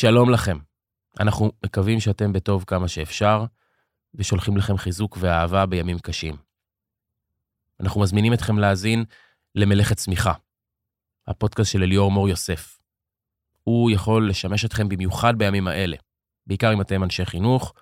שלום 0.00 0.30
לכם. 0.30 0.58
אנחנו 1.20 1.52
מקווים 1.64 2.00
שאתם 2.00 2.32
בטוב 2.32 2.64
כמה 2.66 2.88
שאפשר, 2.88 3.44
ושולחים 4.14 4.56
לכם 4.56 4.76
חיזוק 4.76 5.16
ואהבה 5.20 5.66
בימים 5.66 5.98
קשים. 5.98 6.36
אנחנו 7.80 8.00
מזמינים 8.00 8.32
אתכם 8.32 8.58
להאזין 8.58 9.04
למלאכת 9.54 9.96
צמיחה, 9.96 10.32
הפודקאסט 11.26 11.72
של 11.72 11.82
אליאור 11.82 12.10
מור 12.10 12.28
יוסף. 12.28 12.78
הוא 13.64 13.90
יכול 13.90 14.30
לשמש 14.30 14.64
אתכם 14.64 14.88
במיוחד 14.88 15.38
בימים 15.38 15.68
האלה, 15.68 15.96
בעיקר 16.46 16.72
אם 16.72 16.80
אתם 16.80 17.04
אנשי 17.04 17.24
חינוך 17.24 17.74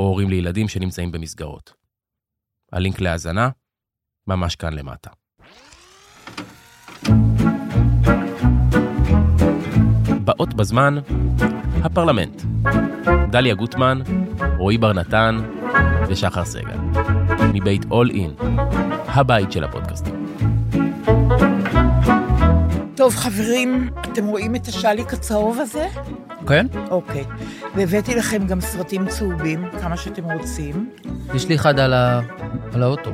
או 0.00 0.04
הורים 0.04 0.30
לילדים 0.30 0.68
שנמצאים 0.68 1.12
במסגרות. 1.12 1.72
הלינק 2.72 3.00
להאזנה 3.00 3.50
ממש 4.26 4.56
כאן 4.56 4.72
למטה. 4.72 5.10
באות 10.24 10.54
בזמן, 10.54 10.94
הפרלמנט. 11.84 12.42
דליה 13.30 13.54
גוטמן, 13.54 14.00
רועי 14.56 14.78
בר 14.78 14.92
נתן 14.92 15.38
ושחר 16.08 16.44
סגל. 16.44 16.78
מבית 17.52 17.84
אול 17.90 18.10
אין, 18.10 18.30
הבית 19.06 19.52
של 19.52 19.64
הפודקאסטים. 19.64 20.26
טוב, 22.94 23.14
חברים, 23.14 23.88
אתם 24.00 24.26
רואים 24.26 24.54
את 24.56 24.66
השליק 24.66 25.12
הצהוב 25.12 25.58
הזה? 25.60 25.86
כן? 26.48 26.66
אוקיי. 26.90 27.24
והבאתי 27.74 28.14
לכם 28.14 28.46
גם 28.46 28.60
סרטים 28.60 29.06
צהובים, 29.06 29.64
כמה 29.80 29.96
שאתם 29.96 30.24
רוצים. 30.24 30.90
יש 31.34 31.48
לי 31.48 31.54
אחד 31.54 31.78
על, 31.78 31.92
ה... 31.92 32.20
על 32.74 32.82
האוטו, 32.82 33.10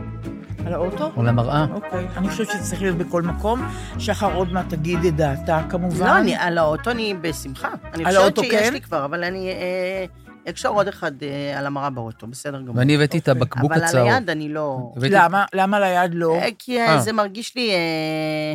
על 0.69 0.75
האוטו? 0.75 1.11
או 1.17 1.23
למראה. 1.23 1.67
אוקיי. 1.75 2.07
אני 2.17 2.29
חושבת 2.29 2.47
שזה 2.51 2.63
צריך 2.63 2.83
להיות 2.83 2.97
בכל 2.97 3.23
מקום. 3.23 3.69
שחר 3.99 4.35
עוד 4.35 4.53
מעט 4.53 4.69
תגיד 4.69 5.05
את 5.05 5.17
דעתה, 5.17 5.63
כמובן. 5.71 6.07
לא, 6.07 6.19
אני, 6.19 6.37
על 6.37 6.59
האוטו 6.59 6.91
אני 6.91 7.15
בשמחה. 7.21 7.69
אני 7.95 8.05
על 8.05 8.11
חושבת 8.11 8.23
האוטו, 8.23 8.43
שיש 8.43 8.53
כן? 8.67 8.73
לי 8.73 8.81
כבר, 8.81 9.05
אבל 9.05 9.25
אני 9.25 9.49
אה, 9.51 10.05
אקשר 10.51 10.69
עוד 10.69 10.89
אחד 10.89 11.23
אה, 11.23 11.59
על 11.59 11.67
המראה 11.67 11.91
באוטו, 11.91 12.27
בסדר 12.27 12.61
גמור. 12.63 12.77
ואני 12.77 12.95
הבאתי 12.95 13.19
את 13.19 13.29
הבקבוק 13.29 13.73
אבל 13.73 13.85
הצהוב. 13.85 14.07
על 14.09 14.15
היד 14.15 14.31
אני 14.31 14.49
לא... 14.49 14.93
הבאתי- 14.97 15.15
למה? 15.15 15.45
למה 15.55 15.81
ליד 15.81 16.15
לא? 16.15 16.35
אה, 16.35 16.49
כי 16.59 16.81
אה, 16.81 16.87
אה. 16.95 17.01
זה 17.01 17.13
מרגיש 17.13 17.57
לי... 17.57 17.71
אה, 17.71 18.55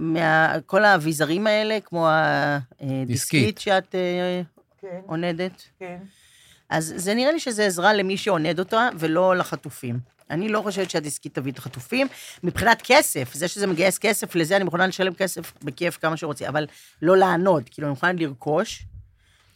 מה, 0.00 0.52
כל 0.66 0.84
האביזרים 0.84 1.46
האלה, 1.46 1.78
כמו 1.84 2.08
הדיסקית 2.10 3.06
דיסקית. 3.06 3.58
שאת 3.58 3.94
אה, 3.94 4.42
כן, 4.80 5.00
עונדת, 5.06 5.62
כן. 5.78 5.96
אז 6.70 6.94
זה 6.96 7.14
נראה 7.14 7.32
לי 7.32 7.40
שזה 7.40 7.66
עזרה 7.66 7.92
למי 7.94 8.16
שעונד 8.16 8.58
אותה, 8.58 8.88
ולא 8.98 9.36
לחטופים. 9.36 10.13
אני 10.30 10.48
לא 10.48 10.60
חושבת 10.62 10.90
שהדיסקית 10.90 11.34
תביא 11.34 11.52
את 11.52 11.58
החטופים. 11.58 12.06
מבחינת 12.44 12.82
כסף, 12.84 13.34
זה 13.34 13.48
שזה 13.48 13.66
מגייס 13.66 13.98
כסף, 13.98 14.34
לזה 14.34 14.56
אני 14.56 14.64
מוכנה 14.64 14.86
לשלם 14.86 15.14
כסף 15.14 15.52
בכיף 15.62 15.98
כמה 16.02 16.16
שרוצים, 16.16 16.46
אבל 16.48 16.66
לא 17.02 17.16
לענוד, 17.16 17.62
כאילו, 17.70 17.88
אני 17.88 17.90
מוכנה 17.94 18.12
לרכוש 18.12 18.82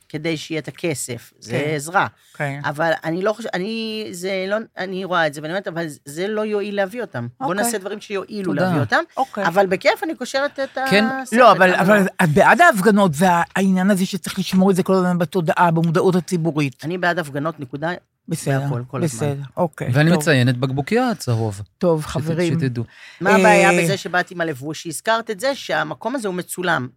כדי 0.08 0.36
שיהיה 0.36 0.58
את 0.60 0.68
הכסף. 0.68 1.32
זה 1.38 1.50
כן. 1.64 1.74
עזרה. 1.74 2.06
כן. 2.34 2.60
אבל 2.64 2.92
אני 3.04 3.22
לא 3.22 3.32
חושבת, 3.32 3.54
אני, 3.54 4.06
זה 4.12 4.44
לא, 4.48 4.56
אני 4.78 5.04
רואה 5.04 5.26
את 5.26 5.34
זה, 5.34 5.40
ואני 5.42 5.52
אומרת, 5.52 5.68
אבל 5.68 5.86
זה 6.04 6.28
לא 6.28 6.40
יועיל 6.44 6.76
להביא 6.76 7.00
אותם. 7.00 7.26
אוקיי. 7.40 7.56
נעשה 7.56 7.78
דברים 7.78 8.00
שיועילו 8.00 8.52
תודה. 8.52 8.62
להביא 8.66 8.80
אותם, 8.80 9.02
אוקיי. 9.16 9.46
אבל 9.46 9.66
בכיף 9.66 10.02
אני 10.02 10.14
קושרת 10.14 10.58
את 10.60 10.78
כן. 10.90 11.04
הסרט. 11.04 11.38
לא, 11.40 11.52
אבל, 11.52 11.74
אבל- 11.74 11.96
אבל 11.96 12.06
את 12.24 12.28
בעד 12.28 12.60
ההפגנות 12.60 13.12
והעניין 13.14 13.90
הזה 13.90 14.06
שצריך 14.06 14.38
לשמור 14.38 14.70
את 14.70 14.76
זה 14.76 14.82
כל 14.82 14.94
הזמן 14.94 15.18
בתודעה, 15.18 15.70
במודעות 15.70 16.14
הציבורית. 16.14 16.84
אני 16.84 16.98
בעד 16.98 17.18
הפגנות, 17.18 17.60
נקודה. 17.60 17.90
בסדר, 18.28 18.62
הכל, 18.64 18.82
כל 18.88 19.04
הזמן. 19.04 19.28
בסדר, 19.28 19.42
אוקיי. 19.56 19.88
ואני 19.92 20.10
טוב, 20.10 20.18
מציין 20.18 20.48
את 20.48 20.56
בקבוקיה 20.56 21.10
הצהוב. 21.10 21.62
טוב, 21.78 22.02
שת- 22.02 22.08
חברים. 22.08 22.54
שתדעו. 22.60 22.84
מה 23.20 23.30
אה, 23.30 23.36
הבעיה 23.36 23.82
בזה 23.82 23.96
שבאתי 23.96 24.34
עם 24.34 24.40
הלבוש? 24.40 24.82
שהזכרת 24.82 25.30
את 25.30 25.40
זה 25.40 25.54
שהמקום 25.54 26.14
הזה 26.14 26.28
הוא 26.28 26.34
מצולם. 26.34 26.88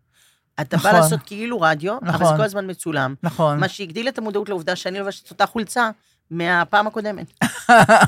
אתה 0.61 0.77
בא 0.77 0.83
נכון. 0.89 0.99
לעשות 0.99 1.19
כאילו 1.25 1.61
רדיו, 1.61 1.97
אבל 1.97 2.07
נכון. 2.09 2.27
זה 2.27 2.33
כל 2.37 2.41
הזמן 2.43 2.69
מצולם. 2.69 3.15
נכון. 3.23 3.59
מה 3.59 3.67
שהגדיל 3.67 4.07
את 4.07 4.17
המודעות 4.17 4.49
לעובדה 4.49 4.75
שאני 4.75 4.99
לובשת 4.99 5.31
אותה 5.31 5.45
חולצה 5.45 5.89
מהפעם 6.31 6.87
הקודמת. 6.87 7.33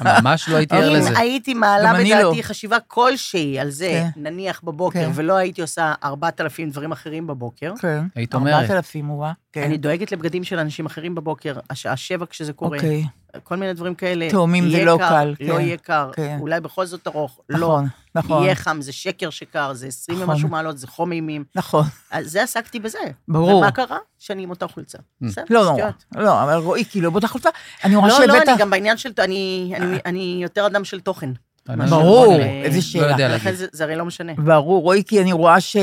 ממש 0.06 0.50
לא 0.50 0.56
הייתי 0.58 0.76
ער 0.76 0.90
אם 0.90 0.96
לזה. 0.96 1.20
הייתי 1.20 1.54
מעלה 1.54 1.92
אני 1.92 2.10
בדעתי 2.10 2.38
לא. 2.38 2.42
חשיבה 2.42 2.78
כלשהי 2.88 3.60
על 3.60 3.70
זה, 3.70 4.04
כן. 4.16 4.22
נניח 4.22 4.62
בבוקר, 4.64 5.00
כן. 5.00 5.12
ולא 5.16 5.36
הייתי 5.36 5.62
עושה 5.62 5.94
4,000 6.04 6.70
דברים 6.70 6.92
אחרים 6.92 7.28
בבוקר, 7.28 7.74
כן. 7.80 8.04
היית 8.16 8.36
אומרת. 8.36 8.54
4,000 8.70 9.06
הוא 9.06 9.24
רע. 9.24 9.32
כן. 9.52 9.64
אני 9.64 9.78
דואגת 9.78 10.12
לבגדים 10.12 10.44
של 10.44 10.60
אנשים 10.60 10.86
אחרים 10.86 11.16
בבוקר, 11.16 11.60
השעה 11.70 11.98
שבע 11.98 12.26
כשזה 12.30 12.54
קורה, 12.54 12.78
אוקיי, 12.78 13.06
כל 13.44 13.56
מיני 13.56 13.74
דברים 13.74 13.96
כאלה. 13.96 14.30
תאומים 14.30 14.70
זה 14.72 14.86
לא 14.86 14.98
קר, 15.00 15.10
קל, 15.10 15.34
לא 15.40 15.56
כן. 15.56 15.62
יהיה 15.62 15.78
קר, 15.78 16.10
כן. 16.14 16.38
אולי 16.40 16.60
בכל 16.60 16.86
זאת 16.86 17.08
ארוך, 17.08 17.40
לא. 17.50 17.58
נכון, 17.60 17.88
נכון, 18.16 18.44
יהיה 18.44 18.56
חם, 18.56 18.78
זה 18.82 18.92
שקר 18.92 19.30
שקר, 19.30 19.74
זה 19.74 19.88
20 19.88 20.18
נכון. 20.20 20.30
ומשהו 20.30 20.50
מעלות, 20.50 20.78
זה 20.78 20.88
חום 20.88 21.12
אימים. 21.12 21.44
נכון. 21.56 21.84
אז 22.12 22.32
זה 22.32 22.44
עסקתי 22.44 22.80
בזה. 22.80 22.98
ברור. 23.28 23.56
ומה 23.58 23.72
קרה? 23.72 23.98
שאני 24.20 24.44
עם 24.44 24.50
אותה 24.50 24.68
חולצה. 24.68 24.98
בסדר, 25.22 25.44
לא 25.50 25.64
נורא, 25.64 25.78
שטויות. 25.78 26.06
לא, 26.16 26.44
אבל 26.44 26.54
רועי, 26.56 26.86
כאילו, 26.86 27.12
באותה 27.12 27.28
חולצה, 27.28 27.50
אני 27.84 27.96
רואה 27.96 28.08
לא, 28.10 28.20
לא, 28.20 28.26
שהבאת... 28.34 28.50
אני 28.50 28.58
גם 28.58 28.70
בעניין 28.70 28.98
של... 28.98 29.12
אני- 29.20 29.74
אני- 29.76 29.98
אני 30.06 30.40
יותר 30.42 30.66
אדם 30.68 30.84
של 30.86 31.00
תוכן. 31.00 31.30
משהו 31.70 31.98
ברור, 32.00 32.36
איזה 32.64 32.76
לא 32.78 32.82
שאלה. 32.82 33.12
יודע 33.12 33.36
לכן 33.36 33.46
להגיד. 33.46 33.60
זה 33.60 33.68
זה 33.72 33.84
הרי 33.84 33.96
לא 33.96 34.06
משנה. 34.06 34.34
ברור, 34.38 34.84
רועי, 34.84 35.04
כי 35.08 35.22
אני 35.22 35.32
רואה 35.34 35.60
ש... 35.60 35.76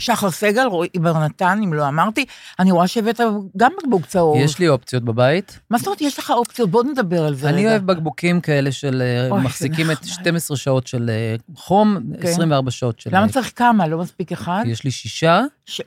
שחר 0.00 0.30
סגל, 0.30 0.66
רועי 0.66 0.88
בר 0.96 1.18
נתן, 1.18 1.60
אם 1.64 1.72
לא 1.72 1.88
אמרתי, 1.88 2.24
אני 2.58 2.70
רואה 2.70 2.88
שהבאת 2.88 3.20
גם 3.56 3.72
בקבוק 3.78 4.06
צהוב. 4.06 4.36
יש 4.36 4.58
לי 4.58 4.68
אופציות 4.68 5.02
בבית. 5.02 5.60
מה 5.70 5.78
זאת 5.78 5.86
אומרת, 5.86 6.00
יש 6.00 6.18
לך 6.18 6.30
אופציות? 6.30 6.70
בוא 6.70 6.84
נדבר 6.84 7.24
על 7.24 7.34
זה 7.34 7.46
רגע. 7.46 7.56
אני 7.56 7.66
אוהב 7.66 7.86
בקבוקים 7.86 8.40
כאלה 8.40 8.72
של... 8.72 9.02
אה, 9.02 9.30
אוי, 9.30 9.42
מחזיקים 9.42 9.90
את 9.90 10.02
זה 10.02 10.10
12 10.10 10.56
שעות 10.56 10.86
של 10.86 11.10
אה, 11.10 11.36
חום, 11.56 11.98
כן. 12.20 12.28
24 12.28 12.70
שעות 12.70 13.00
של... 13.00 13.10
למה 13.12 13.26
אה, 13.26 13.28
צריך 13.28 13.52
כמה? 13.56 13.88
לא 13.88 13.98
מספיק 13.98 14.32
אחד? 14.32 14.62
יש 14.66 14.84
לי 14.84 14.90
שישה. 14.90 15.42
ש... 15.66 15.80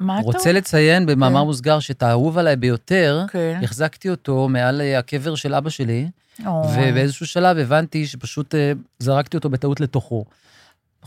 מה 0.00 0.20
אתה 0.20 0.26
רוצה 0.26 0.52
לציין 0.52 1.06
במאמר 1.06 1.40
כן. 1.40 1.46
מוסגר 1.46 1.80
שאת 1.80 2.02
האהוב 2.02 2.38
עליי 2.38 2.56
ביותר, 2.56 3.24
כן. 3.28 3.60
החזקתי 3.62 4.10
אותו 4.10 4.48
מעל 4.48 4.80
הקבר 4.98 5.34
של 5.34 5.54
אבא 5.54 5.70
שלי, 5.70 6.08
אוי. 6.46 6.90
ובאיזשהו 6.90 7.26
שלב 7.26 7.58
הבנתי 7.58 8.06
שפשוט 8.06 8.54
זרקתי 8.98 9.36
אותו 9.36 9.50
בטעות 9.50 9.80
לתוכו. 9.80 10.24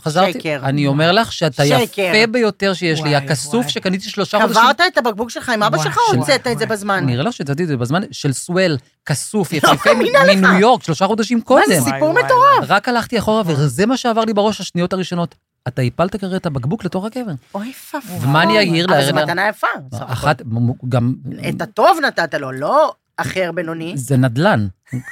חזרתי, 0.00 0.32
שקר. 0.32 0.60
אני 0.62 0.86
אומר 0.86 1.12
לך 1.12 1.32
שאתה 1.32 1.66
שקר. 1.66 2.02
יפה 2.02 2.32
ביותר 2.32 2.74
שיש 2.74 2.98
לי, 2.98 3.04
וואי, 3.04 3.14
הכסוף 3.16 3.54
וואי. 3.54 3.68
שקניתי 3.68 4.08
שלושה 4.08 4.40
חודשים. 4.40 4.62
קברת 4.62 4.80
את 4.80 4.98
הבקבוק 4.98 5.30
שלך 5.30 5.48
עם 5.48 5.62
אבא 5.62 5.78
שלך 5.82 5.98
או 5.98 6.16
הוצאת 6.16 6.46
את. 6.46 6.58
זה 6.58 6.66
בזמן? 6.66 7.06
נראה 7.06 7.22
לך 7.24 7.32
שהצעתי 7.32 7.62
את 7.62 7.68
זה 7.68 7.76
בזמן 7.76 8.02
של 8.10 8.32
סוול, 8.32 8.76
כסוף, 9.06 9.52
לא 9.52 9.58
יפהפה 9.58 9.90
מניו 9.94 10.58
יורק, 10.60 10.82
שלושה 10.82 11.06
חודשים 11.06 11.38
מה 11.38 11.44
קודם. 11.44 11.62
זה 11.68 11.80
וואי, 11.82 11.92
סיפור 11.92 12.12
מטורף? 12.12 12.64
רק 12.68 12.88
הלכתי 12.88 13.18
אחורה, 13.18 13.42
וזה 13.46 13.86
מה 13.86 13.96
שעבר 13.96 14.24
לי 14.24 14.34
בראש 14.34 14.60
השניות 14.60 14.92
הראשונות. 14.92 15.34
אתה 15.68 15.82
הפלת 15.82 16.16
כרגע 16.16 16.36
את 16.36 16.46
הבקבוק 16.46 16.84
לתוך 16.84 17.04
הקבר. 17.04 17.32
אוי 17.54 17.72
ואבוי. 17.94 18.28
ומה 18.28 18.42
אני 18.42 18.58
אעיר 18.58 18.86
אבל? 18.86 19.06
זו 19.06 19.14
מתנה 19.14 19.48
יפה. 19.48 19.66
אחת, 19.92 20.42
גם, 20.88 21.14
את 21.48 21.62
הטוב 21.62 21.98
נתת 22.06 22.34
לו, 22.34 22.52
לא 22.52 22.94
אחר 23.16 23.50
בינוני. 23.54 23.92
זה 23.96 24.16
נדל"ן, 24.16 24.66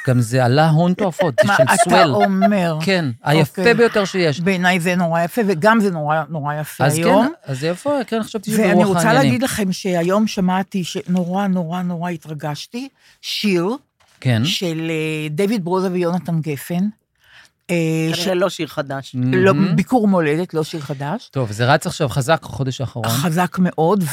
גם 0.09 0.21
זה 0.21 0.45
עלה 0.45 0.69
הון 0.71 0.95
תועפות, 0.95 1.35
זה 1.43 1.49
מה 1.49 1.57
של 1.57 1.63
אתה 1.63 1.73
סוול. 1.85 2.15
אומר? 2.15 2.77
כן, 2.83 3.05
היפה 3.25 3.63
אוקיי. 3.63 3.75
ביותר 3.75 4.05
שיש. 4.05 4.41
בעיניי 4.41 4.81
זה 4.81 4.95
נורא 4.97 5.23
יפה, 5.23 5.43
וגם 5.47 5.81
זה 5.81 5.91
נורא 5.91 6.23
נורא 6.29 6.55
יפה 6.55 6.85
אז 6.85 6.95
היום. 6.99 7.27
כן, 7.27 7.53
אז 7.53 7.65
איפה, 7.65 7.99
כן, 8.07 8.23
חשבתי 8.23 8.51
שזה 8.51 8.63
ואני 8.63 8.75
ברוח 8.75 8.87
רוצה 8.87 8.99
העניינים. 9.01 9.23
להגיד 9.27 9.43
לכם 9.43 9.73
שהיום 9.73 10.27
שמעתי 10.27 10.85
שנורא 10.85 11.47
נורא 11.47 11.83
נורא 11.83 12.11
התרגשתי, 12.11 12.89
שיר 13.23 13.69
כן. 14.21 14.45
של 14.45 14.91
אה, 14.91 15.29
דיוויד 15.31 15.65
ברוזה 15.65 15.89
ויונתן 15.93 16.41
גפן. 16.41 16.89
אה, 17.71 17.77
ש- 18.15 18.19
כנראה 18.21 18.35
לא 18.35 18.49
שיר 18.49 18.67
חדש. 18.67 19.17
לא. 19.33 19.53
ביקור 19.75 20.09
מולדת, 20.09 20.55
לא 20.55 20.65
שיר 20.65 20.81
חדש. 20.81 21.29
טוב, 21.33 21.53
זה 21.53 21.67
רץ 21.67 21.87
עכשיו 21.87 22.09
חזק 22.09 22.41
החודש 22.43 22.81
האחרון. 22.81 23.09
חזק 23.09 23.57
מאוד, 23.59 24.05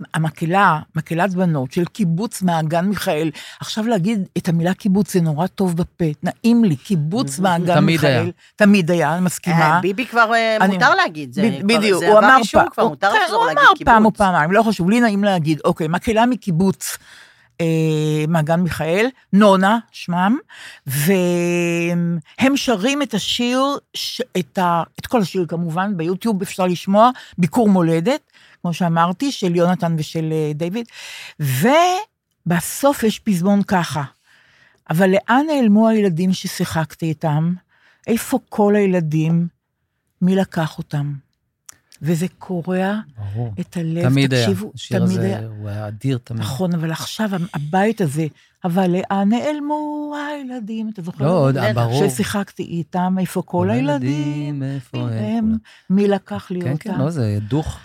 והמקהלה, 0.00 0.78
מקהלת 0.96 1.34
בנות 1.34 1.72
של 1.72 1.84
קיבוץ 1.84 2.42
מעגן 2.42 2.84
מיכאל, 2.84 3.30
עכשיו 3.60 3.86
להגיד 3.86 4.28
את 4.38 4.48
המילה 4.48 4.74
קיבוץ 4.74 5.12
זה 5.12 5.20
נורא 5.20 5.46
טוב 5.46 5.76
בפה, 5.76 6.04
נעים 6.22 6.64
לי, 6.64 6.76
קיבוץ 6.76 7.38
מעגן 7.38 7.74
תמיד 7.74 7.82
מיכאל. 7.86 8.08
היה. 8.22 8.30
תמיד 8.56 8.90
היה, 8.90 9.14
אני 9.14 9.24
מסכימה. 9.24 9.60
אה, 9.74 9.80
ביבי 9.80 10.06
כבר 10.06 10.34
אה, 10.34 10.56
אני- 10.60 10.74
מותר 10.74 10.94
להגיד, 10.94 11.32
זה 11.32 11.42
ב- 11.42 11.58
כבר- 11.58 11.78
בדיוק, 11.78 12.00
זה 12.00 12.08
הוא 12.08 12.18
עבר 12.18 12.26
אמר 12.28 12.36
אישור 12.38 12.60
פעם, 12.60 12.70
כבר, 12.70 12.88
מותר 12.88 13.10
כן, 13.12 13.18
לחזור 13.24 13.38
הוא 13.38 13.46
להגיד 13.46 13.62
אמר 13.62 13.72
פעם 13.84 14.04
או 14.04 14.10
קיבוץ. 14.10 14.18
פעמיים, 14.18 14.52
לא 14.52 14.62
חשוב, 14.62 14.90
לי 14.90 15.00
נעים 15.00 15.24
להגיד, 15.24 15.60
אוקיי, 15.64 15.88
מקהלה 15.88 16.26
מקיבוץ 16.26 16.98
מעגן 18.28 18.60
מיכאל, 18.60 19.06
נונה, 19.32 19.78
שמם, 19.92 20.36
והם 20.86 22.56
שרים 22.56 23.02
את 23.02 23.14
השיר, 23.14 23.60
ש- 23.94 24.22
את, 24.38 24.58
ה, 24.58 24.82
את 25.00 25.06
כל 25.06 25.20
השיר 25.20 25.46
כמובן, 25.48 25.96
ביוטיוב 25.96 26.42
אפשר 26.42 26.66
לשמוע, 26.66 27.10
ביקור 27.38 27.68
מולדת, 27.68 28.20
כמו 28.62 28.74
שאמרתי, 28.74 29.32
של 29.32 29.56
יונתן 29.56 29.96
ושל 29.98 30.32
אה, 30.32 30.52
דיוויד, 30.54 30.86
ובסוף 31.40 33.02
יש 33.02 33.18
פזמון 33.18 33.62
ככה, 33.62 34.02
אבל 34.90 35.10
לאן 35.10 35.46
נעלמו 35.46 35.88
הילדים 35.88 36.32
ששיחקתי 36.32 37.06
איתם? 37.06 37.54
איפה 38.06 38.38
כל 38.48 38.76
הילדים? 38.76 39.48
מי 40.22 40.36
לקח 40.36 40.78
אותם? 40.78 41.25
וזה 42.06 42.26
קורע 42.38 43.00
ברור. 43.34 43.54
את 43.60 43.76
הלב, 43.76 44.08
תמיד 44.08 44.34
היה. 44.34 44.42
תקשיבו, 44.42 44.72
השיר 44.74 44.98
תמיד 44.98 45.10
הזה 45.10 45.26
היה. 45.26 45.46
הוא 45.58 45.68
היה 45.68 45.88
אדיר 45.88 46.18
תמיד. 46.24 46.40
נכון, 46.40 46.74
אבל 46.74 46.90
עכשיו 46.92 47.30
הבית 47.54 48.00
הזה, 48.00 48.26
אבל 48.64 48.90
לאן 48.90 49.28
נעלמו 49.28 50.14
הילדים? 50.30 50.90
אתה 50.92 51.02
זוכר? 51.02 51.24
לא, 51.24 51.38
עוד, 51.38 51.56
ברור. 51.74 52.08
ששיחקתי 52.08 52.62
איתם, 52.62 53.16
איפה 53.20 53.42
כל 53.42 53.70
הילדים? 53.70 54.62
איפה 54.62 55.08
הם? 55.10 55.56
מי 55.90 56.08
לקח 56.08 56.50
לי 56.50 56.60
כן, 56.60 56.72
אותם? 56.72 56.92
כן, 56.92 56.98
לא, 56.98 57.10
זה 57.10 57.38
דוך. 57.48 57.78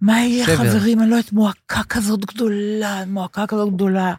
מה 0.00 0.20
יהיה, 0.20 0.46
שבר. 0.46 0.56
חברים? 0.56 1.00
אני 1.00 1.10
לא 1.10 1.16
יודעת, 1.16 1.32
מועקה 1.32 1.82
כזאת 1.88 2.24
גדולה, 2.24 3.04
מועקה 3.06 3.46
כזאת 3.46 3.74
גדולה. 3.74 4.14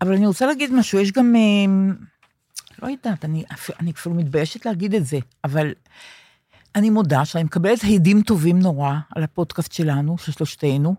אבל 0.00 0.14
אני 0.14 0.26
רוצה 0.26 0.46
להגיד 0.46 0.72
משהו, 0.72 1.00
יש 1.00 1.12
גם... 1.12 1.36
אה, 1.36 1.94
לא 2.82 2.88
יודעת, 2.88 3.24
אני, 3.24 3.44
אני 3.80 3.90
אפילו 3.90 4.14
מתביישת 4.14 4.66
להגיד 4.66 4.94
את 4.94 5.06
זה, 5.06 5.18
אבל 5.44 5.72
אני 6.76 6.90
מודה 6.90 7.24
שאני 7.24 7.44
מקבלת 7.44 7.80
הדים 7.84 8.22
טובים 8.22 8.58
נורא 8.58 8.94
על 9.16 9.22
הפודקאסט 9.22 9.72
שלנו, 9.72 10.18
של 10.18 10.32
שלושתנו, 10.32 10.94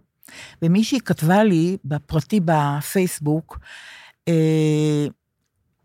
ומישהי 0.61 0.99
כתבה 0.99 1.43
לי 1.43 1.77
בפרטי 1.85 2.39
בפייסבוק, 2.45 3.59
אה, 4.27 5.07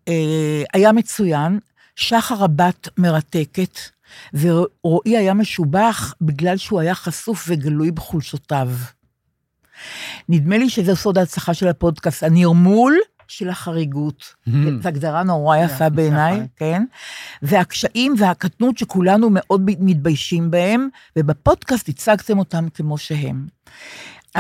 אה, 0.09 0.63
היה 0.75 0.93
מצוין, 0.93 1.59
שחר 1.97 2.45
הבת 2.45 2.89
מרתקת, 2.97 3.79
ורועי 4.35 5.17
היה 5.17 5.35
משובח 5.35 6.15
בגלל 6.21 6.57
שהוא 6.57 6.81
היה 6.81 6.95
חשוף 6.95 7.45
וגלוי 7.49 7.91
בחולשותיו. 7.91 8.71
נדמה 10.29 10.59
לי 10.59 10.71
שזה 10.71 10.97
סוד 10.97 11.19
ההצלחה 11.19 11.55
של 11.55 11.69
הפודקאסט, 11.69 12.23
הנרמול 12.23 12.99
של 13.29 13.49
החריגות. 13.49 14.35
זו 14.83 14.89
הגדרה 14.89 15.23
נורא 15.23 15.57
יפה 15.57 15.75
נכון. 15.75 15.97
בעיניי, 15.97 16.47
כן? 16.57 16.85
והקשיים 17.43 18.15
והקטנות 18.19 18.79
שכולנו 18.79 19.29
מאוד 19.31 19.63
מתביישים 19.81 20.51
בהם, 20.51 20.89
ובפודקאסט 21.17 21.89
הצגתם 21.89 22.39
אותם 22.39 22.69
כמו 22.75 22.99
שהם. 22.99 23.47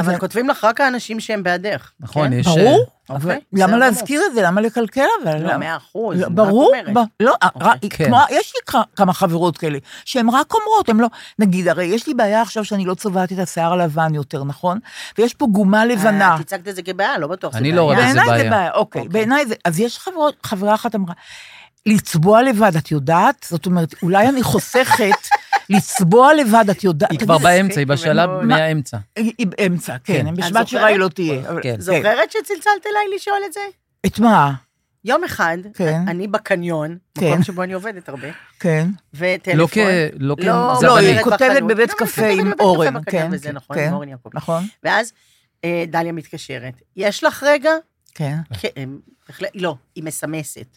אבל 0.00 0.18
כותבים 0.18 0.48
לך 0.48 0.64
רק 0.64 0.80
האנשים 0.80 1.20
שהם 1.20 1.42
בעדך. 1.42 1.90
נכון, 2.00 2.26
כן? 2.28 2.32
יש... 2.32 2.46
ברור, 2.46 2.86
אוקיי, 3.08 3.16
אבל 3.16 3.34
בסדר 3.52 3.66
למה. 3.66 3.76
להזכיר 3.76 4.22
את 4.26 4.34
זה? 4.34 4.42
למה 4.42 4.60
לקלקל 4.60 5.04
אבל? 5.22 5.42
לא? 5.42 5.56
מאה 5.56 5.76
אחוז. 5.76 6.20
לא, 6.20 6.28
ברור, 6.28 6.72
לא, 7.20 7.34
אוקיי. 7.54 7.68
רק- 7.68 7.78
כן. 7.90 8.04
כמו, 8.06 8.18
יש 8.30 8.52
לי 8.56 8.80
כמה 8.96 9.12
חברות 9.12 9.58
כאלה, 9.58 9.78
שהן 10.04 10.28
רק 10.28 10.54
אומרות, 10.54 10.88
הן 10.88 10.96
לא, 10.96 11.08
נגיד, 11.38 11.68
הרי 11.68 11.84
יש 11.84 12.06
לי 12.06 12.14
בעיה 12.14 12.42
עכשיו 12.42 12.64
שאני 12.64 12.84
לא 12.84 12.94
צובעת 12.94 13.32
את 13.32 13.38
השיער 13.38 13.72
הלבן 13.72 14.14
יותר, 14.14 14.44
נכון? 14.44 14.78
ויש 15.18 15.34
פה 15.34 15.46
גומה 15.52 15.84
לבנה. 15.84 16.30
אה, 16.30 16.34
את 16.36 16.40
הצגת 16.40 16.68
את 16.68 16.76
זה 16.76 16.82
כבעיה, 16.82 17.18
לא 17.18 17.26
בטוח 17.26 17.54
אני 17.54 17.72
לא 17.72 17.82
רואה 17.82 17.96
בעיה. 17.96 18.08
בזה 18.08 18.18
בעיניי 18.20 18.38
זה 18.38 18.48
בעיה. 18.48 18.50
בעיה, 18.50 18.70
אוקיי, 18.74 19.00
אוקיי. 19.02 19.12
בעיניי 19.12 19.46
זה, 19.46 19.54
אז 19.64 19.80
יש 19.80 19.98
חברות, 19.98 20.34
חברה 20.42 20.74
אחת 20.74 20.94
אמרה, 20.94 21.14
לצבוע 21.86 22.42
לבד, 22.42 22.76
את 22.76 22.90
יודעת? 22.90 23.46
זאת 23.50 23.66
אומרת, 23.66 23.94
אולי 24.02 24.28
אני 24.28 24.42
חוסכת 24.42 25.28
לצבוע 25.70 26.34
לבד, 26.34 26.64
את 26.70 26.84
יודעת? 26.84 27.10
היא 27.10 27.18
כבר 27.18 27.38
באמצע, 27.38 27.80
היא 27.80 27.86
בשלב 27.86 28.30
מה- 28.30 28.42
מהאמצע. 28.42 28.96
היא 29.16 29.46
באמצע, 29.46 29.96
כן, 30.04 30.24
כן. 30.26 30.34
בשבת 30.34 30.68
שירה? 30.68 30.86
היא 30.86 30.96
לא 30.96 31.08
תהיה. 31.08 31.42
כן. 31.44 31.54
כן. 31.62 31.80
זוכרת 31.80 32.30
שצלצלת 32.30 32.86
אליי 32.86 33.16
לשאול 33.16 33.38
את 33.46 33.52
זה? 33.52 33.60
את 34.06 34.18
מה? 34.18 34.52
יום 35.04 35.24
אחד, 35.24 35.58
כן. 35.74 36.00
אני 36.08 36.28
בקניון, 36.28 36.98
כן. 37.18 37.26
מקום 37.30 37.42
שבו 37.42 37.62
אני 37.62 37.72
עובדת 37.72 38.08
הרבה, 38.08 38.28
כן. 38.60 38.88
וטלפון. 39.14 39.58
לא 39.60 39.66
כ... 39.70 39.76
לא 40.18 40.34
כ... 40.40 40.44
לא, 40.44 40.76
זה 40.80 40.86
לא, 40.86 40.96
היא 40.96 41.14
אני- 41.14 41.24
כותבת 41.24 41.40
בחנות. 41.50 41.70
בבית 41.70 41.88
לא, 41.90 41.94
קפה 41.94 42.06
כותבת 42.06 42.38
עם 42.40 42.52
אורן, 42.60 42.94
כן, 43.06 43.28
וזה, 43.32 43.48
כן, 43.48 43.54
נכון, 43.54 43.76
כן. 43.76 43.86
עם 43.88 43.92
אורן 43.94 44.08
יעקב. 44.08 44.30
נכון, 44.34 44.64
ואז 44.84 45.12
אה, 45.64 45.84
דליה 45.88 46.12
מתקשרת, 46.12 46.74
יש 46.96 47.24
לך 47.24 47.42
רגע? 47.46 47.70
כן. 48.14 48.36
כן, 48.60 48.88
בהחלט- 49.28 49.50
לא, 49.54 49.74
היא 49.94 50.04
מסמסת. 50.04 50.76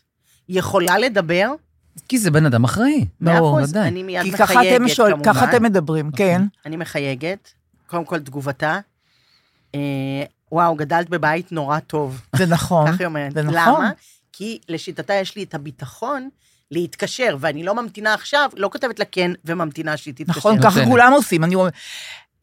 יכולה 0.49 0.97
לדבר? 0.97 1.51
כי 2.07 2.17
זה 2.17 2.31
בן 2.31 2.45
אדם 2.45 2.63
אחראי. 2.63 3.05
מאה 3.21 3.39
ברור, 3.39 3.59
אחוז, 3.59 3.69
ודאי. 3.69 3.87
אני 3.87 4.03
מיד 4.03 4.23
כי 4.23 4.31
ככה 4.31 4.43
אתם 4.53 4.59
מחייגת 4.61 4.89
שואל, 4.95 5.11
כמובן. 5.11 5.33
ככה 5.33 5.49
אתם 5.49 5.63
מדברים, 5.63 6.11
כן. 6.11 6.41
אני 6.65 6.77
מחייגת, 6.77 7.53
קודם 7.87 8.05
כל 8.05 8.19
תגובתה, 8.19 8.79
אה, 9.75 9.79
וואו, 10.51 10.75
גדלת 10.75 11.09
בבית 11.09 11.51
נורא 11.51 11.79
טוב. 11.79 12.21
זה 12.35 12.45
נכון. 12.45 12.87
ככה 12.87 12.97
היא 12.99 13.05
אומרת. 13.05 13.33
זה 13.33 13.43
נכון. 13.43 13.55
למה? 13.57 13.91
כי 14.33 14.59
לשיטתה 14.69 15.13
יש 15.13 15.35
לי 15.35 15.43
את 15.43 15.53
הביטחון 15.55 16.29
להתקשר, 16.71 17.37
ואני 17.39 17.63
לא 17.63 17.75
ממתינה 17.75 18.13
עכשיו, 18.13 18.49
לא 18.55 18.69
כותבת 18.71 18.99
לה 18.99 19.05
כן 19.05 19.31
וממתינה 19.45 19.97
שהיא 19.97 20.13
תתקשר. 20.13 20.37
נכון. 20.39 20.61
ככה 20.61 20.85
כולם 20.85 21.13
עושים. 21.13 21.43
אני 21.43 21.55
אומרת, 21.55 21.73
"אה, 21.73 21.79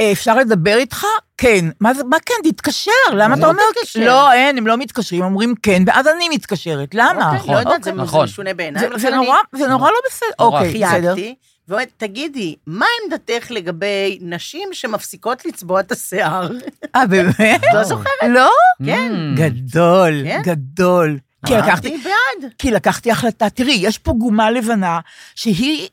אפשר 0.03 0.37
לדבר 0.37 0.77
איתך? 0.77 1.05
כן. 1.39 1.65
מה 1.81 1.95
זה, 1.95 2.05
מה 2.05 2.17
כן? 2.27 2.35
תתקשר. 2.45 2.91
למה 3.17 3.35
אתה 3.35 3.43
לא 3.43 3.49
אומר? 3.51 3.63
תתקשר. 3.81 4.01
לא, 4.01 4.33
אין, 4.33 4.59
הם 4.59 4.67
לא 4.67 4.77
מתקשרים, 4.77 5.23
אומרים 5.23 5.55
כן, 5.63 5.83
ואז 5.87 6.07
אני 6.07 6.29
מתקשרת. 6.29 6.95
למה? 6.95 7.37
אוקיי, 7.39 7.55
לא 7.55 7.59
יודעת, 7.59 7.85
זה 7.85 7.91
זה 7.91 7.97
נכון. 7.97 8.25
משונה 8.25 8.55
בעיניי, 8.55 8.83
זה- 8.99 9.09
אני 9.09 9.17
נורא, 9.17 9.37
זה 9.55 9.67
נורא 9.69 9.91
לא 9.91 9.97
בסדר. 10.11 10.29
נורא. 10.41 10.59
אוקיי, 10.61 10.83
בסדר. 10.85 11.15
ואומרת, 11.69 11.89
תגידי, 11.97 12.55
מה 12.67 12.87
עמדתך 13.05 13.51
לגבי 13.51 14.19
נשים 14.21 14.69
שמפסיקות 14.73 15.45
לצבוע 15.45 15.81
את 15.81 15.93
השיער? 15.93 16.49
אה, 16.97 17.07
באמת? 17.07 17.61
לא 17.75 17.85
זוכרת. 17.85 18.07
לא? 18.29 18.51
כן. 18.87 19.13
Mm. 19.35 19.41
גדול, 19.41 20.13
כן? 20.25 20.41
גדול. 20.45 21.19
כי 21.47 21.55
לקחתי, 21.55 21.89
אמרתי 21.89 22.03
בעד. 22.05 22.51
כי 22.59 22.71
לקחתי 22.71 23.11
החלטה, 23.11 23.51
תראי, 23.51 23.79
יש 23.81 23.99
פה 23.99 24.13
גומה 24.13 24.51
לבנה 24.51 25.01
שהיא 25.35 25.89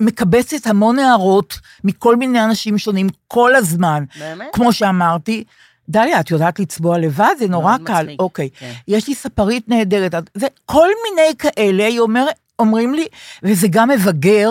מקבצת 0.00 0.66
המון 0.66 0.98
הערות 0.98 1.58
מכל 1.84 2.16
מיני 2.16 2.44
אנשים 2.44 2.78
שונים 2.78 3.06
כל 3.28 3.54
הזמן. 3.54 4.04
באמת? 4.18 4.46
כמו 4.52 4.72
שאמרתי, 4.72 5.44
דליה, 5.88 6.20
את 6.20 6.30
יודעת 6.30 6.58
לצבוע 6.58 6.98
לבד? 6.98 7.34
זה 7.38 7.48
נורא 7.48 7.76
קל. 7.84 8.02
מצחיק, 8.02 8.20
אוקיי. 8.20 8.48
כן. 8.58 8.72
יש 8.88 9.08
לי 9.08 9.14
ספרית 9.14 9.68
נהדרת. 9.68 10.14
זה 10.34 10.46
כל 10.66 10.88
מיני 11.10 11.36
כאלה, 11.38 11.86
היא 11.86 12.00
אומרת, 12.00 12.34
אומרים 12.58 12.94
לי, 12.94 13.06
וזה 13.42 13.68
גם 13.70 13.88
מבגר, 13.88 14.50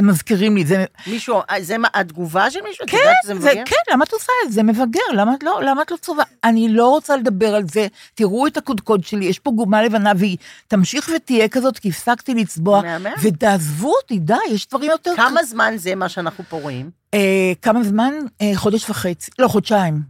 מזכירים 0.00 0.56
לי, 0.56 0.64
זה, 0.64 0.84
מישהו, 1.06 1.40
אה, 1.50 1.62
זה 1.62 1.78
מה, 1.78 1.88
התגובה 1.94 2.50
של 2.50 2.60
מישהו? 2.68 2.86
כן, 2.88 2.98
זה, 3.26 3.34
מבגר? 3.34 3.62
כן, 3.66 3.92
למה 3.92 4.04
את 4.04 4.12
עושה 4.12 4.32
את 4.44 4.52
זה? 4.52 4.54
זה 4.54 4.62
מבגר, 4.62 5.00
למה 5.14 5.34
את 5.34 5.42
לא, 5.42 5.60
למה 5.62 5.82
את 5.82 5.90
לא 5.90 5.96
צובעת? 5.96 6.26
אני 6.44 6.68
לא 6.68 6.88
רוצה 6.88 7.16
לדבר 7.16 7.54
על 7.54 7.62
זה, 7.72 7.86
תראו 8.14 8.46
את 8.46 8.56
הקודקוד 8.56 9.04
שלי, 9.04 9.24
יש 9.24 9.38
פה 9.38 9.50
גומה 9.50 9.82
לבנה, 9.82 10.12
והיא 10.16 10.36
תמשיך 10.68 11.10
ותהיה 11.16 11.48
כזאת, 11.48 11.78
כי 11.78 11.88
הפסקתי 11.88 12.34
לצבוע, 12.34 12.82
מהמם. 12.82 13.10
ותעזבו 13.22 13.92
אותי, 14.02 14.18
די, 14.18 14.34
יש 14.50 14.68
דברים 14.68 14.90
יותר... 14.90 15.12
כמה 15.16 15.44
זמן 15.44 15.74
זה 15.76 15.94
מה 15.94 16.08
שאנחנו 16.08 16.44
פה 16.48 16.56
רואים? 16.56 16.90
אה, 17.14 17.52
כמה 17.62 17.82
זמן? 17.82 18.12
אה, 18.42 18.52
חודש 18.54 18.90
וחצי, 18.90 19.30
לא, 19.38 19.48
חודשיים. 19.48 20.02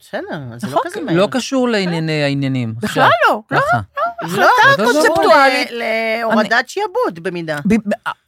בסדר, 0.00 0.20
זה 0.56 0.66
לא 0.66 0.72
נכון, 0.72 0.82
כזה 0.84 1.00
מהר. 1.00 1.16
לא 1.16 1.28
קשור 1.30 1.68
לענייני 1.68 2.22
העניינים. 2.22 2.74
בכלל 2.80 3.08
לא, 3.28 3.42
לא. 3.50 3.58
ככה. 3.60 3.80
לא, 3.96 4.02
החלטה 4.22 4.48
קונספטואלית. 4.84 5.70
ל- 5.70 5.82
להורדת 6.20 6.68
שיעבוד 6.68 7.18
במידה. 7.22 7.58
ב- 7.68 7.74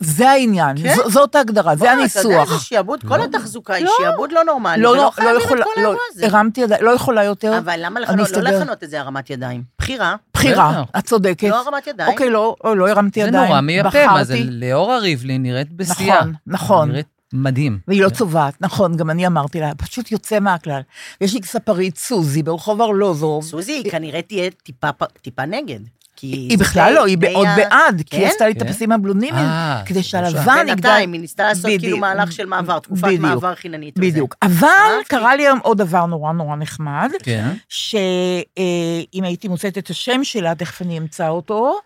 זה 0.01 0.31
העניין, 0.31 0.83
כן? 0.83 0.95
זאת 1.09 1.35
ההגדרה, 1.35 1.77
זה 1.77 1.85
וואי, 1.85 2.07
אתה 2.07 2.19
יודע 2.21 2.33
הניסוח. 2.41 2.53
איזה 2.53 2.65
שיעבוד? 2.65 3.01
כל 3.09 3.21
התחזוקה 3.21 3.75
היא 3.75 3.85
לא. 3.85 3.93
שיעבוד 4.01 4.33
לא 4.33 4.45
נורמלי, 4.45 4.83
לא, 4.83 4.89
ולא 4.89 4.99
לא, 4.99 5.05
לא 5.05 5.11
חייבים 5.11 5.37
את 5.37 5.43
יכולה, 5.45 5.65
כל 5.65 5.71
לא, 5.77 5.81
האירוע 5.81 6.01
הזה. 6.13 6.27
הרמתי 6.27 6.61
ידיים, 6.61 6.85
לא 6.85 6.91
יכולה 6.91 7.25
יותר. 7.25 7.59
אבל 7.59 7.75
למה 7.79 8.01
לא. 8.01 8.07
לכנות 8.41 8.83
את 8.85 8.91
זה 8.91 9.01
הרמת 9.01 9.31
ידיים? 9.31 9.63
בחירה, 9.79 10.15
בחירה. 10.35 10.83
את 10.99 11.05
צודקת. 11.05 11.49
לא 11.49 11.61
הרמת 11.61 11.87
ידיים. 11.87 12.11
אוקיי, 12.13 12.31
לא, 12.31 12.57
לא, 12.65 12.77
לא 12.77 12.89
הרמתי 12.89 13.23
זה 13.23 13.29
ידיים. 13.29 13.47
נורא 13.49 13.61
מייפה, 13.61 14.07
מה 14.07 14.25
זה, 14.25 14.35
בחרתי. 14.35 14.49
לאורה 14.51 14.99
ריבלין 14.99 15.43
נראית 15.43 15.73
בשיאה. 15.73 16.17
נכון, 16.21 16.33
נכון. 16.47 16.91
מדהים. 17.33 17.79
והיא 17.89 18.03
לא 18.03 18.09
צובעת, 18.09 18.55
נכון, 18.61 18.97
גם 18.97 19.11
אני 19.11 19.27
אמרתי 19.27 19.61
לה, 19.61 19.75
פשוט 19.75 20.13
יוצא 20.13 20.41
מהכלל. 20.41 20.81
יש 21.21 21.35
לי 21.35 21.41
ספרית 21.45 21.99
סוזי 21.99 22.43
ברחוב 22.43 22.81
ארלוזוב. 22.83 23.45
סוזי, 23.45 23.73
היא 23.73 23.91
כנראה 23.91 24.23
תהיה 24.23 24.51
טיפה 24.63 24.89
טיפה 25.23 25.45
נגד. 25.47 25.81
כי 26.17 26.27
היא 26.27 26.59
בכלל 26.59 26.93
לא, 26.95 27.07
היא 27.07 27.17
מאוד 27.21 27.47
ה- 27.47 27.57
בעד, 27.57 28.03
כי 28.07 28.17
היא 28.17 28.25
כן? 28.25 28.31
עשתה 28.31 28.47
לי 28.47 28.53
את 28.53 28.63
כן? 28.63 28.67
הפסים 28.69 28.93
הבלונים, 28.93 29.35
אה, 29.35 29.83
כדי. 29.87 30.03
שהלבן 30.03 30.31
יגדל. 30.59 30.67
בינתיים, 30.75 31.13
היא 31.13 31.21
ניסתה 31.21 31.43
לעשות 31.43 31.71
כאילו. 31.79 31.97
מהלך 31.99 32.33
של 32.33 32.47
מעבר, 32.47 32.79
תקופת. 32.79 33.09
מעבר 33.19 33.55
חיננית. 33.55 33.99
בדיוק. 33.99 34.35
אבל 34.43 34.67
אהבתי. 34.69 35.09
קרה 35.09 35.37
לי 35.37 35.47
היום 35.47 35.59
עוד 35.63 35.79
דבר 35.79 36.07
נורא 36.07 36.33
נורא 36.33 36.57
נחמד, 36.57 37.11
כן. 37.23 37.49
שאם 37.69 39.25
הייתי 39.25 39.49
מוצאת 39.49 39.79
את 39.79 39.91
השם 39.91 40.25
שלה, 40.25 40.55
תכף 40.55 40.83
אני 40.83 40.99
אמצא 40.99 41.29
אותו, 41.29 41.79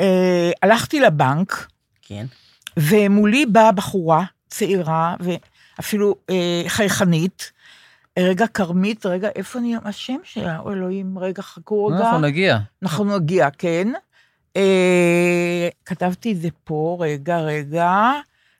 אה, 0.00 0.50
הלכתי 0.62 1.00
לבנק, 1.00 1.66
כן. 2.02 2.26
ומולי 2.76 3.46
באה 3.46 3.72
בחורה 3.72 4.24
צעירה, 4.52 5.14
ואפילו 5.20 6.14
אה, 6.30 6.62
חייכנית. 6.68 7.52
רגע, 8.18 8.46
כרמית, 8.46 9.06
רגע, 9.06 9.28
איפה 9.36 9.58
אני, 9.58 9.74
השם 9.84 10.16
שלה? 10.24 10.58
אוי, 10.58 10.74
אלוהים, 10.74 11.18
רגע, 11.18 11.42
חכו 11.42 11.86
רגע. 11.86 11.98
אנחנו 11.98 12.18
נגיע. 12.18 12.58
אנחנו 12.82 13.18
נגיע, 13.18 13.50
כן. 13.50 13.88
אה, 14.56 15.68
כתבתי 15.84 16.32
את 16.32 16.40
זה 16.40 16.48
פה, 16.64 16.98
רגע, 17.00 17.38
רגע. 17.38 18.12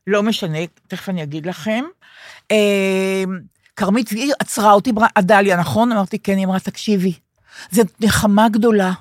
לא 0.07 0.23
משנה, 0.23 0.59
תכף 0.89 1.09
אני 1.09 1.23
אגיד 1.23 1.47
לכם. 1.47 1.85
אה, 2.51 3.25
כרמית 3.77 4.09
היא 4.09 4.33
עצרה 4.39 4.73
אותי, 4.73 4.91
אמרה, 4.91 5.09
עדליה, 5.15 5.57
נכון? 5.57 5.93
אמרתי, 5.93 6.19
כן, 6.19 6.37
היא 6.37 6.47
אמרה, 6.47 6.61
תקשיבי, 6.61 7.13
זאת 7.71 7.87
נחמה 8.01 8.49
גדולה. 8.49 8.93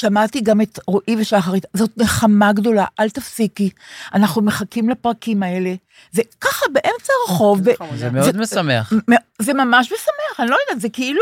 שמעתי 0.00 0.40
גם 0.40 0.60
את 0.60 0.78
רועי 0.86 1.16
ושחרית, 1.18 1.64
זאת 1.74 1.90
נחמה 1.96 2.52
גדולה, 2.52 2.84
אל 3.00 3.10
תפסיקי, 3.10 3.70
אנחנו 4.14 4.42
מחכים 4.42 4.88
לפרקים 4.88 5.42
האלה. 5.42 5.74
זה 6.12 6.22
ככה 6.40 6.66
באמצע 6.72 7.12
הרחוב, 7.28 7.64
ב- 7.64 7.68
נכון, 7.72 7.96
זה 7.96 8.10
מאוד 8.10 8.36
משמח. 8.36 8.92
מ- 8.92 9.14
זה 9.42 9.54
ממש 9.54 9.86
משמח, 9.86 10.40
אני 10.40 10.50
לא 10.50 10.56
יודעת, 10.66 10.80
זה 10.80 10.88
כאילו... 10.88 11.20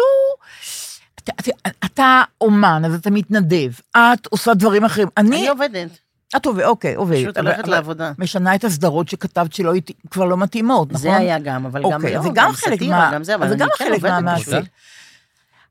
אתה, 1.24 1.32
אתה, 1.40 1.50
אתה 1.84 2.22
אומן, 2.40 2.82
אז 2.86 2.94
אתה 2.94 3.10
מתנדב, 3.10 3.70
את 3.96 4.26
עושה 4.26 4.54
דברים 4.54 4.84
אחרים. 4.84 5.08
אני, 5.16 5.36
אני 5.36 5.48
עובדת, 5.48 5.88
את 6.36 6.46
עובדת, 6.46 6.66
אוקיי, 6.66 6.94
עובדת. 6.94 7.18
פשוט 7.24 7.38
אבל- 7.38 7.46
הולכת 7.46 7.64
אבל 7.64 7.70
לעבודה. 7.72 8.12
משנה 8.18 8.54
את 8.54 8.64
הסדרות 8.64 9.08
שכתבת 9.08 9.52
שלא 9.52 9.74
הת- 9.74 9.90
כבר 10.10 10.24
לא 10.24 10.36
מתאימות, 10.36 10.88
נכון? 10.92 11.02
זה 11.02 11.16
היה 11.16 11.38
גם, 11.38 11.66
אבל 11.66 11.82
גם 11.82 11.92
אוקיי, 11.92 12.14
לא, 12.16 12.22
זה 12.22 12.28
גם 12.34 12.52
חלק 12.52 12.82
מה- 12.82 13.10
גם 13.14 13.24
זה, 13.24 13.34
אבל 13.34 13.48
זה 13.48 13.54
אני 13.54 13.62
גם 13.62 13.68
כן 13.78 13.84
חלק 13.84 13.94
עובדת 13.94 14.12
מהמעשה. 14.12 14.60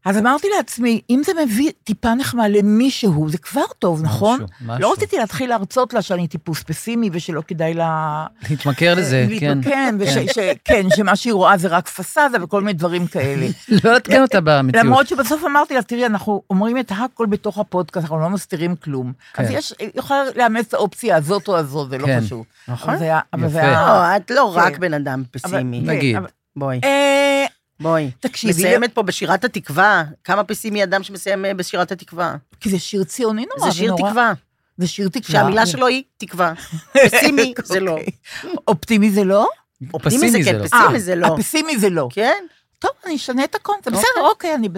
אז 0.06 0.18
אמרתי 0.18 0.48
לעצמי, 0.58 1.02
אם 1.10 1.22
זה 1.26 1.32
מביא 1.46 1.72
טיפה 1.84 2.16
נחמה 2.16 2.48
למישהו, 2.48 3.30
זה 3.30 3.38
כבר 3.38 3.62
טוב, 3.80 4.02
נכון? 4.04 4.36
משהו, 4.44 4.48
משהו. 4.66 4.82
לא 4.82 4.92
רציתי 4.94 5.18
להתחיל 5.18 5.50
להרצות 5.50 5.94
לה 5.94 6.02
שאני 6.02 6.28
טיפוס 6.28 6.64
פסימי 6.64 7.10
ושלא 7.14 7.42
כדאי 7.48 7.74
לה... 7.74 8.26
להתמכר 8.50 8.94
לזה, 8.96 9.28
כן. 9.40 9.58
כן, 9.64 9.96
וש, 10.00 10.10
ש, 10.10 10.38
כן, 10.66 10.86
שמה 10.96 11.16
שהיא 11.16 11.34
רואה 11.34 11.58
זה 11.58 11.68
רק 11.68 11.88
פסאדה 11.88 12.44
וכל 12.44 12.62
מיני 12.62 12.74
דברים 12.74 13.08
כאלה. 13.08 13.46
לא 13.84 13.92
לעדכן 13.92 14.22
אותה 14.22 14.42
במציאות. 14.42 14.86
למרות 14.86 15.08
שבסוף 15.08 15.44
אמרתי 15.46 15.74
לה, 15.74 15.82
תראי, 15.82 16.06
אנחנו 16.06 16.42
אומרים 16.50 16.78
את 16.80 16.92
הכל 16.98 17.26
בתוך 17.26 17.58
הפודקאסט, 17.58 18.04
אנחנו 18.04 18.20
לא 18.20 18.30
מסתירים 18.30 18.76
כלום. 18.76 19.14
אז 19.38 19.48
כן. 19.48 19.54
יש, 19.58 19.74
היא 19.80 19.90
יכולה 19.96 20.24
לאמץ 20.36 20.66
את 20.68 20.74
האופציה 20.74 21.16
הזאת 21.18 21.48
או 21.48 21.58
הזאת, 21.58 21.90
זה 21.90 21.98
לא 21.98 22.06
כן. 22.06 22.20
חשוב. 22.26 22.46
נכון. 22.68 22.90
אבל 22.90 23.00
זה 23.00 23.06
היה... 23.06 23.20
אבל 23.34 23.48
זה 23.50 23.58
יפה. 23.60 23.68
היה... 23.68 23.88
לא, 23.88 24.16
את 24.16 24.32
לא 24.32 24.56
רק 24.58 24.74
כן. 24.74 24.80
בן 24.80 24.94
אדם 24.94 25.24
אבל- 25.32 25.40
פסימי. 25.50 25.82
כן, 25.86 25.90
נגיד. 25.90 26.16
אבל- 26.16 26.28
בואי, 26.56 26.80
אה, 26.84 27.43
בואי. 27.80 28.12
תקשיבי, 28.20 28.54
מסיימת 28.54 28.94
פה 28.96 29.04
בשירת 29.04 29.44
התקווה. 29.44 30.04
כמה 30.24 30.44
פסימי 30.44 30.84
אדם 30.84 31.04
שמסיים 31.04 31.46
אה, 31.46 31.54
בשירת 31.54 31.92
התקווה? 31.92 32.36
כי 32.60 32.70
זה 32.70 32.80
שיר 32.80 33.04
ציוני 33.04 33.46
נורא, 33.58 33.70
זה 33.72 33.78
שיר 33.78 33.94
ונורא- 33.96 34.10
תקווה. 34.10 34.34
זה 34.78 34.88
שיר 34.88 35.08
תקווה. 35.10 35.32
שהמילה 35.40 35.66
שלו 35.66 35.88
היא 35.88 36.04
תקווה. 36.18 36.54
פסימי 37.06 37.54
זה 37.64 37.80
לא. 37.80 37.92
אוקיי. 37.92 38.08
אופטימי 38.68 39.12
זה 39.12 39.24
לא? 39.24 39.48
אופטימי 39.94 40.32
זה 40.32 40.40
כן, 40.46 40.56
לא. 40.56 40.64
פסימי 40.68 40.94
אה, 40.94 41.00
זה 41.00 41.16
לא. 41.16 41.28
הפסימי 41.28 41.78
זה 41.78 41.90
לא. 41.90 42.08
כן? 42.12 42.44
טוב, 42.80 42.92
אני 43.06 43.16
אשנה 43.16 43.44
את 43.44 43.56
הקונספט. 43.56 43.88
אוקיי. 43.88 44.00
בסדר, 44.00 44.28
אוקיי, 44.30 44.56
אני... 44.56 44.70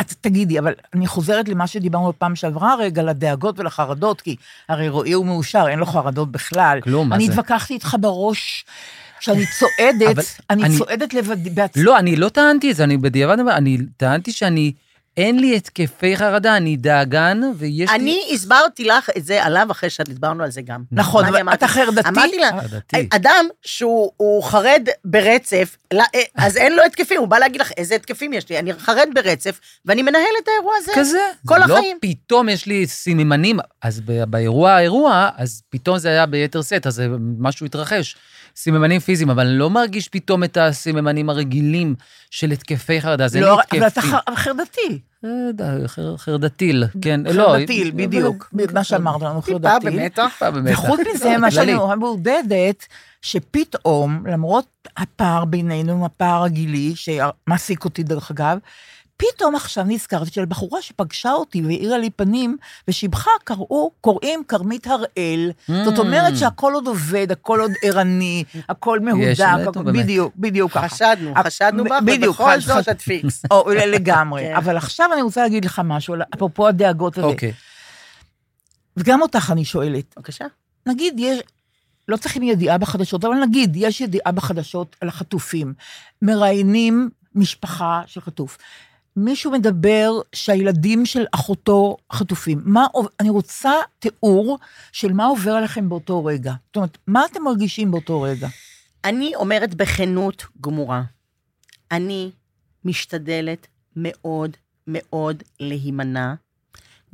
את 0.00 0.12
תגידי, 0.20 0.58
אבל 0.58 0.72
אני 0.94 1.06
חוזרת 1.06 1.48
למה 1.48 1.66
שדיברנו 1.66 2.08
בפעם 2.08 2.36
שעברה 2.36 2.74
רגע, 2.74 3.02
לדאגות 3.02 3.58
ולחרדות, 3.58 4.20
כי 4.20 4.36
הרי 4.68 4.88
רועי 4.88 5.12
הוא 5.12 5.26
מאושר, 5.26 5.64
אין 5.68 5.78
לו 5.78 5.86
חרדות 5.86 6.32
בכלל. 6.32 6.80
כלום, 6.82 7.08
מה 7.08 7.16
אני 7.16 7.26
זה? 7.26 7.32
התווכחתי 7.32 7.74
איתך 7.74 7.96
בראש, 8.00 8.64
כשאני 9.20 9.44
צועדת, 9.58 10.16
אני 10.50 10.64
אני- 10.64 10.78
צועדת 10.78 11.14
לבד, 11.14 11.54
בעצמי. 11.54 11.82
לא, 11.82 11.98
אני 11.98 12.16
לא 12.16 12.28
טענתי 12.28 12.70
את 12.70 12.76
זה, 12.76 12.84
אני 12.84 12.96
בדיעבד 12.96 13.40
אומר, 13.40 13.56
אני 13.56 13.78
טענתי 13.96 14.32
שאני, 14.32 14.72
אין 15.16 15.38
לי 15.40 15.56
התקפי 15.56 16.16
חרדה, 16.16 16.56
אני 16.56 16.76
דאגן, 16.76 17.40
ויש 17.56 17.90
לי... 17.90 17.96
אני 17.96 18.20
הסברתי 18.32 18.84
לך 18.84 19.10
את 19.16 19.24
זה 19.24 19.44
עליו 19.44 19.66
אחרי 19.70 19.90
שדיברנו 19.90 20.44
על 20.44 20.50
זה 20.50 20.62
גם. 20.62 20.82
נכון, 20.92 21.22
אני 21.22 21.30
אבל 21.30 21.40
אמרתי? 21.40 21.56
אתה 21.56 21.68
חרדתי? 21.68 22.08
אמרתי 22.08 22.38
לה, 22.38 22.50
חרדתי. 22.60 23.08
אדם 23.10 23.46
שהוא 23.64 24.12
הוא 24.16 24.42
חרד 24.42 24.88
ברצף, 25.04 25.76
לא, 25.94 26.02
אה, 26.14 26.20
אז 26.36 26.56
אין 26.56 26.76
לו 26.76 26.82
התקפים, 26.82 27.20
הוא 27.20 27.28
בא 27.28 27.38
להגיד 27.38 27.60
לך 27.60 27.72
איזה 27.76 27.94
התקפים 27.94 28.32
יש 28.32 28.48
לי, 28.50 28.58
אני 28.58 28.72
חרד 28.74 29.08
ברצף, 29.14 29.60
ואני 29.84 30.02
מנהל 30.02 30.22
את 30.42 30.48
האירוע 30.48 30.72
הזה. 30.78 30.92
כזה. 30.96 31.18
כל 31.46 31.58
זה 31.66 31.74
החיים. 31.74 31.98
לא 32.02 32.08
פתאום 32.10 32.48
יש 32.48 32.66
לי 32.66 32.86
סממנים, 32.86 33.58
אז 33.82 34.00
באירוע 34.00 34.70
האירוע, 34.70 35.28
אז 35.36 35.62
פתאום 35.70 35.98
זה 35.98 36.08
היה 36.08 36.26
ביתר 36.26 36.62
שאת, 36.62 36.86
אז 36.86 37.02
משהו 37.38 37.66
התרחש. 37.66 38.16
סממנים 38.56 39.00
פיזיים, 39.00 39.30
אבל 39.30 39.46
אני 39.46 39.58
לא 39.58 39.70
מרגיש 39.70 40.08
פתאום 40.08 40.44
את 40.44 40.56
הסממנים 40.56 41.30
הרגילים 41.30 41.94
של 42.30 42.50
התקפי 42.50 43.00
חרדה, 43.00 43.26
לי 43.34 43.40
לא, 43.40 43.60
התקפים. 43.60 43.82
אבל 43.82 43.88
אתה 43.90 44.00
ח- 44.00 44.34
חרדתי. 44.34 44.98
אה, 45.24 45.28
חרדתיל, 46.16 46.84
כן. 47.02 47.20
לא, 47.34 47.42
חרדתיל, 47.42 47.90
בדיוק. 47.94 48.52
מה 48.72 48.84
שאמרת 48.84 49.22
לנו, 49.22 49.40
טיפה 49.42 49.58
חרדתיל. 49.68 50.00
במתח. 50.02 50.28
טיפה 50.32 50.50
במתח. 50.50 50.72
וחוץ 50.72 51.00
מזה, 51.14 51.38
מה. 51.38 51.50
שאני 51.50 51.74
מעודדת, 51.98 52.86
שפתאום, 53.22 54.26
למרות 54.26 54.66
הפער 54.96 55.44
בינינו, 55.44 56.06
הפער 56.06 56.44
הגילי, 56.44 56.92
שמעסיק 56.96 57.84
אותי 57.84 58.02
דרך 58.02 58.30
אגב, 58.30 58.58
פתאום 59.16 59.54
עכשיו 59.54 59.84
נזכרתי 59.84 60.30
של 60.30 60.44
בחורה 60.44 60.82
שפגשה 60.82 61.32
אותי 61.32 61.62
והאירה 61.62 61.98
לי 61.98 62.10
פנים, 62.10 62.56
ושיבחה 62.88 63.30
קראו, 63.44 63.90
קוראים 64.00 64.42
כרמית 64.48 64.86
הראל. 64.86 65.50
זאת 65.84 65.98
אומרת 65.98 66.36
שהכל 66.36 66.72
עוד 66.74 66.86
עובד, 66.86 67.32
הכל 67.32 67.60
עוד 67.60 67.70
ערני, 67.82 68.44
הכל 68.68 69.00
מהודק, 69.00 69.40
הכל- 69.68 69.82
באמת. 69.82 70.02
בדיוק, 70.04 70.32
בדיוק 70.36 70.72
ככה. 70.72 70.88
חשדנו, 70.88 71.32
אה, 71.36 71.44
חשדנו 71.44 71.84
בך, 71.84 71.92
בדיוק, 72.04 72.40
ובכל 72.40 72.56
חש- 72.56 72.64
זאת 72.64 72.88
את 72.88 73.00
פיקס. 73.00 73.42
או, 73.50 73.68
לגמרי. 73.86 74.42
כן. 74.42 74.54
אבל 74.56 74.76
עכשיו 74.76 75.10
אני 75.12 75.22
רוצה 75.22 75.42
להגיד 75.42 75.64
לך 75.64 75.80
משהו, 75.84 76.14
אפרופו 76.34 76.68
הדאגות 76.68 77.18
הזה. 77.18 77.26
אוקיי. 77.26 77.52
וגם 78.96 79.22
אותך 79.22 79.50
אני 79.52 79.64
שואלת. 79.64 80.14
בבקשה. 80.16 80.44
נגיד 80.86 81.14
יש, 81.18 81.38
לא 82.08 82.16
צריכים 82.16 82.42
ידיעה 82.42 82.78
בחדשות, 82.78 83.24
אבל 83.24 83.34
נגיד 83.34 83.72
יש 83.76 84.00
ידיעה 84.00 84.32
בחדשות 84.32 84.96
על 85.00 85.08
החטופים. 85.08 85.74
מראיינים 86.22 87.10
משפחה 87.34 88.02
של 88.06 88.20
חטוף. 88.20 88.58
מישהו 89.16 89.50
מדבר 89.52 90.10
שהילדים 90.32 91.06
של 91.06 91.24
אחותו 91.32 91.96
חטופים. 92.12 92.60
מה, 92.64 92.86
אני 93.20 93.30
רוצה 93.30 93.72
תיאור 93.98 94.58
של 94.92 95.12
מה 95.12 95.26
עובר 95.26 95.52
עליכם 95.52 95.88
באותו 95.88 96.24
רגע. 96.24 96.52
זאת 96.66 96.76
אומרת, 96.76 96.98
מה 97.06 97.24
אתם 97.32 97.42
מרגישים 97.42 97.90
באותו 97.90 98.22
רגע? 98.22 98.48
אני 99.04 99.32
אומרת 99.34 99.74
בכנות 99.74 100.44
גמורה, 100.60 101.02
אני 101.92 102.30
משתדלת 102.84 103.66
מאוד 103.96 104.56
מאוד 104.86 105.42
להימנע 105.60 106.34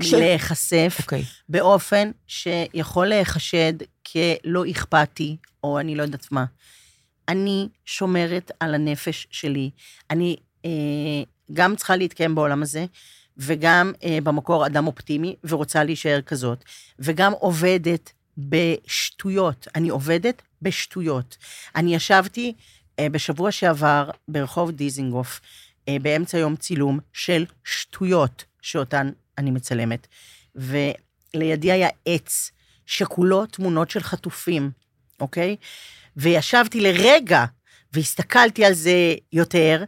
כש- 0.03 0.15
מלהיחשף 0.15 0.97
אוקיי. 1.03 1.25
באופן 1.49 2.11
שיכול 2.27 3.07
להיחשד 3.07 3.73
כלא 4.13 4.65
אכפתי, 4.71 5.37
או 5.65 5.81
אני 5.81 5.95
לא 5.97 6.03
יודעת 6.03 6.33
מה. 6.33 6.45
אני 7.29 7.69
שומרת 7.85 8.51
על 8.61 8.75
הנפש 8.75 9.27
שלי. 9.31 9.71
אני 10.11 10.37
אה, 10.65 10.71
גם 11.53 11.77
צריכה 11.77 11.97
להתקיים 11.97 12.35
בעולם 12.35 12.63
הזה, 12.63 12.85
וגם 13.37 13.93
אה, 14.05 14.19
במקור 14.25 14.67
אדם 14.67 14.87
אופטימי, 14.87 15.37
ורוצה 15.45 15.85
להישאר 15.85 16.21
כזאת, 16.27 16.65
וגם 16.99 17.33
עובדת 17.33 18.13
בשטויות. 18.39 19.69
אני 19.75 19.89
עובדת 19.89 20.43
בשטויות. 20.63 21.37
אני 21.77 21.95
ישבתי 21.95 22.55
אה, 22.99 23.09
בשבוע 23.09 23.53
שעבר 23.53 24.11
ברחוב 24.29 24.71
דיזינגוף, 24.71 25.41
אה, 25.89 25.97
באמצע 26.03 26.39
יום 26.39 26.57
צילום 26.57 26.99
של 27.13 27.45
שטויות 27.65 28.45
שאותן 28.63 29.11
אני 29.39 29.51
מצלמת, 29.51 30.07
ולידי 30.55 31.73
היה 31.73 31.89
עץ 32.07 32.51
שכולו 32.87 33.47
תמונות 33.47 33.91
של 33.91 34.01
חטופים, 34.01 34.71
אוקיי? 35.21 35.57
וישבתי 36.17 36.81
לרגע 36.81 37.45
והסתכלתי 37.93 38.65
על 38.65 38.73
זה 38.73 39.15
יותר, 39.33 39.85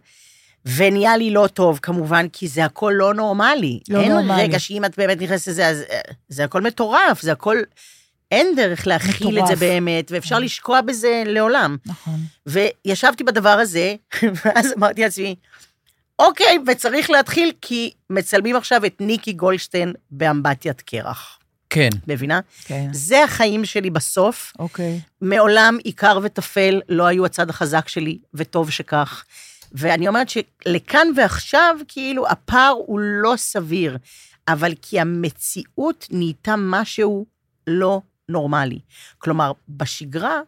ונהיה 0.67 1.17
לי 1.17 1.31
לא 1.31 1.49
טוב, 1.55 1.79
כמובן, 1.83 2.27
כי 2.29 2.49
זה 2.49 2.65
הכל 2.65 2.93
לא 2.97 3.15
נורמלי. 3.15 3.81
לא 3.89 4.01
אין 4.01 4.13
נורמלי. 4.13 4.43
רגע 4.43 4.59
שאם 4.59 4.85
את 4.85 4.97
באמת 4.97 5.23
נכנסת 5.23 5.49
לזה, 5.49 5.67
אז 5.69 5.83
אה, 5.91 6.01
זה 6.29 6.45
הכל 6.45 6.63
מטורף, 6.63 7.23
זה 7.23 7.33
הכל... 7.33 7.57
אין 8.31 8.57
דרך 8.57 8.87
להכיל 8.87 9.39
את 9.39 9.47
זה 9.47 9.55
מטורף. 9.55 9.59
באמת, 9.59 10.13
ואפשר 10.13 10.39
לשקוע 10.39 10.81
בזה 10.81 11.23
לעולם. 11.27 11.77
נכון. 11.87 12.21
וישבתי 12.47 13.25
בדבר 13.25 13.49
הזה, 13.49 13.95
ואז 14.45 14.73
אמרתי 14.77 15.03
לעצמי, 15.03 15.35
אוקיי, 16.19 16.59
וצריך 16.67 17.11
להתחיל, 17.11 17.53
כי 17.61 17.91
מצלמים 18.11 18.57
עכשיו 18.57 18.85
את 18.85 18.97
ניקי 19.01 19.33
גולדשטיין 19.33 19.93
באמבטיית 20.11 20.81
קרח. 20.81 21.39
כן. 21.71 21.89
מבינה? 22.09 22.41
כן. 22.65 22.89
זה 22.93 23.25
החיים 23.25 23.65
שלי 23.65 23.91
בסוף. 23.91 24.53
אוקיי. 24.59 25.01
מעולם 25.21 25.79
עיקר 25.85 26.19
וטפל 26.23 26.81
לא 26.89 27.07
היו 27.07 27.27
הצד 27.27 27.51
החזק 27.51 27.89
שלי, 27.89 28.19
וטוב 28.35 28.71
שכך. 28.71 29.25
ואני 29.75 30.09
אומרת 30.09 30.29
שלכאן 30.29 31.07
ועכשיו, 31.17 31.77
כאילו, 31.89 32.29
הפער 32.29 32.75
הוא 32.87 33.01
לא 33.01 33.35
סביר, 33.37 33.99
אבל 34.49 34.73
כי 34.83 35.01
המציאות 35.01 36.07
נהייתה 36.11 36.55
משהו 36.59 37.27
לא 37.67 38.01
נורמלי. 38.29 38.79
כלומר, 39.19 39.53
בשגרה, 39.69 40.41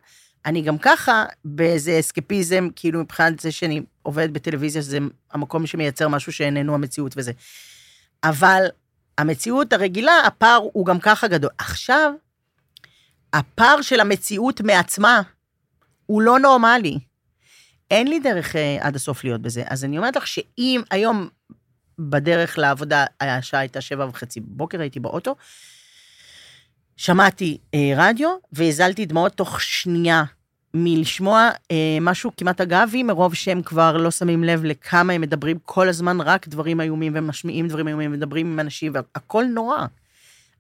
אני 0.47 0.63
גם 0.63 0.79
ככה 0.79 1.25
באיזה 1.45 2.01
אסקפיזם, 2.01 2.69
כאילו 2.77 3.01
מבחינת 3.01 3.41
זה 3.41 3.53
שאני 3.53 3.83
עובדת 4.03 4.31
בטלוויזיה, 4.31 4.83
שזה 4.83 4.99
המקום 5.33 5.67
שמייצר 5.67 6.09
משהו 6.09 6.33
שאיננו 6.33 6.75
המציאות 6.75 7.13
וזה. 7.17 7.33
אבל 8.25 8.67
המציאות 9.19 9.73
הרגילה, 9.73 10.21
הפער 10.27 10.61
הוא 10.73 10.87
גם 10.87 11.01
ככה 11.01 11.29
גדול. 11.29 11.51
עכשיו, 11.59 12.13
הפער 13.33 13.83
של 13.83 14.01
המציאות 14.01 14.61
מעצמה 14.61 15.23
הוא 16.07 16.23
לא 16.23 16.39
נורמלי. 16.39 16.99
אין 17.91 18.09
לי 18.09 18.21
דרך 18.21 18.57
אה, 18.57 18.79
עד 18.81 18.97
הסוף 18.97 19.25
להיות 19.25 19.43
בזה. 19.43 19.63
אז 19.67 19.85
אני 19.85 19.99
אומרת 19.99 20.17
לך 20.17 20.27
שאם 20.27 20.83
היום 20.91 21.29
בדרך 21.99 22.59
לעבודה, 22.59 23.05
השעה 23.21 23.61
הייתה 23.61 23.81
שבע 23.81 24.07
וחצי 24.07 24.41
בבוקר, 24.41 24.81
הייתי 24.81 25.01
באוטו, 25.01 25.37
שמעתי 26.97 27.59
אה, 27.75 27.93
רדיו 27.97 28.37
והזלתי 28.53 29.07
דמעות 29.07 29.33
תוך 29.33 29.61
שנייה 29.61 30.25
מלשמוע 30.75 31.51
אה, 31.71 31.99
משהו 32.01 32.31
כמעט 32.37 32.61
אגבי, 32.61 33.03
מרוב 33.03 33.35
שהם 33.35 33.63
כבר 33.63 33.97
לא 33.97 34.11
שמים 34.11 34.45
לב 34.45 34.65
לכמה 34.65 35.13
הם 35.13 35.21
מדברים 35.21 35.59
כל 35.63 35.89
הזמן 35.89 36.21
רק 36.21 36.49
דברים 36.49 36.81
איומים 36.81 37.13
ומשמיעים 37.17 37.69
דברים 37.69 37.89
איומים 37.89 38.11
ומדברים 38.11 38.47
עם 38.47 38.61
אנשים 38.61 38.93
והכל 38.95 39.45
נורא. 39.45 39.87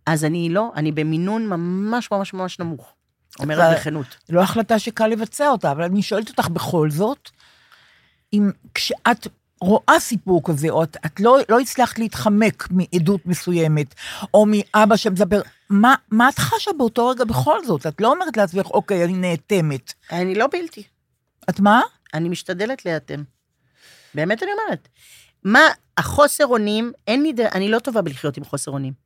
אז 0.07 0.25
אני 0.25 0.49
לא, 0.49 0.73
אני 0.77 0.93
במינון 0.93 1.47
ממש 1.47 2.11
ממש 2.11 2.35
ממש 2.35 2.59
נמוך. 2.59 2.96
אומרת 3.39 3.77
בכנות. 3.79 4.07
לא 4.29 4.41
החלטה 4.43 4.79
שקל 4.79 5.07
לבצע 5.07 5.49
אותה, 5.49 5.73
אבל 5.73 5.83
אני 5.83 6.03
שואלת 6.03 6.29
אותך 6.29 6.49
בכל 6.49 6.91
זאת, 6.91 7.31
אם 8.33 8.51
כשאת 8.75 9.27
רואה 9.61 10.01
סיפור 10.01 10.41
כזה, 10.45 10.69
או 10.71 10.83
את, 10.83 10.97
את 11.07 11.21
לא, 11.21 11.39
לא 11.49 11.61
הצלחת 11.61 11.99
להתחמק 11.99 12.69
מעדות 12.71 13.27
מסוימת, 13.27 13.95
או 14.35 14.47
מאבא 14.49 14.97
שמדבר, 14.97 15.41
מה, 15.71 15.95
מה 16.11 16.29
את 16.29 16.39
חשה 16.39 16.71
באותו 16.79 17.09
רגע 17.09 17.25
בכל 17.25 17.65
זאת? 17.65 17.87
את 17.87 18.01
לא 18.01 18.13
אומרת 18.13 18.37
לעצמך, 18.37 18.67
אוקיי, 18.67 19.05
אני 19.05 19.13
נאטמת. 19.13 19.93
אני 20.13 20.35
לא 20.35 20.47
בלתי. 20.53 20.83
את 21.51 21.61
מה? 21.61 21.81
אני 22.15 22.29
משתדלת 22.29 22.85
להיאטם. 22.85 23.23
באמת 24.15 24.43
אני 24.43 24.51
אומרת. 24.65 24.89
מה, 25.45 25.61
החוסר 25.99 26.47
אונים, 26.47 26.93
אין 27.07 27.23
לי, 27.23 27.33
ד- 27.33 27.41
אני 27.41 27.69
לא 27.69 27.79
טובה 27.79 28.03
בלחיות 28.03 28.37
עם 28.37 28.45
חוסר 28.45 28.71
אונים. 28.71 29.06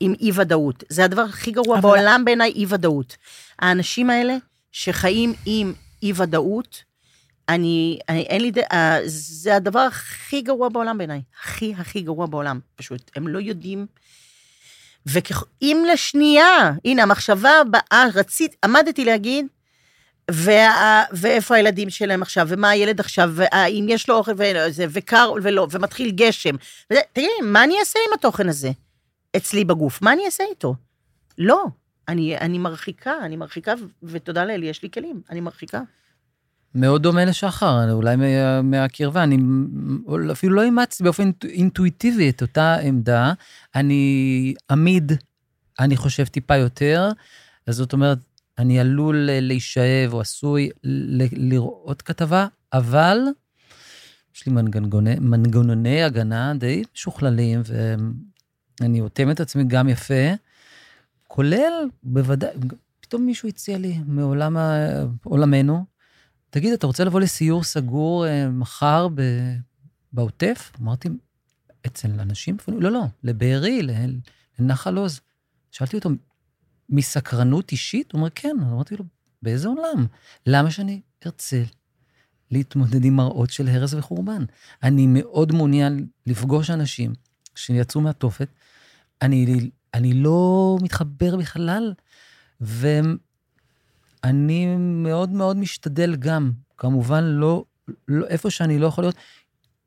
עם 0.00 0.14
אי-ודאות. 0.20 0.84
זה 0.88 1.04
הדבר 1.04 1.22
הכי 1.22 1.50
גרוע 1.50 1.78
אבל- 1.78 1.82
בעולם 1.82 2.22
בעיניי, 2.24 2.52
אי-ודאות. 2.56 3.16
האנשים 3.58 4.10
האלה 4.10 4.36
שחיים 4.72 5.34
עם 5.46 5.72
אי-ודאות, 6.02 6.82
אני, 7.48 7.98
אני, 8.08 8.20
אין 8.22 8.40
לי, 8.42 8.52
אה, 8.72 8.98
זה 9.06 9.56
הדבר 9.56 9.78
הכי 9.80 10.40
גרוע 10.40 10.68
בעולם 10.68 10.98
בעיניי. 10.98 11.20
הכי 11.42 11.74
הכי 11.78 12.00
גרוע 12.00 12.26
בעולם, 12.26 12.60
פשוט. 12.76 13.10
הם 13.16 13.28
לא 13.28 13.38
יודעים. 13.38 13.86
ואם 15.06 15.84
לשנייה, 15.92 16.72
הנה, 16.84 17.02
המחשבה 17.02 17.50
הבאה, 17.60 18.04
רצית, 18.14 18.56
עמדתי 18.64 19.04
להגיד, 19.04 19.46
וה, 20.30 21.04
ואיפה 21.12 21.54
הילדים 21.54 21.90
שלהם 21.90 22.22
עכשיו, 22.22 22.46
ומה 22.50 22.68
הילד 22.70 23.00
עכשיו, 23.00 23.30
והאם 23.34 23.86
יש 23.88 24.08
לו 24.08 24.16
אוכל 24.16 24.32
וזה, 24.38 24.84
וקר 24.90 25.32
ולא, 25.42 25.66
ומתחיל 25.70 26.10
גשם. 26.10 26.54
וזה, 26.90 27.00
תגידי, 27.12 27.32
מה 27.42 27.64
אני 27.64 27.74
אעשה 27.80 27.98
עם 28.08 28.14
התוכן 28.14 28.48
הזה 28.48 28.70
אצלי 29.38 29.64
בגוף? 29.64 30.02
מה 30.02 30.12
אני 30.12 30.26
אעשה 30.26 30.44
איתו? 30.50 30.74
לא. 31.38 31.64
אני, 32.08 32.38
אני 32.38 32.58
מרחיקה, 32.58 33.12
אני 33.22 33.36
מרחיקה, 33.36 33.72
ותודה 34.02 34.44
לאל, 34.44 34.62
יש 34.62 34.82
לי 34.82 34.90
כלים, 34.90 35.22
אני 35.30 35.40
מרחיקה. 35.40 35.82
מאוד 36.74 37.02
דומה 37.02 37.24
לשחר, 37.24 37.92
אולי 37.92 38.16
מה, 38.16 38.62
מהקרבה. 38.62 39.22
אני 39.22 39.38
אפילו 40.32 40.56
לא 40.56 40.62
אימצתי 40.62 41.04
באופן 41.04 41.30
אינטואיטיבי 41.44 42.30
את 42.30 42.42
אותה 42.42 42.76
עמדה. 42.76 43.32
אני 43.74 44.54
עמיד, 44.70 45.12
אני 45.80 45.96
חושב, 45.96 46.24
טיפה 46.24 46.56
יותר. 46.56 47.08
אז 47.66 47.76
זאת 47.76 47.92
אומרת, 47.92 48.18
אני 48.58 48.80
עלול 48.80 49.16
להישאב 49.30 50.12
או 50.12 50.20
עשוי 50.20 50.70
ל- 50.84 51.48
לראות 51.50 52.02
כתבה, 52.02 52.46
אבל 52.72 53.18
יש 54.36 54.46
לי 54.46 54.52
מנגנוני, 54.52 55.14
מנגנוני 55.20 56.02
הגנה 56.02 56.54
די 56.54 56.82
משוכללים, 56.94 57.62
ואני 58.80 59.00
אוטם 59.00 59.30
את 59.30 59.40
עצמי 59.40 59.64
גם 59.64 59.88
יפה, 59.88 60.32
כולל, 61.26 61.88
בוודאי, 62.02 62.50
פתאום 63.00 63.26
מישהו 63.26 63.48
הציע 63.48 63.78
לי 63.78 63.98
מעולם 64.06 64.56
ה- 64.56 65.04
עולמנו, 65.24 65.84
תגיד, 66.50 66.72
אתה 66.72 66.86
רוצה 66.86 67.04
לבוא 67.04 67.20
לסיור 67.20 67.64
סגור 67.64 68.26
אה, 68.26 68.48
מחר 68.48 69.08
ב... 69.14 69.22
בעוטף? 70.12 70.72
אמרתי, 70.80 71.08
אצל 71.86 72.20
אנשים? 72.20 72.56
אפילו, 72.60 72.80
לא, 72.80 72.90
לא, 72.90 73.04
לבארי, 73.24 73.82
לנחל 74.58 74.96
עוז. 74.96 75.20
שאלתי 75.70 75.96
אותו, 75.96 76.10
מסקרנות 76.88 77.72
אישית? 77.72 78.12
הוא 78.12 78.18
אומר, 78.18 78.30
כן. 78.34 78.56
אמרתי 78.62 78.96
לו, 78.96 79.04
באיזה 79.42 79.68
עולם? 79.68 80.06
למה 80.46 80.70
שאני 80.70 81.00
ארצה 81.26 81.62
להתמודד 82.50 83.04
עם 83.04 83.16
מראות 83.16 83.50
של 83.50 83.68
הרס 83.68 83.94
וחורבן? 83.94 84.44
אני 84.82 85.06
מאוד 85.06 85.52
מעוניין 85.52 86.06
לפגוש 86.26 86.70
אנשים 86.70 87.12
שיצאו 87.54 88.00
מהתופת. 88.00 88.48
אני, 89.22 89.70
אני 89.94 90.14
לא 90.14 90.76
מתחבר 90.82 91.36
בכלל, 91.36 91.94
ואני 92.60 93.16
מאוד 94.78 95.30
מאוד 95.30 95.56
משתדל 95.56 96.16
גם, 96.16 96.50
כמובן 96.78 97.24
לא, 97.24 97.64
לא, 98.08 98.26
איפה 98.26 98.50
שאני 98.50 98.78
לא 98.78 98.86
יכול 98.86 99.04
להיות, 99.04 99.14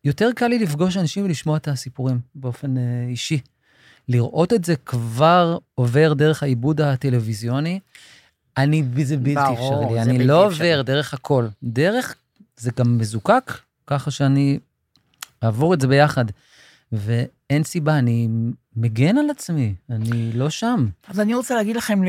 יותר 0.04 0.30
קל 0.36 0.48
לי 0.48 0.60
לפגוש 0.60 0.98
אנשים 0.98 1.26
ולשמוע 1.26 1.58
את 1.58 1.68
הסיפורים 1.68 2.20
באופן 2.36 2.78
אה, 2.78 3.06
אישי. 3.10 3.40
לראות 4.08 4.54
את 4.54 4.66
זה 4.66 4.76
כבר 4.76 5.58
עובר 5.76 6.14
דרך 6.14 6.44
העיבוד 6.44 6.82
הטלוויזיוני, 6.82 7.80
אני, 8.58 8.84
זה 9.04 9.18
בלתי 9.18 9.56
ברור, 9.56 9.84
אפשרי 9.84 9.94
לי. 9.94 10.02
אני 10.02 10.28
לא 10.28 10.48
אפשרי. 10.48 10.72
עובר 10.72 10.82
דרך 10.82 11.14
הכל. 11.14 11.48
דרך, 11.64 12.16
זה 12.58 12.72
גם 12.78 12.98
מזוקק, 12.98 13.52
ככה 13.88 14.12
שאני 14.12 14.60
אעבור 15.44 15.74
את 15.74 15.82
זה 15.82 15.88
ביחד. 15.88 16.26
ואין 16.92 17.64
סיבה, 17.64 18.00
אני 18.00 18.28
מגן 18.76 19.18
על 19.18 19.30
עצמי, 19.30 19.76
אני 19.90 20.32
לא 20.34 20.50
שם. 20.50 20.88
אז 21.08 21.20
אני 21.20 21.34
רוצה 21.34 21.56
להגיד 21.56 21.76
לכם, 21.76 22.02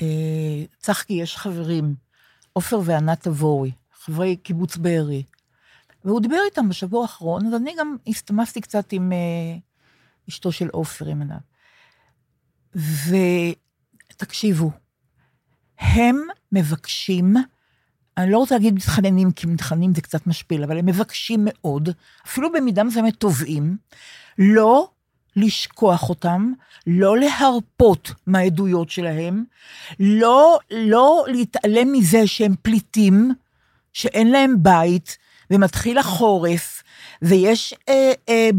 לצחקי 0.00 1.12
יש 1.12 1.36
חברים, 1.36 1.94
עופר 2.52 2.80
וענת 2.84 3.20
תבורי, 3.20 3.70
חברי 3.92 4.36
קיבוץ 4.36 4.76
בארי, 4.76 5.22
והוא 6.04 6.20
דיבר 6.20 6.36
איתם 6.44 6.68
בשבוע 6.68 7.02
האחרון, 7.02 7.46
אז 7.46 7.54
אני 7.54 7.74
גם 7.78 7.96
הסתמסתי 8.06 8.60
קצת 8.60 8.92
עם 8.92 9.12
אה, 9.12 9.56
אשתו 10.28 10.52
של 10.52 10.68
עופר, 10.68 11.06
עם 11.06 11.22
ענת. 11.22 11.42
ותקשיבו, 14.10 14.70
הם 15.78 16.16
מבקשים, 16.52 17.34
אני 18.16 18.30
לא 18.30 18.38
רוצה 18.38 18.54
להגיד 18.54 18.74
מתחננים, 18.74 19.32
כי 19.32 19.46
מתחננים 19.46 19.94
זה 19.94 20.00
קצת 20.00 20.26
משפיל, 20.26 20.62
אבל 20.64 20.78
הם 20.78 20.86
מבקשים 20.86 21.40
מאוד, 21.44 21.88
אפילו 22.26 22.52
במידה 22.52 22.84
מסוימת 22.84 23.14
תובעים, 23.14 23.76
לא 24.38 24.88
לשכוח 25.36 26.08
אותם, 26.08 26.52
לא 26.86 27.18
להרפות 27.18 28.12
מהעדויות 28.26 28.90
שלהם, 28.90 29.44
לא, 30.00 30.58
לא 30.70 31.24
להתעלם 31.28 31.92
מזה 31.92 32.26
שהם 32.26 32.54
פליטים, 32.62 33.32
שאין 33.92 34.30
להם 34.30 34.54
בית, 34.58 35.16
ומתחיל 35.50 35.98
החורף, 35.98 36.82
ויש, 37.22 37.74
אה, 37.88 38.12
אה, 38.28 38.50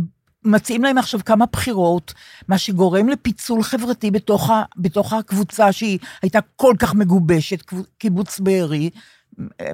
מציעים 0.45 0.83
להם 0.83 0.97
עכשיו 0.97 1.19
כמה 1.25 1.45
בחירות, 1.45 2.13
מה 2.47 2.57
שגורם 2.57 3.09
לפיצול 3.09 3.63
חברתי 3.63 4.11
בתוך, 4.11 4.49
ה, 4.49 4.63
בתוך 4.77 5.13
הקבוצה 5.13 5.71
שהיא 5.71 5.99
הייתה 6.21 6.39
כל 6.55 6.73
כך 6.79 6.95
מגובשת, 6.95 7.63
קיבוץ 7.97 8.39
בארי, 8.39 8.89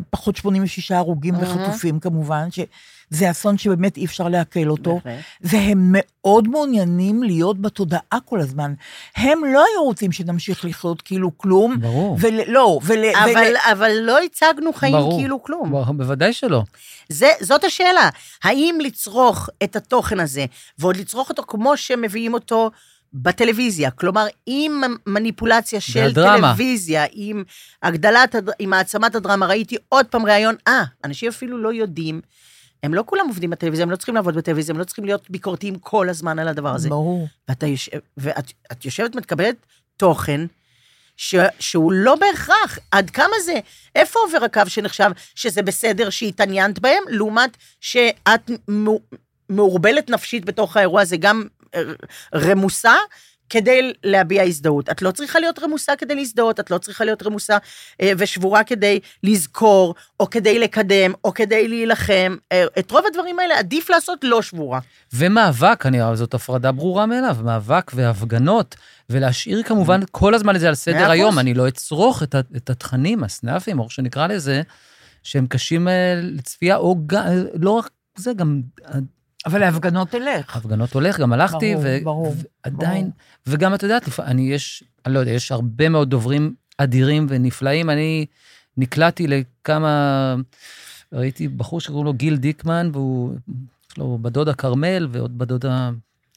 פחות 0.10 0.36
86 0.36 0.92
הרוגים 0.92 1.36
אהה. 1.36 1.44
וחטופים 1.44 2.00
כמובן, 2.00 2.48
שזה 2.52 3.32
אסון 3.32 3.58
שבאמת 3.58 3.98
אי 3.98 4.06
אפשר 4.06 4.28
לעכל 4.28 4.70
אותו. 4.70 4.96
בהחלט. 4.96 5.24
והם 5.42 5.78
מאוד 5.92 6.48
מעוניינים 6.48 7.24
להיות 7.24 7.62
בתודעה 7.62 8.20
כל 8.26 8.40
הזמן. 8.40 8.74
הם 9.16 9.40
לא 9.54 9.66
היו 9.72 9.84
רוצים 9.84 10.12
שנמשיך 10.12 10.66
לחיות 10.66 11.02
כאילו 11.02 11.38
כלום. 11.38 11.82
ברור. 11.82 12.18
ולא, 12.20 12.80
ול... 12.84 13.00
אבל, 13.24 13.32
ול... 13.32 13.56
אבל 13.72 13.92
לא 14.02 14.20
הצגנו 14.24 14.74
חיים 14.74 14.94
ברור. 14.94 15.20
כאילו 15.20 15.44
כלום. 15.44 15.72
ברור, 15.72 15.94
בוודאי 15.94 16.34
שלא. 16.34 16.64
זה, 17.10 17.30
זאת 17.42 17.64
השאלה. 17.64 18.10
האם 18.44 18.78
לצרוך 18.82 19.50
את 19.64 19.76
התוכן 19.76 20.20
הזה, 20.20 20.46
ועוד 20.80 20.98
לצרוך 20.98 21.30
אותו 21.30 21.44
כמו 21.48 21.78
שמביאים 21.78 22.34
אותו 22.34 22.72
בטלוויזיה, 23.14 23.92
כלומר, 23.92 24.28
עם 24.46 24.82
מניפולציה 25.08 25.82
של 25.82 26.00
והדרמה. 26.00 26.38
טלוויזיה, 26.38 27.06
עם 27.12 27.44
הגדלת, 27.84 28.36
עם 28.60 28.74
העצמת 28.74 29.16
הדרמה, 29.16 29.46
ראיתי 29.46 29.78
עוד 29.90 30.06
פעם 30.06 30.26
ראיון, 30.26 30.56
אה, 30.68 30.84
אנשים 31.04 31.30
אפילו 31.30 31.58
לא 31.58 31.74
יודעים, 31.74 32.22
הם 32.84 32.94
לא 32.94 33.04
כולם 33.06 33.28
עובדים 33.28 33.50
בטלוויזיה, 33.50 33.84
הם 33.84 33.92
לא 33.92 33.96
צריכים 33.96 34.16
לעבוד 34.16 34.36
בטלוויזיה, 34.36 34.74
הם 34.74 34.80
לא 34.80 34.84
צריכים 34.84 35.06
להיות 35.06 35.30
ביקורתיים 35.30 35.76
כל 35.76 36.10
הזמן 36.10 36.40
על 36.40 36.48
הדבר 36.48 36.76
הזה. 36.76 36.90
ברור. 36.90 37.28
ואתה 37.48 37.66
יושב, 37.68 37.98
ואת 38.18 38.52
את 38.72 38.86
יושבת, 38.86 39.16
מתקבלת 39.16 39.56
תוכן, 39.98 40.46
ש, 41.18 41.36
שהוא 41.60 41.92
לא 41.92 42.16
בהכרח, 42.16 42.80
עד 42.92 43.10
כמה 43.10 43.40
זה, 43.46 43.60
איפה 43.96 44.20
עובר 44.20 44.46
הקו 44.46 44.62
שנחשב 44.68 45.12
שזה 45.36 45.62
בסדר 45.62 46.10
שהתעניינת 46.10 46.80
בהם, 46.80 47.04
לעומת 47.08 47.58
שאת 47.82 48.52
מעורבלת 49.50 50.10
נפשית 50.10 50.46
בתוך 50.46 50.78
האירוע 50.78 51.02
הזה, 51.02 51.18
גם 51.18 51.48
רמוסה, 52.36 52.94
כדי 53.50 53.94
להביע 54.04 54.44
הזדהות. 54.44 54.90
את 54.90 55.02
לא 55.02 55.12
צריכה 55.12 55.40
להיות 55.40 55.60
רמוסה 55.60 55.96
כדי 55.96 56.16
להזדהות, 56.16 56.60
את 56.60 56.72
לא 56.72 56.78
צריכה 56.78 57.06
להיות 57.06 57.24
רמוסה 57.24 57.58
אה, 58.02 58.12
ושבורה 58.18 58.64
כדי 58.64 59.00
לזכור, 59.24 59.96
או 60.20 60.30
כדי 60.30 60.60
לקדם, 60.60 61.14
או 61.24 61.34
כדי 61.34 61.68
להילחם. 61.68 62.36
אה, 62.52 62.66
את 62.80 62.92
רוב 62.92 63.04
הדברים 63.08 63.40
האלה 63.40 63.60
עדיף 63.60 63.90
לעשות 63.90 64.20
לא 64.24 64.42
שבורה. 64.42 64.80
ומאבק, 65.14 65.86
אני, 65.86 65.98
זאת 66.14 66.34
הפרדה 66.34 66.72
ברורה 66.72 67.06
מאליו, 67.06 67.38
מאבק 67.44 67.92
והפגנות, 67.96 68.76
ולהשאיר 69.10 69.64
כמובן 69.64 70.02
כל 70.12 70.34
הזמן 70.34 70.56
את 70.56 70.60
זה 70.60 70.68
על 70.68 70.76
סדר 70.76 71.12
היום. 71.12 71.40
אני 71.40 71.54
לא 71.54 71.68
אצרוך 71.68 72.24
את, 72.24 72.36
את 72.36 72.70
התכנים, 72.70 73.24
הסנאפים, 73.24 73.80
או 73.80 73.84
איך 73.84 73.92
שנקרא 73.92 74.28
לזה, 74.28 74.62
שהם 75.24 75.48
קשים 75.48 75.88
אה, 75.88 76.20
לצפייה, 76.22 76.78
או 76.78 76.96
לא 77.54 77.72
רק 77.72 77.90
זה, 78.18 78.34
גם 78.34 78.62
אבל 79.46 79.60
להפגנות 79.60 80.10
תלך. 80.10 80.56
הפגנות 80.58 80.94
הולך, 80.94 81.20
גם 81.20 81.34
הלכתי, 81.34 81.74
ברור, 81.76 81.86
ו- 81.86 81.98
ברור, 82.04 82.36
ועדיין, 82.66 83.02
ברור. 83.04 83.14
וגם 83.48 83.74
את 83.74 83.84
יודעת, 83.84 84.20
אני 84.20 84.42
יש, 84.54 84.84
אני 85.06 85.14
לא 85.14 85.20
יודע, 85.20 85.32
יש 85.32 85.52
הרבה 85.52 85.90
מאוד 85.90 86.10
דוברים 86.10 86.54
אדירים 86.78 87.26
ונפלאים. 87.30 87.90
אני 87.90 88.26
נקלעתי 88.78 89.28
לכמה, 89.28 90.36
ראיתי 91.14 91.48
בחור 91.48 91.82
שקוראים 91.82 92.06
לו 92.06 92.14
גיל 92.14 92.38
דיקמן, 92.38 92.90
והוא, 92.94 93.36
יש 93.92 93.98
לו 93.98 94.18
בת 94.22 94.32
דודה 94.32 94.54
כרמל 94.54 95.08
ועוד 95.12 95.38
בת 95.38 95.48
דודה 95.48 95.90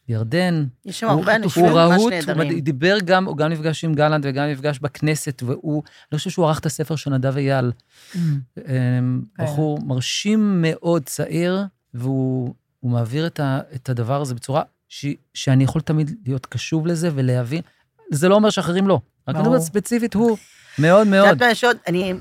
ירדן. 0.08 0.64
יש 0.84 1.00
שם 1.00 1.08
הוא- 1.08 1.18
הרבה 1.18 1.36
אנשים 1.36 1.64
הוא 1.64 1.70
ממש 1.72 1.78
רהוט, 1.90 2.00
הוא 2.00 2.10
נהדרים. 2.10 2.60
דיבר 2.60 2.98
גם, 3.04 3.24
הוא 3.28 3.36
גם 3.36 3.48
נפגש 3.50 3.84
עם 3.84 3.94
גלנט 3.94 4.24
וגם 4.28 4.46
נפגש 4.48 4.78
בכנסת, 4.78 5.42
והוא, 5.46 5.82
אני 6.12 6.18
חושב 6.18 6.30
שהוא 6.30 6.46
ערך 6.46 6.58
את 6.58 6.66
הספר 6.66 6.96
של 6.96 7.10
נדב 7.10 7.36
אייל. 7.36 7.72
Mm. 7.72 8.16
אמ, 8.18 9.22
כן. 9.36 9.44
בחור 9.44 9.78
מרשים 9.86 10.62
מאוד, 10.62 11.02
צעיר, 11.04 11.64
והוא 11.94 12.54
הוא 12.82 12.90
מעביר 12.90 13.26
את, 13.26 13.40
ה, 13.40 13.60
את 13.74 13.88
הדבר 13.88 14.20
הזה 14.20 14.34
בצורה 14.34 14.62
ש, 14.88 15.06
שאני 15.34 15.64
יכול 15.64 15.80
תמיד 15.80 16.14
להיות 16.26 16.46
קשוב 16.46 16.86
לזה 16.86 17.10
ולהבין. 17.14 17.62
זה 18.10 18.28
לא 18.28 18.34
אומר 18.34 18.50
שאחרים 18.50 18.88
לא. 18.88 19.00
רק 19.28 19.36
אני. 19.36 19.46
אומר 19.46 19.60
ספציפית, 19.60 20.14
הוא 20.14 20.36
מאוד 20.78 21.06
את 21.06 21.10
מאוד. 21.12 21.26
יודעת 21.26 21.42
מה 21.42 21.50
יש 21.50 21.64
עוד? 21.64 21.76
אני... 21.86 22.14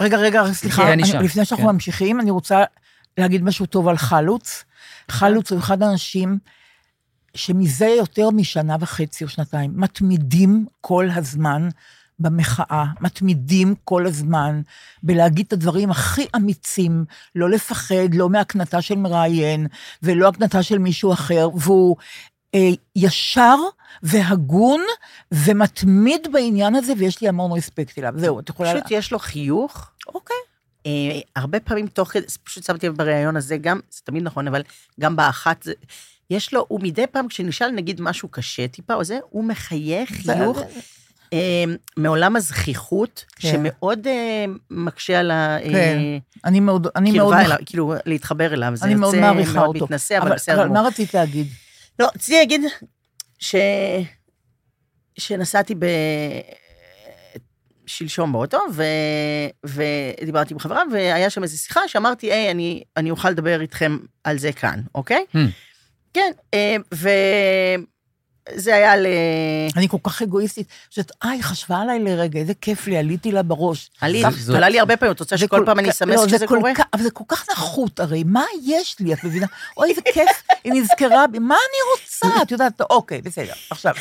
רגע, 0.00 0.16
רגע, 0.16 0.52
סליחה, 0.52 0.82
כן, 0.82 0.92
אני 0.92 1.02
לפני 1.02 1.44
שאנחנו 1.44 1.66
כן. 1.66 1.72
ממשיכים, 1.72 2.20
אני 2.20 2.30
רוצה 2.30 2.64
להגיד 3.18 3.42
משהו 3.42 3.66
טוב 3.66 3.88
על 3.88 3.96
חלוץ. 3.96 4.64
חלוץ 5.10 5.52
הוא 5.52 5.58
אחד 5.58 5.82
האנשים 5.82 6.38
שמזה 7.34 7.86
יותר 7.86 8.30
משנה 8.30 8.76
וחצי 8.80 9.24
או 9.24 9.28
שנתיים 9.28 9.72
מתמידים 9.74 10.66
כל 10.80 11.08
הזמן 11.14 11.68
במחאה, 12.20 12.84
מתמידים 13.00 13.74
כל 13.84 14.06
הזמן 14.06 14.60
בלהגיד 15.02 15.46
את 15.46 15.52
הדברים 15.52 15.90
הכי 15.90 16.26
אמיצים, 16.36 17.04
לא 17.34 17.50
לפחד, 17.50 18.14
לא 18.14 18.30
מהקנטה 18.30 18.82
של 18.82 18.94
מראיין 18.96 19.66
ולא 20.02 20.28
הקנטה 20.28 20.62
של 20.62 20.78
מישהו 20.78 21.12
אחר, 21.12 21.48
והוא 21.56 21.96
אה, 22.54 22.68
ישר 22.96 23.56
והגון 24.02 24.80
ומתמיד 25.32 26.28
בעניין 26.32 26.74
הזה, 26.74 26.92
ויש 26.98 27.20
לי 27.20 27.28
המון 27.28 27.52
רספקט 27.52 27.98
אליו. 27.98 28.12
זהו, 28.16 28.40
את 28.40 28.48
יכולה... 28.48 28.74
פשוט 28.74 28.90
יש 28.90 29.12
לו 29.12 29.18
חיוך. 29.18 29.90
אוקיי. 30.06 30.36
אה, 30.86 31.20
הרבה 31.36 31.60
פעמים 31.60 31.86
תוך 31.86 32.08
כדי, 32.08 32.26
פשוט 32.44 32.64
שמתי 32.64 32.88
לב 32.88 32.96
בריאיון 32.96 33.36
הזה, 33.36 33.56
גם, 33.56 33.80
זה 33.90 34.00
תמיד 34.04 34.22
נכון, 34.22 34.48
אבל 34.48 34.62
גם 35.00 35.16
באחת, 35.16 35.62
זה, 35.62 35.72
יש 36.30 36.54
לו, 36.54 36.64
הוא 36.68 36.80
מדי 36.82 37.06
פעם, 37.06 37.28
כשנשאל 37.28 37.70
נגיד 37.70 38.00
משהו 38.00 38.28
קשה 38.28 38.68
טיפה 38.68 38.94
או 38.94 39.04
זה, 39.04 39.18
הוא 39.30 39.44
מחייך 39.44 40.22
זה- 40.22 40.34
חיוך 40.34 40.58
אה, 40.58 40.64
מעולם 41.96 42.36
הזכיחות, 42.36 43.24
כן. 43.36 43.48
שמאוד 43.52 44.06
אה, 44.06 44.44
מקשה 44.70 45.20
על 45.20 45.30
ה... 45.30 45.58
אה, 45.58 45.72
כן, 45.72 45.98
אני 46.44 46.60
מאוד, 46.60 46.86
אני 46.96 47.12
מאוד, 47.12 47.34
קרבה 47.34 47.46
אליו, 47.46 47.58
כאילו, 47.66 47.94
להתחבר 48.06 48.54
אליו. 48.54 48.72
זה 48.74 48.86
אני 48.86 48.94
מאוד 48.94 49.14
יוצא 49.14 49.26
מעריכה 49.26 49.52
מאוד 49.52 49.76
אותו. 49.76 49.84
מתנשא, 49.84 50.18
אבל 50.18 50.34
בסדר 50.34 50.62
אבל. 50.62 50.68
מה 50.68 50.80
רצית 50.80 51.14
להגיד? 51.14 51.46
לא, 51.98 52.06
רציתי 52.14 52.38
להגיד 52.38 52.60
ש... 53.38 53.54
שנסעתי 55.18 55.74
ב... 55.74 55.86
שלשום 57.86 58.32
באוטו, 58.32 58.58
ו... 58.72 58.82
ודיברתי 59.64 60.54
עם 60.54 60.58
חברה, 60.58 60.82
והיה 60.92 61.30
שם 61.30 61.42
איזו 61.42 61.58
שיחה 61.58 61.88
שאמרתי, 61.88 62.32
היי, 62.32 62.50
אני, 62.50 62.82
אני 62.96 63.10
אוכל 63.10 63.30
לדבר 63.30 63.60
איתכם 63.60 63.98
על 64.24 64.38
זה 64.38 64.52
כאן, 64.52 64.80
אוקיי? 64.94 65.24
Hmm. 65.34 65.38
כן, 66.14 66.32
אה, 66.54 66.76
וזה 68.56 68.74
היה 68.74 68.96
ל... 68.96 69.06
אני 69.76 69.88
כל 69.88 69.96
כך 70.02 70.22
אגואיסטית, 70.22 70.66
שאת, 70.90 71.12
אה, 71.24 71.30
היא 71.30 71.42
חשבה 71.42 71.76
עליי 71.80 71.98
לרגע, 71.98 72.40
איזה 72.40 72.52
כיף 72.60 72.86
לי, 72.86 72.96
עליתי 72.96 73.32
לה 73.32 73.42
בראש. 73.42 73.90
עלי, 74.00 74.22
זה- 74.22 74.30
זאת- 74.30 74.56
עלה 74.56 74.68
לי 74.68 74.80
הרבה 74.80 74.96
פעמים, 74.96 75.12
את 75.12 75.20
רוצה 75.20 75.36
זה 75.36 75.40
שכל 75.40 75.56
כל 75.58 75.62
פעם 75.66 75.78
אני 75.78 75.90
אסמס 75.90 76.16
לא, 76.16 76.22
זה 76.22 76.26
כשזה 76.26 76.46
כל 76.46 76.56
קורה? 76.58 76.72
אבל 76.94 77.02
זה 77.02 77.10
כל 77.10 77.24
כך 77.28 77.46
נחות 77.50 78.00
הרי, 78.00 78.24
מה 78.26 78.44
יש 78.62 78.96
לי, 79.00 79.12
את 79.12 79.24
מבינה? 79.24 79.46
אוי, 79.76 79.90
איזה 79.90 80.00
כיף, 80.14 80.28
היא 80.64 80.72
נזכרה 80.72 81.26
בי, 81.26 81.38
מה 81.38 81.54
אני 81.54 82.00
רוצה? 82.30 82.42
את 82.42 82.50
יודעת, 82.50 82.80
אוקיי, 82.80 83.22
בסדר, 83.22 83.52
עכשיו. 83.70 83.94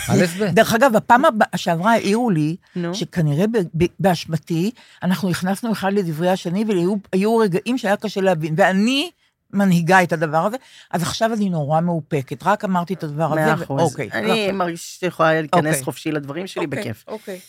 דרך 0.53 0.73
אגב, 0.73 0.91
בפעם 0.95 1.21
שעברה 1.55 1.91
העירו 1.91 2.29
לי. 2.29 2.55
שכנראה 2.93 3.47
ב- 3.47 3.57
ב- 3.83 3.88
באשמתי, 3.99 4.71
אנחנו 5.03 5.29
נכנסנו 5.29 5.71
אחד 5.71 5.93
לדברי 5.93 6.29
השני, 6.29 6.65
והיו 7.13 7.38
רגעים 7.38 7.77
שהיה 7.77 7.95
קשה 7.97 8.21
להבין, 8.21 8.53
ואני 8.57 9.09
מנהיגה 9.53 10.03
את 10.03 10.13
הדבר 10.13 10.38
הזה, 10.45 10.57
אז 10.91 11.01
עכשיו 11.01 11.33
אני 11.33 11.49
נורא 11.49 11.81
מאופקת, 11.81 12.43
רק 12.43 12.65
אמרתי 12.65 12.93
את 12.93 13.03
הדבר 13.03 13.39
הזה, 13.39 13.63
ו-. 13.63 13.65
אוקיי. 13.69 14.09
אני 14.13 14.51
מרגיש 14.51 14.95
שאת 14.95 15.03
יכולה 15.03 15.41
להיכנס 15.41 15.65
אוקיי. 15.65 15.83
חופשי 15.83 16.12
לדברים 16.12 16.47
שלי 16.47 16.65
אוקיי, 16.65 16.79
בכיף. 16.79 17.03
אוקיי. 17.07 17.39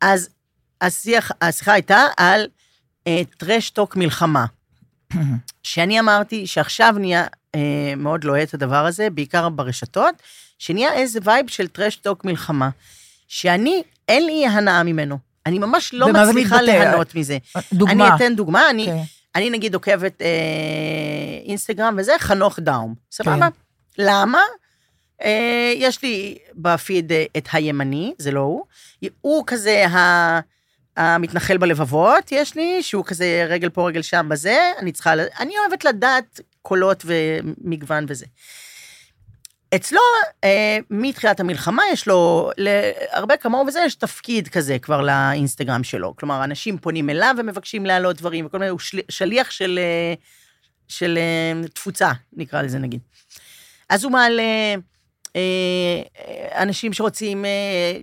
אז 0.00 0.28
השיח, 0.80 1.32
השיחה 1.40 1.72
הייתה 1.72 2.06
על 2.16 2.46
אה, 3.06 3.22
טרשטוק 3.38 3.96
מלחמה. 3.96 4.46
שאני 5.62 6.00
אמרתי 6.00 6.46
שעכשיו 6.46 6.94
נהיה 6.98 7.26
אה, 7.54 7.60
מאוד 7.96 8.24
לוהט 8.24 8.54
הדבר 8.54 8.86
הזה, 8.86 9.10
בעיקר 9.10 9.48
ברשתות, 9.48 10.14
שנהיה 10.58 10.92
איזה 10.92 11.18
vibe 11.24 11.48
של 11.48 11.68
trash 11.68 11.99
talk 11.99 12.24
מלחמה, 12.24 12.70
שאני, 13.28 13.82
אין 14.08 14.26
לי 14.26 14.46
הנאה 14.46 14.82
ממנו. 14.82 15.18
אני 15.46 15.58
ממש 15.58 15.94
לא 15.94 16.08
מצליחה? 16.08 16.62
ליהנות 16.62 17.14
מזה. 17.14 17.38
דוגמה. 17.72 18.08
אני 18.08 18.16
אתן 18.16 18.34
דוגמה, 18.36 18.70
אני, 18.70 18.86
כן. 18.86 19.02
אני 19.34 19.50
נגיד 19.50 19.74
עוקבת 19.74 20.22
אה, 20.22 20.28
אינסטגרם 21.46 21.94
וזה, 21.98 22.12
חנוך 22.18 22.58
דאום, 22.58 22.94
סבבה? 23.12 23.36
כן. 23.38 23.46
למה? 23.98 24.42
אה, 25.22 25.72
יש 25.76 26.02
לי 26.02 26.38
בפיד 26.54 27.12
אה, 27.12 27.24
את 27.36 27.48
הימני, 27.52 28.14
זה 28.18 28.30
לא 28.30 28.40
הוא. 28.40 28.64
הוא 29.20 29.44
כזה 29.46 29.86
ה... 29.86 30.40
המתנחל 30.96 31.56
בלבבות, 31.56 32.32
יש 32.32 32.54
לי, 32.54 32.82
שהוא 32.82 33.04
כזה 33.04 33.46
רגל 33.48 33.68
פה, 33.68 33.88
רגל 33.88 34.02
שם 34.02 34.26
בזה, 34.30 34.72
אני 34.78 34.92
צריכה, 34.92 35.12
אני 35.40 35.54
אוהבת 35.58 35.84
לדעת 35.84 36.40
קולות 36.62 37.04
ומגוון 37.06 38.04
וזה. 38.08 38.26
אצלו, 39.76 40.00
אה, 40.44 40.78
מתחילת 40.90 41.40
המלחמה, 41.40 41.82
יש 41.92 42.08
לו, 42.08 42.50
להרבה 42.56 43.36
כמוהו 43.36 43.66
וזה, 43.66 43.80
יש 43.86 43.94
תפקיד 43.94 44.48
כזה 44.48 44.78
כבר 44.78 45.00
לאינסטגרם 45.00 45.84
שלו. 45.84 46.16
כלומר, 46.16 46.44
אנשים 46.44 46.78
פונים 46.78 47.10
אליו 47.10 47.34
ומבקשים 47.38 47.86
להעלות 47.86 48.16
דברים, 48.16 48.46
וכל 48.46 48.58
מיני, 48.58 48.70
הוא 48.70 48.78
של, 48.78 48.98
שליח 49.08 49.50
של, 49.50 49.78
אה, 49.82 50.14
של 50.88 51.18
אה, 51.18 51.68
תפוצה, 51.68 52.12
נקרא 52.32 52.62
לזה 52.62 52.78
נגיד. 52.78 53.00
אז 53.88 54.04
הוא 54.04 54.12
מעלה 54.12 54.74
אנשים 56.56 56.92
שרוצים 56.92 57.44
אה, 57.44 57.50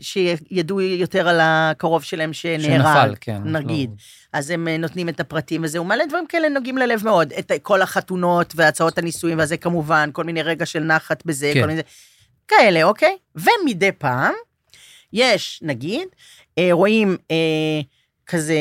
שידעו 0.01 0.81
יותר 0.81 1.27
על 1.29 1.39
הקרוב 1.41 2.03
שלהם 2.03 2.33
שנהרג, 2.33 2.61
שנפל, 2.61 3.13
כן. 3.21 3.41
נגיד. 3.45 3.89
לא- 3.89 3.95
אז 4.33 4.49
הם 4.49 4.67
אה, 4.67 4.77
נותנים 4.77 5.09
את 5.09 5.19
הפרטים 5.19 5.63
וזה, 5.63 5.77
הוא 5.77 5.87
מלא 5.87 6.05
דברים 6.05 6.27
כאלה 6.27 6.49
נוגעים 6.49 6.77
ללב 6.77 7.03
מאוד. 7.03 7.33
את 7.39 7.51
כל 7.61 7.81
החתונות 7.81 8.53
והצעות 8.55 8.97
הנישואים 8.97 9.37
והזה 9.37 9.57
כמובן, 9.57 10.09
כל 10.13 10.23
מיני 10.23 10.41
רגע 10.41 10.65
של 10.65 10.79
נחת 10.79 11.25
בזה, 11.25 11.51
כן. 11.53 11.61
כל 11.61 11.67
מיני... 11.67 11.81
כאלה, 12.47 12.83
אוקיי? 12.83 13.17
ומדי 13.35 13.91
פעם, 13.91 14.33
יש, 15.13 15.59
נגיד, 15.63 16.07
אה, 16.57 16.69
רואים 16.71 17.17
אה, 17.31 17.81
כזה 18.31 18.55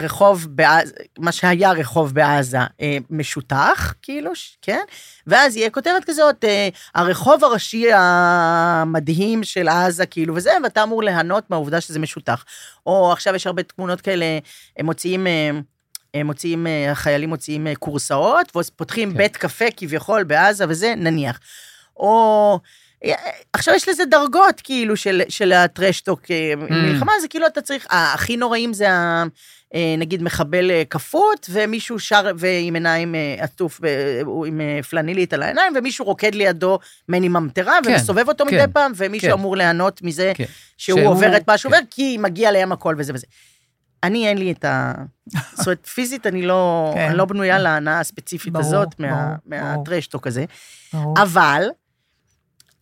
רחוב 0.00 0.46
בעזה, 0.50 0.92
מה 1.18 1.32
שהיה 1.32 1.72
רחוב 1.72 2.14
בעזה, 2.14 2.58
אה, 2.80 2.98
משותח, 3.10 3.94
כאילו, 4.02 4.30
כן? 4.62 4.80
ואז 5.26 5.56
יהיה 5.56 5.70
כותרת 5.70 6.04
כזאת, 6.04 6.44
אה, 6.44 6.68
הרחוב 6.94 7.44
הראשי 7.44 7.86
המדהים 7.94 9.44
של 9.44 9.68
עזה, 9.68 10.06
כאילו, 10.06 10.34
וזה, 10.34 10.50
ואתה 10.64 10.82
אמור 10.82 11.02
ליהנות 11.02 11.50
מהעובדה 11.50 11.80
שזה 11.80 11.98
משותח. 11.98 12.44
או 12.86 13.12
עכשיו 13.12 13.34
יש 13.34 13.46
הרבה 13.46 13.62
תמונות 13.62 14.00
כאלה, 14.00 14.24
הם 14.76 14.86
מוציאים... 14.86 15.26
אה, 15.26 15.50
הם 16.14 16.26
מוציאים, 16.26 16.66
החיילים 16.90 17.28
מוציאים 17.28 17.66
כורסאות, 17.78 18.56
ופותחים 18.56 19.10
כן. 19.10 19.18
בית 19.18 19.36
קפה 19.36 19.64
כביכול 19.76 20.24
בעזה 20.24 20.64
וזה, 20.68 20.94
נניח. 20.96 21.40
או... 21.96 22.58
עכשיו 23.52 23.74
יש 23.74 23.88
לזה 23.88 24.04
דרגות, 24.04 24.60
כאילו, 24.64 24.96
של, 24.96 25.22
של 25.28 25.52
הטרשטוק 25.52 26.20
אה, 26.30 26.52
מלחמה, 26.70 27.12
זה 27.20 27.28
כאילו 27.28 27.46
אתה 27.46 27.60
צריך, 27.60 27.86
הכי 27.90 28.36
נוראים 28.36 28.72
זה, 28.72 28.90
ה- 28.92 29.24
אה, 29.74 29.94
נגיד, 29.98 30.22
מחבל 30.22 30.70
אה, 30.70 30.82
כפות, 30.90 31.46
ומישהו 31.50 31.98
שר, 31.98 32.30
ועם 32.36 32.74
עיניים 32.74 33.14
אה, 33.14 33.36
עטוף, 33.38 33.80
עם 34.46 34.60
פלנילית 34.90 35.32
על 35.32 35.42
העיניים, 35.42 35.72
ומישהו 35.76 36.04
רוקד 36.04 36.34
לידו 36.34 36.78
מני 37.08 37.28
ממטרה, 37.28 37.78
כן, 37.84 37.90
ומסובב 37.92 38.28
אותו 38.28 38.44
כן, 38.48 38.54
מדי 38.54 38.72
פעם, 38.72 38.92
ומישהו 38.96 39.28
כן. 39.28 39.32
אמור 39.32 39.56
ליהנות 39.56 40.02
מזה 40.02 40.32
כן. 40.34 40.44
שהוא 40.76 40.98
שהוא- 41.00 41.08
עובר 41.10 41.36
את 41.36 41.48
מה 41.48 41.58
שהוא 41.58 41.72
כן. 41.72 41.78
עובר, 41.78 41.88
כי 41.90 42.18
מגיע 42.18 42.50
להם 42.52 42.72
הכל 42.72 42.94
וזה 42.98 43.12
וזה. 43.14 43.26
אני, 44.04 44.28
אין 44.28 44.38
לי 44.38 44.52
את 44.52 44.64
ה... 44.64 44.92
זאת 45.54 45.66
אומרת, 45.66 45.86
פיזית 45.94 46.26
אני 46.26 46.42
לא, 46.42 46.92
כן. 46.94 47.00
אני 47.08 47.16
לא 47.18 47.24
בנויה 47.24 47.58
להנאה 47.58 48.00
הספציפית 48.00 48.52
ברור, 48.52 48.64
הזאת, 48.66 48.88
ברור, 48.98 49.10
מה- 49.12 49.34
ברור. 49.46 49.62
מהטרשטוק 49.76 50.26
הזה. 50.26 50.44
ברור. 50.92 51.14
אבל 51.22 51.62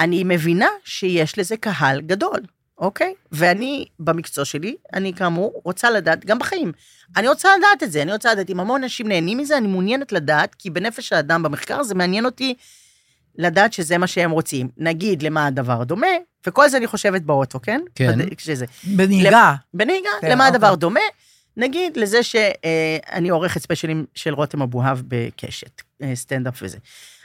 אני 0.00 0.24
מבינה 0.24 0.68
שיש 0.84 1.38
לזה 1.38 1.56
קהל 1.56 2.00
גדול, 2.00 2.40
אוקיי? 2.78 3.14
ואני, 3.32 3.86
במקצוע 3.98 4.44
שלי, 4.44 4.76
אני 4.92 5.14
כאמור 5.14 5.60
רוצה 5.64 5.90
לדעת, 5.90 6.24
גם 6.24 6.38
בחיים, 6.38 6.72
אני 7.16 7.28
רוצה 7.28 7.48
לדעת 7.58 7.82
את 7.82 7.92
זה, 7.92 8.02
אני 8.02 8.12
רוצה 8.12 8.32
לדעת 8.32 8.50
אם 8.50 8.60
המון 8.60 8.82
אנשים 8.82 9.08
נהנים 9.08 9.38
מזה, 9.38 9.56
אני 9.56 9.66
מעוניינת 9.66 10.12
לדעת, 10.12 10.54
כי 10.54 10.70
בנפש 10.70 11.12
האדם 11.12 11.42
במחקר 11.42 11.82
זה 11.82 11.94
מעניין 11.94 12.24
אותי 12.24 12.54
לדעת 13.38 13.72
שזה 13.72 13.98
מה 13.98 14.06
שהם 14.06 14.30
רוצים. 14.30 14.68
נגיד, 14.76 15.22
למה 15.22 15.46
הדבר 15.46 15.84
דומה, 15.84 16.06
וכל 16.46 16.68
זה 16.68 16.76
אני 16.76 16.86
חושבת 16.86 17.22
באוטו, 17.22 17.60
כן? 17.62 17.80
כן. 17.94 18.34
כשזה. 18.36 18.66
בנהיגה. 18.84 19.54
בנהיגה, 19.74 20.08
כן, 20.20 20.30
למה 20.30 20.46
הדבר 20.46 20.66
אוקיי. 20.66 20.80
דומה? 20.80 21.00
נגיד 21.56 21.96
לזה 21.96 22.22
שאני 22.22 23.28
עורכת 23.28 23.60
ספיישלים 23.60 24.06
של 24.14 24.34
רותם 24.34 24.62
אבוהב 24.62 24.98
בקשת, 25.08 25.82
אה, 26.02 26.16
סטנדאפ 26.16 26.58
וזה. 26.62 26.78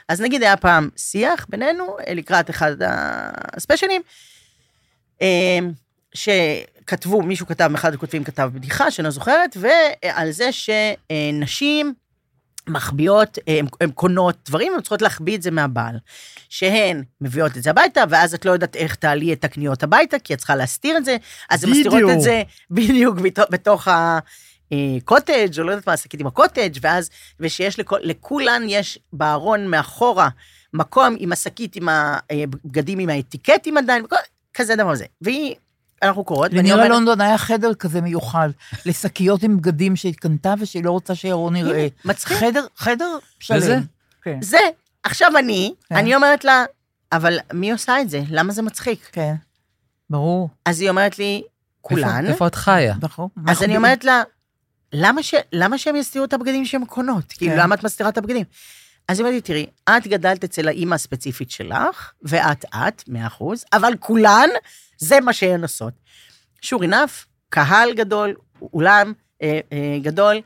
אז 0.08 0.20
נגיד 0.20 0.42
היה 0.42 0.56
פעם 0.56 0.88
שיח 0.96 1.46
בינינו 1.48 1.96
אה, 2.06 2.14
לקראת 2.14 2.50
אחד 2.50 2.72
הספיישלים, 3.56 4.02
אה, 5.22 5.58
שכתבו, 6.14 7.22
מישהו 7.22 7.46
כתב, 7.46 7.70
אחד 7.74 7.94
הכותבים 7.94 8.24
כתב 8.24 8.50
בדיחה 8.54 8.90
שאני 8.90 9.04
לא 9.04 9.10
זוכרת, 9.10 9.56
ועל 9.60 10.30
זה 10.30 10.48
שנשים 10.52 11.94
מחביאות, 12.68 13.38
אה, 13.48 13.58
הן- 13.58 13.66
הן 13.80 13.90
קונות 13.90 14.36
דברים, 14.46 14.72
הן 14.74 14.80
צריכות 14.80 15.02
להחביא 15.02 15.36
את 15.36 15.42
זה 15.42 15.50
מהבעל. 15.50 15.98
שהן 16.48 17.02
מביאות 17.20 17.56
את 17.56 17.62
זה 17.62 17.70
הביתה, 17.70 18.04
ואז 18.10 18.34
את 18.34 18.44
לא 18.44 18.50
יודעת 18.50 18.76
איך 18.76 18.94
תעלי 18.94 19.32
את 19.32 19.44
הקניות 19.44 19.82
הביתה, 19.82 20.18
כי 20.18 20.34
את 20.34 20.38
צריכה 20.38 20.56
להסתיר 20.56 20.96
את 20.96 21.04
זה, 21.04 21.16
אז 21.50 21.64
הן 21.64 21.70
מסתירות. 21.70 22.00
את 22.16 22.20
זה 22.20 22.42
בדיוק 22.70 23.18
בתוך- 23.18 23.46
בתוך 23.50 23.88
הקוטג', 24.72 25.58
או 25.58 25.64
לא 25.64 25.70
יודעת 25.70 25.86
מה, 25.86 25.92
השקית 25.92 26.20
עם 26.20 26.26
הקוטג', 26.26 26.78
ואז, 26.80 27.10
ושיש 27.40 27.78
לכ, 27.80 27.92
לכולן, 28.00 28.62
יש 28.68 28.98
בארון 29.12 29.66
מאחורה 29.66 30.28
מקום 30.74 31.16
עם 31.18 31.32
השקית, 31.32 31.76
עם 31.76 31.88
הבגדים, 31.88 32.98
עם 32.98 33.08
האטיקטים 33.08 33.76
עדיין, 33.78 34.04
וכל, 34.04 34.16
כזה 34.54 34.76
דבר 34.76 34.94
זה. 34.94 35.04
והיא 35.20 35.54
אנחנו 36.02 36.24
קוראות, 36.24 36.50
ואני 36.50 36.58
לנירה 36.62 36.76
אומרת, 36.76 36.90
לונדון 36.90 37.20
היה 37.20 37.38
חדר 37.38 37.74
כזה 37.74 38.00
מיוחד, 38.00 38.48
לשקיות 38.86 39.42
עם 39.42 39.56
בגדים 39.56 39.96
שהיא 39.96 40.14
קנתה 40.14 40.54
ושהיא 40.60 40.84
לא 40.84 40.90
רוצה 40.90 41.14
שירון 41.14 41.56
יראה. 41.56 41.86
מצחיק. 42.04 42.38
חדר, 42.38 42.66
חדר 42.76 43.18
שלם. 43.40 43.56
וזה? 43.58 43.78
כן, 44.22 44.38
זה, 44.42 44.58
עכשיו 45.02 45.30
אני, 45.38 45.74
כן. 45.88 45.96
אני 45.96 46.14
אומרת 46.14 46.44
לה, 46.44 46.64
אבל 47.12 47.38
מי 47.52 47.72
עושה 47.72 48.00
את 48.00 48.10
זה? 48.10 48.22
למה 48.30 48.52
זה 48.52 48.62
מצחיק? 48.62 49.08
כן, 49.12 49.34
ברור. 50.10 50.48
אז 50.64 50.80
היא 50.80 50.90
אומרת 50.90 51.18
לי, 51.18 51.42
כולן. 51.80 52.18
איפה- 52.20 52.32
איפה 52.32 52.46
את 52.46 52.54
חיה? 52.54 52.94
נכון. 53.02 53.28
אז 53.48 53.62
אני 53.62 53.76
אומרת 53.76 54.04
לה, 54.04 54.22
למה, 54.92 55.22
ש... 55.22 55.34
למה 55.52 55.78
שהם 55.78 55.96
יסתירו 55.96 56.24
את 56.24 56.32
הבגדים 56.32 56.64
שהן 56.64 56.84
קונות? 56.84 57.24
כאילו, 57.32 57.52
כן. 57.52 57.58
למה 57.58 57.74
את 57.74 57.84
מסתירה 57.84 58.08
את 58.08 58.18
הבגדים? 58.18 58.44
אז 59.08 59.20
לי, 59.20 59.40
תראי, 59.40 59.66
את 59.88 60.06
גדלת 60.06 60.44
אצל 60.44 60.68
האימא 60.68 60.94
הספציפית 60.94 61.50
שלך, 61.50 62.12
ואת 62.22 62.64
את, 62.74 63.02
מאה 63.08 63.26
אחוז, 63.26 63.64
אבל 63.72 63.92
כולן, 64.00 64.48
זה 64.98 65.20
מה 65.20 65.32
שהן 65.32 65.62
עושות. 65.62 65.92
sure 66.64 66.82
enough, 66.82 67.26
קהל 67.48 67.94
גדול, 67.94 68.34
אולם 68.72 69.12
אה, 69.42 69.60
אה, 69.72 69.98
גדול, 70.02 70.36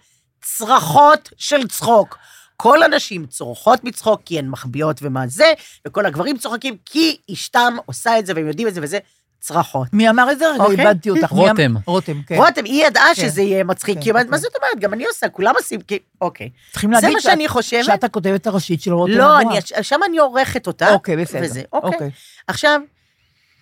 צרחות 0.42 1.28
של 1.36 1.68
צחוק. 1.68 2.18
כל 2.56 2.82
הנשים 2.82 3.26
צורחות 3.26 3.84
מצחוק 3.84 4.20
כי 4.24 4.38
הן 4.38 4.48
מחביאות 4.48 4.96
ומה 5.02 5.26
זה, 5.26 5.52
וכל 5.86 6.06
הגברים 6.06 6.38
צוחקים 6.38 6.76
כי 6.84 7.16
אשתם 7.32 7.76
עושה 7.86 8.18
את 8.18 8.26
זה 8.26 8.32
והם 8.36 8.46
יודעים 8.48 8.68
את 8.68 8.74
זה 8.74 8.80
וזה, 8.82 8.98
צרחות. 9.40 9.88
מי 9.92 10.10
אמר 10.10 10.32
את 10.32 10.38
זה? 10.38 10.44
רגע, 10.54 10.62
אוקיי. 10.64 10.80
איבדתי 10.80 11.10
אותך. 11.10 11.32
אמ- 11.32 11.36
רותם. 11.38 11.74
רותם, 11.86 12.22
כן. 12.26 12.34
רותם, 12.36 12.64
היא 12.64 12.86
ידעה 12.86 13.06
כן. 13.16 13.22
שזה 13.22 13.42
יהיה 13.42 13.64
מצחיק, 13.64 13.94
כן, 13.96 14.00
כי 14.02 14.08
היא 14.08 14.12
אומרת, 14.12 14.26
אוקיי. 14.26 14.30
מה 14.30 14.42
זאת 14.42 14.52
אומרת? 14.56 14.78
גם 14.80 14.92
אני 14.92 15.04
עושה, 15.06 15.28
כולם 15.28 15.54
עושים, 15.58 15.80
כי... 15.80 15.98
אוקיי. 16.20 16.50
צריכים 16.72 16.94
זה 16.94 17.00
להגיד 17.02 17.18
שאת- 17.20 17.30
שאני 17.30 17.48
חושבת. 17.48 17.84
שאת 17.84 18.04
הכותבת 18.04 18.46
הראשית 18.46 18.82
של 18.82 18.92
רותם 18.92 19.12
לא. 19.12 19.40
אני, 19.40 19.48
שם 19.82 20.00
אני 20.08 20.18
עורכת 20.18 20.66
אותה. 20.66 20.92
אוקיי, 20.92 21.16
בסדר. 21.16 21.40
וזה, 21.42 21.62
אוקיי. 21.72 22.10
עכשיו, 22.46 22.80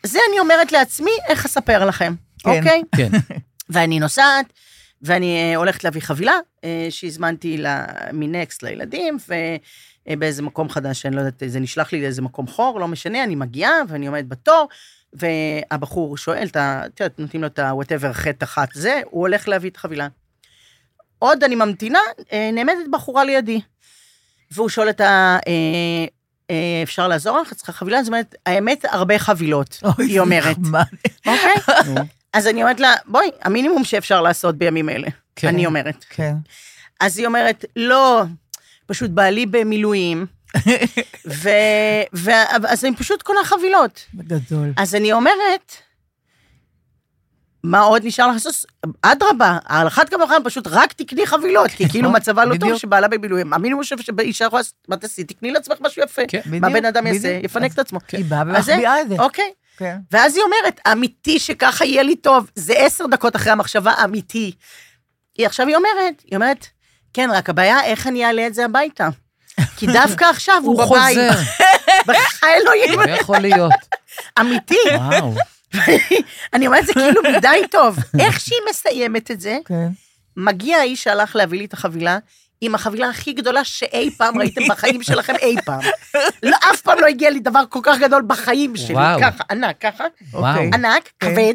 זה 0.02 0.18
אני 0.30 0.40
אומרת 0.40 0.72
לעצמי, 0.72 1.10
איך 1.28 1.44
אספר 1.44 1.84
לכם, 1.86 2.14
כן. 2.38 2.50
אוקיי? 2.50 2.82
כן. 2.96 3.10
ואני 3.70 4.00
נוסעת, 4.00 4.46
ואני 5.02 5.36
אה, 5.52 5.56
הולכת 5.56 5.84
להביא 5.84 6.00
חבילה 6.00 6.38
אה, 6.64 6.86
שהזמנתי 6.90 7.56
לה- 7.58 7.84
מנקסט 8.12 8.62
לילדים, 8.62 9.16
ובאיזה 10.08 10.42
מקום 10.42 10.68
חדש, 10.68 11.06
אני 11.06 11.16
לא 11.16 11.20
יודעת, 11.20 11.42
זה 11.46 11.60
נשלח 11.60 11.92
לי 11.92 12.00
לאיזה 12.02 12.22
מקום 12.22 12.46
חור, 12.46 12.80
לא 12.80 12.88
משנה, 12.88 13.24
אני 13.24 13.34
מגיעה, 13.34 13.72
ואני 13.88 14.06
עומדת 14.06 14.24
בתור, 14.28 14.68
והבחור 15.12 16.16
שואל, 16.16 16.48
את 16.56 17.00
יודעת, 17.00 17.18
נותנים 17.18 17.42
לו 17.42 17.46
את 17.46 17.58
ה-whatever 17.58 18.12
חטא 18.12 18.44
אחת 18.44 18.68
זה, 18.74 19.00
הוא 19.10 19.20
הולך 19.20 19.48
להביא 19.48 19.70
את 19.70 19.76
החבילה. 19.76 20.08
עוד 21.18 21.44
אני 21.44 21.54
ממתינה, 21.54 21.98
אה, 22.32 22.50
נעמדת 22.52 22.88
בחורה 22.92 23.24
לידי. 23.24 23.60
והוא 24.50 24.68
שואל 24.68 24.90
את 24.90 25.00
ה... 25.00 25.38
אה, 25.48 26.06
אה, 26.50 26.80
אפשר 26.82 27.08
לעזור 27.08 27.40
לך? 27.40 27.52
את 27.52 27.56
צריכה 27.56 27.72
חבילה? 27.72 28.02
זאת 28.02 28.08
אומרת, 28.08 28.34
האמת, 28.46 28.84
הרבה 28.84 29.18
חבילות, 29.18 29.80
היא 29.98 30.20
אומרת. 30.20 30.56
אוקיי? 31.26 31.74
אז 32.32 32.46
אני 32.46 32.62
אומרת 32.62 32.80
לה, 32.80 32.94
בואי, 33.06 33.30
המינימום 33.42 33.84
שאפשר 33.84 34.20
לעשות 34.20 34.56
בימים 34.58 34.88
אלה, 34.88 35.08
כן. 35.36 35.48
אני 35.48 35.66
אומרת. 35.66 36.04
כן. 36.10 36.34
אז 37.00 37.18
היא 37.18 37.26
אומרת, 37.26 37.64
לא, 37.76 38.22
פשוט 38.86 39.10
בעלי 39.10 39.46
במילואים, 39.46 40.26
ו... 41.26 41.48
ו... 42.14 42.30
אז 42.68 42.84
אני 42.84 42.96
פשוט 42.96 43.22
קונה 43.22 43.44
חבילות. 43.44 44.04
גדול. 44.14 44.72
אז 44.76 44.94
אני 44.94 45.12
אומרת, 45.12 45.72
מה 47.64 47.80
עוד 47.80 48.04
נשאר 48.04 48.28
לך 48.28 48.34
לעשות? 48.34 48.54
אדרבה, 49.02 49.58
על 49.64 49.86
אחת 49.86 50.08
כמה 50.08 50.24
וכמה 50.24 50.44
פשוט 50.44 50.66
רק 50.66 50.92
תקני 50.92 51.26
חבילות, 51.26 51.70
כי 51.70 51.88
כאילו 51.88 52.10
מצבה 52.10 52.44
לא 52.44 52.56
טוב. 52.56 52.76
שבעלה 52.76 53.08
במילואים. 53.08 53.52
המינימום 53.52 53.84
שאישה 53.84 54.44
יכולה 54.44 54.60
לעשות, 54.60 54.74
מה 54.88 54.96
תעשי? 54.96 55.24
תקני 55.24 55.50
לעצמך 55.50 55.78
משהו 55.80 56.02
יפה. 56.02 56.22
כן. 56.28 56.40
מה 56.60 56.70
בן 56.70 56.84
אדם 56.84 57.06
יעשה? 57.06 57.40
יפנק 57.42 57.72
את 57.72 57.78
עצמו. 57.78 57.98
היא 58.12 58.24
באה 58.24 58.42
ומחביאה 58.46 59.00
את 59.00 59.08
זה. 59.08 59.14
אוקיי. 59.18 59.52
כן. 59.76 59.96
ואז 60.12 60.36
היא 60.36 60.44
אומרת, 60.44 60.80
אמיתי 60.92 61.38
שככה 61.38 61.84
יהיה 61.84 62.02
לי 62.02 62.16
טוב, 62.16 62.50
זה 62.54 62.72
עשר 62.76 63.06
דקות 63.06 63.36
אחרי 63.36 63.52
המחשבה, 63.52 63.92
אמיתי. 64.04 64.52
היא 65.38 65.46
עכשיו 65.46 65.66
היא 65.66 65.76
אומרת, 65.76 66.22
היא 66.24 66.36
אומרת, 66.36 66.66
כן, 67.12 67.30
רק 67.32 67.50
הבעיה, 67.50 67.84
איך 67.84 68.06
אני 68.06 68.24
אעלה 68.24 68.46
את 68.46 68.54
זה 68.54 68.64
הביתה? 68.64 69.08
כי 69.76 69.86
דווקא 69.86 70.24
עכשיו 70.24 70.62
הוא 70.64 70.82
הוא 70.82 70.96
בבית. 70.96 71.18
חוזר, 71.18 71.30
בחיי 72.06 72.54
אלוהים, 72.54 73.00
לא 73.00 73.10
יכול 73.10 73.38
להיות. 73.38 73.72
אמיתי. 74.40 74.78
וואו. 74.94 75.34
אני 76.54 76.66
אומרת, 76.66 76.86
זה 76.86 76.92
כאילו 76.92 77.22
מדי 77.36 77.60
טוב. 77.70 77.96
איך 78.20 78.40
שהיא 78.40 78.58
מסיימת 78.70 79.30
את 79.30 79.40
זה, 79.40 79.58
כן. 79.64 79.88
מגיע 80.36 80.76
האיש 80.76 81.02
שהלך 81.02 81.36
להביא 81.36 81.58
לי 81.58 81.64
את 81.64 81.72
החבילה, 81.72 82.18
עם 82.60 82.74
החבילה 82.74 83.08
הכי 83.08 83.32
גדולה 83.32 83.64
שאי 83.64 84.10
פעם 84.10 84.38
ראיתם 84.38 84.60
בחיים 84.68 85.02
שלכם 85.02 85.34
אי 85.42 85.56
פעם. 85.64 85.80
לא, 86.42 86.56
אף 86.70 86.80
פעם 86.80 86.98
לא 87.00 87.06
הגיע 87.06 87.30
לי 87.30 87.40
דבר 87.40 87.62
כל 87.68 87.80
כך 87.82 87.98
גדול 87.98 88.22
בחיים 88.26 88.76
שלי, 88.76 88.94
וואו. 88.94 89.20
ככה, 89.20 89.44
ענק, 89.50 89.76
ככה, 89.80 90.04
וואו. 90.32 90.52
אוקיי. 90.52 90.70
ענק, 90.74 91.08
כן. 91.20 91.34
כבד, 91.34 91.54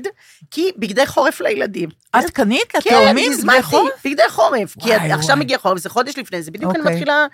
כי 0.51 0.71
בגדי 0.77 1.05
חורף 1.05 1.41
לילדים. 1.41 1.89
את 2.19 2.29
קנית 2.29 2.71
כן, 2.71 2.79
לתאומים? 2.79 3.31
הזמנתי? 3.31 3.75
בגדי 4.05 4.29
חורף. 4.29 4.75
כי 4.79 4.89
וואי, 4.89 5.11
עכשיו 5.11 5.35
וואי. 5.35 5.39
מגיע 5.39 5.57
חורף, 5.57 5.77
זה 5.77 5.89
חודש 5.89 6.17
לפני 6.17 6.41
זה, 6.43 6.51
בדיוק 6.51 6.71
אני 6.71 6.79
אוקיי. 6.79 6.93
מתחילה, 6.93 7.25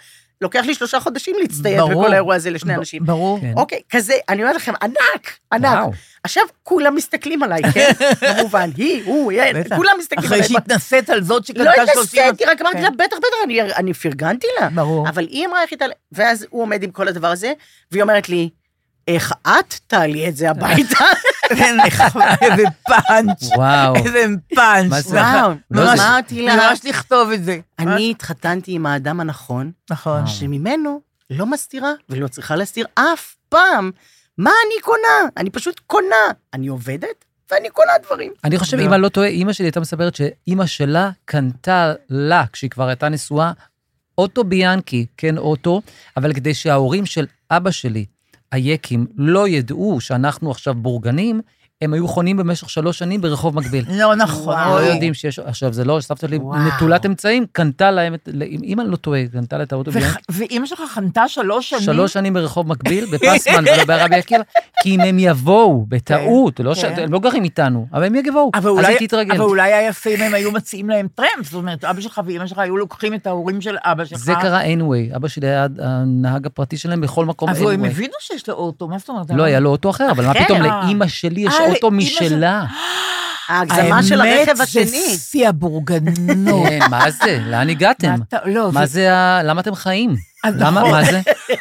לוקח 0.41 0.63
לי 0.65 0.75
שלושה 0.75 0.99
חודשים 0.99 1.35
להצטייד. 1.41 1.79
בכל 1.91 2.11
האירוע 2.13 2.35
הזה 2.35 2.49
לשני 2.49 2.75
אנשים. 2.75 3.05
ברור. 3.05 3.39
כן. 3.41 3.53
אוקיי, 3.57 3.79
כזה, 3.89 4.13
אני 4.29 4.41
אומרת 4.43 4.55
לכם, 4.55 4.73
ענק, 4.81 5.37
ענק. 5.53 5.93
עכשיו 6.23 6.43
כולם 6.63 6.95
מסתכלים 6.95 7.43
עליי, 7.43 7.61
כן? 7.73 7.91
כמובן, 8.37 8.69
היא, 8.77 9.03
הוא. 9.05 9.31
כולם 9.75 9.91
מסתכלים 9.99 10.25
אחרי 10.25 10.37
עליי. 10.37 10.49
שהתנשאת 10.49 11.09
על 11.09 11.23
זאת 11.23 11.49
לא 11.55 11.71
שקנתה 11.73 11.91
30... 11.93 12.23
התנסיתי, 12.23 12.45
רק 12.51 12.61
אמרתי 12.61 12.77
כן. 12.77 12.83
לה, 12.83 12.89
בטח, 12.89 13.17
בטח, 13.17 13.27
אני- 13.43 13.61
אני 13.61 13.93
פרגנתי 13.93 14.47
לה. 14.61 14.69
ברור. 14.69 15.09
אבל 15.09 15.23
היא 15.27 15.47
אמרה 15.47 15.61
איך 15.61 15.71
היא 15.71 15.79
תעלה, 15.79 15.93
ואז 16.11 16.45
הוא 16.49 16.61
עומד 16.61 16.83
עם 16.83 16.91
כל 16.91 17.07
הדבר 17.07 17.27
הזה, 17.27 17.53
והיא 17.91 18.01
אומרת 18.03 18.29
לי, 18.29 18.49
איך 19.07 19.33
את 19.47 19.73
תעלי 19.87 20.27
את 20.27 20.35
זה 20.35 20.49
הביתה? 20.49 21.05
איזה 21.49 21.71
נחמד, 21.87 22.35
איזה 22.41 22.63
פאנץ'. 22.87 23.43
וואו. 23.55 23.95
איזה 23.95 24.25
פאנץ'. 24.55 24.89
מה 24.89 25.01
זה? 25.01 25.17
וואו, 25.21 25.51
לא, 25.71 25.85
ממש- 25.85 25.99
זה- 25.99 26.07
אמרתי 26.07 26.41
לה, 26.41 26.55
ממש 26.55 26.79
לכתוב 26.85 27.31
את 27.31 27.43
זה. 27.43 27.59
אני 27.79 28.11
התחתנתי 28.11 28.71
עם 28.73 28.85
האדם 28.85 29.19
הנכון, 29.19 29.71
נכון. 29.91 30.27
שממנו 30.27 31.01
לא 31.29 31.45
מסתירה 31.45 31.91
ולא 32.09 32.27
צריכה 32.27 32.55
להסתיר 32.55 32.85
אף 32.95 33.35
פעם. 33.49 33.91
מה 34.37 34.49
אני 34.65 34.81
קונה? 34.81 35.29
אני 35.37 35.49
פשוט 35.49 35.81
קונה. 35.87 36.15
אני 36.53 36.67
עובדת 36.67 37.25
ואני 37.51 37.69
קונה 37.69 37.91
דברים. 38.05 38.31
אני 38.43 38.57
חושב, 38.57 38.77
לא. 38.77 38.83
אם 38.85 38.93
אני 38.93 39.01
לא 39.01 39.09
טועה, 39.09 39.27
אימא 39.27 39.53
שלי 39.53 39.65
הייתה 39.65 39.79
מספרת 39.79 40.15
שאימא 40.15 40.65
שלה 40.65 41.09
קנתה 41.25 41.93
לה, 42.09 42.43
כשהיא 42.53 42.69
כבר 42.69 42.87
הייתה 42.87 43.09
נשואה, 43.09 43.51
אוטו 44.17 44.43
ביאנקי, 44.43 45.05
כן 45.17 45.37
אוטו, 45.37 45.81
אבל 46.17 46.33
כדי 46.33 46.53
שההורים 46.53 47.05
של 47.05 47.25
אבא 47.51 47.71
שלי, 47.71 48.05
היקים, 48.51 49.05
לא 49.17 49.47
ידעו 49.47 49.97
שאנחנו 50.01 50.51
עכשיו 50.51 50.73
בורגנים, 50.73 51.41
הם 51.81 51.93
היו 51.93 52.07
חונים 52.07 52.37
במשך 52.37 52.69
שלוש 52.69 52.99
שנים 52.99 53.21
ברחוב 53.21 53.55
מקביל. 53.55 53.85
לא 53.91 54.15
נכון. 54.15 54.55
לא. 54.59 54.79
יודעים 54.81 55.13
שיש, 55.13 55.39
עכשיו 55.39 55.73
זה 55.73 55.83
לא, 55.85 55.97
סבתא 56.01 56.27
שלי. 56.27 56.39
נטולת 56.67 57.05
אמצעים, 57.05 57.45
קנתה 57.51 57.91
להם, 57.91 58.13
את- 58.13 58.29
אם 58.63 58.79
אני 58.79 58.91
לא 58.91 58.95
טועה, 58.95 59.21
קנתה 59.31 59.57
לה 59.57 59.63
את 59.63 59.71
האוטו 59.71 59.91
ואימא 60.29 60.65
שלך 60.65 60.81
חנתה 60.93 61.27
שלוש 61.27 61.69
שנים? 61.69 61.81
שלוש 61.83 62.13
שנים 62.13 62.33
ברחוב 62.33 62.67
מקביל, 62.67 63.05
בפסמן 63.05 63.63
ברבי 63.87 64.15
עקיבא, 64.15 64.43
כי 64.83 64.95
אם 64.95 65.01
הם 65.01 65.19
יבואו, 65.19 65.85
בטעות, 65.87 66.59
לא 66.59 66.75
ש- 66.75 66.85
כן. 66.85 67.03
הם 67.03 67.13
לא 67.13 67.19
גרים 67.19 67.43
איתנו, 67.43 67.87
אבל 67.93 68.03
הם 68.03 68.15
יבואו, 68.15 68.51
אז 68.53 68.65
היא 68.85 69.07
תתרגל. 69.07 69.31
אבל 69.35 69.41
אולי 69.41 69.73
היה 69.73 69.87
יפה 69.87 70.09
אם 70.09 70.21
הם 70.21 70.33
היו 70.33 70.51
מציעים 70.51 70.89
להם 70.89 71.07
טרמפ, 71.15 71.43
זאת 71.43 71.53
אומרת, 71.53 71.85
אבא 71.85 72.01
שלך 72.01 72.21
ואימא 72.25 72.47
שלך 72.47 72.57
היו 72.57 72.77
לוקחים 72.77 73.13
את 73.13 73.27
ההורים 73.27 73.61
של 73.61 73.75
אבא 73.83 74.05
שלך. 74.05 74.19
זה 74.19 74.33
קרה 74.41 74.61
anyway, 74.63 75.15
אבא 75.15 75.27
שלי 75.27 75.47
היה 75.47 75.67
הנהג 75.81 76.45
הפרטי 76.45 76.77
שלהם 76.77 77.01
בכל 77.01 77.25
מקום 77.25 77.49
אז 77.49 77.61
הם 77.61 77.67
anyway. 77.83 77.87
הבינו 77.87 78.13
שיש 78.19 78.49
לו 78.49 78.55
אוטו, 78.55 78.87
מה 78.87 78.97
זאת 78.97 79.09
אומרת? 79.09 79.25
לא, 79.29 79.43
היה 79.43 79.59
לו 79.59 79.69
אוטו 79.69 79.89
אחר, 79.89 80.11
אבל 80.11 80.25
מה. 80.25 80.33
פתאום, 80.33 80.61
לאימא 80.61 81.07
שלי 81.07 81.41
יש 81.41 81.53
אה, 81.53 81.65
אוטו 81.69 81.91
משלה. 81.91 82.63
ההגזמה 83.49 84.03
של 84.03 84.21
הרכב 84.21 84.61
השני. 84.61 84.81
האמת 84.81 84.89
זה 84.91 85.17
שיא 85.17 85.49
הבורגנות. 85.49 86.67
כן, 86.69 86.79
מה 86.91 87.11
זה? 87.11 87.39
לאן 87.45 87.69
הגעתם? 87.69 88.15
מה 88.33 88.39
לא, 88.45 88.71
זה-. 88.85 89.09
למה 89.43 89.61
אתם 89.61 89.75
חיים? 89.75 90.15
אז 90.43 90.55
למה, 90.57 90.81
נכון. 90.81 90.91
מה 90.91 91.03
זה? 91.03 91.21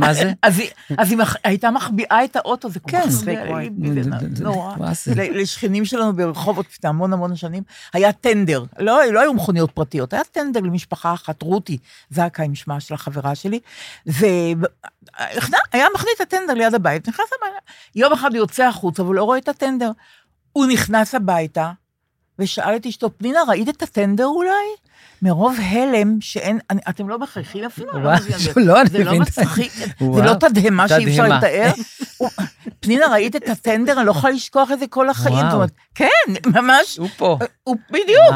מה 0.00 0.14
זה? 0.14 0.32
אז 0.42 0.58
היא- 0.58 0.70
הייתה 1.44 1.70
מחביאה 1.70 2.24
את 2.24 2.36
האוטו, 2.36 2.70
זה 2.70 2.80
כן. 2.80 2.98
נורא, 4.40 4.74
לשכנים 5.16 5.84
שלנו 5.84 6.16
ברחובות 6.16 6.66
לפני 6.66 6.88
המון 6.88 7.12
המון 7.12 7.36
שנים, 7.36 7.62
היה 7.92 8.12
טנדר, 8.12 8.64
לא, 8.78 9.00
לא 9.12 9.20
היו 9.20 9.34
מכוניות 9.34 9.70
פרטיות, 9.70 10.12
היה 10.12 10.24
טנדר 10.24 10.60
למשפחה 10.60 11.14
אחת, 11.14 11.42
רותי, 11.42 11.78
זקה 12.10 12.42
עם 12.42 12.54
שמה 12.54 12.80
של 12.80 12.94
החברה 12.94 13.34
שלי, 13.34 13.60
והיה 14.06 14.56
מכניס 15.94 16.12
את 16.16 16.20
הטנדר 16.20 16.54
ליד 16.54 16.74
הבית, 16.74 17.08
נכנס 17.08 17.26
הביתה, 17.38 17.58
יום 17.94 18.12
אחד 18.12 18.30
הוא 18.30 18.36
יוצא 18.36 18.64
החוצה 18.64 19.02
והוא 19.02 19.14
לא 19.14 19.24
רואה 19.24 19.38
את 19.38 19.48
הטנדר. 19.48 19.90
הוא 20.52 20.66
נכנס 20.66 21.14
הביתה, 21.14 21.72
ושאל 22.38 22.76
את 22.76 22.86
אשתו, 22.86 23.10
פנינה, 23.18 23.38
ראית 23.48 23.68
את 23.68 23.82
הטנדר 23.82 24.26
אולי? 24.26 24.50
מרוב 25.22 25.56
הלם 25.70 26.16
שאין, 26.20 26.58
אני, 26.70 26.80
אתם 26.88 27.08
לא 27.08 27.18
מחייכים 27.18 27.64
אפילו, 27.64 27.92
לא 28.00 28.16
זה- 28.18 28.52
לא, 28.56 28.80
אני 28.80 28.88
זה 28.90 29.04
לא. 29.04 29.18
מצחיק, 29.18 29.72
זה 30.14 30.22
לא 30.22 30.34
תדהמה 30.34 30.88
שאי 30.88 31.04
אפשר. 31.10 31.28
לתאר. 31.28 31.72
פנינה, 32.80 33.06
ראית 33.06 33.36
את 33.36 33.48
הטנדר? 33.48 33.96
אני 33.98 34.06
לא 34.06 34.10
יכולה 34.10 34.32
לשכוח 34.32 34.72
את 34.72 34.78
זה 34.78 34.86
כל 34.86 35.08
החיים. 35.08 35.34
וואו. 35.34 35.46
זאת 35.50 35.54
אומרת, 35.54 35.70
כן, 35.94 36.50
ממש, 36.54 36.96
הוא 36.96 37.08
פה. 37.16 37.38
הוא 37.64 37.76
בדיוק, 37.90 38.30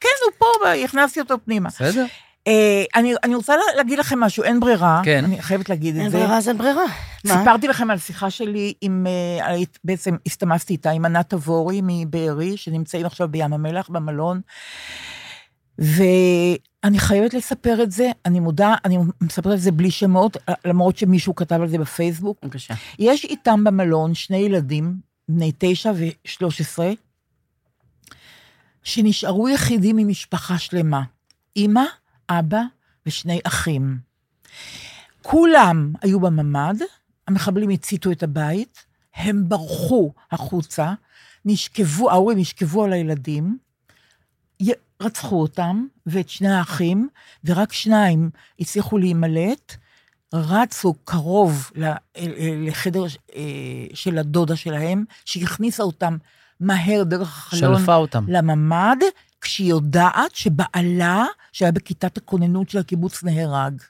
כן, 0.00 0.08
הוא 0.24 0.32
פה, 0.38 0.46
הכנסתי 0.84 1.20
אותו 1.20 1.34
פנימה. 1.44 1.68
בסדר? 1.68 2.04
אה, 2.46 2.84
אני, 2.96 3.14
אני 3.24 3.34
רוצה 3.34 3.56
לה- 3.56 3.76
להגיד 3.76 3.98
לכם 3.98 4.20
משהו, 4.20 4.42
אין 4.44 4.60
ברירה. 4.60 5.00
כן. 5.04 5.24
אני 5.24 5.42
חייבת 5.42 5.68
להגיד 5.68 5.96
את 5.96 6.10
זה. 6.10 6.18
ברירה, 6.18 6.36
אז 6.38 6.48
אין 6.48 6.58
ברירה. 6.58 6.84
מה? 7.24 7.38
סיפרתי 7.38 7.68
לכם 7.68 7.90
על 7.90 7.98
שיחה 7.98 8.30
שלי 8.30 8.74
עם, 8.80 9.06
היית- 9.40 9.78
בעצם 9.84 10.16
הסתמסתי 10.26 10.72
איתה, 10.72 10.90
עם 10.90 11.04
ענת 11.04 11.30
תבורי 11.30 11.80
מבארי, 11.84 12.56
שנמצאים 12.56 13.06
עכשיו 13.06 13.28
בים 13.28 13.52
המלח, 13.52 13.88
במלון. 13.88 14.40
ואני 15.78 16.98
חייבת 16.98 17.34
לספר 17.34 17.82
את 17.82 17.90
זה, 17.92 18.10
אני 18.26 18.40
מודה, 18.40 18.74
אני 18.84 18.98
מספרת 19.20 19.54
את 19.54 19.60
זה 19.60 19.72
בלי 19.72 19.90
שמות, 19.90 20.36
למרות 20.64 20.96
שמישהו 20.96 21.34
כתב 21.34 21.60
על 21.60 21.68
זה 21.68 21.78
בפייסבוק. 21.78 22.38
בבקשה. 22.42 22.74
יש 22.98 23.24
איתם 23.24 23.64
במלון 23.64 24.14
שני 24.14 24.36
ילדים, 24.36 24.96
בני 25.28 25.52
תשע 25.58 25.92
ושלוש 25.96 26.60
עשרה, 26.60 26.90
שנשארו 28.82 29.48
יחידים 29.48 29.96
ממשפחה 29.96 30.58
שלמה. 30.58 31.02
אימא, 31.56 31.84
אבא 32.28 32.62
ושני 33.06 33.40
אחים. 33.44 33.98
כולם 35.22 35.92
היו 36.02 36.20
בממ"ד, 36.20 36.76
המחבלים 37.28 37.70
הציתו 37.70 38.12
את 38.12 38.22
הבית, 38.22 38.84
הם 39.14 39.48
ברחו 39.48 40.12
החוצה, 40.30 40.92
נשכבו, 41.44 42.10
ההורים 42.10 42.38
נשכבו 42.38 42.84
על 42.84 42.92
הילדים, 42.92 43.58
רצחו 45.02 45.40
אותם 45.40 45.86
ואת 46.06 46.28
שני 46.28 46.48
האחים, 46.48 47.08
ורק 47.44 47.72
שניים 47.72 48.30
הצליחו 48.60 48.98
להימלט, 48.98 49.76
רצו 50.34 50.94
קרוב 51.04 51.70
אה, 51.82 51.94
לחדר 52.66 53.04
אה, 53.36 53.42
של 53.94 54.18
הדודה 54.18 54.56
שלהם, 54.56 55.04
שהכניסה 55.24 55.82
אותם 55.82 56.16
מהר 56.60 57.02
דרך 57.02 57.28
החלון 57.28 57.78
שלפה 57.78 57.94
אותם. 57.94 58.24
לממ"ד, 58.28 58.96
כשהיא 59.40 59.70
יודעת 59.70 60.34
שבעלה, 60.34 61.24
שהיה 61.52 61.72
בכיתת 61.72 62.16
הכוננות 62.16 62.70
של 62.70 62.78
הקיבוץ, 62.78 63.24
נהרג. 63.24 63.82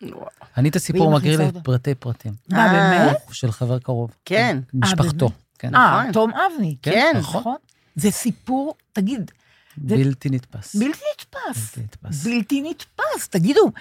אני 0.56 0.68
את 0.68 0.76
הסיפור 0.76 1.10
מכיר 1.10 1.16
מכניסה 1.16 1.42
לי 1.42 1.48
אותו. 1.48 1.62
פרטי 1.62 1.94
פרטים. 1.94 2.32
מה, 2.48 2.66
אה. 2.66 3.06
באמת? 3.06 3.16
של 3.32 3.52
חבר 3.52 3.78
קרוב. 3.78 4.10
כן. 4.24 4.58
משפחתו. 4.74 5.26
באמת? 5.28 5.38
כן. 5.58 5.74
אה, 5.74 6.00
נכון. 6.00 6.12
תום 6.12 6.30
אבני. 6.30 6.76
כן. 6.82 7.12
נכון. 7.18 7.56
זה 7.96 8.10
סיפור, 8.10 8.74
תגיד, 8.92 9.30
בלתי 9.76 10.28
נתפס. 10.30 10.76
בלתי 10.76 11.04
נתפס. 11.14 11.76
בלתי 11.76 11.80
נתפס. 11.82 12.24
בלתי 12.26 12.62
נתפס, 12.70 13.28
תגידו. 13.30 13.72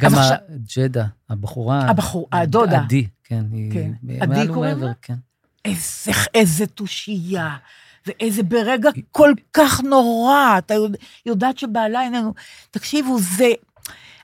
גם 0.00 0.12
אז 0.12 0.18
עכשיו- 0.18 0.36
הג'דה, 0.48 1.04
הבחורה... 1.30 1.90
הבחור, 1.90 2.28
הדודה. 2.32 2.80
עדי, 2.80 3.06
כן. 3.24 3.44
כן. 3.72 3.92
עדי 4.20 4.48
קוראים 4.54 4.78
לה? 4.78 4.92
כן. 5.02 5.14
איזה, 5.64 6.10
איזה 6.34 6.66
תושייה, 6.66 7.56
ואיזה 8.06 8.42
ברגע 8.42 8.90
כל 9.10 9.32
כך 9.52 9.80
נורא, 9.80 10.58
אתה 10.58 10.74
יודע, 10.74 10.98
יודעת 11.26 11.58
שבעלה 11.58 12.02
איננו... 12.02 12.34
תקשיבו, 12.70 13.18
זה... 13.20 13.48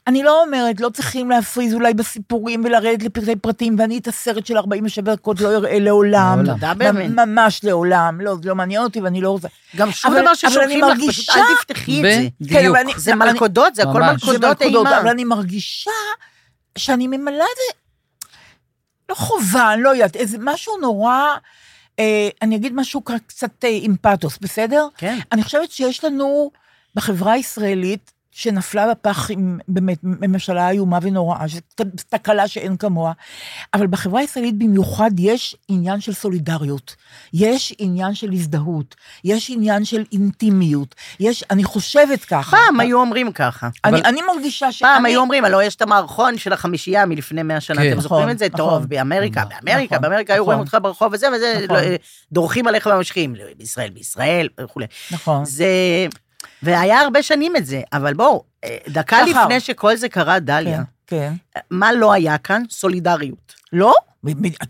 אני 0.09 0.23
לא 0.23 0.43
אומרת, 0.45 0.81
לא 0.81 0.89
צריכים 0.89 1.31
להפריז 1.31 1.75
אולי 1.75 1.95
בסיפורים 1.95 2.65
ולרדת 2.65 3.03
לפרטי 3.03 3.37
פרטים, 3.37 3.77
ואני 3.79 3.99
את 3.99 4.09
הסרט 4.09 4.47
של 4.47 4.57
47 4.57 5.15
דקות 5.15 5.41
לא 5.41 5.57
אראה 5.57 5.79
לעולם. 5.79 6.37
לעולם. 6.45 6.55
תודה 6.55 6.75
באמת. 6.75 7.11
ממש 7.11 7.65
לעולם. 7.65 8.21
לא, 8.21 8.37
זה 8.43 8.49
לא 8.49 8.55
מעניין 8.55 8.83
אותי 8.83 9.01
ואני 9.01 9.21
לא 9.21 9.31
רוצה. 9.31 9.49
גם 9.77 9.91
שום 9.93 10.13
אבל- 10.13 10.21
דבר 10.23 10.35
ששולחים 10.35 10.85
אני 10.85 11.07
לך, 11.07 11.11
פשוט 11.11 11.37
אל 11.37 11.43
תפתחי 11.59 11.99
את 11.99 12.05
זה. 12.05 12.29
בדיוק. 12.41 12.77
אני- 12.77 12.93
זה 12.97 13.15
מלכודות, 13.15 13.75
זה 13.75 13.83
הכל. 13.83 13.93
זה 14.03 14.13
מלכודות 14.13 14.63
אימה. 14.63 15.01
אבל 15.01 15.09
אני 15.09 15.25
מרגישה 15.25 15.91
שאני 16.79 17.07
ממלאה 17.07 17.33
איזה, 17.35 17.79
לא 19.09 19.15
חובה, 19.15 19.73
אני 19.75 19.83
לא 19.83 19.89
יודעת, 19.91 20.17
איזה 20.17 20.37
משהו 20.41 20.77
נורא, 20.81 21.19
אה, 21.99 22.29
אני 22.43 22.57
אגיד 22.57 22.73
משהו 22.75 23.01
קצת 23.27 23.65
אה, 23.65 23.79
עם 23.83 23.97
פתוס, 24.03 24.39
בסדר? 24.41 24.87
כן. 24.97 25.19
אני 25.33 25.43
חושבת 25.43 25.71
שיש 25.71 26.05
לנו 26.05 26.51
בחברה 26.95 27.33
הישראלית, 27.33 28.13
שנפלה 28.39 28.91
בפח 28.91 29.31
עם 29.31 29.59
באמת 29.69 29.99
ממשלה 30.03 30.71
איומה 30.71 30.99
ונוראה, 31.03 31.49
שזו 31.49 31.61
תקלה 32.09 32.49
שאין 32.49 32.77
כמוה, 32.77 33.13
אבל 33.75 33.87
בחברה 33.87 34.21
הישראלית 34.21 34.59
במיוחד 34.59 35.11
יש 35.19 35.57
עניין 35.69 36.01
של 36.01 36.13
סולידריות, 36.13 36.97
יש 37.33 37.75
עניין 37.79 38.15
של 38.15 38.33
הזדהות, 38.33 38.95
יש 39.25 39.51
עניין 39.51 39.85
של 39.85 40.05
אינטימיות, 40.13 40.95
יש, 41.21 41.45
אני 41.51 41.65
חושבת 41.65 42.25
ככה. 42.25 42.57
פעם 42.57 42.81
היו 42.81 43.01
אומרים 43.01 43.33
ככה. 43.33 43.69
אני, 43.85 43.99
אבל- 43.99 44.07
אני 44.07 44.21
מרגישה 44.23 44.73
ש... 44.73 44.83
פעם 44.83 45.05
היו 45.07 45.21
אומרים, 45.21 45.45
הלוא 45.45 45.63
יש 45.63 45.75
את 45.77 45.83
המערכון 45.83 46.39
של 46.39 46.53
החמישייה 46.53 47.07
מלפני 47.07 47.43
100 47.43 47.61
שנה, 47.61 47.83
כן. 47.83 47.93
אתם 47.93 48.01
זוכרים 48.01 48.21
נכון, 48.21 48.31
את 48.33 48.39
זה? 48.39 48.47
נכון. 48.53 48.59
טוב, 48.59 48.87
באמריקה, 48.87 49.41
נכון, 49.41 49.53
באמריקה, 49.65 49.97
נכון, 49.97 50.09
באמריקה 50.11 50.35
היו 50.35 50.45
רואים 50.45 50.61
נכון. 50.61 50.67
אותך 50.67 50.79
ברחוב 50.83 51.13
וזה, 51.13 51.27
וזה, 51.37 51.61
נכון. 51.65 51.77
לא, 51.77 51.83
דורכים 52.33 52.67
עליך 52.67 52.87
וממשיכים, 52.93 53.35
לא, 53.35 53.45
בישראל, 53.59 53.91
בישראל, 53.91 54.49
וכולי. 54.61 54.87
נכון. 55.11 55.45
זה... 55.45 55.67
והיה 56.63 57.01
הרבה 57.01 57.23
שנים 57.23 57.57
את 57.57 57.67
זה, 57.67 57.81
אבל 57.93 58.15
בואו, 58.15 58.45
אה, 58.65 58.77
דקה 58.89 59.27
שחר. 59.27 59.43
לפני 59.45 59.61
שכל 59.61 59.97
זה 59.97 60.09
קרה, 60.09 60.39
דליה, 60.39 60.83
כן, 61.07 61.33
כן. 61.55 61.61
מה 61.71 61.93
לא 61.93 62.13
היה 62.13 62.39
כאן? 62.39 62.63
סולידריות. 62.71 63.55
לא, 63.73 63.95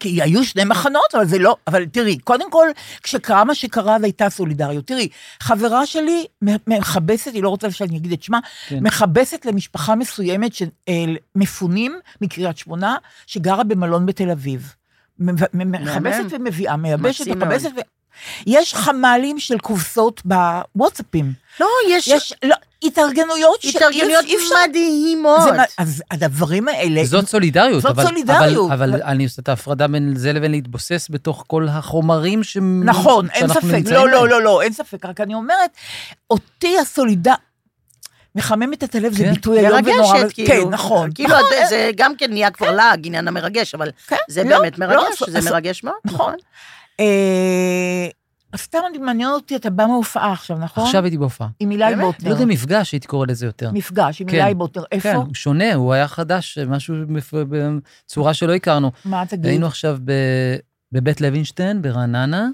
כי 0.00 0.22
היו 0.22 0.44
שני 0.44 0.64
מחנות, 0.64 1.14
אבל 1.14 1.26
זה 1.26 1.38
לא, 1.38 1.56
אבל 1.66 1.86
תראי, 1.86 2.18
קודם 2.18 2.50
כל, 2.50 2.68
כשקרה 3.02 3.44
מה 3.44 3.54
שקרה, 3.54 3.96
אז 3.96 4.04
הייתה 4.04 4.30
סולידריות. 4.30 4.86
תראי, 4.86 5.08
חברה 5.40 5.86
שלי 5.86 6.26
מכבסת, 6.66 7.34
היא 7.34 7.42
לא 7.42 7.48
רוצה 7.48 7.70
שאני 7.70 7.96
אגיד 7.96 8.12
את 8.12 8.22
שמה, 8.22 8.38
כן. 8.68 8.78
מכבסת 8.82 9.46
למשפחה 9.46 9.94
מסוימת 9.94 10.54
של 10.54 10.68
אה, 10.88 11.04
מפונים 11.36 11.98
מקריית 12.20 12.58
שמונה, 12.58 12.96
שגרה 13.26 13.64
במלון 13.64 14.06
בתל 14.06 14.30
אביב. 14.30 14.74
מכבסת 15.18 16.24
ומביאה, 16.30 16.76
מייבשת, 16.76 17.28
מכבסת 17.28 17.70
ו... 17.76 17.80
יש 18.46 18.74
חמ"לים 18.74 19.38
של 19.38 19.58
קופסאות 19.58 20.22
בוואטסאפים. 20.24 21.32
לא, 21.60 21.66
יש 21.88 22.08
יש 22.08 22.32
לא, 22.44 22.54
התארגנויות 22.82 23.62
שאי 23.62 23.70
התארגנויות 23.70 24.24
אפשר... 24.24 24.54
מדהימות. 24.68 25.42
זה 25.42 25.52
מה- 25.52 25.64
אז 25.78 26.02
הדברים 26.10 26.68
האלה... 26.68 27.04
זאת 27.04 27.28
סולידריות. 27.28 27.82
זאת 27.82 27.90
אבל- 27.90 28.06
סולידריות. 28.06 28.70
אבל, 28.72 28.94
אבל 28.94 29.02
אני 29.02 29.24
עושה 29.24 29.42
את 29.42 29.48
ההפרדה 29.48 29.88
בין 29.88 30.12
זה 30.16 30.32
לבין 30.32 30.50
להתבוסס 30.50 31.06
בתוך 31.10 31.44
כל 31.46 31.66
החומרים 31.70 32.44
ש... 32.44 32.56
נכון, 32.84 33.28
אין 33.30 33.48
ספק. 33.48 33.62
לא, 33.90 34.08
לא. 34.08 34.28
לא, 34.28 34.42
לא, 34.42 34.62
אין 34.62 34.72
ספק. 34.72 35.04
רק 35.04 35.20
אני 35.20 35.34
אומרת, 35.34 35.70
אותי 36.30 36.78
הסולידר... 36.78 37.34
מחממת 38.34 38.84
את 38.84 38.94
הלב, 38.94 39.12
זה 39.12 39.24
כן. 39.24 39.30
ביטוי 39.34 39.58
איום 39.66 39.80
ונורא. 39.84 40.10
אבל- 40.10 40.18
מרגשת, 40.20 40.34
כאילו. 40.34 40.64
כן, 40.64 40.70
נכון. 40.70 41.10
כאילו, 41.14 41.28
נכון, 41.28 41.42
זה- 41.58 41.64
זה 41.68 41.90
גם 41.96 42.16
כן 42.16 42.30
נהיה 42.32 42.50
כבר 42.50 42.70
לעג, 42.70 43.06
עניין 43.06 43.28
המרגש, 43.28 43.74
אבל 43.74 43.90
כן, 44.06 44.16
זה 44.28 44.44
לא, 44.44 44.58
באמת 44.58 44.78
לא, 44.78 44.86
מרגש, 44.86 45.22
אז- 45.22 45.32
זה 45.32 45.38
אז- 45.38 45.46
מרגש 45.48 45.84
מאוד, 45.84 45.94
נכון. 46.04 46.34
אה, 47.00 48.08
אז 48.52 48.60
סתם 48.60 48.78
אני- 48.90 48.98
מעניין 48.98 49.28
אותי, 49.30 49.56
אתה 49.56 49.70
בא 49.70 49.86
מהופעה 49.86 50.32
עכשיו, 50.32 50.58
נכון? 50.58 50.84
עכשיו 50.84 51.04
הייתי 51.04 51.18
בהופעה. 51.18 51.48
עם 51.60 51.70
אילי 51.70 51.84
באמת? 51.84 51.98
לא 51.98 52.04
בוטנר. 52.06 52.30
יודע, 52.30 52.44
מפגש, 52.44 52.92
הייתי 52.92 53.06
קורא 53.06 53.26
לזה 53.28 53.46
יותר. 53.46 53.70
מפגש 53.72 54.20
עם 54.20 54.28
כן. 54.28 54.40
אילי 54.40 54.54
בוטנר. 54.54 54.82
כן, 54.90 54.96
איפה? 54.96 55.12
הוא 55.12 55.34
שונה, 55.34 55.74
הוא 55.74 55.92
היה 55.92 56.08
חדש, 56.08 56.58
משהו 56.58 56.94
בצורה 58.06 58.34
שלא 58.34 58.54
הכרנו. 58.54 58.90
מה 59.04 59.24
תגיד? 59.28 59.46
היינו 59.46 59.66
עכשיו 59.66 59.98
ב- 60.04 60.56
בבית 60.92 61.20
לוינשטיין, 61.20 61.82
ברעננה. 61.82 62.48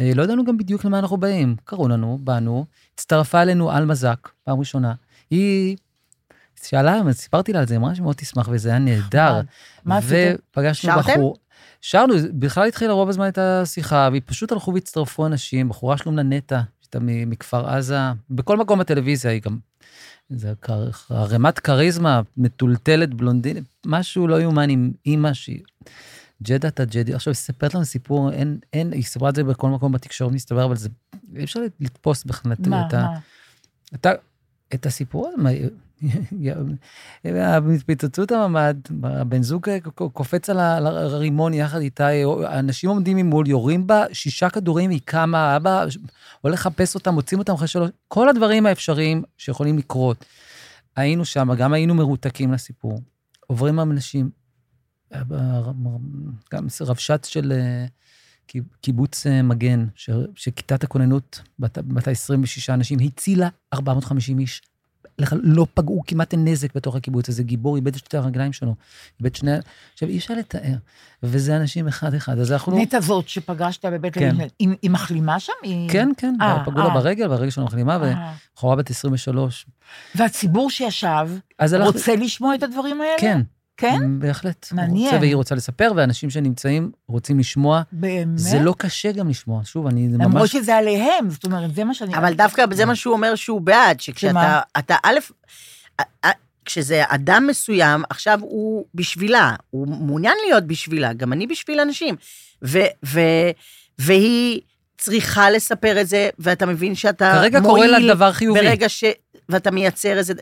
אה, 0.00 0.10
לא 0.14 0.22
ידענו 0.22 0.44
גם 0.44 0.56
בדיוק 0.58 0.84
למה 0.84 0.98
אנחנו 0.98 1.16
באים. 1.16 1.56
קראו 1.64 1.88
לנו, 1.88 2.18
באנו, 2.24 2.64
הצטרפה 2.94 3.42
אלינו 3.42 3.70
על 3.70 3.84
מזק, 3.84 4.28
פעם 4.44 4.58
ראשונה. 4.58 4.92
היא 5.30 5.76
שאלה, 6.62 7.00
סיפרתי 7.12 7.52
לה 7.52 7.58
על 7.60 7.66
זה, 7.66 7.76
אמרה 7.76 7.94
שמאוד 7.94 8.16
תשמח, 8.16 8.48
וזה 8.52 8.68
היה 8.68 8.78
נהדר. 8.78 9.40
מה 9.84 9.96
עשיתם? 9.96 10.34
ופגשנו? 10.50 10.92
בחור. 10.98 11.36
שרנו, 11.80 12.14
בכלל 12.32 12.68
התחילה 12.68 12.92
רוב 12.92 13.08
הזמן 13.08 13.28
את 13.28 13.38
השיחה, 13.38 14.08
ופשוט 14.12 14.52
הלכו 14.52 14.74
והצטרפו 14.74 15.26
אנשים, 15.26 15.68
בחורה 15.68 15.96
שלום 15.96 16.16
לנטע, 16.16 16.60
שהייתה 16.80 16.98
מכפר 17.02 17.68
עזה, 17.68 17.98
בכל 18.30 18.56
מקום 18.56 18.78
בטלוויזיה 18.78 19.30
היא 19.30 19.42
גם... 19.42 19.58
זה 20.28 20.52
ערימת 21.10 21.58
כריזמה, 21.58 22.20
מטולטלת, 22.36 23.14
בלונדינית, 23.14 23.64
משהו 23.86 24.28
לא 24.28 24.40
יאומן 24.40 24.70
עם 24.70 24.92
אימא 25.06 25.32
שהיא... 25.32 25.60
ג'דה 26.42 26.68
אתה 26.68 26.84
ג'די, 26.84 27.14
עכשיו 27.14 27.30
היא 27.30 27.38
מספרת 27.38 27.74
לנו 27.74 27.84
סיפור, 27.84 28.32
אין, 28.32 28.58
אין, 28.72 28.92
היא 28.92 29.02
סיפרה 29.02 29.28
את 29.28 29.34
זה 29.34 29.44
בכל 29.44 29.70
מקום 29.70 29.92
בתקשורת, 29.92 30.32
מסתבר, 30.32 30.64
אבל 30.64 30.76
זה, 30.76 30.88
אי 31.36 31.44
אפשר 31.44 31.60
לתפוס 31.80 32.24
בכלל 32.24 32.52
את 32.52 32.66
מה, 32.66 32.86
ה... 32.92 33.02
מה? 33.02 33.18
אתה, 33.94 34.12
את 34.74 34.86
הסיפור 34.86 35.28
הזה, 35.28 35.68
מה, 37.24 37.56
התפוצצות 37.74 38.32
הממ"ד, 38.32 38.76
הבן 39.02 39.42
זוג 39.42 39.68
קופץ 40.12 40.50
על 40.50 40.58
הרימון 40.86 41.54
יחד 41.54 41.80
איתה, 41.80 42.08
אנשים 42.58 42.90
עומדים 42.90 43.16
ממול, 43.16 43.48
יורים 43.48 43.86
בה 43.86 44.04
שישה 44.12 44.50
כדורים, 44.50 44.90
היא 44.90 45.00
קמה, 45.04 45.56
אבא 45.56 45.84
הולך 46.40 46.60
לחפש 46.60 46.94
אותם, 46.94 47.14
מוצאים 47.14 47.38
אותם 47.38 47.52
אחרי 47.52 47.68
שלוש, 47.68 47.90
כל 48.08 48.28
הדברים 48.28 48.66
האפשריים 48.66 49.22
שיכולים 49.38 49.78
לקרות. 49.78 50.24
היינו 50.96 51.24
שם, 51.24 51.48
גם 51.58 51.72
היינו 51.72 51.94
מרותקים 51.94 52.52
לסיפור. 52.52 53.00
עוברים 53.46 53.80
אנשים, 53.80 54.30
גם 56.52 56.66
רבש"ץ 56.80 57.26
של 57.26 57.52
אה, 57.52 57.86
קיב- 58.46 58.76
קיבוץ 58.80 59.26
אה, 59.26 59.42
מגן, 59.42 59.86
שכיתת 60.34 60.84
הכוננות, 60.84 61.40
בת 61.58 61.78
בת 61.78 62.08
ה-26 62.08 62.74
אנשים, 62.74 62.98
הצילה 62.98 63.48
450 63.74 64.38
איש 64.38 64.62
לא 65.32 65.66
פגעו 65.74 66.02
כמעט 66.06 66.34
נזק 66.36 66.74
בתוך 66.74 66.96
הקיבוץ, 66.96 67.28
איזה 67.28 67.42
גיבור 67.42 67.76
איבד 67.76 67.94
את 67.94 67.98
שתי 67.98 68.16
הרגליים 68.16 68.52
שלו, 68.52 68.74
איבד 69.20 69.34
שני... 69.34 69.52
עכשיו, 69.92 70.08
אי 70.08 70.18
אפשר 70.18 70.34
לתאר, 70.34 70.74
וזה 71.22 71.56
אנשים 71.56 71.88
אחד-אחד, 71.88 72.38
אז 72.38 72.52
אנחנו... 72.52 72.78
נטע 72.78 73.00
זאת 73.00 73.28
שפגשת 73.28 73.84
בבית 73.84 74.14
כן. 74.14 74.20
לוינשטיין, 74.20 74.48
היא 74.58 74.68
היא 74.82 74.90
מחלימה 74.90 75.40
שם? 75.40 75.52
היא- 75.62 75.90
כן, 75.90 76.08
כן, 76.16 76.34
אה, 76.40 76.64
פגעו 76.64 76.78
לה 76.78 76.88
אה. 76.88 76.94
ברגל, 76.94 77.28
והרגל 77.28 77.50
שלו 77.50 77.64
מחלימה, 77.64 77.96
אה. 78.02 78.32
ובחורה 78.52 78.76
בת 78.76 78.90
23. 78.90 79.66
והציבור 80.14 80.70
שישב. 80.70 81.28
רוצה 81.76 82.16
לשמוע 82.16 82.54
את 82.54 82.62
הדברים 82.62 83.00
האלה? 83.00 83.14
כן. 83.18 83.40
כן? 83.76 84.18
בהחלט. 84.18 84.68
מעניין. 84.72 85.04
רוצה 85.04 85.18
והיא 85.20 85.36
רוצה 85.36 85.54
לספר, 85.54 85.92
ואנשים 85.96 86.30
שנמצאים 86.30 86.90
רוצים 87.08 87.38
לשמוע. 87.38 87.82
באמת? 87.92 88.38
זה 88.38 88.58
לא 88.58 88.74
קשה 88.78 89.12
גם 89.12 89.28
לשמוע. 89.28 89.60
שוב, 89.64 89.86
אני 89.86 90.08
למרות 90.08 90.34
ממש... 90.34 90.52
שזה 90.52 90.76
עליהם, 90.76 91.30
זאת 91.30 91.44
אומרת, 91.44 91.74
זה 91.74 91.84
מה 91.84 91.94
שאני... 91.94 92.16
אבל 92.16 92.34
דווקא 92.34 92.64
זה 92.72 92.84
מה 92.84 92.96
שהוא 92.96 93.12
אומר 93.14 93.34
שהוא 93.34 93.60
בעד, 93.60 94.00
שכשאתה, 94.00 94.30
שמה? 94.30 94.60
אתה, 94.78 94.96
א', 95.02 95.18
כשזה 96.64 97.02
אדם 97.08 97.46
מסוים, 97.46 98.02
עכשיו 98.10 98.38
הוא 98.42 98.84
בשבילה, 98.94 99.54
הוא 99.70 99.88
מעוניין 99.88 100.34
להיות 100.46 100.64
בשבילה, 100.64 101.12
גם 101.12 101.32
אני 101.32 101.46
בשביל 101.46 101.80
אנשים. 101.80 102.16
ו, 102.64 102.78
ו, 103.04 103.20
והיא 103.98 104.60
צריכה 104.98 105.50
לספר 105.50 106.00
את 106.00 106.08
זה, 106.08 106.28
ואתה 106.38 106.66
מבין 106.66 106.94
שאתה 106.94 107.32
כרגע 107.40 107.60
מועיל 107.60 107.86
קורה 107.86 107.98
לה 107.98 108.14
דבר 108.14 108.32
חיובי. 108.32 108.60
ברגע 108.60 108.88
ש... 108.88 109.04
ואתה 109.48 109.70
מייצר 109.70 110.18
איזה... 110.18 110.32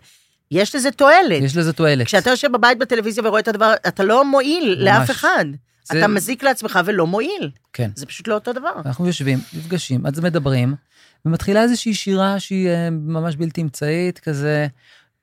יש 0.55 0.75
לזה 0.75 0.91
תועלת. 0.91 1.43
יש 1.43 1.57
לזה 1.57 1.73
תועלת. 1.73 2.07
כשאתה 2.07 2.31
יושב 2.31 2.53
בבית 2.53 2.79
בטלוויזיה 2.79 3.25
ורואה 3.27 3.41
את 3.41 3.49
הדבר, 3.49 3.75
אתה 3.89 4.05
לא 4.05 4.25
מועיל 4.25 4.77
לאף 4.79 4.99
ממש. 4.99 5.11
אחד. 5.11 5.45
זה- 5.85 5.99
אתה 5.99 6.09
מזיק 6.09 6.43
לעצמך 6.43 6.81
ולא 6.85 7.07
מועיל. 7.07 7.51
כן. 7.73 7.91
זה 7.95 8.07
פשוט 8.07 8.29
לא 8.29 8.35
אותו 8.35 8.53
דבר. 8.53 8.71
אנחנו 8.87 9.07
יושבים, 9.07 9.39
נפגשים, 9.57 10.07
אז 10.07 10.21
מדברים, 10.21 10.75
ומתחילה 11.25 11.63
איזושהי 11.63 11.95
שירה 11.95 12.41
שהיא 12.41 12.69
אה, 12.69 12.89
ממש 12.91 13.37
בלתי 13.37 13.63
אמצעית, 13.63 14.19
כזה, 14.19 14.67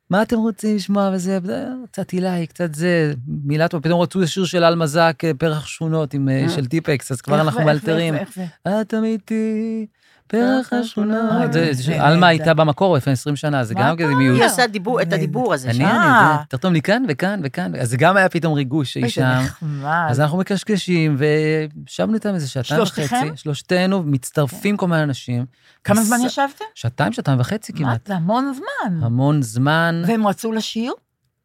מה 0.09 0.21
אתם 0.21 0.37
רוצים 0.37 0.75
לשמוע 0.75 1.11
וזה, 1.13 1.39
אה, 1.49 1.63
קצת 1.91 2.09
הילי, 2.09 2.47
קצת 2.47 2.75
זה, 2.75 3.13
מילה 3.43 3.67
טובה, 3.67 3.83
פתאום 3.83 4.01
רצו 4.01 4.27
שיר 4.27 4.45
של 4.45 4.63
אלמזק, 4.63 5.21
אה, 5.23 5.31
פרח 5.33 5.67
שכונות 5.67 6.13
עם, 6.13 6.29
של 6.55 6.65
טיפקס, 6.65 7.11
אז 7.11 7.21
כבר 7.21 7.41
אנחנו 7.41 7.61
מאלתרים. 7.65 8.15
איך 8.15 8.29
זה, 8.35 8.41
איך 8.41 8.51
זה? 8.75 8.81
את 8.81 8.93
אמיתי, 8.93 9.85
פרח 10.31 10.73
השכונות. 10.73 11.31
אה, 11.31 11.73
זה- 11.73 11.91
נהדר. 11.91 12.03
עלמה 12.05 12.27
הייתה 12.27 12.53
במקור 12.53 12.95
לפני 12.97 13.13
20 13.13 13.35
שנה, 13.35 13.63
זה 13.63 13.73
גם 13.73 13.95
כזה? 13.97 14.15
מיעוט. 14.15 14.37
היא 14.39 14.45
עושה 14.45 14.67
דיבור, 14.67 15.01
את 15.01 15.13
הדיבור 15.13 15.53
הזה. 15.53 15.67
אני, 15.69 15.77
שם. 15.77 15.85
אני, 15.85 16.43
תרתום 16.49 16.73
לי 16.73 16.81
כאן 16.81 17.03
וכאן 17.07 17.39
וכאן, 17.43 17.71
אז 17.75 17.89
זה 17.89 17.97
גם 17.97 18.17
היה 18.17 18.29
פתאום 18.29 18.53
ריגוש 18.53 18.93
שהיא 18.93 19.01
אוי, 19.03 19.09
זה 19.09 19.15
שם. 19.15 19.41
נחמד. 19.45 20.07
אז 20.09 20.19
אנחנו 20.19 20.37
מקשקשים, 20.37 21.17
וישבנו 21.17 22.13
איתם 22.13 22.33
איזה 22.35 22.49
שעתיים 22.49 22.81
וחצי. 22.81 22.95
שלושתכם? 23.07 23.35
שלושתנו, 23.35 24.03
מצטרפים 24.03 24.77
כל 24.77 24.87
מיני 24.87 25.03
אנשים. 25.03 25.45
כמה 25.83 26.01
זמן 26.03 26.17
ישבתם? 26.25 26.65
שעתיים, 26.75 27.13
שעתיים 27.13 27.39
וחצי 27.39 27.73
כמעט. 27.73 28.07
זה 28.07 28.15
המון 28.15 28.53
זמן. 28.53 29.03
המון 29.03 29.41
זמן. 29.41 30.03
והם 30.07 30.27
רצו 30.27 30.51
לשיר? 30.51 30.93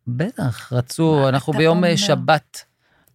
בטח, 0.08 0.72
רצו, 0.72 1.28
אנחנו 1.28 1.52
ביום? 1.52 1.84
אה, 1.84 1.96
שבת, 1.96 2.64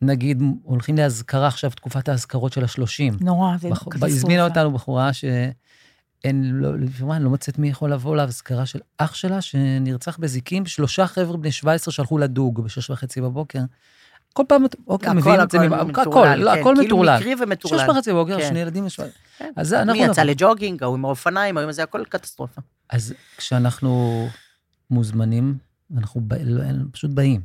נגיד, 0.02 0.44
הולכים 0.64 0.98
לאזכרה 0.98 1.48
עכשיו, 1.48 1.72
תקופת 1.72 2.10
האזכרות 2.10 2.54
של 2.54 2.64
השלושים. 2.64 3.18
נורא, 3.22 3.58
זה 3.58 3.70
בח- 3.70 3.78
קטסטרופה. 3.78 4.06
הזמינה 4.08 4.44
אותנו 4.44 4.72
בחורה 4.72 5.14
שאין, 5.14 6.52
לא, 6.54 6.80
לפעמים 6.80 7.22
לא 7.24 7.30
מוצאת 7.30 7.60
מי 7.60 7.70
יכול 7.70 7.94
לבוא 7.94 8.16
לאזכרה 8.16 8.66
של 8.66 8.80
אח 8.98 9.14
שלה, 9.14 9.42
שנרצח 9.42 10.18
בזיקים, 10.18 10.66
שלושה 10.66 11.08
חבר'ה 11.08 11.38
בני 11.38 11.52
17 11.52 11.92
שהלכו 11.94 12.18
לדוג 12.18 12.64
בשש 12.64 12.90
וחצי 12.90 13.22
בבוקר. 13.22 13.60
כל 14.34 14.44
פעם, 14.48 14.64
אוקיי, 14.88 15.10
הכל, 15.10 15.18
מביאים 15.18 15.42
את 15.42 15.52
זה, 15.52 15.58
הכל 15.62 15.86
מטורלל, 15.86 16.02
הכל, 16.32 16.36
לא, 16.44 16.52
כן, 16.56 16.60
הכל 16.62 16.76
כאילו. 16.80 16.98
מקרי 16.98 17.36
שש 17.36 17.42
ומטורלל. 17.42 17.90
וחצי 17.92 18.12
בבוקר, 18.12 18.38
כן. 18.42 18.48
שני 18.50 18.60
ילדים, 18.60 18.86
יש... 18.88 19.00
כן. 19.38 19.52
אז 19.56 19.74
אנחנו... 19.74 19.92
מי 20.02 20.08
יצא. 20.08 20.24
לג'וגינג, 20.24 20.84
ההוא 20.84 20.96
עם 20.98 21.06
האופניים, 21.06 21.58
ההוא 21.58 21.66
עם 21.66 21.72
זה, 21.72 21.84
הכל 21.84 22.04
קטסטרופה. 22.10 22.62
אז 22.90 23.14
כשאנחנו 23.38 24.28
מוזמנים, 24.90 25.58
אנחנו 25.98 26.22
לא, 26.46 26.64
פשוט 26.92 27.12
באים. 27.12 27.42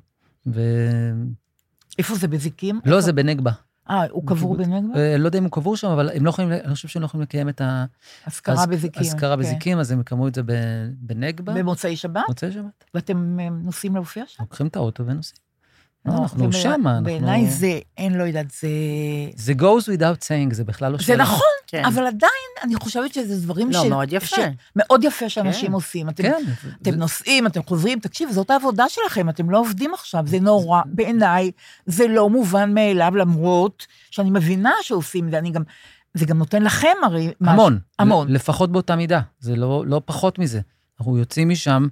איפה 1.99 2.15
זה, 2.15 2.29
בזיקים? 2.29 2.81
זה 2.99 3.13
בנגבה. 3.13 3.53
אה, 3.91 4.05
הוא 4.11 4.27
קבור. 4.27 4.57
בנגבה? 4.57 5.01
אה, 5.01 5.19
לא 5.19 5.27
יודע 5.27 5.39
אם 5.39 5.45
הוא 5.45 5.53
קבור 5.53 5.77
שם, 5.77 5.89
אבל 5.89 6.11
הם 6.15 6.25
לא 6.25 6.31
יכולים, 6.31 6.53
אני 6.53 6.75
חושב 6.75 6.89
שהם 6.89 7.03
לא 7.03 7.07
יכולים 7.07 7.23
לקיים 7.23 7.49
את 7.49 7.61
אזכרה 8.27 8.55
האזכרה 8.55 8.67
בזיקים. 8.67 9.03
אזכרה 9.03 9.37
כן. 9.37 9.43
בזיקים, 9.43 9.79
אז 9.79 9.91
הם 9.91 10.01
יקיימו 10.01 10.29
את 10.29 10.35
זה 10.35 10.43
בנגבה, 10.99 11.53
במוצאי 11.55 11.97
שבת? 11.97 12.23
מוצאי 12.29 12.53
שבת. 12.53 12.85
ואתם 12.95 13.41
אה, 13.41 13.49
נוסעים 13.51 13.95
להופיע 13.95 14.25
שם? 14.27 14.43
לוקחים 14.43 14.67
את 14.67 14.77
האוטו 14.77 15.07
ונוסעים. 15.07 15.47
לא, 16.05 16.15
לא, 16.15 16.19
אנחנו 16.23 16.53
זה 16.53 16.59
שמה, 16.59 16.91
אנחנו... 16.91 17.05
בעיניי 17.05 17.51
זה, 17.51 17.79
אין, 17.97 18.15
לא 18.15 18.25
יודעת, 18.25 18.51
זה... 18.51 18.69
זה 19.37 19.53
goes 19.53 19.99
without 19.99 20.23
saying, 20.23 20.55
זה 20.55 20.65
בכלל 20.65 20.93
לא 20.93 20.99
זה 20.99 21.05
שאלה. 21.05 21.23
נכון, 21.23 21.56
כן. 21.67 21.85
אבל 21.85 22.07
עדיין, 22.07 22.31
אני 22.62 22.75
חושבת 22.75 23.14
שזה 23.14 23.43
דברים 23.43 23.71
לא, 23.71 23.83
ש... 23.85 23.87
מאוד 23.87 24.12
יפה. 24.12 24.37
ש- 24.37 24.39
מאוד 24.77 25.05
יפה 25.05 25.29
שאנשים 25.29 25.67
כן. 25.67 25.73
עושים. 25.73 26.09
אתם 26.09 26.23
כן. 26.23 26.43
אתם 26.83 26.91
זה- 26.91 26.97
נוסעים, 26.97 27.47
אתם 27.47 27.62
חוזרים, 27.62 28.01
תקשיב, 28.01 28.31
זאת 28.33 28.51
העבודה 28.51 28.85
שלכם, 28.89 29.29
אתם 29.29 29.51
לא 29.51 29.59
עובדים 29.59 29.95
עכשיו, 29.95 30.23
זה 30.27 30.41
נורא, 30.41 30.81
בעיניי, 30.87 31.51
זה 31.87 32.09
לא 32.09 32.31
מובן 32.31 32.75
מאליו, 32.75 33.17
למרות 33.17 33.87
שאני 34.11 34.31
מבינה 34.31 34.73
שעושים 34.83 35.27
את 35.27 35.31
זה, 35.31 35.39
אני 35.39 35.51
גם, 35.51 35.62
זה 36.14 36.27
גם 36.27 36.39
נותן 36.39 36.62
לכם 36.62 36.95
הרי. 37.05 37.33
המון. 37.41 37.79
המון. 37.99 38.33
לפחות 38.33 38.73
באותה 38.73 38.97
מידה, 38.97 39.21
זה 39.39 39.57
לא, 39.57 39.85
לא 39.87 40.03
פחות 40.05 40.39
מזה. 40.39 40.61
אנחנו 41.01 41.19
יוצאים 41.19 41.49
משם 41.49 41.87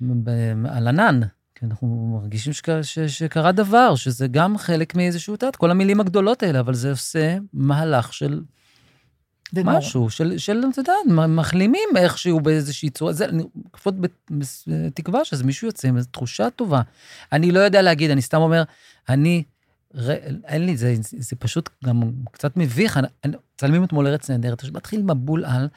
ב- 0.00 0.66
על 0.68 0.88
ענן, 0.88 1.20
כי 1.54 1.66
אנחנו 1.66 2.18
מרגישים 2.20 2.52
שק, 2.52 2.82
ש, 2.82 2.98
שקרה 2.98 3.52
דבר, 3.52 3.94
שזה 3.94 4.26
גם 4.28 4.58
חלק 4.58 4.94
מאיזשהו, 4.94 5.32
יודעת, 5.34 5.56
כל 5.56 5.70
המילים 5.70 6.00
הגדולות 6.00 6.42
האלה, 6.42 6.60
אבל 6.60 6.74
זה 6.74 6.90
עושה 6.90 7.36
מהלך 7.52 8.12
של 8.12 8.40
זה 9.52 9.62
נורא. 9.62 9.78
משהו, 9.78 10.10
של, 10.10 10.38
של, 10.38 10.64
אתה 10.72 10.80
יודע, 10.80 10.92
מחלימים 11.28 11.88
איכשהו 11.96 12.40
באיזושהי 12.40 12.90
צורה. 12.90 13.12
זה, 13.12 13.24
אני 13.24 13.42
לפחות 13.74 13.94
בתקווה 14.30 15.24
שזה 15.24 15.44
מישהו 15.44 15.66
יוצא 15.66 15.88
עם 15.88 15.96
איזו 15.96 16.08
תחושה 16.10 16.50
טובה. 16.50 16.82
אני 17.32 17.52
לא 17.52 17.60
יודע 17.60 17.82
להגיד, 17.82 18.10
אני 18.10 18.22
סתם 18.22 18.40
אומר, 18.40 18.62
אני, 19.08 19.42
ר, 19.94 20.10
אין 20.44 20.66
לי, 20.66 20.76
זה, 20.76 20.94
זה, 21.00 21.36
פשוט 21.36 21.68
גם 21.84 22.02
קצת 22.32 22.56
מביך. 22.56 22.96
אני, 22.96 23.06
אני, 23.24 23.36
צלמים 23.56 23.84
אתמול 23.84 24.06
ארץ 24.06 24.30
נהדרת, 24.30 24.64
מתחיל 24.64 25.02
מבול 25.02 25.44
על, 25.44 25.68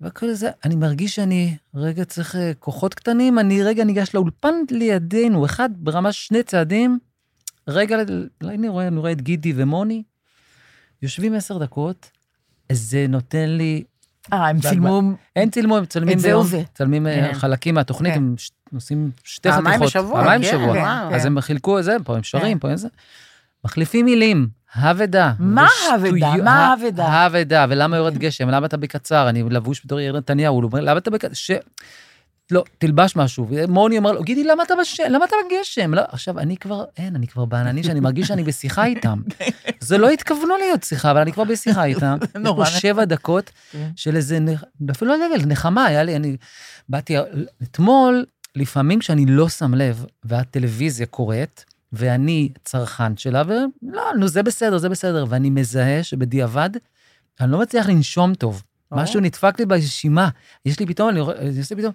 וכל 0.00 0.32
זה, 0.32 0.50
אני 0.64 0.74
מרגיש 0.76 1.14
שאני 1.14 1.56
רגע 1.74 2.04
צריך 2.04 2.36
אה, 2.36 2.52
כוחות 2.58 2.94
קטנים, 2.94 3.38
אני 3.38 3.62
רגע 3.62 3.84
ניגש 3.84 4.14
לאולפן 4.14 4.54
לידינו, 4.70 5.44
אחד 5.46 5.70
ברמה 5.76 6.12
שני 6.12 6.42
צעדים, 6.42 6.98
רגע, 7.68 7.96
אני 8.42 8.68
רואה, 8.68 8.86
אני 8.86 8.96
רואה 8.96 9.12
את 9.12 9.22
גידי 9.22 9.52
ומוני, 9.56 10.02
יושבים 11.02 11.34
עשר 11.34 11.58
דקות, 11.58 12.10
זה 12.72 13.06
נותן 13.08 13.48
לי 13.48 13.84
אה, 14.32 14.48
הם 14.48 14.60
צילמו, 14.60 15.02
אין 15.36 15.50
צילמו, 15.50 15.76
הם 15.76 15.82
מצלמים 15.82 16.16
את 16.16 16.20
זה 16.20 16.28
ביום, 16.28 16.40
או 16.40 16.46
זה. 16.46 16.62
מצלמים 16.72 17.06
אה, 17.06 17.28
כן. 17.32 17.34
חלקים 17.34 17.74
מהתוכנית, 17.74 18.14
כן. 18.14 18.18
הם 18.18 18.34
עושים 18.74 19.10
שתי 19.24 19.48
חתיכות. 19.48 19.64
פעמיים 19.64 19.80
בשבוע, 19.80 20.22
פעמיים 20.22 20.42
כן, 20.42 20.48
בשבוע. 20.48 21.08
אז. 21.12 21.26
הם 21.26 21.40
חילקו 21.40 21.78
את 21.78 21.84
זה, 21.84 21.96
פה 22.04 22.16
הם 22.16 22.22
שרים. 22.22 22.58
פה 22.58 22.70
הם 22.70 22.76
זה. 22.76 22.88
מחליפים 23.64 24.04
מילים, 24.04 24.48
האבדה. 24.74 25.32
מה 25.38 25.66
האבדה? 25.92 26.36
מה 26.44 26.66
האבדה? 26.66 27.06
האבדה, 27.06 27.66
ולמה 27.68 27.96
יורד 27.96 28.18
גשם, 28.18 28.48
למה 28.48 28.66
אתה 28.66 28.76
בקצר, 28.76 29.28
אני 29.28 29.42
לבוש 29.50 29.82
בתור 29.84 30.00
יאיר 30.00 30.16
נתניהו, 30.16 30.54
הוא 30.54 30.64
אומר, 30.64 30.80
למה 30.80 30.98
אתה 30.98 31.10
בקצר. 31.10 31.54
לא, 32.50 32.64
תלבש 32.78 33.16
משהו. 33.16 33.48
מוני 33.68 33.98
אומר 33.98 34.12
לו, 34.12 34.22
גידי, 34.22 34.44
למה 34.44 34.62
אתה 34.62 34.74
בש... 34.80 35.00
למה 35.00 35.24
אתה 35.24 35.36
בגשם? 35.46 35.94
לא, 35.94 36.02
עכשיו, 36.08 36.38
אני 36.38 36.56
כבר, 36.56 36.84
אין, 36.96 37.16
אני 37.16 37.26
כבר 37.26 37.44
בעננים 37.44 37.84
שאני 37.84 38.00
מרגיש 38.00 38.28
שאני 38.28 38.42
בשיחה 38.42 38.84
איתם. 38.84 39.22
זה 39.80 39.98
לא 39.98 40.10
התכוונו 40.10 40.56
להיות 40.56 40.82
שיחה, 40.82 41.10
אבל 41.10 41.20
אני 41.20 41.32
כבר 41.32 41.44
בשיחה 41.44 41.84
איתם. 41.84 42.18
יש 42.22 42.28
נורא 42.34 42.64
פה 42.64 42.70
שבע 42.70 43.04
דקות 43.04 43.50
כן. 43.72 43.90
של 43.96 44.16
איזה, 44.16 44.38
אפילו 44.90 45.10
לא 45.10 45.26
דגל, 45.26 45.46
נחמה, 45.46 45.84
היה 45.84 46.02
לי, 46.02 46.16
אני 46.16 46.36
באתי, 46.88 47.16
אתמול, 47.62 48.24
לפעמים 48.56 48.98
כשאני 48.98 49.26
לא 49.26 49.48
שם 49.48 49.74
לב, 49.74 50.04
והטלוויזיה 50.24 51.06
קורית, 51.06 51.64
ואני 51.92 52.48
צרכן 52.64 53.16
שלה, 53.16 53.42
ולא, 53.46 54.02
נו, 54.18 54.28
זה 54.28 54.42
בסדר, 54.42 54.78
זה 54.78 54.88
בסדר, 54.88 55.24
ואני 55.28 55.50
מזהה 55.50 56.02
שבדיעבד, 56.02 56.70
אני 57.40 57.52
לא 57.52 57.58
מצליח 57.58 57.88
לנשום 57.88 58.34
טוב. 58.34 58.62
משהו 58.92 59.20
נדפק 59.20 59.58
לי 59.58 59.66
בנשימה. 59.66 60.28
יש 60.66 60.80
לי 60.80 60.86
פתאום, 60.86 61.08
אני 61.08 61.20
רואה, 61.20 61.38
אני 61.38 61.58
עושה 61.58 61.76
פתאום, 61.76 61.92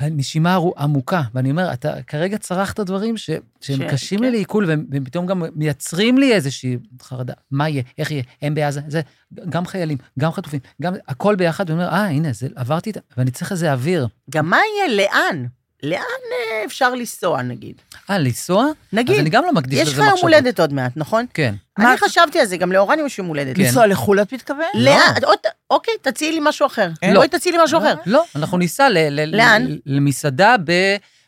נשימה 0.00 0.54
ערו- 0.54 0.74
עמוקה, 0.78 1.22
ואני 1.34 1.50
אומר, 1.50 1.72
אתה 1.72 2.02
כרגע 2.06 2.38
צרכת 2.38 2.80
דברים 2.80 3.16
ש, 3.16 3.30
שהם 3.60 3.76
ש- 3.88 3.92
קשים 3.92 4.18
כן. 4.18 4.24
לי 4.24 4.30
לעיכול, 4.30 4.64
והם, 4.66 4.86
והם 4.90 5.04
פתאום 5.04 5.26
גם 5.26 5.42
מייצרים 5.54 6.18
לי 6.18 6.32
איזושהי 6.34 6.76
חרדה. 7.02 7.34
מה 7.50 7.68
יהיה, 7.68 7.82
איך 7.98 8.10
יהיה, 8.10 8.22
הם 8.42 8.54
בעזה, 8.54 8.80
זה, 8.88 9.00
גם 9.48 9.66
חיילים, 9.66 9.98
גם 10.18 10.32
חטופים, 10.32 10.60
גם 10.82 10.94
הכל 11.08 11.36
ביחד, 11.36 11.70
ואני 11.70 11.82
אומר, 11.82 11.92
אה, 11.92 12.04
הנה, 12.06 12.32
זה, 12.32 12.48
עברתי. 12.56 12.92
ואני 13.16 13.30
צריך 13.30 13.52
איזה 13.52 13.72
אוויר. 13.72 14.08
גם 14.30 14.50
מה 14.50 14.56
יהיה, 14.56 14.96
לאן? 15.06 15.46
לאן 15.82 16.00
אה, 16.32 16.64
אפשר 16.64 16.94
לנסוע, 16.94 17.42
נגיד? 17.42 17.74
אה, 18.10 18.18
לנסוע? 18.18 18.66
נגיד, 18.92 19.14
אז 19.14 19.20
אני 19.20 19.30
גם 19.30 19.44
לא 19.44 19.52
מקדיש 19.52 19.78
יש 19.80 19.88
לזה 19.88 19.92
לך 19.92 19.98
יום 19.98 20.06
מחשבות. 20.14 20.22
הולדת 20.32 20.60
עוד 20.60 20.72
מעט, 20.72 20.92
נכון? 20.96 21.26
כן. 21.34 21.54
מה- 21.78 21.88
אני 21.90 21.98
חשבתי 21.98 22.40
על 22.40 22.46
זה, 22.46 22.56
גם 22.56 22.72
לאורן 22.72 22.98
יש 23.06 23.18
יום 23.18 23.26
הולדת. 23.26 23.56
כן. 23.56 23.62
לנסוע 23.62 23.86
לחו"ל 23.86 24.22
את 24.22 24.32
מתכוון? 24.32 24.66
לאן? 24.74 25.14
עוד- 25.24 25.38
אוקיי, 25.70 25.94
תציעי 26.02 26.32
לי 26.32 26.38
משהו 26.42 26.66
אחר. 26.66 26.88
לא. 27.02 27.14
בואי 27.14 27.28
תציעי 27.28 27.56
לי 27.56 27.64
משהו 27.64 27.78
אחר. 27.78 27.94
לא, 28.06 28.24
אנחנו 28.36 28.58
ניסע 28.58 28.88
ל, 28.88 28.98
ל, 29.10 29.36
לאן? 29.36 29.66
ל, 29.68 29.78
למסעדה 29.86 30.56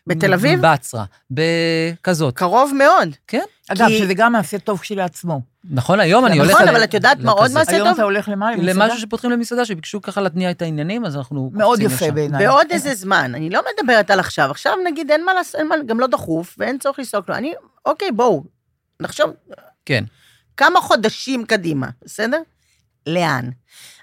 בתל 0.07 0.35
אביב? 0.35 0.61
בצרה. 0.67 1.05
בכזאת. 1.31 2.35
קרוב 2.37 2.73
מאוד. 2.79 3.09
כן. 3.27 3.43
אגב, 3.69 3.87
כי- 3.89 3.99
שזה 3.99 4.15
גם 4.15 4.33
מעשה 4.33 4.59
טוב 4.59 4.79
כשלעצמו. 4.81 5.41
נכון, 5.71 6.01
היום 6.01 6.27
אני 6.27 6.39
הולך... 6.39 6.51
נכון, 6.51 6.69
אבל 6.69 6.85
את 6.85 6.95
יודעת 6.95 7.19
מה 7.21 7.33
עוד. 7.33 7.51
מעשה 7.53 7.73
היום 7.73 7.87
טוב? 7.89 7.95
אתה 7.95 8.03
הולך 8.03 8.29
למה? 8.29 8.53
למסעדה? 8.57 8.73
למשהו 8.85 8.99
שפותחים 9.01 9.31
למסעדה, 9.31 9.65
שביקשו 9.65 10.03
ככה 10.03 10.21
להתניע 10.21 10.51
את 10.51 10.63
העניינים, 10.63 11.05
אז 11.07 11.17
אנחנו 11.17 11.51
מאוד 11.55 11.81
יפה. 11.81 12.11
בעיניי. 12.11 12.47
בעוד 12.47 12.67
איזה 12.71 12.95
זמן, 12.95 13.33
אני 13.35 13.51
לא 13.51 13.61
מדברת 13.81 14.11
על 14.11 14.21
עכשיו. 14.21 14.51
עכשיו 14.51 14.73
נגיד 14.85 15.11
אין 15.11 15.25
מה 15.25 15.35
לעשות, 15.35 15.55
אין 15.55 15.69
מה- 15.69 15.75
גם 15.87 16.01
לא 16.01 16.07
דחוף, 16.07 16.57
ואין 16.59 16.79
צורך 16.79 16.99
לנסוע 16.99 17.23
כלום. 17.23 17.39
אני, 17.39 17.53
אוקיי, 17.87 18.13
בואו, 18.13 18.45
נחשוב 19.01 19.31
כן. 19.87 20.05
כמה 20.57 20.81
חודשים 20.81 21.45
קדימה, 21.45 21.89
בסדר? 22.05 22.39
לאן? 23.07 23.51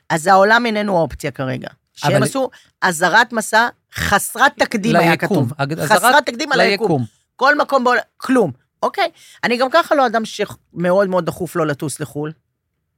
אז 0.09 0.27
העולם 0.27 0.65
איננו 0.65 0.97
אופציה 0.97 1.31
כרגע. 1.31 1.67
שהם 1.97 2.15
אבל- 2.15 2.23
עשו 2.23 2.49
אזהרת 2.81 3.33
מסע 3.33 3.67
חסרת 3.95 4.51
תקדים, 4.59 4.95
היה 4.95 5.11
ליקום. 5.11 5.27
כתוב. 5.27 5.51
אג- 5.57 5.79
חסרת 5.85 6.25
תקדים 6.25 6.51
על 6.51 6.59
היקום. 6.59 7.05
כל 7.35 7.57
מקום 7.57 7.83
בעולם, 7.83 8.01
כלום. 8.17 8.51
אוקיי, 8.83 9.09
אני 9.43 9.57
גם 9.57 9.67
ככה 9.71 9.95
לא 9.95 10.05
אדם 10.05 10.21
שמאוד 10.25 11.07
מאוד 11.09 11.25
דחוף 11.25 11.55
לו 11.55 11.65
לטוס 11.65 11.99
לחו"ל, 11.99 12.31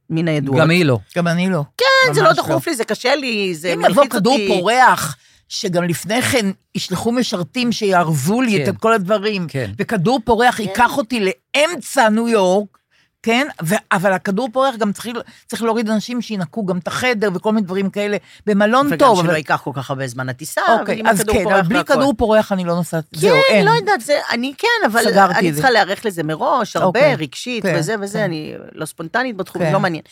מן 0.10 0.28
הידועות. 0.28 0.62
גם 0.62 0.70
היא 0.70 0.86
לא. 0.86 1.00
גם 1.18 1.28
אני 1.28 1.50
לא. 1.50 1.64
כן, 1.78 2.14
זה 2.14 2.22
לא 2.22 2.28
ממש 2.30 2.38
דחוף 2.38 2.68
לי, 2.68 2.76
זה 2.76 2.84
קשה 2.86 3.16
לי, 3.16 3.56
זה 3.56 3.74
אם 3.74 3.80
מלחיץ 3.80 3.92
יבוא 3.92 4.04
אותי. 4.04 4.18
כדור 4.18 4.38
פורח, 4.48 5.18
שגם 5.50 5.84
לפני 5.84 6.22
כן 6.22 6.46
ישלחו 6.76 7.12
משרתים 7.12 7.72
שיארזו 7.72 8.42
לי 8.42 8.64
כן. 8.66 8.72
את 8.72 8.78
כל 8.78 8.94
הדברים, 8.94 9.48
כן. 9.48 9.72
וכדור 9.78 10.20
פורח 10.26 10.60
ייקח 10.60 10.98
אותי 10.98 11.20
לאמצע 11.56 12.10
ניו 12.10 12.28
יורק, 12.28 12.78
כן? 13.24 13.48
ו- 13.66 13.76
אבל 13.92 14.14
הכדור 14.14 14.50
פורח 14.54 14.76
גם 14.76 14.92
צריך, 14.92 15.18
צריך 15.48 15.64
להוריד 15.64 15.90
אנשים 15.90 16.22
שינקו 16.22 16.66
גם 16.66 16.78
את 16.78 16.88
החדר 16.88 17.30
וכל 17.34 17.52
מיני 17.52 17.66
דברים 17.66 17.90
כאלה, 17.90 18.18
במלון 18.46 18.88
וגם 18.88 18.98
טוב. 18.98 19.20
שלא 19.22 19.26
אבל- 19.28 19.36
ייקח 19.36 19.62
כל 19.64 19.72
כך 19.74 19.90
הרבה 19.90 20.08
זמן 20.08 20.30
הטיסה, 20.30 20.62
אוקיי, 20.80 21.02
אז 21.10 21.22
כן, 21.22 21.44
פורח 21.44 21.54
אבל 21.60 21.62
בלי 21.68 21.78
והכל. 21.78 21.94
כדור 21.94 22.14
פורח 22.18 22.52
אני 22.52 22.66
לא 22.66 22.76
נוסעת, 22.76 23.04
זהו, 23.14 23.36
כן, 23.50 23.54
אין. 23.56 23.66
לא 23.66 23.72
יודעת, 23.72 24.02
זה, 24.02 24.18
אני 24.32 24.54
כן, 24.58 24.68
אבל 24.92 25.02
אני 25.18 25.52
זה. 25.52 25.58
צריכה 25.58 25.72
להיערך 25.72 26.06
לזה 26.06 26.24
מראש, 26.24 26.76
הרבה, 26.76 27.00
אוקיי. 27.00 27.16
רגשית, 27.16 27.64
כן, 27.64 27.76
וזה 27.80 27.96
וזה, 28.02 28.18
כן. 28.18 28.24
אני 28.24 28.54
לא 28.74 28.86
ספונטנית 28.86 29.36
בתחום, 29.38 29.62
כן. 29.62 29.74
לא 29.74 29.80
מעניין. 29.80 30.04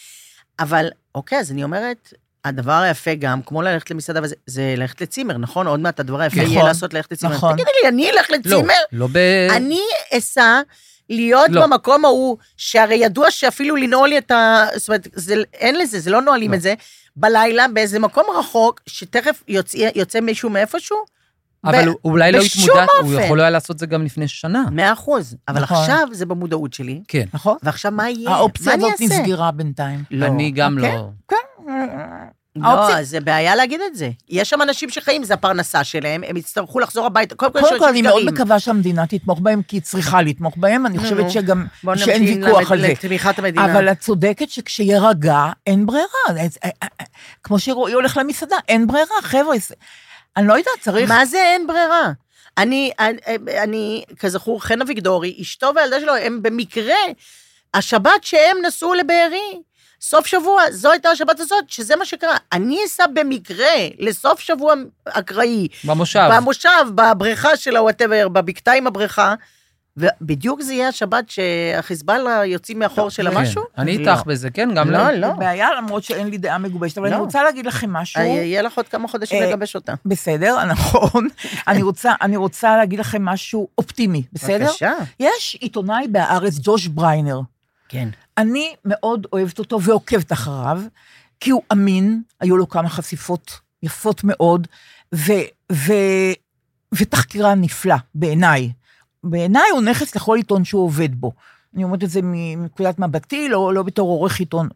אבל, 0.60 0.88
אוקיי, 1.16 1.40
אז 1.40 1.52
אני 1.52 1.64
אומרת, 1.64 2.14
הדבר 2.46 2.72
היפה 2.74 3.14
גם, 3.16 3.42
כמו 3.42 3.62
ללכת 3.62 3.92
למסעדה 3.92 4.20
וזה, 4.24 4.36
זה 4.46 4.74
ללכת 4.78 5.02
לצימר, 5.02 5.38
נכון? 5.38 5.68
עוד 5.68 5.80
מעט 5.80 6.00
הדבר 6.00 6.20
היפה 6.22 6.36
נכון, 6.42 6.52
יהיה 6.52 6.64
לעשות 6.64 6.94
ללכת 6.94 7.12
לצימר. 7.12 7.34
נכון. 7.36 7.54
תגידי 7.54 7.70
לי, 7.84 7.90
אני 7.90 8.10
אלך 8.12 8.30
לא, 8.30 8.38
לצימר? 8.38 8.74
לא 8.92 9.08
ב... 9.12 9.18
אני 9.52 9.80
אסע 10.18 10.62
להיות 11.10 11.50
לא. 11.50 11.62
במקום 11.68 12.06
ההוא, 12.06 12.38
שהרי 12.58 12.96
ידוע 12.96 13.32
שאפילו 13.32 13.76
לנעול 13.76 14.14
את 14.18 14.32
ה... 14.32 14.66
זאת 14.76 14.88
אומרת, 14.88 15.08
זה, 15.14 15.36
אין 15.54 15.76
לזה, 15.80 16.00
זה 16.00 16.10
לא 16.10 16.22
נועלים 16.22 16.52
לא. 16.52 16.56
את 16.56 16.62
זה, 16.62 16.74
בלילה 17.16 17.66
באיזה 17.74 18.00
מקום 18.00 18.26
רחוק, 18.40 18.82
שתכף 18.86 19.44
יוצא, 19.48 19.78
יוצא 19.96 20.20
מישהו 20.20 20.50
מאיפשהו, 20.50 20.98
אבל 21.66 21.86
ב- 21.86 21.88
הוא 21.88 22.12
אולי 22.12 22.32
לא 22.32 22.40
בשום 22.40 22.64
התמודד, 22.70 23.14
הוא. 23.14 23.22
יכול 23.22 23.40
היה 23.40 23.50
לעשות 23.50 23.72
את 23.72 23.80
זה 23.80 23.86
גם 23.86 24.06
לפני 24.06 24.28
שנה. 24.28 24.64
מאה 24.72 24.94
אחוז. 24.94 25.36
אבל 25.48 25.62
נכון. 25.62 25.78
עכשיו 25.78 26.08
זה 26.12 26.26
במודעות 26.26 26.74
שלי, 26.74 27.02
כן. 27.08 27.26
נכון? 27.34 27.58
ועכשיו 27.64 27.92
מה 27.92 28.10
יהיה? 28.10 28.30
האופציה 28.30 28.74
הזאת? 28.74 29.02
נסגרה 29.02 29.52
בינתיים. 29.52 30.04
לא. 30.12 30.26
אני 30.26 30.52
גם 30.52 30.78
אוקיי. 30.78 30.96
לא... 30.96 31.10
לא, 32.62 32.68
האופציה- 32.68 33.04
זה 33.04 33.20
בעיה 33.20 33.56
להגיד 33.56 33.82
את 33.82 33.96
זה. 33.96 34.10
יש 34.30 34.50
שם 34.50 34.62
אנשים 34.62 34.90
שחיים, 34.90 35.24
זה 35.24 35.34
הפרנסה 35.34 35.84
שלהם, 35.84 36.24
הם 36.28 36.38
יצטרכו 36.38 36.80
לחזור 36.80 37.06
הביתה. 37.06 37.36
קודם 37.36 37.54
כל, 37.54 37.60
קודם 37.62 37.80
כל, 37.80 37.90
אני 37.90 38.02
מאוד. 38.02 38.24
מקווה 38.26 38.60
שהמדינה 38.60 39.08
תתמוך 39.08 39.40
בהם, 39.40 39.62
כי 39.62 39.76
היא 39.76 39.82
צריכה 39.82 40.22
לתמוך 40.22 40.54
בהם, 40.58 40.86
אני 40.86 41.00
חושבת 41.00 41.32
שגם, 41.32 41.66
שאין 41.96 42.44
ויכוח 42.44 42.72
על 42.72 42.82
זה. 42.82 42.88
לתמיכת 42.88 43.40
המדינה. 43.40 43.66
אבל 43.66 43.92
את 43.92 44.00
צודקת 44.00 44.50
שכשירגע, 44.50 45.46
אין 45.68 45.86
ברירה. 45.86 46.06
אה, 46.30 46.34
אה, 46.64 46.70
אה, 46.84 47.06
כמו 47.44 47.60
שרועי 47.60 47.94
הולך 47.94 48.18
למסעדה, 48.18 48.56
אין 48.68 48.88
ברירה, 48.88 49.22
חבר'ה. 49.22 49.56
אני 50.38 50.48
לא 50.48 50.54
יודעת, 50.54 50.74
צריך... 50.82 51.10
מה 51.10 51.26
זה 51.26 51.38
אין 51.38 51.68
ברירה? 51.68 52.12
אני, 52.58 52.92
אני, 53.00 53.18
אני, 53.64 54.04
כזכור, 54.20 54.64
חן 54.64 54.82
אביגדורי, 54.82 55.38
אשתו 55.42 55.72
והילדה 55.76 56.00
שלו, 56.00 56.16
הם 56.16 56.42
במקרה, 56.42 56.96
השבת 57.74 58.24
שהם 58.24 58.58
נסעו 58.66 58.94
לבארי, 58.94 59.62
סוף 60.02 60.28
שבוע, 60.28 60.62
זו 60.72 60.92
הייתה 60.92 61.10
השבת 61.10 61.40
הזאת, 61.40 61.70
שזה 61.70 61.96
מה 61.96 62.06
שקרה. 62.06 62.38
אני 62.52 62.80
אסע 62.86 63.04
במקרה 63.14 63.76
לסוף 64.00 64.40
שבוע 64.40 64.74
אקראי, 65.06 65.68
במושב. 65.84 66.30
במושב, 66.36 66.86
בבריכה 66.96 67.58
של 67.58 67.78
הוואטאבר, 67.78 68.28
בבקתה 68.28 68.72
עם 68.72 68.88
הבריכה, 68.88 69.36
ובדיוק 69.98 70.62
זה 70.62 70.74
יהיה 70.74 70.88
השבת 70.88 71.30
שהחיזבאללה 71.30 72.46
יוצאים 72.46 72.80
מאחור 72.80 73.10
של 73.10 73.30
כן. 73.32 73.38
המשהו? 73.38 73.64
אני 73.78 73.98
לא. 73.98 74.12
איתך 74.12 74.24
בזה, 74.26 74.50
כן, 74.50 74.70
גם 74.76 74.92
לא, 74.92 75.12
לא. 75.12 75.12
לא. 75.12 75.34
בעיה, 75.34 75.70
למרות 75.78 76.04
שאין 76.04 76.28
לי 76.28 76.38
דעה 76.38 76.58
מגובשת, 76.58 76.98
אבל 76.98 77.10
לא. 77.10 77.16
אני 77.16 77.22
רוצה 77.22 77.44
להגיד 77.44 77.66
לכם 77.66 77.94
משהו. 77.94 78.22
יהיה 78.22 78.62
לך 78.62 78.78
עוד 78.78 78.88
כמה 78.88 79.08
חודשים 79.08 79.44
אה, 79.44 79.50
לגבש 79.50 79.76
אותה. 79.76 79.94
בסדר, 80.06 80.64
נכון. 80.72 81.28
אני 81.68 81.82
רוצה, 81.82 82.14
אני 82.22 82.38
רוצה 82.38 82.78
להגיד 82.78 83.00
לכם 83.00 83.26
משהו 83.26 83.68
אופטימי, 83.78 84.24
בסדר? 84.34 84.66
בבקשה. 84.66 84.94
יש 85.20 85.58
עיתונאי 85.62 86.08
בהארץ, 86.08 86.54
ג'וש 86.64 86.88
בריינר. 86.88 87.40
כן. 87.90 88.10
אני 88.38 88.76
מאוד 88.86 89.28
אוהבת 89.34 89.60
אותו 89.60 89.82
ועוקבת 89.82 90.32
אחריו, 90.32 90.82
כי 91.40 91.50
הוא 91.50 91.62
אמין, 91.72 92.22
היו 92.40 92.58
לו 92.58 92.70
כמה 92.70 92.90
חשיפות 92.90 93.60
יפות 93.84 94.22
מאוד, 94.24 94.68
ו, 95.16 95.32
ו, 95.72 95.94
ותחקירן 96.92 97.62
נפלא, 97.62 97.96
בעיניי. 98.16 98.72
בעיניי 99.24 99.70
הוא 99.72 99.82
נכס 99.82 100.16
לכל 100.16 100.36
עיתון 100.38 100.66
שהוא 100.66 100.84
עובד 100.84 101.16
בו. 101.16 101.32
אני 101.76 101.84
אומרת 101.84 102.04
את 102.04 102.10
זה 102.10 102.20
מנקודת 102.24 103.00
מבטי, 103.00 103.50
לא, 103.50 103.74
לא 103.74 103.84
בתור 103.84 104.10
עורך 104.10 104.40
עיתון. 104.40 104.70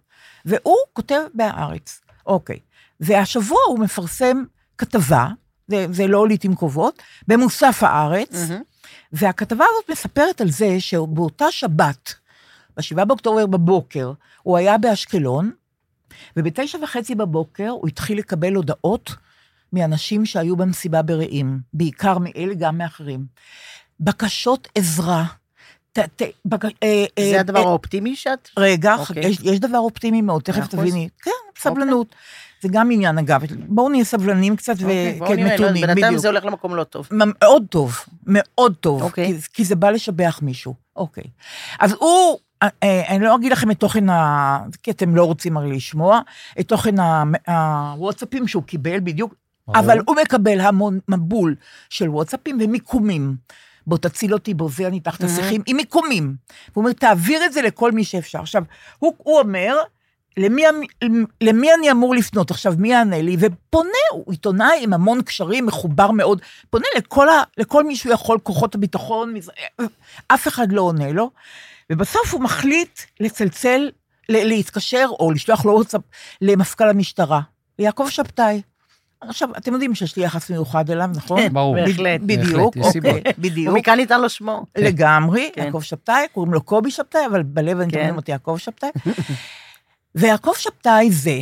והוא 0.46 0.78
כותב 0.94 1.22
בהארץ, 1.34 2.02
אוקיי. 2.26 2.60
והשבוע 3.00 3.60
הוא 3.68 3.80
מפרסם 3.80 4.44
כתבה, 4.78 5.28
זה, 5.68 5.86
זה 5.92 6.08
לא 6.08 6.28
לעיתים 6.28 6.56
קרובות, 6.56 7.02
במוסף 7.28 7.84
הארץ, 7.84 8.50
מהמם. 8.50 8.62
והכתבה 9.14 9.66
הזאת 9.72 9.92
מספרת 9.92 10.42
על 10.42 10.52
זה 10.52 10.80
שבאותה 10.80 11.52
שבת, 11.52 12.14
ב-7 12.78 13.06
באוקטובר 13.06 13.46
בבוקר, 13.46 14.12
הוא 14.44 14.58
היה 14.58 14.78
באשקלון, 14.78 15.52
ובתשע 16.38 16.78
וחצי 16.84 17.16
בבוקר 17.16 17.70
הוא 17.70 17.88
התחיל 17.88 18.18
לקבל 18.18 18.54
הודעות 18.54 19.16
מאנשים 19.74 20.26
שהיו 20.26 20.56
במסיבה 20.56 21.02
ברעים, 21.02 21.60
בעיקר 21.74 22.18
מאלה, 22.18 22.54
גם 22.54 22.78
מאחרים. 22.78 23.26
בקשות 24.00 24.68
עזרה. 24.76 25.26
ת, 25.94 26.00
ת, 26.00 26.22
בק, 26.46 26.66
אה, 26.66 26.70
אה, 26.84 27.30
זה 27.32 27.40
הדבר 27.40 27.60
אה, 27.60 27.68
האופטימי 27.68 28.16
שאת? 28.16 28.50
רגע, 28.58 28.96
אוקיי. 28.96 29.28
יש, 29.28 29.38
יש 29.44 29.60
דבר 29.60 29.78
אופטימי 29.78 30.22
מאוד, 30.22 30.42
תכף 30.42 30.60
אחוז. 30.60 30.74
אוקיי. 30.74 30.90
תביני. 30.90 31.10
כן, 31.22 31.32
סבלנות. 31.58 32.16
זה 32.62 32.68
גם 32.72 32.92
עניין, 32.92 33.18
אגב. 33.18 33.42
בואו 33.68 33.90
נהיה 33.90 34.04
סבלנים 34.04 34.56
קצת 34.56 34.74
אוקיי, 34.74 35.20
וכן 35.22 35.40
לא, 35.40 35.54
מתונים, 35.54 35.74
בינתיים 35.74 36.08
בדיוק. 36.08 36.18
זה 36.22 36.28
הולך 36.28 36.46
למקום 36.46 36.76
לא 36.76 36.84
טוב. 36.84 37.08
מאוד 37.12 37.64
טוב, 37.70 38.00
מאוד 38.28 38.76
טוב, 38.80 39.02
אוקיי. 39.02 39.34
כי, 39.42 39.48
כי 39.54 39.66
זה 39.66 39.76
בא 39.76 39.90
לשבח 39.90 40.40
מישהו. 40.42 40.74
אוקיי. 40.96 41.24
אז 41.80 41.94
הוא, 42.00 42.10
אה, 42.10 42.34
אה, 42.34 42.51
אני 42.84 43.20
לא 43.20 43.36
אגיד 43.36 43.52
לכם 43.52 43.72
את 43.72 43.80
תוכן 43.80 44.10
ה... 44.10 44.60
כי 44.84 44.92
אתם 44.92 45.16
לא 45.16 45.24
רוצים 45.24 45.58
הרי 45.58 45.76
לשמוע, 45.76 46.20
את 46.60 46.68
תוכן 46.68 46.96
הוואטסאפים 47.48 48.48
שהוא 48.48 48.64
קיבל 48.64 49.00
בדיוק. 49.00 49.36
אבל 49.76 50.00
הוא 50.08 50.16
מקבל 50.16 50.62
המון 50.62 51.00
מבול 51.08 51.56
של 51.90 52.10
וואטסאפים 52.10 52.58
ומיקומים. 52.62 53.36
בוא 53.88 53.98
תציל 53.98 54.34
אותי, 54.34 54.54
בוא 54.54 54.70
זה, 54.70 54.88
אני 54.88 55.00
תחת 55.00 55.24
השיחים, 55.24 55.62
עם 55.68 55.78
מיקומים. 55.78 56.36
הוא 56.74 56.82
אומר, 56.82 56.94
תעביר 56.94 57.46
את 57.46 57.54
זה 57.54 57.62
לכל 57.62 57.92
מי 57.92 58.04
שאפשר. 58.04 58.40
עכשיו, 58.40 58.64
הוא, 59.00 59.14
הוא 59.18 59.40
אומר, 59.40 59.78
למי, 60.38 60.64
למי 61.42 61.74
אני 61.74 61.92
אמור 61.92 62.16
לפנות? 62.16 62.52
עכשיו, 62.52 62.74
מי 62.78 62.92
יענה 62.92 63.22
לי? 63.22 63.38
ופונה, 63.40 63.90
הוא 64.12 64.32
עיתונאי 64.32 64.84
עם 64.84 64.94
המון 64.94 65.22
קשרים, 65.22 65.66
מחובר 65.66 66.12
מאוד, 66.12 66.42
פונה 66.70 66.88
לכל, 66.98 67.30
ה, 67.30 67.44
לכל 67.58 67.84
מי 67.84 67.96
שהוא 67.96 68.14
יכול, 68.14 68.40
כוחות 68.44 68.76
הביטחון, 68.76 69.34
אף 70.28 70.48
אחד 70.48 70.72
לא 70.72 70.82
עונה 70.82 71.12
לו. 71.12 71.32
ובסוף 71.92 72.34
הוא 72.34 72.42
מחליט 72.42 73.00
לצלצל, 73.20 73.90
להתקשר, 74.30 75.08
או 75.20 75.32
לשלוח 75.32 75.66
לו 75.66 75.72
וואטסאפ 75.72 76.02
למפכ"ל 76.42 76.90
המשטרה, 76.90 77.42
ליעקב 77.80 78.08
שבתאי. 78.10 78.62
עכשיו, 79.22 79.50
אתם 79.58 79.74
יודעים 79.74 79.96
שיש 79.96 80.18
לי 80.18 80.24
יחס 80.24 80.50
מיוחד 80.50 80.90
אליו, 80.90 81.10
נכון? 81.16 81.42
כן, 81.42 81.54
ברור. 81.54 81.76
בהחלט. 81.76 82.22
בדיוק, 82.22 82.78
אוקיי. 82.78 83.24
בדיוק. 83.38 83.74
ומכאן 83.74 83.98
ניתן 83.98 84.22
לו 84.22 84.30
שמו. 84.30 84.66
לגמרי, 84.78 85.50
כן. 85.54 85.64
יעקב 85.64 85.82
שבתאי, 85.82 86.26
קוראים 86.34 86.54
לו 86.54 86.62
קובי 86.62 86.92
שבתאי, 86.92 87.26
אבל 87.26 87.44
בלב 87.44 87.80
אני 87.80 87.92
כן. 87.92 87.98
מדברים 87.98 88.16
אותי 88.16 88.32
יעקב 88.32 88.56
שבתאי. 88.58 88.90
ויעקב 90.16 90.54
שבתאי 90.58 91.12
זה 91.12 91.40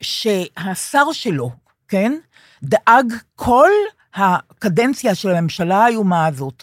שהשר 0.00 1.12
שלו, 1.12 1.50
כן, 1.88 2.12
דאג 2.62 3.12
כל 3.34 3.70
הקדנציה 4.16 5.14
של 5.14 5.28
הממשלה 5.28 5.84
האיומה 5.84 6.26
הזאת, 6.26 6.62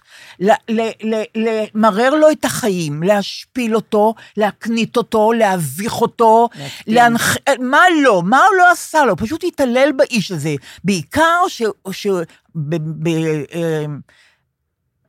למרר 1.36 2.16
לו 2.16 2.32
את 2.32 2.46
החיים, 2.46 3.04
להשפיל 3.04 3.76
אותו, 3.76 4.14
להקנית 4.38 4.98
אותו, 4.98 5.34
להביך 5.34 6.02
אותו. 6.02 6.50
להנח... 6.88 7.38
מה 7.60 7.82
לא? 8.04 8.22
מה 8.26 8.38
הוא 8.38 8.58
לא 8.58 8.72
עשה 8.72 9.06
לו? 9.06 9.18
פשוט 9.18 9.44
התעלל 9.44 9.92
באיש 9.92 10.32
הזה. 10.32 10.56
בעיקר 10.84 11.48
ש... 11.48 11.62
ש... 11.92 12.08
ב... 12.56 12.76
ב... 12.76 13.08
אה, 13.54 13.86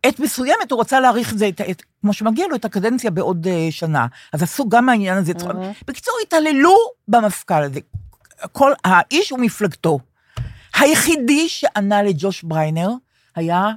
עת 0.03 0.21
מסוימת 0.21 0.71
הוא 0.71 0.81
רצה 0.81 1.01
להאריך 1.01 1.33
את 1.33 1.39
זה, 1.39 1.49
את, 1.49 1.61
את, 1.61 1.83
כמו 2.01 2.13
שמגיע 2.13 2.47
לו, 2.49 2.57
את 2.57 2.65
הקדנציה 2.65 3.11
בעוד 3.11 3.47
uh, 3.47 3.51
שנה. 3.71 4.07
אז 4.33 4.43
עשו 4.43 4.69
גם 4.69 4.87
מהעניין 4.87 5.19
הזה. 5.19 5.35
צחוק. 5.35 5.53
בקיצור, 5.87 6.15
התעללו 6.23 6.75
במפכ"ל 7.09 7.63
הזה. 7.63 7.81
כל 8.53 8.73
האיש 8.85 9.33
ומפלגתו. 9.33 9.99
היחידי 10.81 11.49
שענה 11.49 12.03
לג'וש 12.03 12.43
בריינר 12.43 12.91
היה 13.37 13.71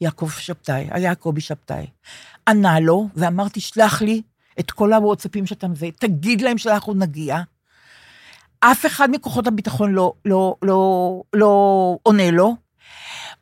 יעקב 0.00 0.30
שבתאי, 0.30 0.88
היה 0.90 1.08
יעקבי 1.08 1.40
שבתאי. 1.40 1.86
ענה 2.48 2.80
לו, 2.80 3.08
ואמר, 3.16 3.48
תשלח 3.48 4.02
לי 4.02 4.22
את 4.60 4.70
כל 4.70 4.92
הוואטסאפים 4.92 5.46
שאתה 5.46 5.68
מזה, 5.68 5.88
תגיד 5.98 6.40
להם 6.40 6.58
שאנחנו 6.58 6.94
נגיע. 6.94 7.38
אף 8.60 8.86
אחד 8.86 9.08
מכוחות 9.10 9.46
הביטחון 9.46 9.92
לא, 9.92 10.12
לא, 10.24 10.56
לא, 10.62 11.22
לא 11.32 11.98
עונה 12.02 12.30
לו. 12.30 12.56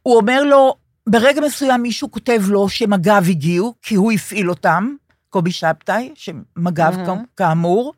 הוא 0.02 0.16
אומר 0.16 0.42
לו, 0.44 0.74
ברגע 1.08 1.40
מסוים 1.40 1.82
מישהו 1.82 2.10
כותב 2.10 2.40
לו 2.48 2.68
שמג"ב 2.68 3.22
הגיעו, 3.28 3.74
כי 3.82 3.94
הוא 3.94 4.12
הפעיל 4.12 4.50
אותם, 4.50 4.94
קובי 5.30 5.52
שבתאי, 5.52 6.12
שמג"ב 6.14 6.94
Mhm. 6.94 7.08
mm-hmm. 7.08 7.26
כאמור, 7.36 7.94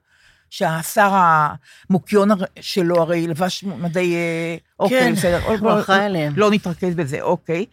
שהשר 0.53 1.11
המוקיון 1.15 2.29
שלו 2.61 3.03
הרי 3.03 3.27
לבש 3.27 3.65
מדי... 3.65 4.15
אה, 4.15 4.57
אוקיי, 4.81 5.01
כן, 5.01 5.13
בסדר. 5.13 5.41
הוא 5.59 5.81
אחראי 5.81 6.05
עליהם. 6.05 6.33
לא 6.37 6.51
נתרכז 6.51 6.95
בזה, 6.95 7.21
אוקיי. 7.21 7.67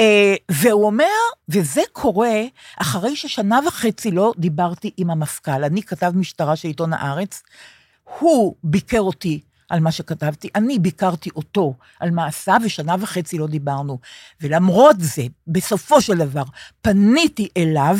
אה, 0.00 0.34
והוא 0.50 0.86
אומר, 0.86 1.04
וזה 1.48 1.80
קורה 1.92 2.42
אחרי 2.80 3.16
ששנה 3.16 3.60
וחצי 3.66 4.10
לא 4.10 4.32
דיברתי 4.38 4.90
עם 4.96 5.10
המפכ"ל. 5.10 5.64
אני 5.64 5.82
כתב 5.82 6.12
משטרה 6.14 6.56
של 6.56 6.68
עיתון 6.68 6.92
הארץ, 6.92 7.42
הוא 8.18 8.54
ביקר 8.64 9.00
אותי 9.00 9.40
על 9.68 9.80
מה 9.80 9.92
שכתבתי, 9.92 10.48
אני 10.54 10.78
ביקרתי 10.78 11.30
אותו 11.36 11.74
על 12.00 12.10
מעשיו, 12.10 12.60
ושנה 12.64 12.96
וחצי 13.00 13.38
לא 13.38 13.46
דיברנו. 13.46 13.98
ולמרות 14.40 14.96
זה, 14.98 15.22
בסופו 15.46 16.00
של 16.00 16.18
דבר, 16.18 16.42
פניתי 16.82 17.48
אליו, 17.56 17.96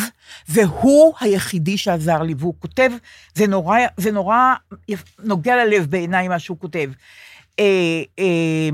והוא 0.48 1.14
היחידי 1.20 1.78
שעזר 1.78 2.22
לי, 2.22 2.34
והוא 2.38 2.54
כותב, 2.58 2.90
זה 3.34 3.46
נורא, 3.46 3.78
זה 3.96 4.12
נורא 4.12 4.54
נוגע 5.18 5.64
ללב 5.64 5.86
בעיניי 5.90 6.28
מה 6.28 6.38
שהוא 6.38 6.58
כותב. 6.58 6.90
אה, 7.58 8.02
אה, 8.18 8.70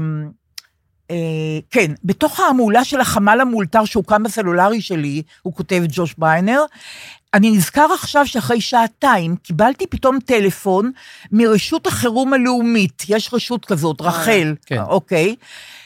אה, 1.10 1.58
כן, 1.70 1.92
בתוך 2.04 2.40
ההמולה 2.40 2.84
של 2.84 3.00
החמ"ל 3.00 3.40
המאולתר 3.40 3.84
שהוקם 3.84 4.22
בסלולרי 4.22 4.80
שלי, 4.80 5.22
הוא 5.42 5.54
כותב 5.54 5.82
ג'וש 5.88 6.14
בריינר, 6.18 6.64
אני 7.34 7.50
נזכר 7.50 7.86
עכשיו 7.92 8.26
שאחרי 8.26 8.60
שעתיים 8.60 9.36
קיבלתי 9.36 9.86
פתאום 9.86 10.18
טלפון 10.20 10.92
מרשות 11.32 11.86
החירום 11.86 12.32
הלאומית, 12.32 13.02
יש 13.08 13.34
רשות 13.34 13.64
כזאת, 13.64 14.00
רח"ל, 14.00 14.54
כן. 14.66 14.80
אוקיי? 14.80 15.36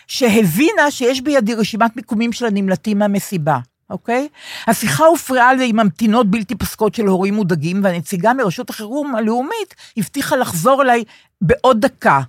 שהבינה 0.06 0.90
שיש 0.90 1.20
בידי 1.20 1.54
רשימת 1.54 1.96
מיקומים 1.96 2.32
של 2.32 2.46
הנמלטים 2.46 2.98
מהמסיבה. 2.98 3.58
אוקיי? 3.90 4.28
השיחה 4.66 5.04
הופרעה 5.04 5.54
לי 5.54 5.68
עם 5.68 5.76
ממתינות 5.76 6.30
בלתי 6.30 6.54
פסקות 6.54 6.94
של 6.94 7.06
הורים 7.06 7.34
מודאגים, 7.34 7.84
והנציגה 7.84 8.32
מרשות 8.32 8.70
החירום 8.70 9.16
הלאומית 9.16 9.74
הבטיחה 9.96 10.36
לחזור 10.36 10.82
אליי 10.82 11.04
בעוד 11.40 11.80
דקה. 11.80 12.20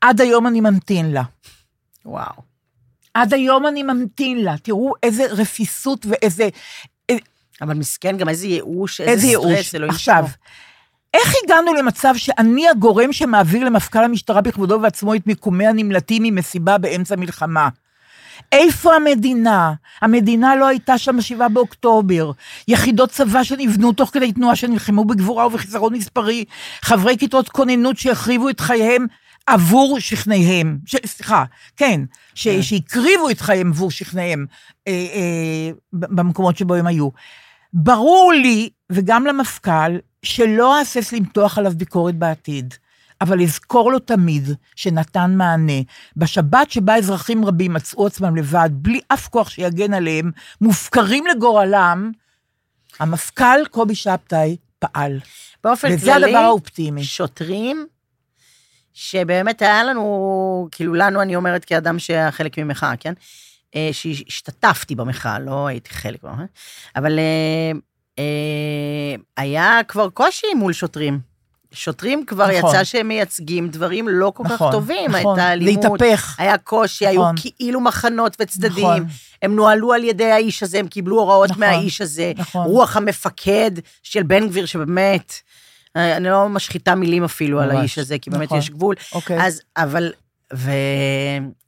עד 0.00 0.20
היום 0.20 0.46
אני 0.46 0.60
ממתין 0.60 1.10
לה. 1.10 1.22
וואו. 2.04 2.42
עד 3.14 3.34
היום 3.34 3.66
אני 3.66 3.82
ממתין 3.82 4.44
לה. 4.44 4.54
תראו 4.62 4.92
איזה 5.02 5.26
רפיסות 5.30 6.06
ואיזה... 6.08 6.48
אבל 7.62 7.74
מסכן, 7.74 8.16
גם 8.16 8.28
איזה 8.28 8.46
ייאוש, 8.46 9.00
איזה, 9.00 9.12
איזה 9.12 9.26
ייאוש. 9.26 9.52
סטרס, 9.52 9.74
אלוהים 9.74 9.90
עכשיו, 9.90 10.24
ישמור. 10.24 10.30
איך 11.14 11.34
הגענו 11.44 11.74
למצב 11.74 12.14
שאני 12.16 12.68
הגורם 12.68 13.12
שמעביר 13.12 13.64
למפכ"ל 13.64 14.04
המשטרה 14.04 14.40
בכבודו 14.40 14.74
ובעצמו 14.74 15.14
את 15.14 15.26
מיקומי 15.26 15.66
הנמלטים 15.66 16.22
ממסיבה 16.22 16.78
באמצע 16.78 17.16
מלחמה? 17.16 17.68
איפה 18.52 18.94
המדינה? 18.94 19.72
המדינה 20.00 20.56
לא 20.56 20.66
הייתה 20.66 20.98
שם 20.98 21.16
ב-7 21.16 21.48
באוקטובר. 21.48 22.30
יחידות 22.68 23.10
צבא 23.10 23.44
שנבנו 23.44 23.92
תוך 23.92 24.10
כדי 24.10 24.32
תנועה 24.32 24.56
שנלחמו 24.56 25.04
בגבורה 25.04 25.46
ובחיסרון 25.46 25.94
מספרי. 25.94 26.44
חברי 26.82 27.18
כיתות 27.18 27.48
כוננות 27.48 27.98
שהחריבו 27.98 28.48
את 28.48 28.60
חייהם 28.60 29.06
עבור 29.46 30.00
שכניהם. 30.00 30.78
ש... 30.86 30.96
סליחה, 31.06 31.44
כן, 31.76 32.00
ש... 32.34 32.48
שהקריבו 32.48 33.30
את 33.30 33.40
חייהם 33.40 33.70
עבור 33.70 33.90
שכניהם 33.90 34.46
אה, 34.88 34.92
אה, 34.92 35.70
במקומות 35.92 36.56
שבו 36.56 36.74
הם 36.74 36.86
היו. 36.86 37.08
ברור 37.78 38.32
לי, 38.32 38.70
וגם 38.92 39.26
למפכ"ל, 39.26 39.98
שלא 40.22 40.78
אהסס 40.78 41.12
למתוח 41.12 41.58
עליו 41.58 41.72
ביקורת 41.76 42.14
בעתיד, 42.14 42.74
אבל 43.20 43.42
אזכור 43.42 43.92
לו 43.92 43.98
תמיד 43.98 44.48
שנתן 44.76 45.34
מענה. 45.36 45.82
בשבת 46.16 46.70
שבה 46.70 46.96
אזרחים 46.96 47.44
רבים 47.44 47.72
מצאו 47.72 48.06
עצמם 48.06 48.36
לבד, 48.36 48.70
בלי 48.72 49.00
אף 49.08 49.28
כוח 49.28 49.50
שיגן 49.50 49.94
עליהם, 49.94 50.30
מופקרים 50.60 51.24
לגורלם, 51.26 52.12
המפכ"ל 52.98 53.66
קובי 53.70 53.94
שבתאי 53.94 54.56
פעל. 54.78 55.20
באופן 55.64 55.88
וזה 55.92 56.12
כללי, 56.12 56.26
הדבר 56.26 56.38
האופטימי. 56.38 57.04
שוטרים, 57.04 57.86
שבאמת 58.94 59.62
היה 59.62 59.84
לנו, 59.84 60.68
כאילו 60.70 60.94
לנו, 60.94 61.22
אני 61.22 61.36
אומרת 61.36 61.64
כאדם 61.64 61.98
שהיה 61.98 62.32
חלק 62.32 62.58
ממחאה, 62.58 62.96
כן? 62.96 63.12
אה, 63.76 63.88
שהשתתפתי 63.92 64.94
במחאה, 64.94 65.38
לא 65.38 65.66
הייתי 65.66 65.90
חלק 65.90 66.22
במחאה, 66.22 66.44
אבל 66.96 67.18
אה, 67.18 67.72
אה, 68.18 69.14
היה 69.36 69.80
כבר 69.88 70.08
קושי 70.08 70.54
מול 70.54 70.72
שוטרים. 70.72 71.36
שוטרים 71.72 72.26
כבר 72.26 72.46
נכון. 72.58 72.70
יצא 72.70 72.84
שהם 72.84 73.08
מייצגים 73.08 73.68
דברים 73.68 74.08
לא 74.08 74.32
כל 74.36 74.44
כך 74.44 74.52
נכון, 74.52 74.72
טובים. 74.72 75.10
נכון, 75.10 75.38
הייתה 75.38 75.52
אלימות, 75.52 76.00
להתהפך. 76.00 76.36
היה 76.38 76.58
קושי, 76.58 77.06
היו 77.06 77.22
נכון. 77.22 77.34
כאילו 77.36 77.80
מחנות 77.80 78.36
וצדדים. 78.40 78.84
נכון. 78.84 79.06
הם 79.42 79.56
נוהלו 79.56 79.92
על 79.92 80.04
ידי 80.04 80.30
האיש 80.30 80.62
הזה, 80.62 80.78
הם 80.78 80.88
קיבלו 80.88 81.20
הוראות 81.20 81.50
נכון, 81.50 81.60
מהאיש 81.60 82.00
הזה. 82.00 82.32
נכון. 82.36 82.66
רוח 82.66 82.96
המפקד 82.96 83.70
של 84.02 84.22
בן 84.22 84.48
גביר, 84.48 84.66
שבאמת, 84.66 85.32
אני 85.96 86.28
לא 86.28 86.48
משחיתה 86.48 86.94
מילים 86.94 87.24
אפילו 87.24 87.60
על 87.60 87.68
ממש. 87.68 87.78
האיש 87.78 87.98
הזה, 87.98 88.18
כי 88.18 88.30
באמת 88.30 88.46
נכון. 88.46 88.58
יש 88.58 88.70
גבול. 88.70 88.94
אוקיי. 89.12 89.46
אז, 89.46 89.60
אבל, 89.76 90.12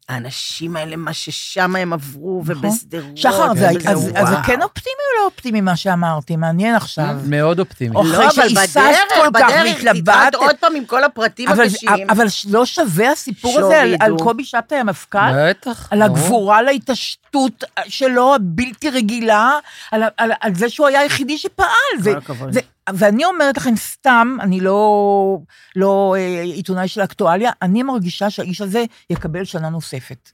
והאנשים 0.09 0.77
האלה, 0.77 0.97
מה 0.97 1.13
ששם 1.13 1.77
הם 1.77 1.93
עברו, 1.93 2.43
נכון. 2.45 2.57
ובשדרות, 2.57 3.17
שחר, 3.17 3.55
זה, 3.55 3.69
וזה, 3.77 3.91
אז, 3.91 4.11
אז 4.15 4.29
זה. 4.29 4.37
כן 4.47 4.63
אופטימי 4.63 4.95
או 4.97 5.21
לא 5.21 5.25
אופטימי 5.25 5.61
מה 5.61 5.77
שאמרתי? 5.77 6.37
מעניין 6.37 6.75
עכשיו. 6.75 7.17
מאוד 7.25 7.61
אופטימי. 7.61 8.01
אחרי 8.01 8.11
לא, 8.11 8.25
אבל 8.25 8.31
שהיססת 8.31 8.77
בדרך, 8.81 8.99
כל 9.15 9.31
כך 9.35 9.51
בדרך, 9.51 9.77
והתלבטת. 9.85 10.13
תתחלת 10.13 10.35
עוד 10.35 10.57
פעם 10.61 10.75
עם 10.75 10.85
כל 10.85 11.05
הפרטים 11.05 11.49
אבל, 11.49 11.65
הקשים. 11.65 12.11
אבל 12.11 12.27
לא 12.51 12.67
שווה 12.67 13.13
הסיפור 13.13 13.59
הזה 13.59 13.83
על. 14.01 14.19
קובי 14.19 14.45
שבתאי 14.45 14.79
המפכ"ל? 14.79 15.19
בטח. 15.37 15.89
על. 15.91 16.03
הגבורה 16.03 16.63
להתעשתות 16.63 17.65
שלו, 17.89 18.35
הבלתי 18.35 18.91
רגילה, 18.91 19.59
על, 19.91 20.03
על, 20.17 20.31
על 20.41 20.55
זה 20.55 20.69
שהוא 20.69 20.87
היה 20.87 21.01
היחידי 21.01 21.39
שפעל. 21.39 21.67
זה, 21.99 22.17
הכבוד. 22.17 22.57
ואני 22.95 23.25
אומרת 23.25 23.57
לכם 23.57 23.77
סתם, 23.77 24.37
אני 24.41 24.61
לא, 24.61 25.39
לא 25.77 26.15
אה, 26.19 26.43
עיתונאי 26.43 26.89
של 26.89 27.01
אקטואליה, 27.01 27.51
אני 27.63 27.83
מרגישה 27.83 28.31
שהאיש 28.31 28.61
הזה 28.61 28.85
יקבל 29.11 29.45
שנה 29.45 29.69
נוספת. 29.69 30.31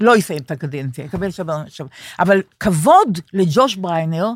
לא 0.00 0.16
יסיים 0.16 0.40
את 0.42 0.50
הקדנציה, 0.50 1.04
יקבל 1.04 1.30
שנה 1.30 1.62
נוספת. 1.62 1.88
אבל 2.18 2.42
כבוד 2.60 3.18
לג'וש 3.32 3.76
בריינר, 3.76 4.28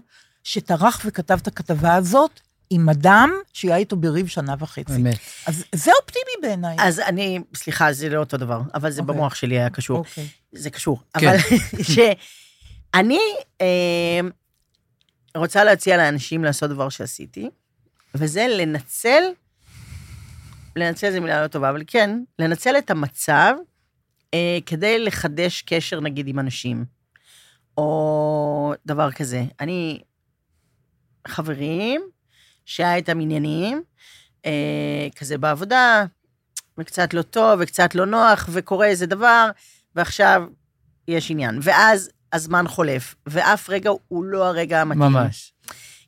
שטרח 0.44 1.02
וכתב 1.04 1.38
את 1.42 1.46
הכתבה 1.46 1.94
הזאת, 1.94 2.40
עם 2.70 2.88
אדם 2.88 3.30
שהיה 3.52 3.76
איתו 3.76 3.96
בריב 3.96 4.26
שנה 4.26 4.54
וחצי. 4.58 4.96
אמת. 4.96 5.18
אז 5.46 5.64
זה 5.74 5.90
אופטימי 6.00 6.32
בעיניי. 6.48 6.76
אז 6.78 7.00
אני, 7.00 7.38
סליחה, 7.54 7.92
זה 7.92 8.08
לא 8.08 8.20
אותו 8.20 8.36
דבר, 8.36 8.60
אבל 8.74 8.90
זה 8.90 9.00
אוקיי. 9.00 9.14
במוח 9.14 9.34
שלי 9.34 9.58
היה 9.58 9.70
קשור. 9.70 9.98
אוקיי. 9.98 10.28
זה 10.52 10.70
קשור. 10.70 11.00
כן. 11.18 11.28
אבל 11.28 11.36
שאני 11.94 13.18
אה, 13.60 14.20
רוצה 15.38 15.64
להציע 15.64 15.96
לאנשים 15.96 16.44
לעשות 16.44 16.70
דבר 16.70 16.88
שעשיתי, 16.88 17.50
וזה 18.14 18.46
לנצל, 18.48 19.22
לנצל 20.76 21.12
זו 21.12 21.20
מילה 21.20 21.42
לא 21.42 21.46
טובה, 21.46 21.70
אבל 21.70 21.82
כן, 21.86 22.22
לנצל 22.38 22.78
את 22.78 22.90
המצב 22.90 23.54
אה, 24.34 24.58
כדי 24.66 24.98
לחדש 24.98 25.62
קשר, 25.62 26.00
נגיד, 26.00 26.28
עם 26.28 26.38
אנשים, 26.38 26.84
או 27.78 28.72
דבר 28.86 29.12
כזה. 29.12 29.44
אני, 29.60 30.02
חברים, 31.28 32.02
שהיה 32.64 32.94
איתם 32.94 33.20
עניינים, 33.20 33.82
אה, 34.46 35.08
כזה 35.16 35.38
בעבודה, 35.38 36.04
וקצת 36.78 37.14
לא 37.14 37.22
טוב, 37.22 37.60
וקצת 37.62 37.94
לא 37.94 38.06
נוח, 38.06 38.48
וקורה 38.52 38.86
איזה 38.86 39.06
דבר, 39.06 39.50
ועכשיו 39.94 40.42
יש 41.08 41.30
עניין. 41.30 41.58
ואז 41.62 42.10
הזמן 42.32 42.68
חולף, 42.68 43.14
ואף 43.26 43.70
רגע 43.70 43.90
הוא 44.08 44.24
לא 44.24 44.46
הרגע 44.46 44.80
המתאים. 44.80 45.02
ממש. 45.02 45.52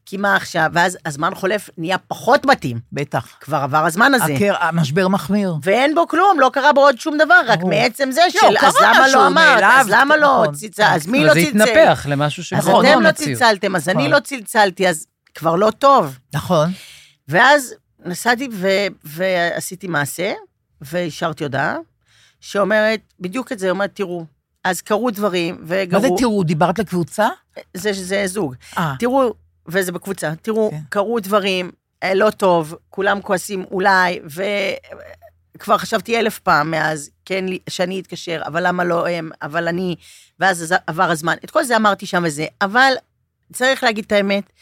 כי 0.07 0.17
מה 0.17 0.37
עכשיו? 0.37 0.71
ואז 0.73 0.99
הזמן 1.07 1.35
חולף, 1.35 1.71
נהיה 1.79 1.99
פחות 1.99 2.45
מתאים. 2.47 2.81
בטח. 2.93 3.37
כבר 3.41 3.57
עבר 3.57 3.85
הזמן 3.87 4.15
הזה. 4.15 4.33
הקר, 4.35 4.55
המשבר 4.61 5.09
מחמיר. 5.09 5.55
ואין 5.63 5.95
בו 5.95 6.09
כלום, 6.09 6.41
לא 6.41 6.51
קרה 6.53 6.73
בו 6.73 6.81
עוד 6.81 6.99
שום 7.01 7.19
דבר, 7.19 7.41
רק 7.47 7.59
ברור. 7.59 7.71
מעצם 7.71 8.11
זה 8.13 8.21
לא, 8.35 8.41
של, 8.41 8.67
אז 8.67 8.75
למה 8.83 9.09
לא 9.09 9.27
אמרת, 9.27 9.63
אז 9.63 9.89
למה 9.91 10.17
לא 10.17 10.43
נכון. 10.43 10.55
צלצל, 10.55 10.83
אז 10.83 11.07
מי 11.07 11.25
לא 11.25 11.33
אבל 11.33 11.41
זה 11.41 11.47
צלצל? 11.53 11.63
התנפח 11.63 12.07
למשהו 12.09 12.41
אז 12.41 12.65
שמאוד 12.65 12.85
אתם 12.85 13.01
לא 13.03 13.09
המציאות. 13.09 13.39
צלצלתם, 13.39 13.77
אז 13.77 13.89
אני 13.89 13.99
נכון. 13.99 14.11
לא 14.11 14.21
צלצלתי, 14.21 14.89
אז 14.89 15.07
כבר 15.35 15.57
לא 15.57 15.71
טוב. 15.79 16.19
נכון. 16.35 16.71
ואז 17.29 17.75
נסעתי 18.05 18.49
ו- 18.53 18.87
ועשיתי 19.05 19.87
מעשה, 19.87 20.33
והשארתי 20.81 21.45
הודעה, 21.45 21.77
שאומרת 22.41 23.01
בדיוק 23.21 23.53
את 23.53 23.59
זה, 23.59 23.71
אומרת, 23.71 23.91
תראו, 23.95 24.25
אז 24.65 24.81
קרו 24.81 25.11
דברים, 25.11 25.55
מה 25.55 25.63
וגרו... 25.67 26.01
זה 26.01 26.09
תראו, 26.19 26.45
דיברת 26.45 26.79
לקבוצה? 26.79 27.29
זה, 27.75 27.93
זה 27.93 28.27
זוג. 28.27 28.55
אה, 28.79 28.95
תראו, 28.99 29.35
וזה 29.67 29.93
בקבוצה, 29.93 30.33
תראו, 30.43 30.71
כן. 30.71 30.81
קרו 30.89 31.21
דברים 31.21 31.71
אה, 32.03 32.15
לא 32.15 32.31
טוב, 32.31 32.75
כולם 32.91 33.21
כועסים 33.23 33.65
אולי, 33.71 34.21
כבר 35.59 35.79
חשבתי 35.79 36.19
אלף 36.19 36.39
פעם 36.39 36.71
מאז, 36.71 37.11
כן, 37.25 37.45
שאני 37.71 38.01
אתקשר, 38.01 38.43
אבל 38.47 38.67
למה 38.67 38.85
לא 38.85 39.09
הם, 39.09 39.31
אבל 39.43 39.69
אני, 39.69 39.97
ואז 40.41 40.75
עבר 40.87 41.11
הזמן. 41.11 41.35
את 41.45 41.51
כל 41.51 41.65
זה 41.65 41.77
אמרתי 41.77 42.07
שם 42.07 42.23
וזה, 42.27 42.47
אבל 42.61 42.93
צריך 43.53 43.85
להגיד 43.85 44.05
את 44.05 44.13
האמת, 44.13 44.53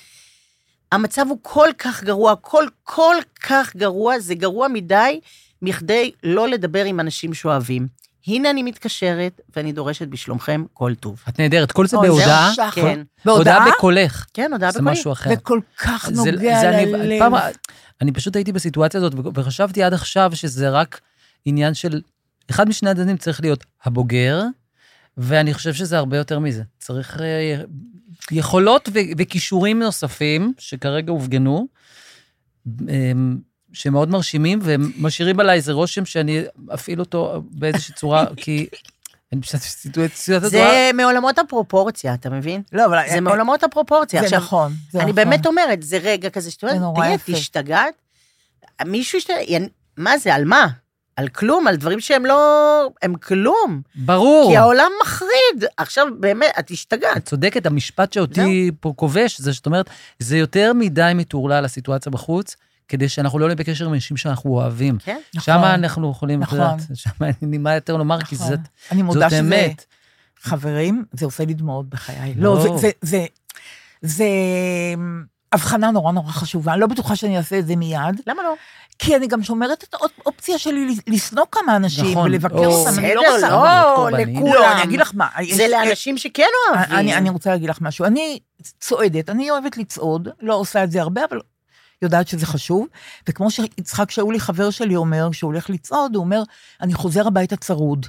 המצב 0.92 1.26
הוא 1.28 1.38
כל 1.42 1.68
כך 1.78 2.05
גרוע, 2.05 2.36
כל 2.36 2.64
כל 2.82 3.16
כך 3.42 3.76
גרוע, 3.76 4.18
זה 4.18 4.34
גרוע 4.34 4.68
מדי 4.68 5.20
מכדי 5.62 6.12
לא 6.22 6.49
לדבר 6.49 6.84
עם 6.84 7.01
אנשים 7.01 7.34
שאוהבים. 7.34 7.88
הנה 8.29 8.51
אני 8.51 8.62
מתקשרת, 8.62 9.41
ואני 9.57 9.72
דורשת 9.72 10.09
בשלומכם 10.09 10.64
כל 10.72 10.95
טוב. 10.95 11.22
את 11.29 11.41
נהדרת, 11.41 11.72
כל 11.72 11.87
זה 11.87 11.97
אוי, 11.97 12.09
בהודעה, 12.09 12.53
שחר. 12.55 12.70
כן. 12.83 13.01
בהודעה 13.24 13.55
בהודעה? 13.59 13.74
בקולך. 13.76 14.26
כן, 14.35 14.51
הודעה 14.53 14.70
זה 14.72 14.79
בקולי. 14.79 14.93
משהו 14.93 15.12
אחר. 15.12 15.31
וכל 15.39 15.61
כך 15.79 16.11
זה- 16.12 16.31
נוגע 16.33 16.61
זה 16.61 16.68
אני- 16.68 16.93
ללב. 16.93 17.18
פעם- 17.18 17.35
אני 18.01 18.12
פשוט 18.12 18.37
הייתי 18.37 18.53
בסיטואציה 18.53 18.99
הזאת, 19.01 19.12
וחשבתי 19.35 19.83
עד 19.83 19.95
עכשיו 19.95 20.31
שזה 20.35 20.70
רק 20.70 21.01
עניין 21.45 21.74
של, 21.74 22.01
אחד 22.51 22.68
משני 22.68 22.91
הצדדים 22.91 23.16
צריך 23.16 23.41
להיות 23.41 23.64
הבוגר, 23.85 24.43
ואני 25.16 25.55
חושב 25.55 25.74
שזה 25.74 25.99
הרבה 25.99 26.16
יותר 26.16 26.39
מזה. 26.39 26.62
צריך 26.79 27.20
אה, 27.20 27.62
יכולות 28.31 28.89
וכישורים 29.18 29.83
נוספים, 29.83 30.53
שכרגע 30.59 31.12
הופגנו, 31.12 31.68
אמ, 32.89 33.39
שמאוד 33.73 34.11
מרשימים, 34.11 34.59
והם 34.62 34.93
משאירים 34.99 35.41
עליי 35.41 35.57
איזה 35.57 35.73
רושם 35.73 36.05
שאני 36.05 36.43
אפעיל 36.75 37.01
אותו 37.01 37.43
באיזושהי 37.51 37.95
צורה, 37.95 38.27
כי 38.37 38.66
אני 39.33 39.43
פשוט 39.43 39.61
בסיטואציה 39.61 40.37
הזאת... 40.37 40.51
זה 40.51 40.91
מעולמות 40.95 41.39
הפרופורציה, 41.39 42.14
אתה 42.14 42.31
מבין? 42.31 42.62
לא, 42.73 42.85
אבל... 42.87 42.99
זה 43.11 43.21
מעולמות 43.21 43.64
הפרופורציה. 43.64 44.29
זה 44.29 44.37
נכון, 44.37 44.73
זה 44.91 44.99
אני 44.99 45.12
נכון. 45.12 45.16
באמת 45.16 45.47
אומרת, 45.47 45.83
זה 45.83 45.99
רגע 46.03 46.31
כזה 46.31 46.51
שאתה 46.51 46.66
זה 46.79 46.85
אומר, 46.85 47.07
תגיד, 47.07 47.14
יפה. 47.14 47.33
השתגעת? 47.33 47.95
מישהו 48.85 49.19
השתגע... 49.19 49.37
מה 49.97 50.19
זה, 50.19 50.35
על 50.35 50.45
מה? 50.45 50.69
על 51.16 51.29
כלום, 51.29 51.66
על 51.66 51.77
דברים 51.77 52.01
שהם 52.01 52.27
לא... 52.27 52.91
הם 53.03 53.14
כלום. 53.14 53.83
ברור. 53.95 54.51
כי 54.51 54.57
העולם 54.57 54.91
מחריד. 55.03 55.64
עכשיו, 55.77 56.07
באמת, 56.21 56.51
את 56.59 56.71
השתגעת. 56.71 57.16
את 57.16 57.25
צודקת, 57.25 57.66
המשפט 57.66 58.12
שאותי 58.12 58.71
פה 58.81 58.93
כובש, 58.97 59.41
זה 59.41 59.55
שאת 59.55 59.66
אומרת, 59.66 59.91
זה 60.19 60.39
יותר 60.39 60.73
מדי 60.75 61.12
מטורלל 61.14 61.64
הסיטואציה 61.64 62.12
בחוץ, 62.12 62.57
כדי 62.89 63.09
שאנחנו 63.09 63.39
לא 63.39 63.47
נהיה 63.47 63.57
בקשר 63.57 63.86
עם 63.86 63.95
אנשים 63.95 64.16
שאנחנו 64.16 64.51
אוהבים. 64.51 64.99
כן? 65.05 65.18
נכון. 65.34 65.55
שם 65.55 65.61
אנחנו 65.64 66.11
יכולים, 66.11 66.43
את 66.43 66.47
נכון. 66.47 66.59
יודעת, 66.59 66.80
שם 66.95 67.11
אין 67.24 67.51
לי 67.51 67.59
מה 67.59 67.74
יותר 67.74 67.97
לומר, 67.97 68.20
כי 68.22 68.34
נכון. 68.34 68.49
זאת 68.49 68.61
אני 68.93 69.03
מודה 69.03 69.20
זאת 69.20 69.30
שזה... 69.30 69.41
אמת. 69.41 69.84
חברים, 70.43 71.05
זה 71.12 71.24
עושה 71.24 71.45
לי 71.45 71.55
דמעות 71.55 71.89
בחיי. 71.89 72.34
לא. 72.36 72.55
לא, 72.55 72.62
זה, 72.62 72.68
זה, 72.78 72.91
זה, 73.03 73.26
זה 74.03 74.24
הבחנה 75.53 75.91
נורא 75.91 76.12
נורא 76.12 76.32
חשובה. 76.32 76.72
אני 76.72 76.80
לא 76.80 76.86
בטוחה 76.86 77.16
שאני 77.16 77.36
אעשה 77.39 77.59
את 77.59 77.66
זה 77.66 77.76
מיד, 77.76 78.20
למה 78.26 78.43
לא? 78.43 78.55
כי 78.99 79.16
אני 79.16 79.26
גם 79.26 79.43
שומרת 79.43 79.84
את 79.89 79.95
האופציה 79.95 80.59
שלי 80.59 80.97
לשנוא 81.07 81.45
כמה 81.53 81.76
אנשים 81.76 82.11
נכון. 82.11 82.24
ולבקר 82.30 82.55
או, 82.57 82.64
אותם, 82.64 82.99
אני 82.99 83.14
לא 83.14 83.22
בסדר, 83.22 83.55
רוצה... 83.55 83.80
לא, 83.82 83.93
קורבנית. 83.97 84.36
לכולם. 84.36 84.53
לא, 84.53 84.72
אני 84.72 84.82
אגיד 84.82 85.01
לך 85.01 85.11
מה. 85.14 85.26
זה 85.39 85.62
יש- 85.62 85.70
לאנשים 85.70 86.18
שכן 86.18 86.43
אוהבים. 86.70 86.97
אני, 86.99 87.14
אני 87.16 87.30
רוצה 87.30 87.51
להגיד 87.51 87.70
לך 87.70 87.78
משהו. 87.80 88.05
אני 88.05 88.39
צועדת, 88.80 89.30
אני 89.30 89.51
אוהבת 89.51 89.76
לצעוד, 89.76 90.28
לא 90.41 90.55
עושה 90.55 90.84
את 90.84 90.91
זה 90.91 91.01
הרבה, 91.03 91.20
אבל 91.30 91.41
יודעת 92.03 92.28
שזה 92.28 92.46
חשוב. 92.46 92.86
וכמו 93.28 93.51
שיצחק 93.51 94.11
שאולי, 94.11 94.40
חבר 94.40 94.70
שלי, 94.70 94.96
אומר, 94.96 95.28
כשהוא 95.32 95.53
הולך 95.53 95.70
לצעוד, 95.70 96.14
הוא 96.14 96.24
אומר, 96.24 96.42
אני 96.80 96.94
חוזר 96.94 97.26
הביתה 97.26 97.57
צרוד. 97.57 98.07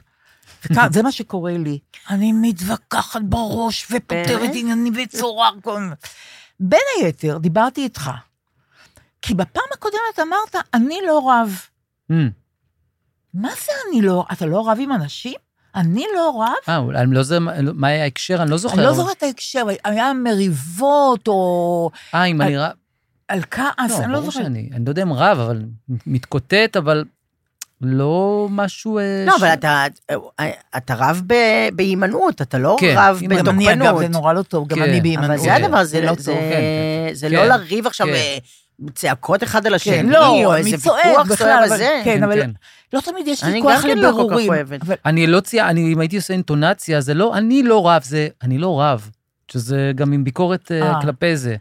זה 0.91 1.03
מה 1.03 1.11
שקורה 1.11 1.57
לי. 1.57 1.79
אני 2.09 2.31
מתווכחת 2.33 3.21
בראש 3.23 3.85
ופותרת 3.91 4.27
באמת? 4.27 4.55
עניינים 4.55 4.93
וצורר 5.03 5.51
כל... 5.63 5.89
בין 6.59 6.79
היתר, 6.97 7.37
דיברתי 7.37 7.83
איתך. 7.83 8.11
כי 9.21 9.33
בפעם 9.33 9.63
הקודמת 9.73 10.19
אמרת, 10.21 10.65
אני 10.73 10.97
לא 11.07 11.31
רב. 11.31 11.59
Mm. 12.11 12.15
מה 13.33 13.49
זה 13.65 13.71
אני 13.89 14.01
לא, 14.01 14.25
אתה 14.31 14.45
לא 14.45 14.69
רב 14.69 14.77
עם 14.81 14.91
אנשים? 14.91 15.33
אני 15.75 16.05
לא 16.15 16.43
רב? 16.43 16.53
אה, 16.69 16.77
אולי 16.77 16.99
אני 16.99 17.13
לא 17.13 17.19
יודע 17.19 17.39
מה- 17.39 17.87
היה 17.87 18.03
ההקשר, 18.03 18.41
אני 18.41 18.51
לא 18.51 18.57
זוכר. 18.57 18.75
אני 18.75 18.83
לא 18.83 18.93
זוכרת 18.93 19.17
את 19.17 19.23
ההקשר, 19.23 19.65
היה 19.83 20.13
מריבות 20.13 21.27
או 21.27 21.91
אה, 22.13 22.25
אם 22.25 22.41
אני 22.41 22.57
רב... 22.57 22.71
על 23.30 23.41
כעס, 23.51 23.91
לא, 23.99 24.03
אני 24.03 24.13
לא 24.13 24.21
זוכרת. 24.21 24.43
שאני, 24.43 24.69
אני 24.73 24.86
לא 24.86 24.89
יודע 24.91 25.01
אם 25.03 25.13
רב, 25.13 25.39
אבל 25.39 25.61
מתקוטט, 26.07 26.77
אבל 26.77 27.03
לא 27.82 28.47
משהו... 28.51 28.99
אה, 28.99 29.23
לא, 29.27 29.34
ש- 29.38 29.41
אבל 29.43 29.53
אתה, 29.53 29.86
אתה 30.77 30.93
רב 30.97 31.21
ב- 31.27 31.69
בהימנעות, 31.75 32.41
אתה 32.41 32.57
לא 32.57 32.77
כן, 32.80 32.93
רב 32.97 33.19
אם 33.21 33.30
גם 33.36 33.49
אני, 33.55 33.73
אגב, 33.73 33.80
זה 33.84 33.89
בתוקפנות. 33.89 34.11
נורא 34.11 34.34
לא 34.34 34.41
טוב, 34.41 34.67
גם 34.67 34.77
כן, 34.77 34.84
אני 34.84 35.01
בהימנעות. 35.01 35.30
אבל 35.30 35.38
זה 35.39 35.45
כן, 35.49 35.63
הדבר, 35.63 35.84
זה 35.84 36.01
לא 36.01 36.13
זה- 36.17 36.25
טוב. 36.32 36.39
כן, 36.39 36.61
זה 37.13 37.27
כן. 37.30 37.36
לא 37.36 37.45
לריב 37.45 37.88
עכשיו 37.88 38.07
כן. 38.07 38.13
אה, 38.13 38.38
צעקות 38.93 39.43
אחד 39.43 39.67
על 39.67 39.73
השני, 39.73 39.93
כן, 39.95 40.05
לא, 40.05 40.45
או 40.45 40.55
איזה 40.55 40.69
ויכוח 40.69 41.25
בכלל, 41.27 41.36
סוער 41.38 41.65
אבל-. 41.67 41.77
כן, 41.77 42.01
כן, 42.05 42.23
אבל 42.23 42.41
כן. 42.41 42.51
לא 42.93 43.01
תמיד 43.01 43.27
יש 43.27 43.43
לי 43.43 43.51
אני 43.51 43.61
כוח 43.61 43.73
גם 43.75 43.82
כן 43.82 43.97
לא 43.97 44.01
כל 44.11 44.13
כך 44.13 44.19
לבירורים. 44.19 44.49
אוהבת. 44.49 44.82
אבל- 44.82 44.95
אני 45.05 45.27
לא 45.27 45.39
ציי... 45.39 45.61
אני, 45.61 45.93
אם 45.93 45.99
הייתי 45.99 46.15
עושה 46.15 46.34
אינטונציה, 46.34 47.01
זה 47.01 47.13
לא, 47.13 47.38
אני 47.38 47.63
לא 47.63 47.88
רב, 47.89 48.03
זה 48.03 48.27
אני 48.43 48.57
לא 48.57 48.82
רב. 48.82 49.09
שזה 49.51 49.91
גם 49.95 50.11
עם 50.13 50.23
ביקורת 50.23 50.71
אה. 50.71 51.01
כלפי 51.01 51.38
זה. 51.38 51.55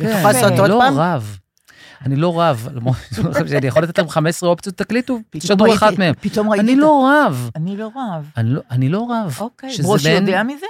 כן, 0.00 0.08
יכול 0.18 0.32
לעשות 0.32 0.52
אני 0.52 0.58
עוד 0.60 0.70
לא 0.70 0.78
פעם? 0.80 0.94
רב. 0.98 1.38
אני 2.06 2.16
לא 2.16 2.40
רב. 2.40 2.68
למרות 2.76 2.96
שאני 3.48 3.66
יכול 3.66 3.82
לתת 3.82 3.98
להם 3.98 4.08
15 4.08 4.48
אופציות, 4.48 4.76
תקליטו, 4.76 5.18
תשדרו 5.30 5.74
אחת 5.74 5.98
מהם. 5.98 6.14
פתאום 6.20 6.50
ראיתי... 6.50 6.64
אני 6.64 6.76
לא 6.76 7.08
רב. 7.26 7.50
אני 7.56 7.76
לא 7.76 7.90
רב. 7.96 8.30
אני 8.36 8.50
לא- 8.50 8.60
אני 8.70 8.88
לא 8.88 9.08
רב. 9.10 9.36
אוקיי, 9.40 9.70
ברושי 9.82 10.10
יודע 10.10 10.42
מזה? 10.42 10.66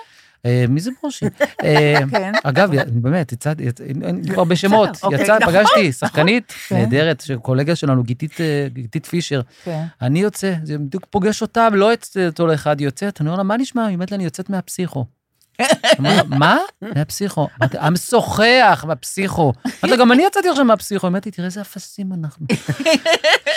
אה, 0.46 0.64
מי 0.68 0.80
זה 0.80 0.90
ברושי? 1.02 1.26
אה, 1.64 1.94
כן. 2.10 2.32
אגב, 2.44 2.70
באמת, 2.92 3.32
יצאתי, 3.32 3.62
יצ- 3.68 3.80
אני 4.04 4.28
כבר 4.34 4.44
בשמות, 4.44 4.88
אוקיי, 5.02 5.22
יצא, 5.22 5.38
נכון, 5.40 5.54
פגשתי, 5.54 5.92
שחקנית 5.92 6.52
כן. 6.68 6.76
נהדרת, 6.76 7.24
קולגה 7.42 7.76
שלנו, 7.76 8.02
גיתית 8.02 8.40
אה, 8.40 8.66
פישר. 9.10 9.40
אני 10.02 10.20
יוצא, 10.20 10.54
זה 10.64 10.78
בדיוק 10.78 11.04
פוגש 11.10 11.42
אותה, 11.42 11.68
לא 11.72 11.92
את 11.92 12.06
אותו 12.26 12.46
לאחד, 12.46 12.78
היא 12.80 12.86
יוצאת, 12.86 13.20
אני 13.20 13.28
אומר 13.28 13.38
לה, 13.38 13.44
מה 13.44 13.56
נשמע? 13.56 13.86
היא 13.86 13.94
אומרת 13.94 14.10
לה, 14.10 14.14
אני 14.14 14.24
יוצאת 14.24 14.50
מהפסיכו. 14.50 15.04
מה? 16.28 16.56
מהפסיכו. 16.82 17.48
המשוחח 17.60 18.84
מהפסיכו. 18.88 19.52
אמרתי 19.66 19.86
לה, 19.90 19.96
גם 19.96 20.12
אני 20.12 20.22
יצאתי 20.26 20.48
עכשיו 20.48 20.64
מהפסיכו. 20.64 21.06
אמרתי, 21.06 21.30
תראה 21.30 21.46
איזה 21.46 21.60
אפסים 21.60 22.12
אנחנו. 22.12 22.46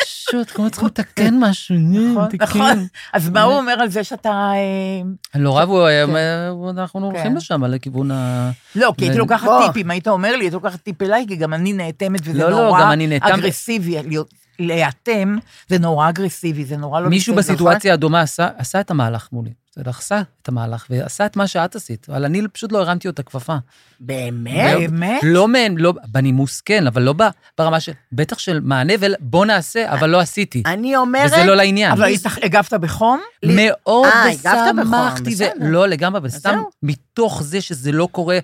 שוט, 0.05 0.51
כמו 0.51 0.69
צריכים 0.69 0.87
לתקן 0.87 1.35
משהו. 1.39 1.75
נכון. 1.75 2.27
נכון. 2.39 2.87
אז 3.13 3.29
מה 3.29 3.41
הוא 3.41 3.57
אומר 3.57 3.73
על 3.73 3.89
זה 3.89 4.03
שאתה... 4.03 4.29
אה, 4.29 5.39
לא 5.41 5.59
רב, 5.59 5.69
הוא 5.69 5.87
כן. 5.89 6.03
אומר, 6.09 6.53
אנחנו 6.79 7.05
הולכים 7.05 7.31
כן. 7.31 7.37
לשם, 7.37 7.63
לכיוון 7.63 8.11
ה... 8.11 8.51
לא, 8.75 8.93
כי 8.97 9.05
הייתי 9.05 9.17
לוקחת 9.17 9.45
בוא. 9.45 9.67
טיפים, 9.67 9.91
היית 9.91 10.07
אומר 10.07 10.35
לי, 10.35 10.43
הייתי 10.43 10.55
לוקחת 10.55 10.79
טיפ 10.81 11.01
אליי, 11.01 11.25
כי 11.27 11.35
גם 11.35 11.53
אני 11.53 11.73
נאטמת, 11.73 12.19
וזה 12.23 12.39
לא, 12.39 12.49
לא, 12.49 12.57
נורא. 12.65 12.93
אגרסיבי. 13.21 13.97
להיות- 14.07 14.38
להיאטם 14.59 15.37
זה 15.67 15.79
נורא 15.79 16.09
אגרסיבי, 16.09 16.65
זה 16.65 16.77
נורא 16.77 17.01
לא 17.01 17.09
מישהו 17.09 17.35
בסדר, 17.35 17.53
בסיטואציה 17.53 17.93
הדומה 17.93 18.21
עשה, 18.21 18.47
עשה 18.57 18.79
את 18.79 18.91
המהלך 18.91 19.29
מולי. 19.31 19.51
בסדר, 19.71 19.89
עשה 19.89 20.21
את 20.41 20.47
המהלך, 20.47 20.85
ועשה 20.89 21.25
את 21.25 21.35
מה 21.35 21.47
שאת 21.47 21.75
עשית, 21.75 22.07
אבל 22.09 22.25
אני 22.25 22.47
פשוט 22.47 22.71
לא 22.71 22.81
הרמתי 22.81 23.07
אותה 23.07 23.23
כפפה. 23.23 23.55
באמת? 23.99 24.77
באמת? 24.79 25.21
לא 25.23 25.47
מעין, 25.47 25.77
לא, 25.77 25.93
בנימוס 26.07 26.61
כן, 26.61 26.87
אבל 26.87 27.01
לא 27.01 27.13
ברמה 27.57 27.79
של, 27.79 27.91
בטח 28.11 28.39
של 28.39 28.59
מענה, 28.59 28.93
ובוא 28.99 29.45
נעשה, 29.45 29.93
אבל 29.93 30.09
לא 30.09 30.19
עשיתי. 30.19 30.63
אני 30.65 30.95
אומרת... 30.95 31.31
וזה 31.31 31.45
לא 31.45 31.55
לעניין. 31.55 31.91
אבל 31.91 32.11
הגבת 32.43 32.73
בחום? 32.73 33.19
מאוד 33.45 34.09
אה, 34.45 34.73
ושמחתי. 34.73 35.35
לא 35.59 35.87
לגמרי, 35.87 36.21
וסתם 36.23 36.55
זהו. 36.55 36.69
מתוך 36.83 37.43
זה 37.43 37.61
שזה 37.61 37.91
לא 37.91 38.07
קורה, 38.11 38.39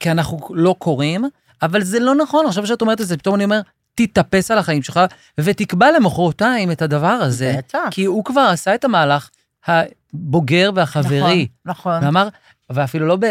כי 0.00 0.10
אנחנו 0.10 0.38
לא 0.50 0.74
קוראים, 0.78 1.24
אבל 1.62 1.82
זה 1.84 2.00
לא 2.00 2.14
נכון, 2.14 2.46
עכשיו 2.46 2.66
שאת 2.66 2.80
אומרת 2.80 3.00
את 3.00 3.06
זה, 3.06 3.16
פתאום 3.16 3.34
אני 3.34 3.44
אומר, 3.44 3.60
תתאפס 3.94 4.50
על 4.50 4.58
החיים 4.58 4.82
שלך, 4.82 5.00
ותקבע 5.40 5.90
למחרתיים 5.90 6.70
את 6.70 6.82
הדבר 6.82 7.06
הזה, 7.06 7.54
בטח. 7.58 7.78
כי 7.90 8.04
הוא 8.04 8.24
כבר 8.24 8.40
עשה 8.40 8.74
את 8.74 8.84
המהלך 8.84 9.30
הבוגר 9.66 10.70
והחברי, 10.74 11.46
נכון, 11.64 11.92
נכון. 11.92 12.04
ואמר, 12.04 12.28
ואפילו 12.70 13.06
לא 13.06 13.16
ב... 13.16 13.24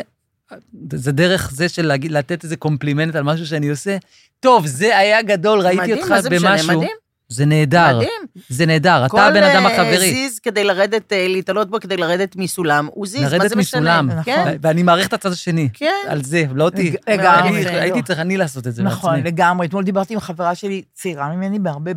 זה 0.94 1.12
דרך 1.12 1.52
זה 1.52 1.70
של 1.70 1.86
להגיד, 1.86 2.12
לתת 2.12 2.44
איזה 2.44 2.56
קומפלימנט 2.56 3.16
על 3.16 3.24
משהו 3.24 3.48
שאני 3.48 3.70
עושה. 3.70 3.98
טוב, 4.40 4.66
זה 4.68 4.98
היה 4.98 5.22
גדול, 5.22 5.62
ראיתי 5.62 5.82
מדהים, 5.82 5.98
אותך 5.98 6.12
מה 6.12 6.22
זה 6.22 6.30
משנה? 6.30 6.52
במשהו. 6.52 6.68
מדהים, 6.68 6.96
זה 7.30 7.46
נהדר, 7.46 7.96
מדהים. 7.98 8.12
זה 8.50 8.66
נהדר, 8.66 9.08
כל 9.08 9.18
אתה 9.18 9.26
הבן 9.28 9.44
אדם 9.44 9.66
אה, 9.66 9.74
החברי. 9.74 9.98
זיז 10.14 10.40
כדי 10.40 10.64
לרדת, 10.64 11.14
אה, 11.14 11.28
להתעלות 11.28 11.70
בו 11.70 11.80
כדי 11.80 11.98
לרדת 11.98 12.36
מסולם, 12.36 12.88
הוא 12.94 13.08
זיז, 13.08 13.22
מה 13.24 13.30
לרדת 13.30 13.50
זה 13.50 13.56
משנה? 13.56 13.80
מסולם. 14.02 14.08
נכון. 14.20 14.24
כן, 14.24 14.58
ואני 14.62 14.84
מעריך 14.84 15.08
את 15.08 15.14
הצד 15.14 15.32
השני. 15.32 15.70
כן. 15.74 15.92
על 16.08 16.24
זה, 16.24 16.44
לא 16.56 16.64
אותי. 16.64 16.96
לגמרי. 17.10 17.66
הייתי 17.70 18.02
צריך 18.04 18.20
אני 18.20 18.38
לעשות 18.38 18.68
את 18.68 18.76
זה 18.76 18.84
נכון, 18.84 19.12
בעצמי. 19.16 19.32
לגמרי. 19.32 19.68
אתמול 19.68 19.84
דיברתי 19.84 20.14
עם 20.14 20.20
חברה 20.20 20.56
שלי, 20.56 20.82
צעירה 20.94 21.30
ממני, 21.36 21.60
בהרבה 21.60 21.92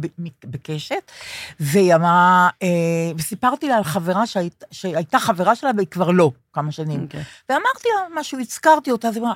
בקשת, 0.45 1.13
והיא 1.61 1.95
אמרה, 1.95 2.49
אה, 2.63 2.69
וסיפרתי 3.19 3.69
לה 3.69 3.77
על 3.77 3.85
חברה 3.85 4.27
שהיית- 4.27 4.65
שהייתה 4.71 5.19
חברה 5.19 5.55
שלה 5.55 5.71
והיא 5.77 5.87
כבר 5.91 6.11
לא, 6.11 6.31
כמה 6.53 6.73
שנים. 6.73 7.03
אוקיי. 7.03 7.23
ואמרתי 7.49 7.89
לה 7.97 8.21
משהו, 8.21 8.39
הזכרתי 8.41 8.91
אותה, 8.91 9.09
אז 9.09 9.17
היא 9.17 9.23
אמרה, 9.23 9.35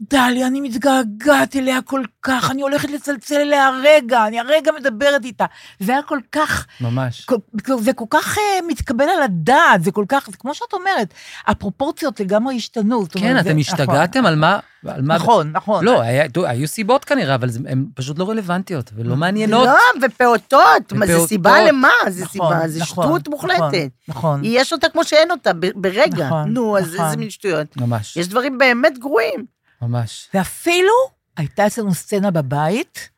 דליה, 0.00 0.46
אני 0.46 0.60
מתגעגעת 0.60 1.56
אליה 1.56 1.82
כל 1.82 2.02
כך, 2.22 2.50
אני 2.50 2.62
הולכת 2.62 2.90
לצלצל 2.90 3.34
אליה 3.36 3.66
הרגע, 3.68 4.26
אני 4.26 4.40
הרגע 4.40 4.72
מדברת 4.80 4.99
איתה. 5.24 5.44
זה 5.80 5.92
היה 5.92 6.02
כל 6.02 6.18
כך, 6.32 6.66
ממש. 6.80 7.24
כל, 7.24 7.36
זה 7.80 7.92
כל 7.92 8.04
כך 8.10 8.38
אה, 8.38 8.42
מתקבל 8.68 9.04
על 9.16 9.22
הדעת, 9.22 9.84
זה 9.84 9.90
כל 9.92 10.04
כך, 10.08 10.26
זה 10.30 10.36
כמו 10.36 10.54
שאת 10.54 10.72
אומרת, 10.72 11.14
הפרופורציות 11.46 12.20
לגמרי 12.20 12.56
השתנו. 12.56 13.04
כן, 13.08 13.18
אומרת, 13.28 13.46
אתם 13.46 13.54
זה- 13.54 13.60
השתגעתם 13.60 14.26
על 14.26 14.36
מה, 14.36 14.58
על 14.86 15.02
מה... 15.02 15.14
נכון, 15.14 15.50
נכון. 15.52 15.84
לא, 15.84 16.00
היה- 16.00 16.26
היו 16.46 16.68
סיבות 16.68 17.04
כנראה, 17.04 17.34
אבל 17.34 17.48
הן 17.68 17.86
פשוט 17.94 18.18
לא 18.18 18.30
רלוונטיות 18.30 18.90
ולא 18.96 19.16
מעניינות. 19.16 19.66
לא, 19.66 20.06
ופעוטות, 20.06 20.92
מה, 20.92 21.06
זה. 21.06 21.18
סיבה 21.26 21.64
למה? 21.68 21.88
זה 22.08 22.24
נכון, 22.24 22.32
סיבה, 22.32 22.68
זה 22.68 22.80
נכון, 22.80 23.04
שטות 23.06 23.28
מוחלטת. 23.28 23.88
נכון. 24.08 24.40
יש 24.44 24.72
אותה 24.72 24.88
כמו 24.88 25.04
שאין 25.04 25.30
אותה, 25.30 25.50
ברגע. 25.74 26.26
נכון, 26.26 26.48
נו, 26.52 26.78
אז 26.78 26.94
נכון. 26.94 27.06
איזה 27.06 27.16
מין 27.16 27.30
שטויות. 27.30 27.76
ממש, 27.76 28.16
יש 28.16 28.28
דברים 28.28 28.58
באמת 28.58 28.98
גרועים. 28.98 29.44
ממש. 29.82 30.28
ואפילו 30.34 30.92
הייתה 31.36 31.66
אצלנו 31.66 31.94
סצנה 31.94 32.30
בבית, 32.30 33.08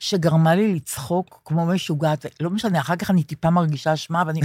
שגרמה 0.00 0.54
לי 0.54 0.74
לצחוק 0.74 1.40
כמו 1.44 1.66
משוגעת. 1.66 2.26
לא 2.40 2.50
משנה, 2.50 2.80
אחר 2.80 2.96
כך 2.96 3.10
אני 3.10 3.22
טיפה 3.22 3.50
מרגישה 3.50 3.94
אשמה, 3.94 4.22
ואני... 4.26 4.40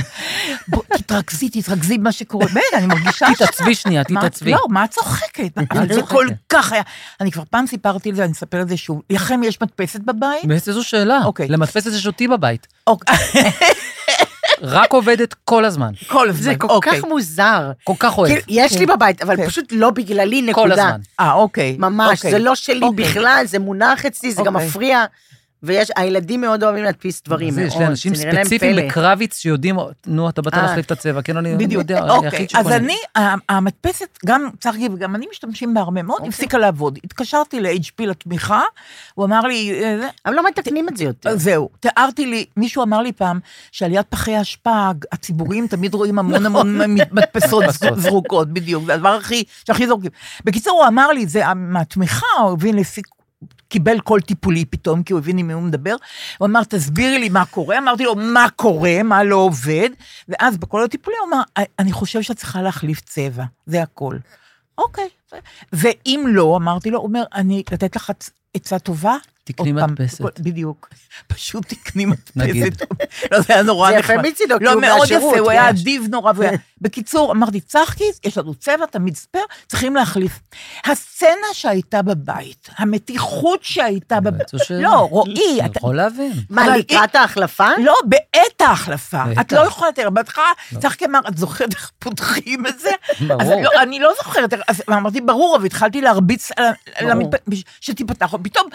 בוא, 0.68 0.82
תתרכזי, 0.98 1.50
תתרכזי 1.50 1.98
במה 1.98 2.12
שקורה. 2.12 2.46
באמת, 2.46 2.64
אני 2.74 2.86
מרגישה 2.86 3.26
אשמה. 3.26 3.36
תתעצבי 3.36 3.76
שנייה, 3.76 4.04
תתעצבי. 4.04 4.52
לא, 4.52 4.66
מה 4.70 4.86
את 4.86 4.90
צוחקת? 4.90 5.52
זה 5.92 6.02
כל 6.02 6.28
כך 6.50 6.72
היה... 6.72 6.84
אני 7.22 7.32
כבר 7.32 7.44
פעם 7.50 7.68
סיפרתי 7.68 8.10
על 8.10 8.16
זה, 8.16 8.24
אני 8.24 8.32
אספר 8.32 8.62
את 8.62 8.70
זה 8.70 8.78
שוב. 8.78 9.02
לכם 9.10 9.44
יש 9.44 9.62
מדפסת 9.62 10.00
בבית? 10.00 10.46
באמת 10.46 10.68
איזו 10.68 10.84
שאלה. 10.84 11.20
אוקיי. 11.26 11.48
למדפסת 11.48 11.92
יש 11.94 12.08
אותי 12.08 12.28
בבית. 12.28 12.68
אוקיי, 12.88 13.16
רק 14.62 14.94
עובדת 14.94 15.34
כל 15.34 15.66
הזמן. 15.66 15.92
כל 16.08 16.30
הזמן. 16.30 16.44
זה 16.44 16.56
כל 16.56 16.68
אוקיי. 16.68 16.98
כך 16.98 17.08
מוזר. 17.08 17.72
כל 17.84 17.94
כך 18.00 18.18
אוהב. 18.18 18.32
כאילו, 18.32 18.44
יש 18.48 18.78
לי 18.78 18.86
בבית, 18.86 19.22
אבל 19.22 19.38
כן. 19.38 19.48
פשוט 19.48 19.66
לא 19.72 19.90
בגללי, 19.90 20.42
נקודה. 20.42 20.64
כל 20.64 20.72
הזמן. 20.72 21.00
אה, 21.20 21.34
אוקיי. 21.34 21.76
ממש, 21.80 22.18
אוקיי. 22.18 22.32
זה 22.32 22.40
לא 22.40 22.56
שלי 22.56 22.82
אוקיי. 22.82 23.06
בכלל, 23.06 23.44
זה 23.48 23.60
מונח 23.60 24.06
אצלי, 24.06 24.32
זה 24.32 24.42
גם 24.46 24.56
אוקיי. 24.56 24.68
מפריע. 24.68 25.06
ויש, 25.64 25.92
הילדים 25.96 26.42
מאוד 26.42 26.64
אוהבים 26.64 26.84
להדפיס 26.84 27.22
דברים, 27.26 27.52
זה. 27.52 27.62
יש 27.62 27.76
לי 27.78 27.88
אנשים 27.88 28.16
ספציפיים. 28.16 28.76
בקרביץ 28.90 29.38
שיודעים, 29.38 29.76
נו, 30.08 30.30
אתה 30.30 30.42
באת 30.42 30.54
אה. 30.54 30.62
להחליף 30.62 30.86
את 30.86 30.92
הצבע, 30.92 31.22
כן, 31.22 31.38
אני 31.38 31.56
אני. 31.56 31.74
יודע, 31.74 32.00
אני 32.00 32.10
אוקיי, 32.10 32.30
היחיד 32.30 32.50
אז 32.54 32.66
שקונה. 32.66 32.76
אני, 32.76 32.96
ה- 33.18 33.54
המדפסת, 33.56 34.18
גם 34.26 34.50
צחי 34.60 34.90
וגם 34.94 35.16
אני 35.16 35.26
משתמשים 35.32 35.74
בה 35.74 35.82
הרבה 35.82 36.04
מאוד, 36.04 36.18
אוקיי. 36.18 36.30
הפסיקה 36.30 36.58
לעבוד. 36.58 37.00
התקשרתי 37.04 37.60
ל-HP 37.60 38.06
לתמיכה, 38.06 38.62
הוא 39.14 39.26
אמר 39.26 39.42
לי, 39.42 39.72
אה, 39.84 40.08
אבל 40.26 40.34
לא 40.36 40.48
מתקנים 40.48 40.90
את 40.90 40.98
זה 40.98 41.04
יותר. 41.04 41.38
זהו, 41.38 41.70
תיארתי 41.80 42.26
לי, 42.26 42.46
מישהו 42.58 42.84
אמר 42.84 43.02
לי 43.02 43.12
פעם, 43.12 43.40
שעל 43.72 43.92
יד 43.94 44.06
פחי 44.10 44.36
האשפה 44.36 44.90
הציבוריים 45.12 45.68
תמיד 45.68 45.94
רואים 45.94 46.20
המון 46.20 46.46
המון 46.46 46.80
מדפסות. 47.12 47.64
זרוקות, 47.96 48.54
בדיוק, 48.54 48.84
זה 48.86 48.94
הדבר 48.94 49.10
הכי, 49.16 49.44
שהכי 49.68 49.88
זורקים. 49.88 50.12
בקיצור, 50.46 50.80
הוא 50.82 50.88
אמר 50.88 51.08
לי, 51.12 51.26
זה 51.28 51.42
מהתמיכה, 51.56 52.26
הוא 52.44 52.52
הבין 52.52 52.76
לפי... 52.76 53.02
קיבל 53.72 54.00
קול 54.00 54.22
טיפולי 54.22 54.66
פתאום, 54.66 55.04
כי 55.04 55.14
הוא 55.14 55.20
הבין 55.20 55.38
עם 55.38 55.48
מי 55.48 55.54
הוא 55.54 55.62
מדבר. 55.62 55.96
הוא 56.38 56.48
אמר, 56.48 56.64
תסבירי 56.64 57.20
לי 57.20 57.30
מה 57.30 57.46
קורה. 57.46 57.78
אמרתי 57.78 58.04
לו, 58.04 58.16
מה 58.16 58.48
קורה, 58.56 59.04
מה 59.04 59.24
לא 59.24 59.36
עובד. 59.36 59.90
ואז 60.28 60.58
בקול 60.58 60.84
הטיפולי 60.84 61.18
הוא 61.18 61.28
אמר, 61.28 61.42
אני 61.80 61.92
חושב 61.92 62.22
שאת 62.22 62.38
צריכה 62.38 62.62
להחליף 62.62 63.02
צבע, 63.02 63.44
זה 63.66 63.82
הכל. 63.82 64.18
אוקיי. 64.78 65.10
ואם 65.74 66.26
לא, 66.28 66.58
אמרתי 66.58 66.90
לו, 66.92 66.98
הוא 67.00 67.08
אומר, 67.08 67.24
אני 67.34 67.64
לתת 67.72 67.96
לך 67.96 68.10
עצ- 68.10 68.32
עצה 68.54 68.80
טובה? 68.80 69.16
תקני 69.44 69.72
מדפסת. 69.72 70.40
בדיוק. 70.40 70.90
פשוט 71.28 71.66
תקני. 71.68 72.06
מדפסת. 72.06 72.82
לא, 73.32 73.42
זה 73.42 73.54
היה 73.54 73.64
נורא 73.64 73.92
זה 73.92 73.98
נחמד. 73.98 74.16
יפה 74.20 74.30
מצידו, 74.30 74.56
כי 74.60 74.64
לא, 74.64 74.72
הוא 74.74 74.82
מאוד 74.82 75.00
מהשירות, 75.00 75.34
יפה, 75.34 75.40
הוא 75.40 75.52
היה. 75.52 75.70
אדיב 75.70 76.08
נורא. 76.10 76.32
בקיצור, 76.82 77.32
אמרתי, 77.32 77.62
צחקי, 77.62 78.04
יש 78.24 78.38
לנו 78.38 78.56
צבע, 78.56 78.86
תמיד 78.86 79.16
ספייר, 79.16 79.44
צריכים 79.68 79.96
להחליף. 79.96 80.40
הסצנה 80.86 81.28
שהייתה 81.54 82.02
בבית, 82.02 82.70
המתיחות 82.78 83.64
שהייתה 83.64 84.20
בבית. 84.20 84.48
לא, 84.70 84.90
רועי, 84.90 85.66
אתה... 85.66 85.78
יכול 85.80 85.96
להבין. 85.96 86.32
מה, 86.50 86.78
לקראת 86.78 87.16
ההחלפה? 87.16 87.68
לא, 87.84 87.96
בעת 88.06 88.62
ההחלפה. 88.62 89.24
את 89.42 89.52
לא 89.52 89.60
יכולה 89.60 89.90
לתאר. 89.90 90.10
בהתחלה, 90.10 90.44
צחקי 90.80 91.06
אמר, 91.06 91.20
את 91.28 91.38
זוכרת 91.38 91.74
איך 91.74 91.92
פותחים 92.00 92.68
את 92.68 92.80
זה? 92.80 92.90
ברור. 93.28 93.62
לא, 93.64 93.70
אני 93.82 94.00
לא 94.00 94.12
זוכרת. 94.24 94.54
אז 94.68 94.84
אמרתי, 94.90 95.21
ברור, 95.26 95.56
אבל 95.58 95.66
התחלתי 95.66 96.02
להרביץ 96.02 96.50
על 96.56 96.66
ה- 96.66 96.68
על 96.96 97.06
ברור. 97.06 97.12
המדפ... 97.12 97.40
בש- 97.48 97.64
שתיפתח, 97.82 98.34
פתאום, 98.44 98.68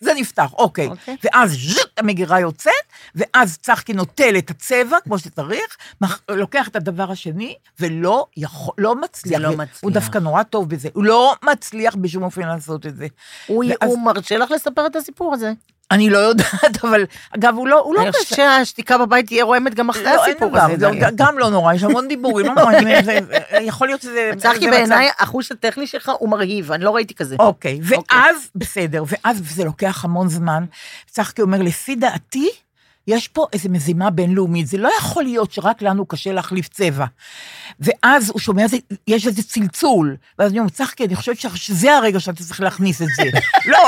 זה 0.00 0.14
נפתח, 0.14 0.52
אוקיי. 0.52 0.86
אוקיי. 0.86 1.16
ואז 1.24 1.52
ז'ט, 1.52 1.98
המגירה 1.98 2.40
יוצאת, 2.40 2.72
ואז 3.14 3.58
צחקי 3.62 3.92
נוטל 3.92 4.34
את 4.38 4.50
הצבע, 4.50 4.96
כמו 5.04 5.18
שצריך, 5.18 5.76
לוקח 6.30 6.68
את 6.68 6.76
הדבר 6.76 7.10
השני, 7.10 7.54
ולא 7.80 8.26
יכול, 8.36 8.74
לא 8.78 8.94
מצליח. 8.94 9.40
לא 9.40 9.50
מצליח. 9.50 9.78
הוא 9.82 9.90
דווקא 9.92 10.18
נורא 10.18 10.42
טוב 10.42 10.68
בזה. 10.68 10.88
הוא 10.92 11.04
לא 11.04 11.34
מצליח 11.42 11.94
בשום 11.94 12.22
אופן 12.22 12.42
לעשות 12.48 12.86
את 12.86 12.96
זה. 12.96 13.06
הוא 13.84 13.98
מרשה 14.04 14.36
לך 14.38 14.50
לספר 14.50 14.86
את 14.86 14.96
הסיפור 14.96 15.34
הזה. 15.34 15.52
אני 15.90 16.10
לא 16.10 16.18
יודעת, 16.18 16.78
אבל, 16.84 17.04
אגב, 17.30 17.54
הוא 17.56 17.68
לא, 17.68 17.80
הוא 17.80 17.94
לא 17.94 18.02
אני. 18.02 18.12
חושבת 18.12 18.36
שהשתיקה 18.36 18.98
בבית 18.98 19.26
תהיה 19.26 19.44
רועמת 19.44 19.74
גם 19.74 19.88
אחרי 19.88 20.04
לא, 20.04 20.24
הסיפור 20.24 20.58
הזה. 20.58 20.86
גם 21.14 21.38
לא 21.38 21.50
נורא, 21.50 21.74
יש 21.74 21.82
המון 21.82 22.08
דיבורים, 22.08 22.46
לא 22.46 22.54
נורא, 22.54 22.72
יכול 23.60 23.86
להיות 23.86 24.02
שזה... 24.02 24.30
צחי, 24.38 24.70
בעיניי, 24.70 25.08
החוש 25.18 25.52
הטכני 25.52 25.86
שלך 25.86 26.12
הוא 26.18 26.28
מרהיב, 26.28 26.72
אני 26.72 26.84
לא 26.84 26.94
ראיתי 26.94 27.14
כזה. 27.14 27.36
אוקיי, 27.38 27.80
ואז, 27.82 28.50
בסדר, 28.54 29.04
ואז 29.08 29.42
זה 29.54 29.64
לוקח 29.64 30.04
המון 30.04 30.28
זמן. 30.28 30.64
צחקי 31.10 31.42
אומר, 31.42 31.62
לפי 31.62 31.96
דעתי, 31.96 32.48
יש 33.08 33.28
פה 33.28 33.46
איזו 33.52 33.68
מזימה 33.68 34.10
בינלאומית, 34.10 34.66
זה 34.66 34.78
לא 34.78 34.90
יכול 34.98 35.22
להיות 35.24 35.52
שרק 35.52 35.82
לנו 35.82 36.06
קשה 36.06 36.32
להחליף 36.32 36.68
צבע. 36.68 37.04
ואז 37.80 38.30
הוא 38.30 38.40
שומע, 38.40 38.66
זה- 38.68 38.76
יש 39.06 39.26
איזה 39.26 39.42
צלצול, 39.42 40.16
ואז 40.38 40.50
אני 40.50 40.58
אומר, 40.58 40.70
צחקי, 40.70 41.04
אני 41.04 41.16
חושבת 41.16 41.36
שזה 41.54 41.96
הרגע 41.96 42.20
שאתה 42.20 42.44
צריך 42.44 42.60
להכניס 42.60 43.02
את 43.02 43.06
זה. 43.16 43.22
לא, 43.72 43.78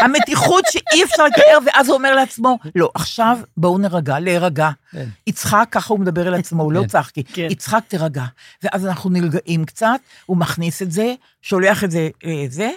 המתיחות 0.00 0.64
שאי 0.70 1.04
אפשר 1.04 1.24
לתאר, 1.26 1.58
ואז 1.66 1.88
הוא 1.88 1.96
אומר 1.96 2.14
לעצמו, 2.14 2.58
לא, 2.74 2.90
עכשיו 2.94 3.38
בואו 3.56 3.78
נרגע, 3.78 4.18
להירגע. 4.18 4.70
כן. 4.92 5.06
יצחק, 5.26 5.68
ככה 5.70 5.94
הוא 5.94 6.00
מדבר 6.00 6.28
אל 6.28 6.34
עצמו, 6.34 6.62
הוא 6.62 6.72
לא 6.72 6.80
כן. 6.80 6.86
צחקי. 6.86 7.22
כן. 7.24 7.46
יצחק, 7.50 7.80
תירגע. 7.88 8.24
ואז 8.62 8.86
אנחנו 8.86 9.10
נרגעים 9.10 9.64
קצת, 9.64 10.00
הוא 10.26 10.36
מכניס 10.36 10.82
את 10.82 10.92
זה, 10.92 11.14
שולח 11.42 11.84
את 11.84 11.90
זה 11.90 12.08
לזה, 12.24 12.70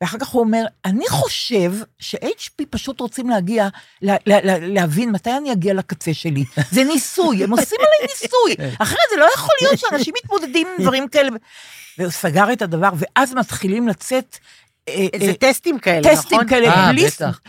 ואחר 0.00 0.18
כך 0.18 0.28
הוא 0.28 0.40
אומר, 0.40 0.64
אני 0.84 1.08
חושב 1.08 1.72
ש-HP 1.98 2.64
פשוט 2.70 3.00
רוצים 3.00 3.30
להגיע, 3.30 3.68
לה, 4.02 4.16
לה, 4.26 4.40
לה, 4.40 4.58
להבין 4.58 5.10
מתי 5.10 5.30
אני 5.36 5.52
אגיע 5.52 5.74
לקצה 5.74 6.14
שלי. 6.14 6.44
זה 6.70 6.84
ניסוי, 6.84 7.44
הם 7.44 7.50
עושים 7.50 7.78
עליי 7.78 8.08
ניסוי. 8.12 8.66
אחרת 8.82 8.98
זה 9.10 9.16
לא 9.16 9.28
יכול 9.34 9.54
להיות 9.60 9.78
שאנשים 9.78 10.14
מתמודדים 10.24 10.66
עם 10.66 10.82
דברים 10.82 11.08
כאלה. 11.08 11.30
והוא 11.98 12.10
סגר 12.10 12.52
את 12.52 12.62
הדבר, 12.62 12.90
ואז 12.98 13.34
מתחילים 13.34 13.88
לצאת... 13.88 14.38
אה, 14.88 15.06
זה 15.18 15.26
אה, 15.26 15.34
טסטים 15.34 15.78
כאלה, 15.78 16.00
נכון? 16.00 16.14
טסטים 16.14 16.46
כאלה, 16.48 16.68
אה, 16.68 16.92
בלי. 16.92 17.06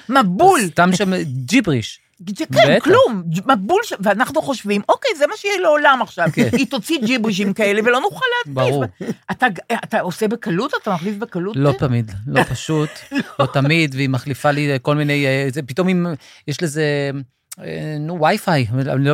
מבול. 0.10 0.62
סתם 0.72 0.95
שם 0.95 1.12
ג'יבריש. 1.24 1.99
כן, 2.36 2.45
בטח. 2.76 2.84
כלום, 2.84 3.24
מבול, 3.47 3.82
ואנחנו 3.99 4.41
חושבים, 4.41 4.82
אוקיי, 4.89 5.11
זה 5.17 5.28
מה 5.28 5.34
שיהיה 5.38 5.59
לעולם 5.59 5.99
עכשיו. 6.01 6.28
כן. 6.34 6.49
היא 6.51 6.67
תוציא 6.67 6.99
ג'יברישים 7.05 7.53
כאלה 7.53 7.82
ולא 7.86 8.01
נוכל 8.01 8.26
להדפיס. 8.38 8.72
ברור. 8.72 8.86
אתה, 9.32 9.47
אתה 9.74 9.99
עושה 9.99 10.28
בקלות? 10.28 10.72
אתה 10.82 10.93
מחליף 10.93 11.15
בקלות? 11.15 11.55
לא 11.55 11.72
תמיד, 11.80 12.11
לא 12.28 12.43
פשוט, 12.43 12.89
לא 13.39 13.45
תמיד, 13.45 13.95
והיא 13.95 14.09
מחליפה 14.09 14.51
לי 14.51 14.78
כל 14.82 14.95
מיני, 14.95 15.26
אה, 15.26 15.47
זה 15.53 15.61
פתאום 15.61 15.89
אם 15.89 16.05
יש 16.47 16.63
לזה, 16.63 17.11
אה, 17.59 17.97
נו, 17.99 18.22
וי-פיי. 18.22 18.67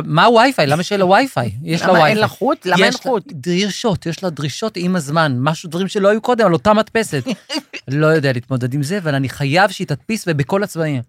מה 0.04 0.28
וי-פיי? 0.28 0.66
למה 0.66 0.82
שיהיה 0.82 0.98
לה 0.98 1.06
וי-פיי? 1.06 1.50
יש 1.62 1.80
לה 1.80 1.86
למה 1.86 1.94
וי-פיי. 1.94 2.10
אין 2.10 2.18
לה 2.18 2.28
חוט? 2.28 2.66
למה 2.66 2.84
אין 2.84 2.92
חוט? 2.92 3.24
דרישות, 3.32 4.06
יש 4.06 4.22
לה 4.22 4.30
דרישות 4.30 4.76
עם 4.76 4.96
הזמן, 4.96 5.36
משהו, 5.38 5.70
דברים 5.70 5.88
שלא 5.88 6.08
היו 6.08 6.20
קודם, 6.20 6.46
על 6.46 6.52
אותה 6.52 6.74
מדפסת. 6.74 7.24
לא 7.88 8.06
יודע 8.06 8.32
להתמודד 8.32 8.74
עם 8.74 8.82
זה, 8.82 8.98
אבל 8.98 9.14
אני 9.14 9.28
חייב 9.28 9.70
שהיא 9.70 9.86
תדפיס 9.86 10.24
ובכל 10.26 10.62
הצבעים. 10.62 11.02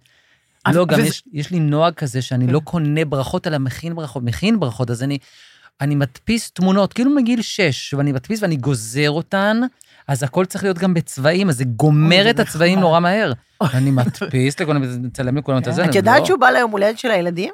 לא, 0.75 0.85
גם 0.85 0.99
וזה- 0.99 1.07
יש, 1.07 1.23
יש 1.33 1.51
לי 1.51 1.59
נוהג 1.59 1.93
כזה 1.93 2.21
שאני 2.21 2.47
לא 2.47 2.59
קונה 2.63 3.05
ברכות, 3.05 3.47
אלא 3.47 3.57
מכין 3.57 3.95
ברכות, 3.95 4.23
מכין 4.23 4.59
ברכות, 4.59 4.89
אז 4.91 5.03
אני, 5.03 5.17
אני 5.81 5.95
מדפיס 5.95 6.51
תמונות, 6.51 6.93
כאילו 6.93 7.11
מגיל 7.15 7.41
שש, 7.41 7.93
ואני 7.93 8.11
מדפיס 8.11 8.41
ואני 8.43 8.55
גוזר 8.55 9.09
אותן, 9.11 9.61
אז 10.07 10.23
הכל 10.23 10.45
צריך 10.45 10.63
להיות 10.63 10.77
גם 10.77 10.93
בצבעים, 10.93 11.49
אז 11.49 11.57
זה 11.57 11.63
גומר 11.63 12.29
את 12.29 12.39
הצבעים. 12.39 12.79
נורא 12.79 12.99
מהר. 12.99 13.33
אני 13.73 13.91
מדפיס 13.91 14.59
לכולם, 14.59 15.03
מצלם 15.05 15.37
לכולם 15.37 15.57
את 15.61 15.67
הזה. 15.67 15.85
את 15.85 15.95
יודעת 15.95 16.19
לא- 16.19 16.25
שהוא 16.25 16.39
בא 16.39 16.49
ליום 16.49 16.71
הולדת 16.71 16.99
של 16.99 17.11
הילדים? 17.11 17.53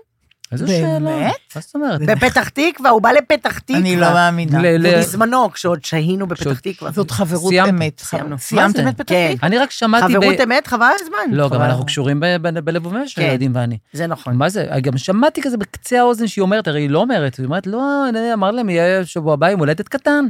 איזו 0.51 0.67
שאלה. 0.67 0.99
באמת? 0.99 1.33
מה 1.55 1.61
זאת 1.61 1.75
אומרת? 1.75 2.01
בפתח 2.01 2.49
תקווה, 2.49 2.89
הוא 2.89 3.01
בא 3.01 3.11
לפתח 3.11 3.59
תקווה. 3.59 3.79
אני 3.79 3.95
לא 3.95 4.13
מאמינה. 4.13 4.61
ל- 4.61 4.87
ל- 4.87 4.97
בזמנו, 4.99 5.51
כשעוד 5.51 5.85
שהינו 5.85 6.27
בפתח 6.27 6.59
תקווה. 6.59 6.91
זאת 6.91 7.11
חברות 7.11 7.49
סיימת. 7.49 7.69
אמת. 7.69 7.99
סיימנו. 7.99 8.37
סיימתם 8.37 8.87
את? 8.87 8.93
פתח 8.97 9.03
כן. 9.13 9.31
תקווה? 9.33 9.47
אני 9.47 9.57
רק 9.57 9.71
שמעתי... 9.71 10.13
ב- 10.13 10.17
חברות 10.17 10.41
אמת, 10.43 10.67
חבל 10.67 10.87
הזמן. 11.01 11.35
לא, 11.37 11.49
גם. 11.49 11.61
אנחנו 11.61 11.85
קשורים 11.85 12.19
ב- 12.19 12.25
ב- 12.41 12.59
בלב 12.59 12.85
ובנפש, 12.85 13.13
כן. 13.13 13.21
הילדים 13.21 13.51
ואני. 13.55 13.77
זה 13.93 14.07
נכון. 14.07 14.35
מה 14.35 14.49
זה? 14.49 14.65
גם 14.81 14.97
שמעתי 14.97 15.41
כזה 15.41 15.57
בקצה 15.57 15.99
האוזן 15.99 16.27
שהיא 16.27 16.41
אומרת, 16.41 16.67
הרי 16.67 16.81
היא 16.81 16.89
לא 16.89 16.99
אומרת, 16.99 17.35
היא 17.37 17.45
אומרת, 17.45 17.67
לא, 17.67 18.09
אני 18.09 18.33
אמר 18.33 18.51
להם, 18.51 18.69
יהיה 18.69 19.05
שבוע 19.05 19.33
הבא 19.33 19.49
יום 19.49 19.59
הולדת 19.59 19.87
קטן. 19.87 20.25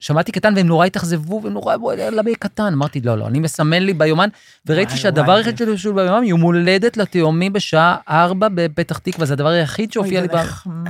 שמעתי 0.00 0.32
קטן 0.32 0.54
והם 0.56 0.66
נורא 0.66 0.86
התאכזבו, 0.86 1.40
והם 1.44 1.52
נורא, 1.52 1.76
למה 1.96 2.30
יהיה 2.30 2.36
קטן? 2.38 2.72
אמרתי, 2.72 3.00
לא, 3.00 3.18
לא, 3.18 3.26
אני 3.26 3.38
מסמן 3.38 3.82
לי 3.82 3.94
ביומן, 3.94 4.28
וראיתי 4.66 4.96
שהדבר 4.96 5.32
היחיד 5.32 5.58
שלי 5.58 5.78
שהוא 5.78 5.94
ביומן, 5.94 6.24
יום 6.24 6.40
הולדת 6.40 6.96
לתאומים 6.96 7.52
בשעה 7.52 7.96
4 8.08 8.48
בפתח 8.54 8.98
תקווה, 8.98 9.26
זה 9.26 9.32
הדבר 9.32 9.48
היחיד 9.48 9.92
שהופיע 9.92 10.20
לי 10.20 10.28
ב... 10.28 10.34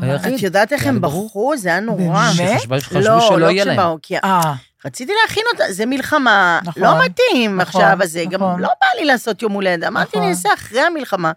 את 0.04 0.42
יודעת 0.42 0.72
איך 0.72 0.86
הם 0.86 1.00
ברור. 1.00 1.26
בחרו? 1.26 1.56
זה 1.56 1.68
היה 1.68 1.80
נורא. 1.80 2.30
באמת? 2.38 2.60
לא, 2.92 3.38
לא. 3.38 3.48
כשבאו, 3.62 3.98
כי 4.02 4.16
אה, 4.16 4.54
רציתי 4.84 5.12
להכין 5.22 5.44
אותה, 5.52 5.64
זה 5.72 5.86
מלחמה, 5.86 6.60
נכון, 6.64 6.82
לא 6.82 7.04
מתאים 7.04 7.56
נכון, 7.56 7.82
עכשיו, 7.82 8.02
אז 8.02 8.12
זה 8.12 8.24
גם 8.30 8.42
נכון. 8.42 8.60
לא 8.60 8.68
בא 8.80 8.86
לי 9.00 9.04
לעשות 9.04 9.42
יום 9.42 9.52
הולדת. 9.52 9.88
אמרתי, 9.88 10.08
נכון. 10.08 10.22
אני 10.22 10.30
אעשה 10.30 10.48
אחרי 10.54 10.80
המלחמה. 10.80 11.32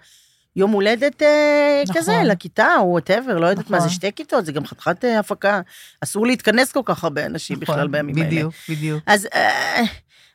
יום 0.56 0.72
הולדת 0.72 1.22
אה, 1.22 1.82
נכון. 1.90 2.02
כזה, 2.02 2.14
לכיתה, 2.26 2.76
או 2.80 2.86
וואטאבר, 2.86 3.40
לא 3.40 3.48
יודעת 3.48 3.70
מה, 3.70 3.78
נכון. 3.78 3.90
זה 3.90 3.96
שתי 3.96 4.12
כיתות, 4.16 4.46
זה 4.46 4.52
גם 4.52 4.66
חתיכת 4.66 5.06
אה, 5.06 5.20
הפקה. 5.20 5.62
אסור 6.04 6.28
להתכנס 6.28 6.72
כל 6.72 6.82
כך 6.86 7.04
הרבה 7.04 7.26
אנשים 7.26 7.60
בכלל 7.60 7.76
נכון, 7.76 7.92
בימים 7.92 8.16
האלה. 8.18 8.28
בדיוק, 8.28 8.54
בדיוק. 8.70 9.04
אז 9.06 9.28
אה, 9.34 9.82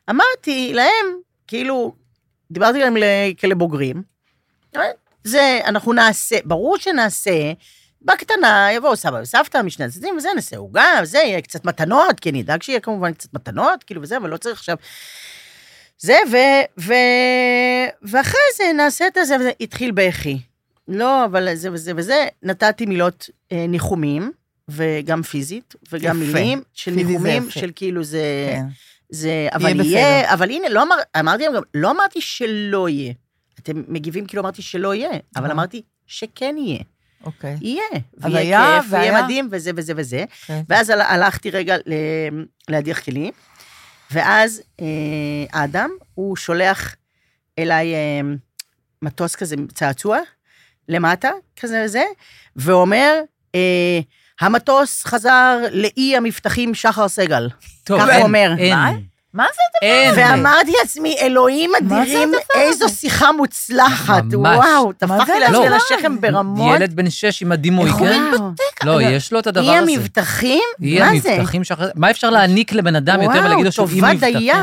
אמרתי 0.09 0.71
להם, 0.73 1.05
כאילו, 1.47 1.95
דיברתי 2.51 2.79
להם 2.79 2.97
ל- 2.97 3.03
כלבוגרים, 3.39 4.03
זה, 5.23 5.59
אנחנו 5.65 5.93
נעשה, 5.93 6.37
ברור 6.45 6.77
שנעשה, 6.77 7.51
בקטנה, 8.01 8.67
יבואו 8.73 8.95
סבא 8.95 9.17
וסבתא 9.21 9.61
משני 9.61 9.85
הצדדים, 9.85 10.17
וזה, 10.17 10.29
נעשה 10.35 10.57
עוגה, 10.57 10.99
וזה, 11.01 11.17
יהיה 11.17 11.41
קצת 11.41 11.65
מתנות, 11.65 12.19
כי 12.19 12.29
אני 12.29 12.41
אדאג 12.41 12.61
שיהיה 12.61 12.79
כמובן 12.79 13.13
קצת 13.13 13.33
מתנות, 13.33 13.83
כאילו, 13.83 14.01
וזה, 14.01 14.17
אבל 14.17 14.29
לא 14.29 14.37
צריך 14.37 14.57
עכשיו... 14.57 14.75
זה, 15.99 16.15
ו... 16.31 16.35
ו... 16.81 16.93
ואחרי 18.01 18.39
זה 18.57 18.63
נעשה 18.77 19.07
את 19.07 19.17
הזה, 19.17 19.35
וזה 19.39 19.51
התחיל 19.61 19.91
בכי. 19.91 20.37
לא, 20.87 21.25
אבל 21.25 21.55
זה 21.55 21.71
וזה 21.71 21.91
וזה, 21.95 22.27
נתתי 22.43 22.85
מילות 22.85 23.29
אה, 23.51 23.65
ניחומים, 23.67 24.31
וגם 24.69 25.23
פיזית, 25.23 25.75
וגם 25.91 26.21
יפה. 26.23 26.33
מילים 26.33 26.61
של 26.73 26.91
זה 26.91 26.97
ניחומים. 27.03 27.49
של 27.49 27.71
כאילו 27.75 28.03
זה... 28.03 28.49
כן. 28.55 28.65
זה, 29.11 29.47
אבל 29.53 29.73
בסדר. 29.73 29.83
יהיה, 29.85 30.33
אבל 30.33 30.49
הנה, 30.49 30.69
לא 30.69 30.83
אמר, 30.83 30.95
אמרתי 31.19 31.43
להם 31.43 31.53
גם, 31.55 31.61
לא 31.73 31.91
אמרתי 31.91 32.21
שלא 32.21 32.89
יהיה. 32.89 33.13
אתם 33.59 33.83
מגיבים 33.87 34.25
כאילו 34.25 34.41
אמרתי 34.41 34.61
שלא 34.61 34.95
יהיה, 34.95 35.09
אבל. 35.35 35.51
אמרתי 35.51 35.81
שכן 36.07 36.55
יהיה. 36.57 36.79
אוקיי. 37.23 37.57
יהיה. 37.61 37.83
ויהיה 38.17 38.39
היה, 38.39 38.79
כיף, 38.81 38.91
ויהיה. 38.93 39.23
מדהים, 39.23 39.47
וזה 39.51 39.71
וזה 39.75 39.93
וזה. 39.95 40.25
כן. 40.45 40.61
ואז 40.69 40.89
הל- 40.89 41.01
הלכתי 41.01 41.49
רגע 41.49 41.75
להדיח 42.69 42.99
כלים, 42.99 43.31
ואז 44.11 44.61
אה, 44.81 44.85
האדם, 45.51 45.89
הוא 46.13 46.35
שולח 46.35 46.95
אליי 47.59 47.93
אה, 47.93 48.21
מטוס 49.01 49.35
כזה, 49.35 49.55
צעצוע, 49.73 50.19
למטה, 50.89 51.29
כזה 51.59 51.81
וזה, 51.85 52.03
ואומר, 52.55 53.19
אה, 53.55 53.99
המטוס 54.41 55.05
חזר 55.05 55.57
לאי 55.71 56.15
המבטחים 56.17 56.75
שחר 56.75 57.07
סגל. 57.07 57.49
טוב, 57.83 57.99
ככה 57.99 58.11
אין, 58.11 58.17
הוא 58.17 58.27
אומר. 58.27 58.51
אין. 58.57 58.73
מה? 58.73 58.91
מה 59.33 59.45
זה 59.55 59.87
אין. 59.87 60.13
ואמרתי 60.15 60.71
לעצמי, 60.81 61.15
אלוהים 61.21 61.71
אדירים, 61.77 62.29
הדבר 62.29 62.61
איזו 62.61 62.85
הזה? 62.85 62.95
שיחה 62.95 63.31
מוצלחת, 63.31 64.23
ממש. 64.23 64.57
וואו, 64.57 64.93
טפחתי 64.93 65.25
זה 65.25 65.39
לעצמי 65.39 65.57
על 65.57 65.63
הדבר 65.63 65.75
השכם 65.75 66.11
הזה? 66.11 66.21
ברמות. 66.21 66.75
ילד 66.75 66.93
בן 66.95 67.09
שש 67.09 67.41
עם 67.41 67.51
הדימוי, 67.51 67.89
איך 67.89 67.95
כן? 67.95 68.31
לא, 68.83 69.01
אגב, 69.01 69.09
יש 69.11 69.33
לו 69.33 69.39
את 69.39 69.47
הדבר 69.47 69.71
אי 69.71 69.77
הזה. 69.77 69.91
המבטחים? 69.91 70.63
אי 70.81 70.99
מה 70.99 71.19
זה? 71.19 71.33
המבטחים 71.33 71.63
שחר... 71.63 71.89
מה 71.95 72.11
אפשר 72.11 72.29
להעניק 72.29 72.73
לבן 72.73 72.95
אדם 72.95 73.21
יותר 73.21 73.39
ולהגיד 73.45 73.65
לו 73.65 73.71
שהוא 73.71 73.87
אי 73.89 74.01
מבטחים? 74.01 74.53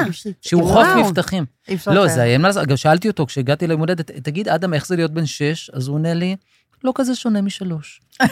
שהוא. 0.42 0.68
חוף 0.68 0.86
מבטחים. 0.96 1.44
לא. 1.86 2.08
זה 2.08 2.24
אין 2.24 2.40
מה 2.40 2.48
לעשות. 2.48 2.66
גם 2.66 2.76
שאלתי 2.76 3.08
אותו 3.08 3.26
כשהגעתי 3.26 3.66
ליום 3.66 3.80
הולדת, 3.80 4.10
תגיד, 4.10 4.48
אדם, 4.48 4.74
איך 4.74 4.86
זה 4.86 4.96
להיות 4.96 5.10
בן 5.10 5.26
שש? 5.26 5.70
אז 5.70 5.88
הוא 5.88 5.94
עונה 5.94 6.14
לי, 6.14 6.36
לא 6.84 6.92
כזה 6.94 7.14
שונה 7.14 7.42
משלוש. 7.42 8.00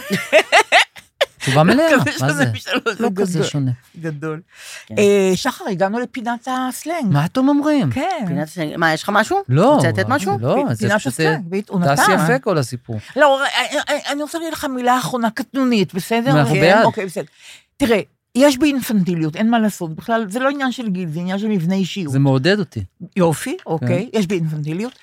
תשובה 1.45 1.63
מלאה, 1.63 1.89
מה 2.21 2.33
זה? 2.33 2.45
לא 2.85 2.93
זה 2.93 3.07
כזה 3.15 3.39
גדול. 3.39 3.43
שונה. 3.49 3.71
גדול. 3.99 4.41
כן. 4.85 4.95
אה, 4.97 5.31
שחר, 5.35 5.65
הגענו 5.71 5.99
לפינת 5.99 6.47
הסלנג. 6.51 7.05
מה 7.13 7.25
אתם 7.25 7.47
אומרים? 7.49 7.91
כן. 7.91 8.23
פינת 8.27 8.47
הסלנג. 8.47 8.75
מה, 8.77 8.93
יש 8.93 9.03
לך 9.03 9.09
משהו? 9.13 9.37
לא. 9.49 9.75
רוצה 9.75 9.89
לתת 9.89 10.05
משהו? 10.07 10.37
לא, 10.41 10.55
זה 10.73 10.87
פינת 10.87 10.99
פשוט... 10.99 11.13
הסלנג, 11.13 11.45
בדיוק, 11.45 11.69
הוא 11.69 11.79
נתן. 11.79 11.95
טס 11.95 12.03
יפה 12.13 12.39
כל 12.39 12.57
הסיפור. 12.57 12.95
לא, 13.15 13.39
אני- 13.43 13.79
אני- 13.89 13.99
אני 14.09 14.21
רוצה 14.21 14.37
להגיד 14.37 14.53
לך 14.53 14.65
מילה 14.65 14.97
אחרונה 14.97 15.31
קטנונית, 15.31 15.93
בסדר? 15.93 16.31
אנחנו 16.39 16.53
כן? 16.55 16.61
בעד. 16.61 16.85
אוקיי, 16.85 17.05
בסדר. 17.05 17.25
תראה, 17.77 17.99
יש 18.35 18.57
בי 18.57 18.67
אינפנטיליות, 18.67 19.35
אין 19.35 19.49
מה 19.49 19.59
לעשות. 19.59 19.95
בכלל, 19.95 20.25
זה 20.29 20.39
לא 20.39 20.49
עניין 20.49 20.71
של 20.71 20.89
גיל, 20.89 21.09
זה 21.09 21.19
עניין 21.19 21.39
של 21.39 21.47
מבנה 21.47 21.75
אישיות. 21.75 22.11
זה 22.13 22.19
מעודד 22.19 22.59
אותי. 22.59 22.83
יופי, 23.15 23.57
אוקיי, 23.65 24.09
יש 24.13 24.27
בי 24.27 24.35
אינפנטיליות. 24.35 24.93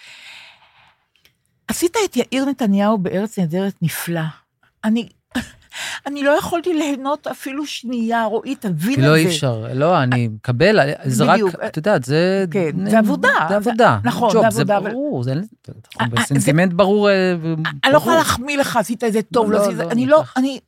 עשית 1.69 1.97
את 2.05 2.17
יאיר 2.17 2.45
נתניהו 2.45 2.99
בארץ 2.99 3.39
נהדרת 3.39 3.73
נפלא. 3.83 4.21
אני, 4.85 5.09
אני 6.07 6.23
לא 6.23 6.31
יכולתי 6.31 6.73
ליהנות 6.75 7.27
אפילו 7.27 7.67
שנייה, 7.67 8.25
רועי, 8.25 8.55
תבין 8.55 8.91
את 8.93 8.97
כי 8.97 9.03
זה. 9.03 9.09
לא 9.09 9.17
אי 9.17 9.27
אפשר, 9.27 9.67
לא, 9.75 10.03
אני 10.03 10.29
מקבל, 10.29 10.79
זה 11.05 11.25
רק. 11.25 11.41
את 11.67 11.77
יודעת, 11.77 12.05
זה... 12.05 12.45
כן, 12.51 12.91
זה 12.91 12.99
עבודה. 12.99 13.29
זה 13.49 13.57
עבודה. 13.57 13.99
נכון, 14.05 14.31
זה 14.33 14.39
זה 14.41 14.47
עבודה, 14.47 14.77
אבל- 14.77 14.91
ברור, 14.91 15.23
זה 15.23 15.33
אה, 16.01 16.07
אה, 16.19 16.25
סנטימנט 16.25 16.73
ברור. 16.73 17.11
אה, 17.11 17.33
אני 17.33 17.93
לא 17.93 17.97
יכולה 17.97 17.99
ברור. 17.99 18.15
להחמיא 18.15 18.57
לך, 18.59 18.77
עשית 18.77 19.05
את 19.05 19.13
זה 19.13 19.23
טוב, 19.23 19.51
לא, 19.53 19.59
לא 19.59 19.65
עשית, 19.65 19.77
לא, 19.79 19.83
אני 19.83 19.93
אני 19.93 20.07
לא. 20.07 20.23
אני, 20.37 20.61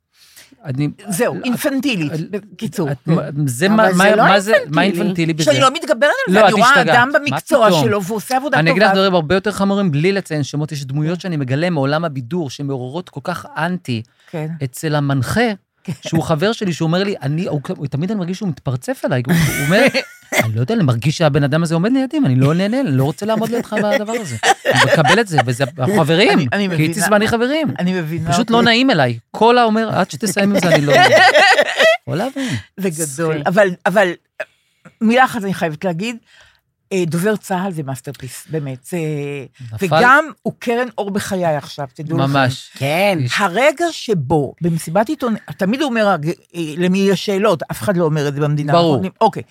אני... 0.65 0.89
זהו, 1.09 1.35
לא, 1.35 1.41
אינפנטילית, 1.45 2.13
בקיצור. 2.31 2.89
זה 3.47 3.69
מה, 3.69 3.93
מה- 3.97 4.17
לא 4.17 4.23
מה 4.25 4.41
זה, 4.41 4.53
מה 4.71 4.83
אינפנטילי. 4.83 5.33
בזה? 5.33 5.45
שאני 5.45 5.61
לא 5.61 5.71
מתגברת 5.75 6.01
על 6.29 6.35
לא, 6.35 6.41
זה, 6.41 6.47
את 6.49 6.53
אני 6.53 6.61
רואה. 6.61 6.83
אדם 6.83 7.11
במקצוע? 7.15 7.69
שלו, 7.73 8.03
והוא 8.03 8.17
עושה 8.17 8.37
עבודה 8.37 8.59
אני 8.59 8.71
אגיד 8.71 8.83
לך 8.83 8.89
טובה. 8.89 9.01
דברים 9.01 9.15
הרבה 9.15 9.35
יותר 9.35 9.53
חמורים, 9.53 9.91
בלי 9.91 10.13
לציין 10.13 10.43
שמות, 10.43 10.73
יש 10.73 10.85
דמויות 10.85 11.21
שאני 11.21 11.37
מגלה 11.37 11.71
מעולם 11.71 12.05
הבידור, 12.05 12.51
שמעוררות 12.51 13.09
כל 13.09 13.21
כך 13.25 13.47
אנטי 13.57 14.03
כן. 14.31 14.49
אצל 14.65 14.95
המנחה, 14.95 15.41
שהוא 16.09 16.23
חבר 16.23 16.53
שלי, 16.53 16.73
שהוא 16.73 16.87
אומר 16.87 17.05
לי, 17.05 17.15
אני, 17.23 17.47
הוא, 17.47 17.61
הוא, 17.77 17.87
תמיד 17.87 18.11
אני 18.11 18.19
מרגיש 18.19 18.39
שהוא 18.39 18.49
מתפרצף 18.49 19.01
עליי, 19.05 19.23
הוא, 19.27 19.35
הוא 19.35 19.65
אומר, 19.67 19.87
אני 20.45 20.55
לא 20.55 20.61
יודע, 20.61 20.75
אני 20.75 20.83
מרגיש 20.83 21.19
שהבן 21.19 21.45
אדם 21.45 21.63
הזה 21.63 21.75
עומד 21.75 21.93
לידי, 21.93 22.19
ואני 22.23 22.37
לא 22.37 22.55
נהנה, 22.55 22.81
אני 22.81 22.97
לא 22.97 23.05
רוצה 23.05 23.27
לעמוד 23.27 23.51
לידך 23.51 23.73
בדבר 23.73 24.13
הזה. 24.21 24.37
אני 24.67 24.93
מקבל 24.93 25.21
את 25.21 25.29
זה, 25.29 25.39
וזה, 25.47 25.65
אנחנו 25.79 25.95
חברים. 26.01 26.39
איציס 26.73 27.05
ואני 27.11 27.29
חברים. 27.29 27.69
אני 27.79 28.01
מבינה. 28.01 28.33
פשוט 28.33 28.51
לא. 28.51 28.63
נעים 28.63 28.91
אליי. 28.91 29.19
קולה 29.31 29.65
אומר, 29.65 29.89
עד 29.99 30.11
שתסיים 30.11 30.51
עם 30.51 30.61
זה, 30.61 30.75
אני 30.75 30.87
לא... 30.87 30.93
יכול 30.93 32.17
להבין. 32.25 32.49
זה 32.77 32.89
גדול. 32.91 33.43
אבל, 33.47 33.69
אבל, 33.87 34.09
מילה 35.01 35.25
אחת 35.25 35.45
אני 35.45 35.55
חייבת 35.55 35.85
להגיד, 35.85 36.17
דובר 37.07 37.37
צה"ל 37.37 37.73
זה 37.73 37.83
masterpiece, 37.83 38.47
באמת. 38.51 38.85
זה... 38.85 38.99
נפל. 39.73 39.87
וגם 39.87 40.25
הוא 40.43 40.53
קרן 40.59 40.89
אור 40.99 41.11
בחיי 41.11 41.57
עכשיו, 41.57 41.89
תדעו 41.95 42.19
לכם. 42.19 42.31
ממש. 42.31 42.71
כן. 42.75 43.19
הרגע 43.37 43.87
שבו, 43.91 44.55
במסיבת 44.61 45.09
עיתונאים, 45.09 45.43
תמיד 45.57 45.81
הוא 45.81 45.91
אומר, 45.91 46.07
אה, 46.07 46.17
למי 46.77 46.99
יש 46.99 47.27
שאלות, 47.27 47.63
אף 47.71 47.83
אחד 47.83 47.97
לא 47.97 48.05
אומר 48.05 48.29
את 48.29 48.35
זה 48.35 48.41
במדינה. 48.41 48.73
ברור. 48.73 48.97
נכון? 48.97 49.11
אוקיי. 49.21 49.43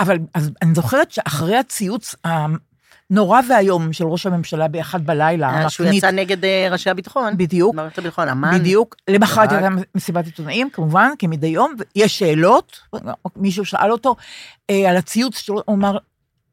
אבל 0.00 0.18
אז 0.34 0.50
אני 0.62 0.74
זוכרת 0.74 1.10
שאחרי 1.10 1.56
הציוץ 1.56 2.14
הנורא 2.24 3.40
ואיום 3.48 3.92
של 3.92 4.04
ראש 4.04 4.26
הממשלה 4.26 4.68
באחד 4.68 5.06
בלילה, 5.06 5.62
אה, 5.62 5.70
שהוא 5.70 5.86
יצא 5.86 6.10
נגד 6.10 6.44
אה, 6.44 6.68
ראשי 6.70 6.90
הביטחון. 6.90 7.36
בדיוק. 7.36 7.74
מערכת 7.74 7.98
הביטחון, 7.98 8.28
אמ"ן. 8.28 8.58
בדיוק, 8.58 8.96
למחרת. 9.08 9.52
הייתה 9.52 9.68
מסיבת 9.94 10.26
עיתונאים, 10.26 10.70
כמובן, 10.70 11.10
כמדי 11.18 11.46
יום, 11.46 11.74
יש 11.96 12.18
שאלות, 12.18 12.80
מישהו 13.36 13.64
שאל 13.64 13.92
אותו 13.92 14.16
אה, 14.70 14.90
על 14.90 14.96
הציוץ 14.96 15.38
שלו, 15.38 15.62
הוא 15.64 15.76
אמר, 15.76 15.98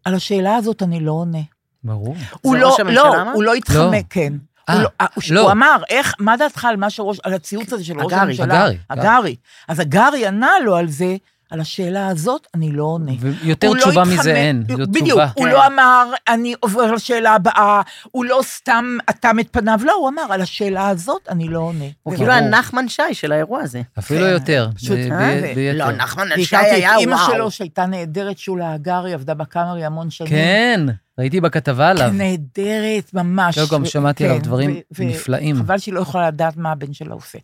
על 0.06 0.16
השאלה 0.16 0.56
הזאת 0.56 0.84
אני 0.84 1.00
לא 1.00 1.12
עונה. 1.12 1.40
ברור. 1.84 2.16
הוא 2.42 2.56
זה 2.56 2.62
לא, 2.62 2.68
ראש 2.72 2.80
הממשלה 2.80 3.04
לא, 3.04 3.22
אמר? 3.22 3.32
הוא 3.32 3.44
לא 3.44 3.54
התחמק, 3.54 3.94
לא. 3.94 4.00
כן. 4.10 4.34
אה, 4.70 4.74
הוא 4.74 4.84
לא- 4.84 4.90
אה, 5.02 5.06
לא. 5.32 5.42
הוא 5.42 5.52
אמר, 5.52 5.76
איך, 5.90 6.14
מה 6.20 6.38
דעתך 6.38 6.66
על 6.66 6.76
מה 6.78 6.90
שראש, 6.90 7.18
על 7.24 7.34
הציוץ 7.34 7.74
הזה 7.74 7.84
של 7.86 8.00
ראש. 8.00 8.14
הממשלה? 8.14 8.64
הגרי, 8.64 8.78
הגרי. 8.90 9.36
אז 9.68 9.80
הגרי 9.80 10.28
ענה 10.28 10.52
לו 10.64 10.76
על 10.76 10.88
זה, 10.90 11.16
על 11.52 11.60
השאלה 11.62 12.08
הזאת 12.08 12.48
אני 12.54 12.72
לא 12.72 12.84
עונה. 12.84 13.12
ויותר 13.20 13.68
הוא 13.68 13.76
לא 13.76 13.82
תשובה 13.82 14.02
התחמק- 14.04 14.20
מזה 14.20 14.36
אין. 14.36 14.64
זו 14.70 14.78
בדיוק, 14.78 15.06
תשובה. 15.08 15.28
הוא 15.36 15.46
כן. 15.46 15.52
לא 15.52 15.68
אמר, 15.68 16.12
אני 16.28 16.54
עובר 16.60 16.92
לשאלה 16.92 17.32
הבאה, 17.36 17.82
הוא 18.12 18.26
לא 18.26 18.40
סתם 18.44 18.98
אטם 19.10 19.40
את 19.40 19.48
פניו, 19.52 19.80
לא, 19.84 19.94
הוא 19.94 20.10
אמר, 20.10 20.22
על 20.30 20.42
השאלה 20.42 20.88
הזאת 20.90 21.22
אני 21.30 21.48
לא 21.48 21.60
עונה. 21.60 21.86
הוא 22.04 22.14
זה 22.14 22.18
כאילו. 22.18 22.32
הנחמן 22.34 22.88
שי 22.88 23.02
של 23.14 23.32
האירוע 23.32 23.62
הזה. 23.62 23.82
אפילו 24.00 24.22
כן, 24.26 24.30
יותר. 24.32 24.70
פשוט, 24.76 24.90
ב- 25.10 25.12
אה, 25.12 25.52
ביתר. 25.56 25.78
לא, 25.78 25.92
נחמן 25.92 26.28
שי 26.44 26.56
היה 26.58 26.94
את 26.96 27.00
אימא 27.00 27.16
וואו. 27.16 27.32
שלו, 27.34 27.52
שהייתה 27.52 27.86
נהדרת, 27.86 28.38
שולה 28.38 28.74
הגרי, 28.74 29.14
עבדה 29.14 29.34
בקאמרי 29.34 29.86
המון 29.86 30.10
שנים. 30.10 30.30
כן, 30.30 30.82
ראיתי 31.20 31.42
בכתבה 31.42 31.90
עליו. 31.90 32.10
נהדרת, 32.14 33.14
ממש. 33.14 33.58
לא, 33.58 33.66
גם 33.72 33.86
שמעתי 33.86 34.24
כן, 34.24 34.30
עליו 34.30 34.42
דברים 34.44 34.70
ו- 34.72 34.80
ו- 34.98 35.04
נפלאים. 35.04 35.56
חבל 35.56 35.78
שהיא 35.78 35.94
לא 35.94 36.00
יכולה 36.00 36.28
לדעת 36.28 36.58
מה 36.58 36.72
הבן 36.72 36.94
שלה 36.94 37.14
עושה. 37.14 37.38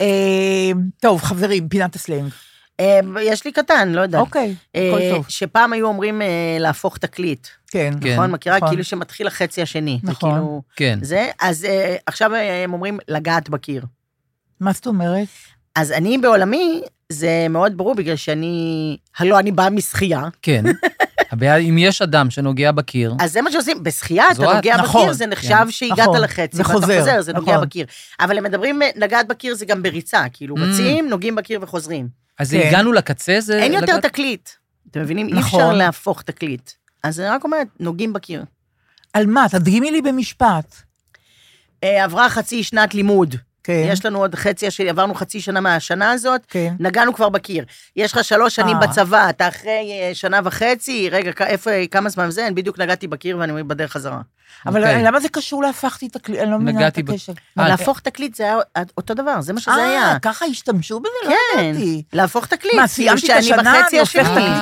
אה, 0.00 0.06
טוב, 1.00 1.22
חברים, 1.22 1.68
פינת 1.68 1.94
הסלנג. 1.94 2.30
אה, 2.80 3.00
יש 3.22 3.44
לי 3.44 3.52
קטן, 3.52 3.88
לא 3.88 4.00
יודעת. 4.00 4.20
אוקיי, 4.20 4.54
אה, 4.76 4.88
הכל 4.90 5.16
טוב. 5.16 5.26
שפעם 5.28 5.72
היו 5.72 5.86
אומרים 5.86 6.22
אה, 6.22 6.26
להפוך 6.60 6.98
תקליט, 6.98 7.46
כן. 7.70 7.94
כן. 8.00 8.12
נכון? 8.12 8.30
מכירה? 8.30 8.56
נכון. 8.56 8.68
כאילו 8.68 8.84
שמתחיל 8.84 9.26
החצי 9.26 9.62
השני. 9.62 9.98
זה 10.02 10.10
נכון. 10.10 10.30
כאילו- 10.32 10.62
כן. 10.76 10.98
זה, 11.02 11.30
אז 11.40 11.64
אה, 11.64 11.96
עכשיו 12.06 12.30
הם 12.34 12.72
אומרים 12.72 12.98
לגעת 13.08 13.48
בקיר. 13.48 13.82
מה 14.60 14.72
זאת 14.72 14.86
אומרת? 14.86 15.28
אז 15.74 15.92
אני 15.92 16.18
בעולמי, 16.18 16.82
זה 17.12 17.46
מאוד 17.50 17.76
ברור, 17.76 17.94
בגלל 17.94 18.16
שאני, 18.16 18.96
הלא 19.18 19.38
אני 19.38 19.52
באה 19.52 19.70
משחייה, 19.70 20.22
כן. 20.42 20.64
הבעיה, 21.30 21.56
אם 21.56 21.78
יש 21.78 22.02
אדם 22.02 22.30
שנוגע 22.30 22.72
בקיר, 22.72 23.14
אז 23.20 23.32
זה 23.32 23.42
מה 23.42 23.52
שעושים, 23.52 23.82
בשחייה 23.82 24.24
אתה 24.30 24.42
את, 24.50 24.54
נוגע 24.56 24.76
נכון, 24.76 25.02
בקיר, 25.02 25.12
זה 25.12 25.26
נחשב 25.26 25.48
כן. 25.48 25.70
שהגעת 25.70 25.98
נכון, 25.98 26.20
לחצי, 26.20 26.56
ואתה 26.56 26.68
חוזר, 26.68 27.20
זה 27.20 27.32
נוגע 27.32 27.52
נכון. 27.52 27.64
בקיר. 27.66 27.86
אבל 28.20 28.38
הם 28.38 28.44
מדברים, 28.44 28.80
לגעת 28.96 29.28
בקיר 29.28 29.54
זה 29.54 29.66
גם 29.66 29.82
בריצה, 29.82 30.24
כאילו 30.32 30.56
Mm. 30.56 30.60
רצים, 30.60 31.08
נוגעים 31.08 31.34
בקיר 31.34 31.58
וחוזרים. 31.62 32.08
אז 32.38 32.50
כן. 32.50 32.66
הגענו 32.68 32.92
לקצה, 32.92 33.36
זה... 33.40 33.62
אין 33.62 33.72
יותר 33.72 33.84
לגעת- 33.96 34.06
תקליט, 34.06 34.48
אתם 34.90 35.00
מבינים? 35.00 35.26
אי 35.26 35.32
נכון. 35.32 35.60
אפשר 35.60 35.72
להפוך 35.72 36.22
תקליט. 36.22 36.70
אז 37.02 37.20
אני 37.20 37.28
רק 37.28 37.44
אומרת, 37.44 37.66
נוגעים 37.80 38.12
בקיר. 38.12 38.44
על 39.12 39.26
מה? 39.26 39.46
תדגימי 39.50 39.90
לי 39.90 40.02
במשפט. 40.02 40.74
אה, 41.84 42.04
עברה 42.04 42.28
חצי 42.30 42.62
שנת 42.62 42.94
לימוד. 42.94 43.34
כן. 43.66 43.86
יש 43.88 44.04
לנו 44.04 44.18
עוד 44.18 44.34
חצי, 44.34 44.66
השני, 44.66 44.88
עברנו 44.90 45.14
חצי 45.14 45.40
שנה 45.40 45.60
מהשנה 45.60 46.10
הזאת, 46.10 46.40
כן. 46.48 46.74
נגענו 46.80 47.14
כבר 47.14 47.28
בקיר. 47.28 47.64
יש 47.96 48.12
לך 48.12 48.24
שלוש 48.24 48.54
שנים 48.54 48.76
אה. 48.76 48.86
בצבא, 48.86 49.30
אתה 49.30 49.48
אחרי 49.48 49.90
אה, 49.92 50.14
שנה 50.14 50.40
וחצי, 50.44 51.08
רגע, 51.12 51.30
איפה, 51.46 51.70
כמה 51.90 52.08
זמן 52.08 52.30
זה? 52.30 52.46
אני 52.46 52.54
בדיוק 52.54 52.78
נגעתי 52.78 53.06
בקיר 53.06 53.38
ואני 53.38 53.62
בדרך 53.62 53.92
חזרה. 53.92 54.20
אבל 54.66 54.80
אוקיי. 54.80 55.02
למה 55.02 55.20
זה 55.20 55.28
קשור 55.28 55.62
להפכתי 55.62 56.06
את 56.06 56.16
הכלי? 56.16 56.40
אני 56.40 56.50
לא 56.50 56.58
מבינה 56.58 56.88
את 56.88 56.98
ב- 56.98 57.10
הקשר. 57.10 57.32
אה, 57.58 57.68
להפוך 57.68 58.00
תקליט 58.00 58.34
זה 58.34 58.44
היה 58.44 58.56
אותו 58.96 59.14
דבר, 59.14 59.40
זה 59.40 59.52
מה 59.52 59.60
שזה 59.60 59.70
אה, 59.70 59.88
היה. 59.88 60.18
ככה 60.22 60.44
השתמשו 60.44 61.00
בזה? 61.00 61.08
לא 61.24 61.34
כן, 61.54 61.64
ידעתי. 61.64 62.02
להפוך 62.12 62.46
תקליט. 62.46 62.74
מה, 62.74 62.86
סיימתי 62.86 63.26
את 63.26 63.38
השנה, 63.38 63.88
אני 63.90 63.98
הופכת 63.98 64.20
השני. 64.20 64.34
תקליט? 64.34 64.52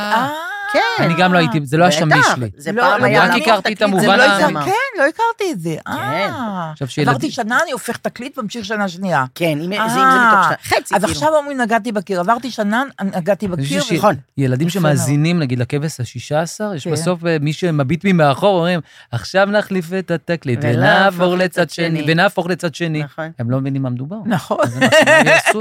אה, 0.74 0.80
כן. 0.98 1.04
אני 1.04 1.14
גם 1.18 1.32
לא 1.32 1.38
הייתי, 1.38 1.60
זה 1.64 1.76
לא 1.76 1.82
היה 1.84 1.92
שמיש 1.92 2.26
לי. 2.38 2.50
זה 2.56 2.72
לא, 2.72 2.82
פעם 2.82 3.00
לא, 3.00 3.06
היה 3.06 3.24
רק 3.24 3.30
הכרתי 3.42 3.52
את 3.52 3.60
תקליט, 3.62 3.78
זה 3.78 3.84
המובן 3.84 4.16
לא 4.18 4.22
ה- 4.22 4.36
השתנה. 4.36 4.64
כן, 4.64 4.70
לא 4.98 5.02
הכרתי 5.02 5.52
את 5.52 5.60
זה. 5.60 5.76
אה. 5.88 6.70
עכשיו 6.72 6.88
שילדים- 6.88 7.08
עברתי 7.10 7.30
שנה, 7.30 7.58
אני 7.62 7.72
הופך 7.72 7.96
תקליט 7.96 8.38
וממשיך 8.38 8.64
שנה 8.64 8.88
שנייה. 8.88 9.24
כן, 9.34 9.58
אם 9.60 9.74
זה 9.76 9.82
אם 9.84 9.88
זה 9.88 9.98
אה, 10.00 10.32
מתוך 10.32 10.46
שנה. 10.48 10.56
חצי, 10.78 10.94
אז 10.94 11.00
כאילו. 11.00 11.12
עכשיו 11.12 11.34
אומרים 11.36 11.60
נגעתי 11.60 11.92
בקיר, 11.92 12.20
עברתי 12.20 12.50
שנה, 12.50 12.82
נגעתי 13.16 13.48
בקיר, 13.48 13.82
נכון. 13.96 14.14
ילדים 14.38 14.68
שמאזינים, 14.68 15.38
נגיד, 15.38 15.58
לכבש 15.58 16.00
השישה 16.00 16.40
עשר, 16.40 16.74
יש 16.74 16.84
כן. 16.84 16.90
בסוף 16.92 17.26
אה, 17.26 17.36
מי 17.40 17.52
שמביט 17.52 18.00
ממאחור, 18.04 18.56
אומרים, 18.56 18.80
עכשיו 19.12 19.46
נחליף 19.46 19.86
את 19.98 20.10
התקליט, 20.10 20.58
ונעבור 20.62 21.36
לצד 21.36 21.70
שני, 21.70 22.04
ונהפוך 22.08 22.46
לצד 22.46 22.74
שני. 22.74 23.02
נכון. 23.02 23.30
הם 23.38 23.50
לא 23.50 23.60
מבינים 23.60 23.82
מה 23.82 23.90
מדובר. 23.90 24.16
נכון. 24.26 24.58
אז 24.62 24.78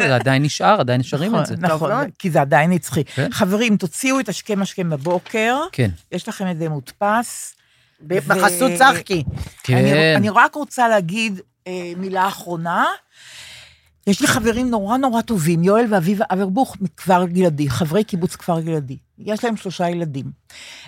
זה 0.07 0.15
עדיין 0.15 0.43
נשאר, 0.43 0.79
עדיין 0.79 0.99
נשארים 0.99 1.35
את 1.39 1.45
זה. 1.45 1.55
נכון, 1.59 1.89
מאוד. 1.89 1.91
נכון, 2.01 2.09
כי 2.19 2.29
זה 2.31 2.41
עדיין 2.41 2.71
נצחי. 2.71 3.03
כן. 3.03 3.27
חברים, 3.31 3.77
תוציאו 3.77 4.19
את 4.19 4.29
השכם 4.29 4.61
השכם 4.61 4.89
בבוקר, 5.03 5.57
כן, 5.71 5.89
יש 6.11 6.29
לכם 6.29 6.51
את 6.51 6.57
זה 6.57 6.69
מודפס. 6.69 7.55
בחסות 8.07 8.71
צחקי. 8.77 9.23
כן. 9.63 9.77
אני, 9.77 10.15
אני 10.15 10.29
רק 10.29 10.55
רוצה 10.55 10.87
להגיד 10.87 11.39
אה, 11.67 11.93
מילה 11.97 12.27
אחרונה. 12.27 12.85
יש 14.07 14.21
לי 14.21 14.27
חברים 14.27 14.69
נורא 14.69 14.97
נורא 14.97 15.21
טובים, 15.21 15.63
יואל 15.63 15.85
ואביבה 15.89 16.25
אברבוך 16.33 16.77
מכפר 16.81 17.25
גלעדי, 17.25 17.69
חברי 17.69 18.03
קיבוץ 18.03 18.35
כפר 18.35 18.59
גלעדי. 18.59 18.97
יש 19.17 19.43
להם 19.43 19.57
שלושה 19.57 19.89
ילדים. 19.89 20.31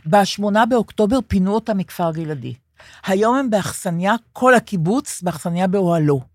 בשמונה 0.06 0.66
באוקטובר 0.66 1.20
פינו 1.28 1.54
אותם 1.54 1.78
מכפר 1.78 2.12
גלעדי. 2.12 2.54
היום 3.06 3.36
הם 3.36 3.50
באכסניה, 3.50 4.16
כל 4.34 4.54
הקיבוץ 4.56 5.22
באכסניה 5.22 5.68
באוהלו. 5.68 6.35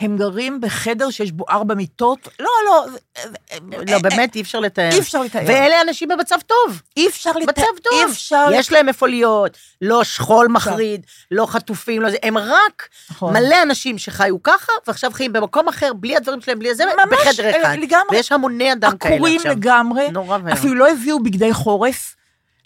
הם 0.00 0.16
גרים 0.16 0.60
בחדר 0.60 1.10
שיש 1.10 1.32
בו 1.32 1.44
ארבע 1.50 1.74
מיטות, 1.74 2.28
לא, 2.40 2.50
לא, 2.66 2.86
זה- 2.92 2.98
זה- 3.22 3.92
לא, 3.92 3.98
באמת, 3.98 4.34
אי 4.36 4.40
אפשר 4.40 4.60
לתאר. 4.60 4.88
אי 4.92 4.98
אפשר 4.98 5.22
לתאר. 5.22 5.40
ואלה 5.46 5.80
אנשים 5.80 6.08
במצב 6.08 6.36
טוב. 6.46 6.82
אי 6.96 7.08
אפשר 7.08 7.30
לתאר, 7.30 7.62
מצב 7.64 7.78
טוב. 7.82 7.92
אי 7.92 8.04
אפשר... 8.04 8.46
יש 8.54 8.72
להם 8.72 8.88
איפה 8.88 9.06
להיות, 9.08 9.56
לא 9.82 10.04
שכול 10.04 10.48
מחריד, 10.48 11.00
לא 11.30 11.46
חטופים, 11.46 12.02
לא 12.02 12.10
זה, 12.10 12.16
הם 12.22 12.38
רק 12.38 12.88
נכון. 13.10 13.32
מלא 13.32 13.62
אנשים 13.62 13.98
שחיו 13.98 14.42
ככה, 14.42 14.72
ועכשיו 14.86 15.10
חיים 15.12 15.32
במקום 15.32 15.68
אחר, 15.68 15.92
בלי 15.92 16.16
הדברים 16.16 16.40
שלהם, 16.40 16.58
בלי 16.58 16.74
זה, 16.74 16.84
ממש, 16.86 17.18
בחדר 17.28 17.44
אה, 17.44 17.60
אחד. 17.62 17.76
לגמרי. 17.78 18.06
ויש 18.16 18.32
המוני 18.32 18.72
אדם 18.72 18.96
כאלה 18.96 19.14
עקורים 19.14 19.36
עכשיו. 19.36 19.52
לגמרי, 19.52 20.10
נורא 20.10 20.38
ואיום. 20.42 20.48
אפילו 20.58 20.74
לא 20.74 20.90
הביאו 20.90 21.22
בגדי 21.22 21.52
חורף, 21.52 22.14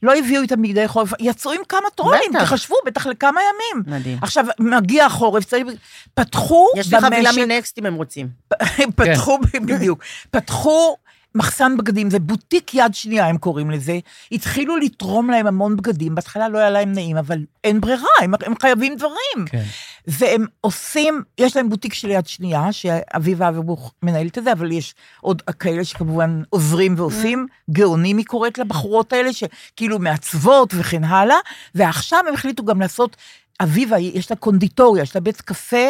לא 0.02 0.14
הביאו 0.18 0.42
איתם 0.42 0.62
בגדי 0.62 0.88
חורף, 0.88 1.12
יצאו 1.20 1.52
עם 1.52 1.60
כמה 1.68 1.90
טרולים, 1.94 2.30
בטח. 2.30 2.42
תחשבו, 2.42 2.76
בטח 2.86 3.06
לכמה 3.06 3.40
ימים. 3.40 3.84
מדהים. 3.86 4.18
עכשיו, 4.22 4.44
מגיע 4.58 5.06
החורף, 5.06 5.44
צריך... 5.44 5.66
פתחו 6.14 6.66
יש 6.76 6.92
לי 6.94 7.00
חבילה 7.00 7.32
במשק, 7.32 7.40
מנקסט 7.40 7.78
אם 7.78 7.86
הם 7.86 7.94
רוצים. 7.94 8.28
פתחו, 8.96 9.38
בדיוק, 9.66 10.04
פתחו 10.30 10.96
מחסן 11.36 11.76
בגדים, 11.76 12.10
זה 12.10 12.18
בוטיק 12.18 12.74
יד 12.74 12.94
שנייה, 12.94 13.26
הם 13.26 13.38
קוראים 13.38 13.70
לזה. 13.70 13.98
התחילו 14.32 14.76
לתרום 14.76 15.30
להם 15.30 15.46
המון 15.46 15.76
בגדים, 15.76 16.14
בהתחלה 16.14 16.48
לא 16.48 16.58
היה 16.58 16.70
להם 16.70 16.92
נעים, 16.92 17.16
אבל 17.16 17.38
אין 17.64 17.80
ברירה, 17.80 18.08
הם, 18.20 18.34
הם 18.46 18.54
חייבים 18.60 18.96
דברים. 18.96 19.46
כן. 19.46 19.62
והם 20.06 20.46
עושים, 20.60 21.22
יש 21.38 21.56
להם 21.56 21.68
בוטיק 21.68 21.94
של 21.94 22.10
יד 22.10 22.26
שנייה, 22.26 22.72
שאביבה 22.72 23.48
אברבוך 23.48 23.92
מנהלת 24.02 24.38
את 24.38 24.44
זה, 24.44 24.52
אבל 24.52 24.72
יש 24.72 24.94
עוד 25.20 25.42
כאלה 25.42 25.84
שכמובן 25.84 26.42
עוזרים 26.50 26.94
ועושים, 26.96 27.46
גאונים 27.70 28.16
היא 28.16 28.26
קוראת 28.26 28.58
לבחורות 28.58 29.12
האלה, 29.12 29.30
שכאילו 29.32 29.98
מעצבות 29.98 30.74
וכן 30.76 31.04
הלאה, 31.04 31.36
ועכשיו 31.74 32.20
הם 32.28 32.34
החליטו 32.34 32.64
גם 32.64 32.80
לעשות, 32.80 33.16
אביבה, 33.62 33.98
יש 33.98 34.30
לה 34.30 34.36
קונדיטוריה, 34.36 35.02
יש 35.02 35.14
לה 35.14 35.20
בית 35.20 35.40
קפה. 35.40 35.86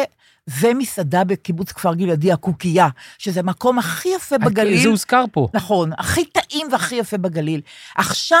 ומסעדה 0.59 1.23
בקיבוץ 1.23 1.71
כפר 1.71 1.93
גלעדי, 1.93 2.31
הקוקייה, 2.31 2.87
שזה 3.17 3.39
המקום 3.39 3.79
הכי 3.79 4.09
יפה 4.09 4.37
בגליל. 4.37 4.81
זה 4.81 4.89
הוזכר 4.89 5.25
פה. 5.31 5.47
נכון, 5.53 5.91
הכי 5.97 6.25
טעים 6.25 6.67
והכי 6.71 6.95
יפה 6.95 7.17
בגליל. 7.17 7.61
עכשיו, 7.95 8.39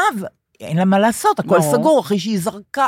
אין 0.59 0.77
לה 0.77 0.85
מה 0.85 0.99
לעשות, 0.99 1.39
הכל 1.39 1.59
ברור. 1.59 1.73
סגור, 1.73 1.99
אחרי 1.99 2.19
שהיא 2.19 2.39
זרקה 2.39 2.87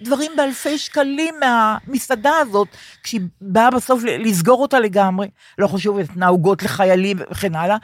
דברים 0.00 0.32
באלפי 0.36 0.78
שקלים 0.78 1.34
מהמסעדה 1.40 2.38
הזאת, 2.38 2.68
כשהיא 3.02 3.20
באה 3.40 3.70
בסוף 3.70 4.02
לסגור 4.04 4.62
אותה 4.62 4.80
לגמרי, 4.80 5.28
לא 5.58 5.66
חשוב, 5.66 5.98
נתנה 5.98 6.26
עוגות 6.26 6.62
לחיילים 6.62 7.16
וכן 7.30 7.54
הלאה. 7.54 7.76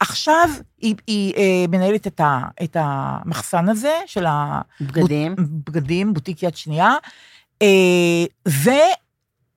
עכשיו 0.00 0.48
היא, 0.80 0.94
היא 1.06 1.34
אה, 1.36 1.64
מנהלת 1.68 2.06
את, 2.06 2.20
ה, 2.20 2.40
את 2.62 2.76
המחסן 2.80 3.68
הזה 3.68 3.92
של 4.06 4.24
בגדים. 4.80 5.34
הבגדים, 5.38 6.14
בוטיק 6.14 6.42
יד 6.42 6.56
שנייה, 6.56 6.94
אה, 7.62 8.24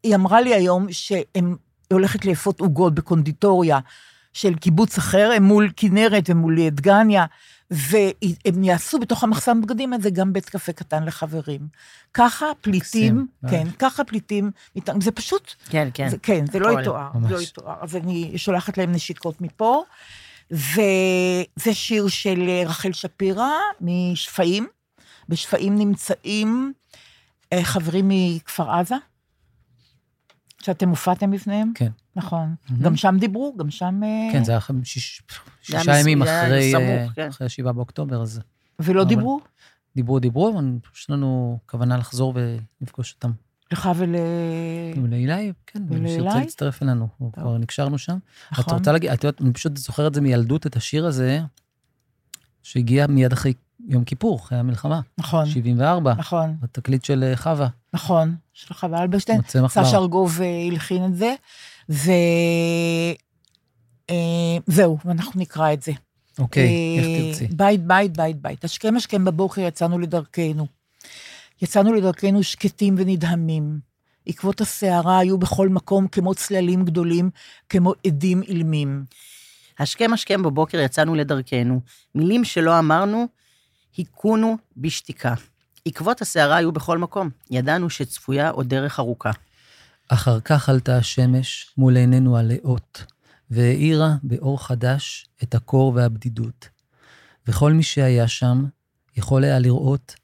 והיא 0.04 0.16
אמרה 0.16 0.42
לי 0.42 0.54
היום 0.56 0.92
שהיא 0.92 1.24
הולכת 1.92 2.26
לאפות 2.26 2.60
עוגות 2.60 2.96
בקונדיטוריה 2.96 3.80
של 4.34 4.56
קיבוץ 4.56 4.98
אחר, 4.98 5.32
הם 5.36 5.44
מול 5.44 5.70
כנרת 5.76 6.30
ומול 6.30 6.70
דגניה, 6.70 7.26
והם 7.72 8.64
יעשו 8.64 9.00
בתוך 9.00 9.24
המחסן 9.24 9.62
בגדים 9.62 9.94
הזה 9.94 10.10
גם 10.10 10.34
בית 10.34 10.50
קפה 10.50 10.74
קטן 10.74 11.04
לחברים. 11.04 11.68
ככה 12.14 12.46
פליטים, 12.62 13.28
כן, 13.50 13.68
ככה 13.80 14.04
פליטים, 14.04 14.52
זה 15.00 15.12
פשוט, 15.12 15.54
כן, 15.70 15.90
כן. 15.94 16.10
זה, 16.10 16.18
כן, 16.18 16.46
זה 16.52 16.60
לא 16.60 16.82
יתואר. 16.82 17.08
לא 17.30 17.42
יתואר. 17.42 17.76
אז 17.82 17.96
אני 17.96 18.38
שולחת 18.38 18.78
להם 18.78 18.92
נשיקות 18.92 19.42
מפה, 19.42 19.84
וזה 20.52 21.74
שיר 21.74 22.08
של 22.08 22.50
רחל 22.66 22.94
שפירא 22.94 23.50
משפיים. 23.82 24.68
בשפיים 25.30 25.78
נמצאים 25.78 26.74
אה, 27.54 27.64
חברים 27.64 28.06
מכפר 28.10 28.72
עזה, 28.72 28.96
שאתם 30.66 30.90
הופעתם 30.90 31.32
בפניהם. 31.32 31.72
כן. 31.76 31.92
נכון. 32.16 32.56
מהמם. 32.70 32.84
גם 32.84 32.96
שם 32.96 33.16
דיברו, 33.20 33.56
גם 33.58 33.70
שם... 33.70 34.02
אה, 34.04 34.30
כן, 34.32 34.44
זה 34.44 34.52
היה 34.52 34.62
שיש- 34.84 35.22
שישה 35.62 36.00
ימים 36.00 36.22
אחרי 36.22 36.72
סמוך, 36.72 36.84
אה, 36.84 37.08
כן. 37.16 37.28
אחרי 37.28 37.46
השבעה 37.46 37.74
באוקטובר, 37.74 38.22
אז 38.22 38.42
ולא 38.80 39.02
אבל- 39.02 39.10
דיברו? 39.10 39.42
דיברו, 39.96 40.20
דיברו, 40.20 40.54
אבל 40.54 40.66
יש 40.96 41.10
לנו 41.10 41.60
כוונה 41.66 41.98
לחזור 41.98 42.34
ולפגוש 42.82 43.14
אותם. 43.14 43.32
לך 43.72 43.90
ול... 43.96 44.16
ולאילי, 45.04 45.54
כן, 45.68 45.80
שירצה 45.90 45.96
ולאילי? 46.02 46.40
להצטרף 46.40 46.84
אלינו, 46.84 47.08
טוב. 47.20 47.32
כבר 47.34 47.58
נקשרנו 47.58 47.98
שם. 47.98 48.18
את 48.54 48.60
נכון. 48.60 48.74
רוצה 48.78 48.92
להגיד, 48.92 49.10
את 49.12 49.24
יודעת, 49.24 49.42
אני 49.42 49.54
פשוט 49.54 49.78
זוכר 49.78 50.08
את 50.08 50.14
זה 50.14 50.22
מילדות, 50.22 50.68
את 50.68 50.76
השיר 50.76 51.06
הזה, 51.06 51.42
שהגיע 52.64 53.08
מיד 53.08 53.34
אחרי 53.34 53.54
יום 53.88 54.04
כיפור, 54.04 54.38
אחרי 54.38 54.58
המלחמה, 54.58 55.00
נכון, 55.18 55.46
74, 55.46 56.14
נכון, 56.18 56.56
בתקליט 56.62 57.04
של 57.06 57.24
אה, 57.24 57.38
חווה, 57.38 57.68
נכון. 57.94 58.36
של 58.54 58.74
חווה 58.74 59.02
אלברשטיין. 59.02 59.38
מוצא 59.38 59.62
מחבר. 59.62 59.86
סשה 59.86 59.98
ארגוב 59.98 60.42
אה, 60.42 60.68
הלחין 60.72 61.06
את 61.06 61.16
זה, 61.16 61.34
ו... 61.90 62.12
אה, 64.10 64.58
זהו, 64.68 64.98
ואנחנו 65.06 65.42
נקרא 65.42 65.74
את 65.74 65.82
זה. 65.82 65.92
אוקיי, 66.40 66.98
איך 67.00 67.06
אה, 67.06 67.32
תרצי? 67.32 67.48
בית, 67.48 67.84
בית, 67.84 68.18
בית, 68.18 68.42
בית. 68.42 68.64
השכם 68.64 68.96
השכם 68.98 69.26
בבוקר 69.26 69.62
יצאנו 69.62 70.00
לדרכנו. 70.00 70.68
יצאנו 71.62 71.94
לדרכנו 71.94 72.44
שקטים 72.44 72.96
ונדהמים. 72.98 73.80
עקבות 74.26 74.62
הסערה 74.62 75.20
היו 75.20 75.38
בכל 75.38 75.70
מקום 75.70 76.08
כמו 76.08 76.36
צללים 76.36 76.86
גדולים, 76.86 77.30
כמו 77.70 77.94
עדים 78.08 78.42
אילמים. 78.42 79.04
השכם 79.80 80.14
השכם 80.14 80.44
בבוקר 80.44 80.80
יצאנו 80.80 81.16
לדרכנו. 81.16 81.82
מילים 82.16 82.44
שלא 82.44 82.80
אמרנו, 82.80 83.28
היכונו 83.98 84.58
בשתיקה. 84.78 85.34
עקבות 85.86 86.22
הסערה 86.22 86.56
היו 86.56 86.72
בכל 86.72 86.98
מקום. 86.98 87.30
ידענו 87.50 87.90
שצפויה 87.90 88.50
עוד 88.50 88.70
דרך 88.70 89.00
ארוכה. 89.00 89.32
אחר 90.08 90.40
כך 90.40 90.70
עלתה 90.70 90.98
השמש 90.98 91.74
מול 91.78 91.98
עינינו 91.98 92.38
הלאות, 92.38 93.06
והאירה 93.50 94.10
באור 94.24 94.64
חדש 94.64 95.26
את 95.44 95.56
הקור 95.56 95.94
והבדידות. 95.96 96.70
וכל 97.48 97.72
מי 97.72 97.84
שהיה 97.84 98.28
שם 98.28 98.66
יכול 99.18 99.44
היה 99.44 99.60
לראות 99.60 100.16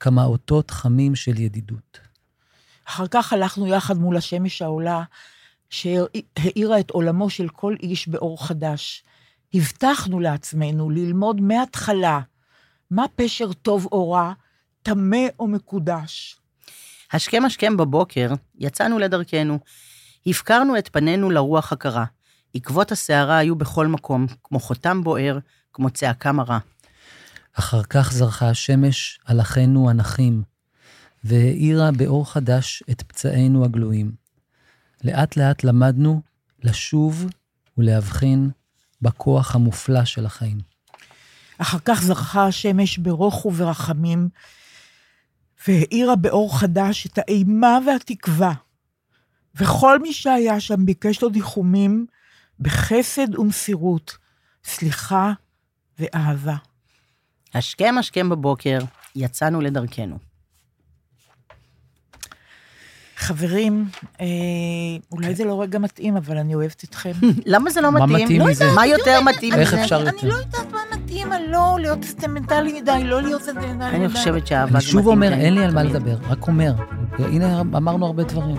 כמה 0.00 0.24
אותות 0.24 0.70
חמים 0.70 1.14
של 1.14 1.40
ידידות. 1.40 2.00
אחר 2.88 3.06
כך 3.10 3.32
הלכנו 3.32 3.66
יחד 3.66 3.98
מול 3.98 4.16
השמש 4.16 4.62
העולה, 4.62 5.02
שהאירה 5.70 6.80
את 6.80 6.90
עולמו 6.90 7.30
של 7.30 7.48
כל 7.48 7.74
איש 7.82 8.08
באור 8.08 8.46
חדש. 8.46 9.04
הבטחנו 9.54 10.20
לעצמנו 10.20 10.90
ללמוד 10.90 11.40
מההתחלה 11.40 12.20
מה 12.90 13.04
פשר 13.16 13.52
טוב 13.52 13.86
או 13.92 14.10
רע, 14.10 14.32
טמא 14.82 15.26
או 15.38 15.46
מקודש. 15.46 16.40
השכם 17.12 17.42
השכם 17.44 17.76
בבוקר 17.76 18.30
יצאנו 18.58 18.98
לדרכנו. 18.98 19.58
הפקרנו 20.26 20.78
את 20.78 20.88
פנינו 20.92 21.30
לרוח 21.30 21.72
הקרה. 21.72 22.04
עקבות 22.54 22.92
הסערה 22.92 23.38
היו 23.38 23.56
בכל 23.56 23.86
מקום, 23.86 24.26
כמו 24.44 24.60
חותם 24.60 25.04
בוער, 25.04 25.38
כמו 25.72 25.90
צעקה 25.90 26.32
מרה. 26.32 26.58
אחר 27.52 27.82
כך 27.82 28.12
זרחה 28.12 28.50
השמש 28.50 29.20
על 29.24 29.40
אחינו 29.40 29.90
הנחים, 29.90 30.42
והאירה 31.24 31.90
באור 31.92 32.32
חדש 32.32 32.82
את 32.90 33.02
פצעינו 33.02 33.64
הגלויים. 33.64 34.12
לאט 35.04 35.36
לאט 35.36 35.64
למדנו 35.64 36.22
לשוב 36.62 37.26
ולהבחין 37.78 38.50
בכוח 39.02 39.54
המופלא 39.54 40.04
של 40.04 40.26
החיים. 40.26 40.67
אחר 41.58 41.78
כך 41.84 42.02
זרחה 42.02 42.46
השמש 42.46 42.98
ברוך 42.98 43.46
וברחמים, 43.46 44.28
והאירה 45.68 46.16
באור 46.16 46.58
חדש 46.58 47.06
את 47.06 47.18
האימה 47.18 47.78
והתקווה. 47.86 48.52
וכל 49.54 49.98
מי 49.98 50.12
שהיה 50.12 50.60
שם 50.60 50.84
ביקש 50.86 51.22
לו 51.22 51.28
ניחומים 51.28 52.06
בחסד 52.60 53.38
ומסירות, 53.38 54.16
סליחה 54.64 55.32
ואהבה. 55.98 56.56
השכם 57.54 57.94
השכם 57.98 58.28
בבוקר, 58.28 58.78
יצאנו 59.16 59.60
לדרכנו. 59.60 60.18
חברים, 63.16 63.88
אה, 64.20 64.26
אולי 65.12 65.34
זה 65.34 65.44
לא 65.44 65.62
רגע 65.62 65.78
מתאים, 65.78 66.16
אבל 66.16 66.38
אני 66.38 66.54
אוהבת 66.54 66.84
אתכם. 66.84 67.12
למה 67.46 67.70
זה 67.70 67.80
לא 67.80 67.92
מה 67.92 68.06
מתאים? 68.06 68.24
מתאים 68.24 68.40
לא 68.40 68.46
מזה? 68.46 68.64
מה 68.74 68.86
יותר 68.86 69.20
מתאים 69.20 69.54
איך 69.54 69.74
מזה? 69.74 69.82
אפשר 69.82 69.96
אני 69.96 70.06
יותר? 70.06 70.28
לא 70.28 70.34
יודעת 70.34 70.72
מה 70.72 70.78
מתאים, 71.08 71.32
אני 71.32 71.44
לא 71.52 71.76
להיות 71.80 72.04
סטימנטלי 72.04 72.80
מדי, 72.80 73.04
לא 73.04 73.22
להיות 73.22 73.42
סטימנטלי 73.42 73.72
מדי. 73.74 73.84
אני 73.84 74.08
חושבת 74.08 74.46
שאהבה 74.46 74.70
אני 74.72 74.80
זה 74.80 74.86
שוב 74.86 75.00
מתאים 75.00 75.12
אומר, 75.14 75.30
להם 75.30 75.40
אין 75.40 75.54
לי 75.54 75.64
על 75.64 75.74
מה. 75.74 75.82
לדבר, 75.82 76.16
רק 76.30 76.46
אומר. 76.48 76.72
הנה, 77.18 77.60
אמרנו 77.60 78.06
הרבה 78.06 78.22
דברים. 78.22 78.56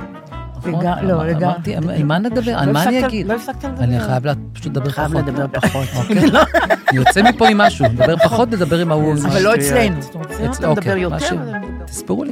נכון? 0.58 0.86
לא, 1.02 1.26
לגמרי. 1.26 1.46
אמרתי, 1.46 1.76
על 1.76 2.04
מה 2.04 2.20
נדבר? 2.20 2.52
על 2.60 2.68
לא 2.68 2.74
מה 2.74 2.84
אני 2.84 3.06
אגיד? 3.06 3.28
לא 3.28 3.34
הפסקת 3.34 3.64
לדבר. 3.64 3.84
אני 3.84 4.00
חייב 4.00 4.24
פשוט 4.54 4.66
לדבר 4.66 4.90
חייב 4.90 5.08
פחות. 5.12 5.26
לדבר 5.28 5.48
פחות. 5.48 5.88
אוקיי? 5.98 6.18
אני 6.90 6.98
יוצא 6.98 7.22
מפה 7.22 7.48
עם 7.48 7.58
משהו, 7.58 7.86
נדבר 7.86 8.18
פחות, 8.18 8.52
נדבר 8.52 8.80
עם 8.80 8.92
ההוא. 8.92 9.14
אבל 9.28 9.42
לא. 9.42 9.56
אצלנו. 9.56 10.00
אצלנו 10.00 10.22
אצל- 10.52 10.64
אתה 10.64 10.70
מדבר 10.70 10.70
אוקיי, 10.70 11.00
יותר. 11.02 11.44
תספרו 11.86 12.24
לי. 12.24 12.32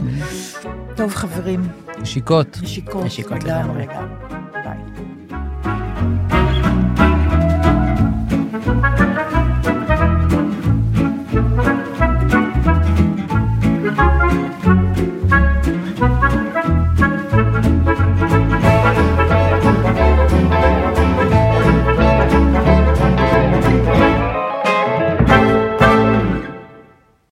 טוב, 0.96 1.14
חברים, 1.16 1.68
נשיקות. 2.02 2.58
נשיקות. 2.64 3.06
נשיקות. 3.06 3.44
לגמרי. 3.44 3.86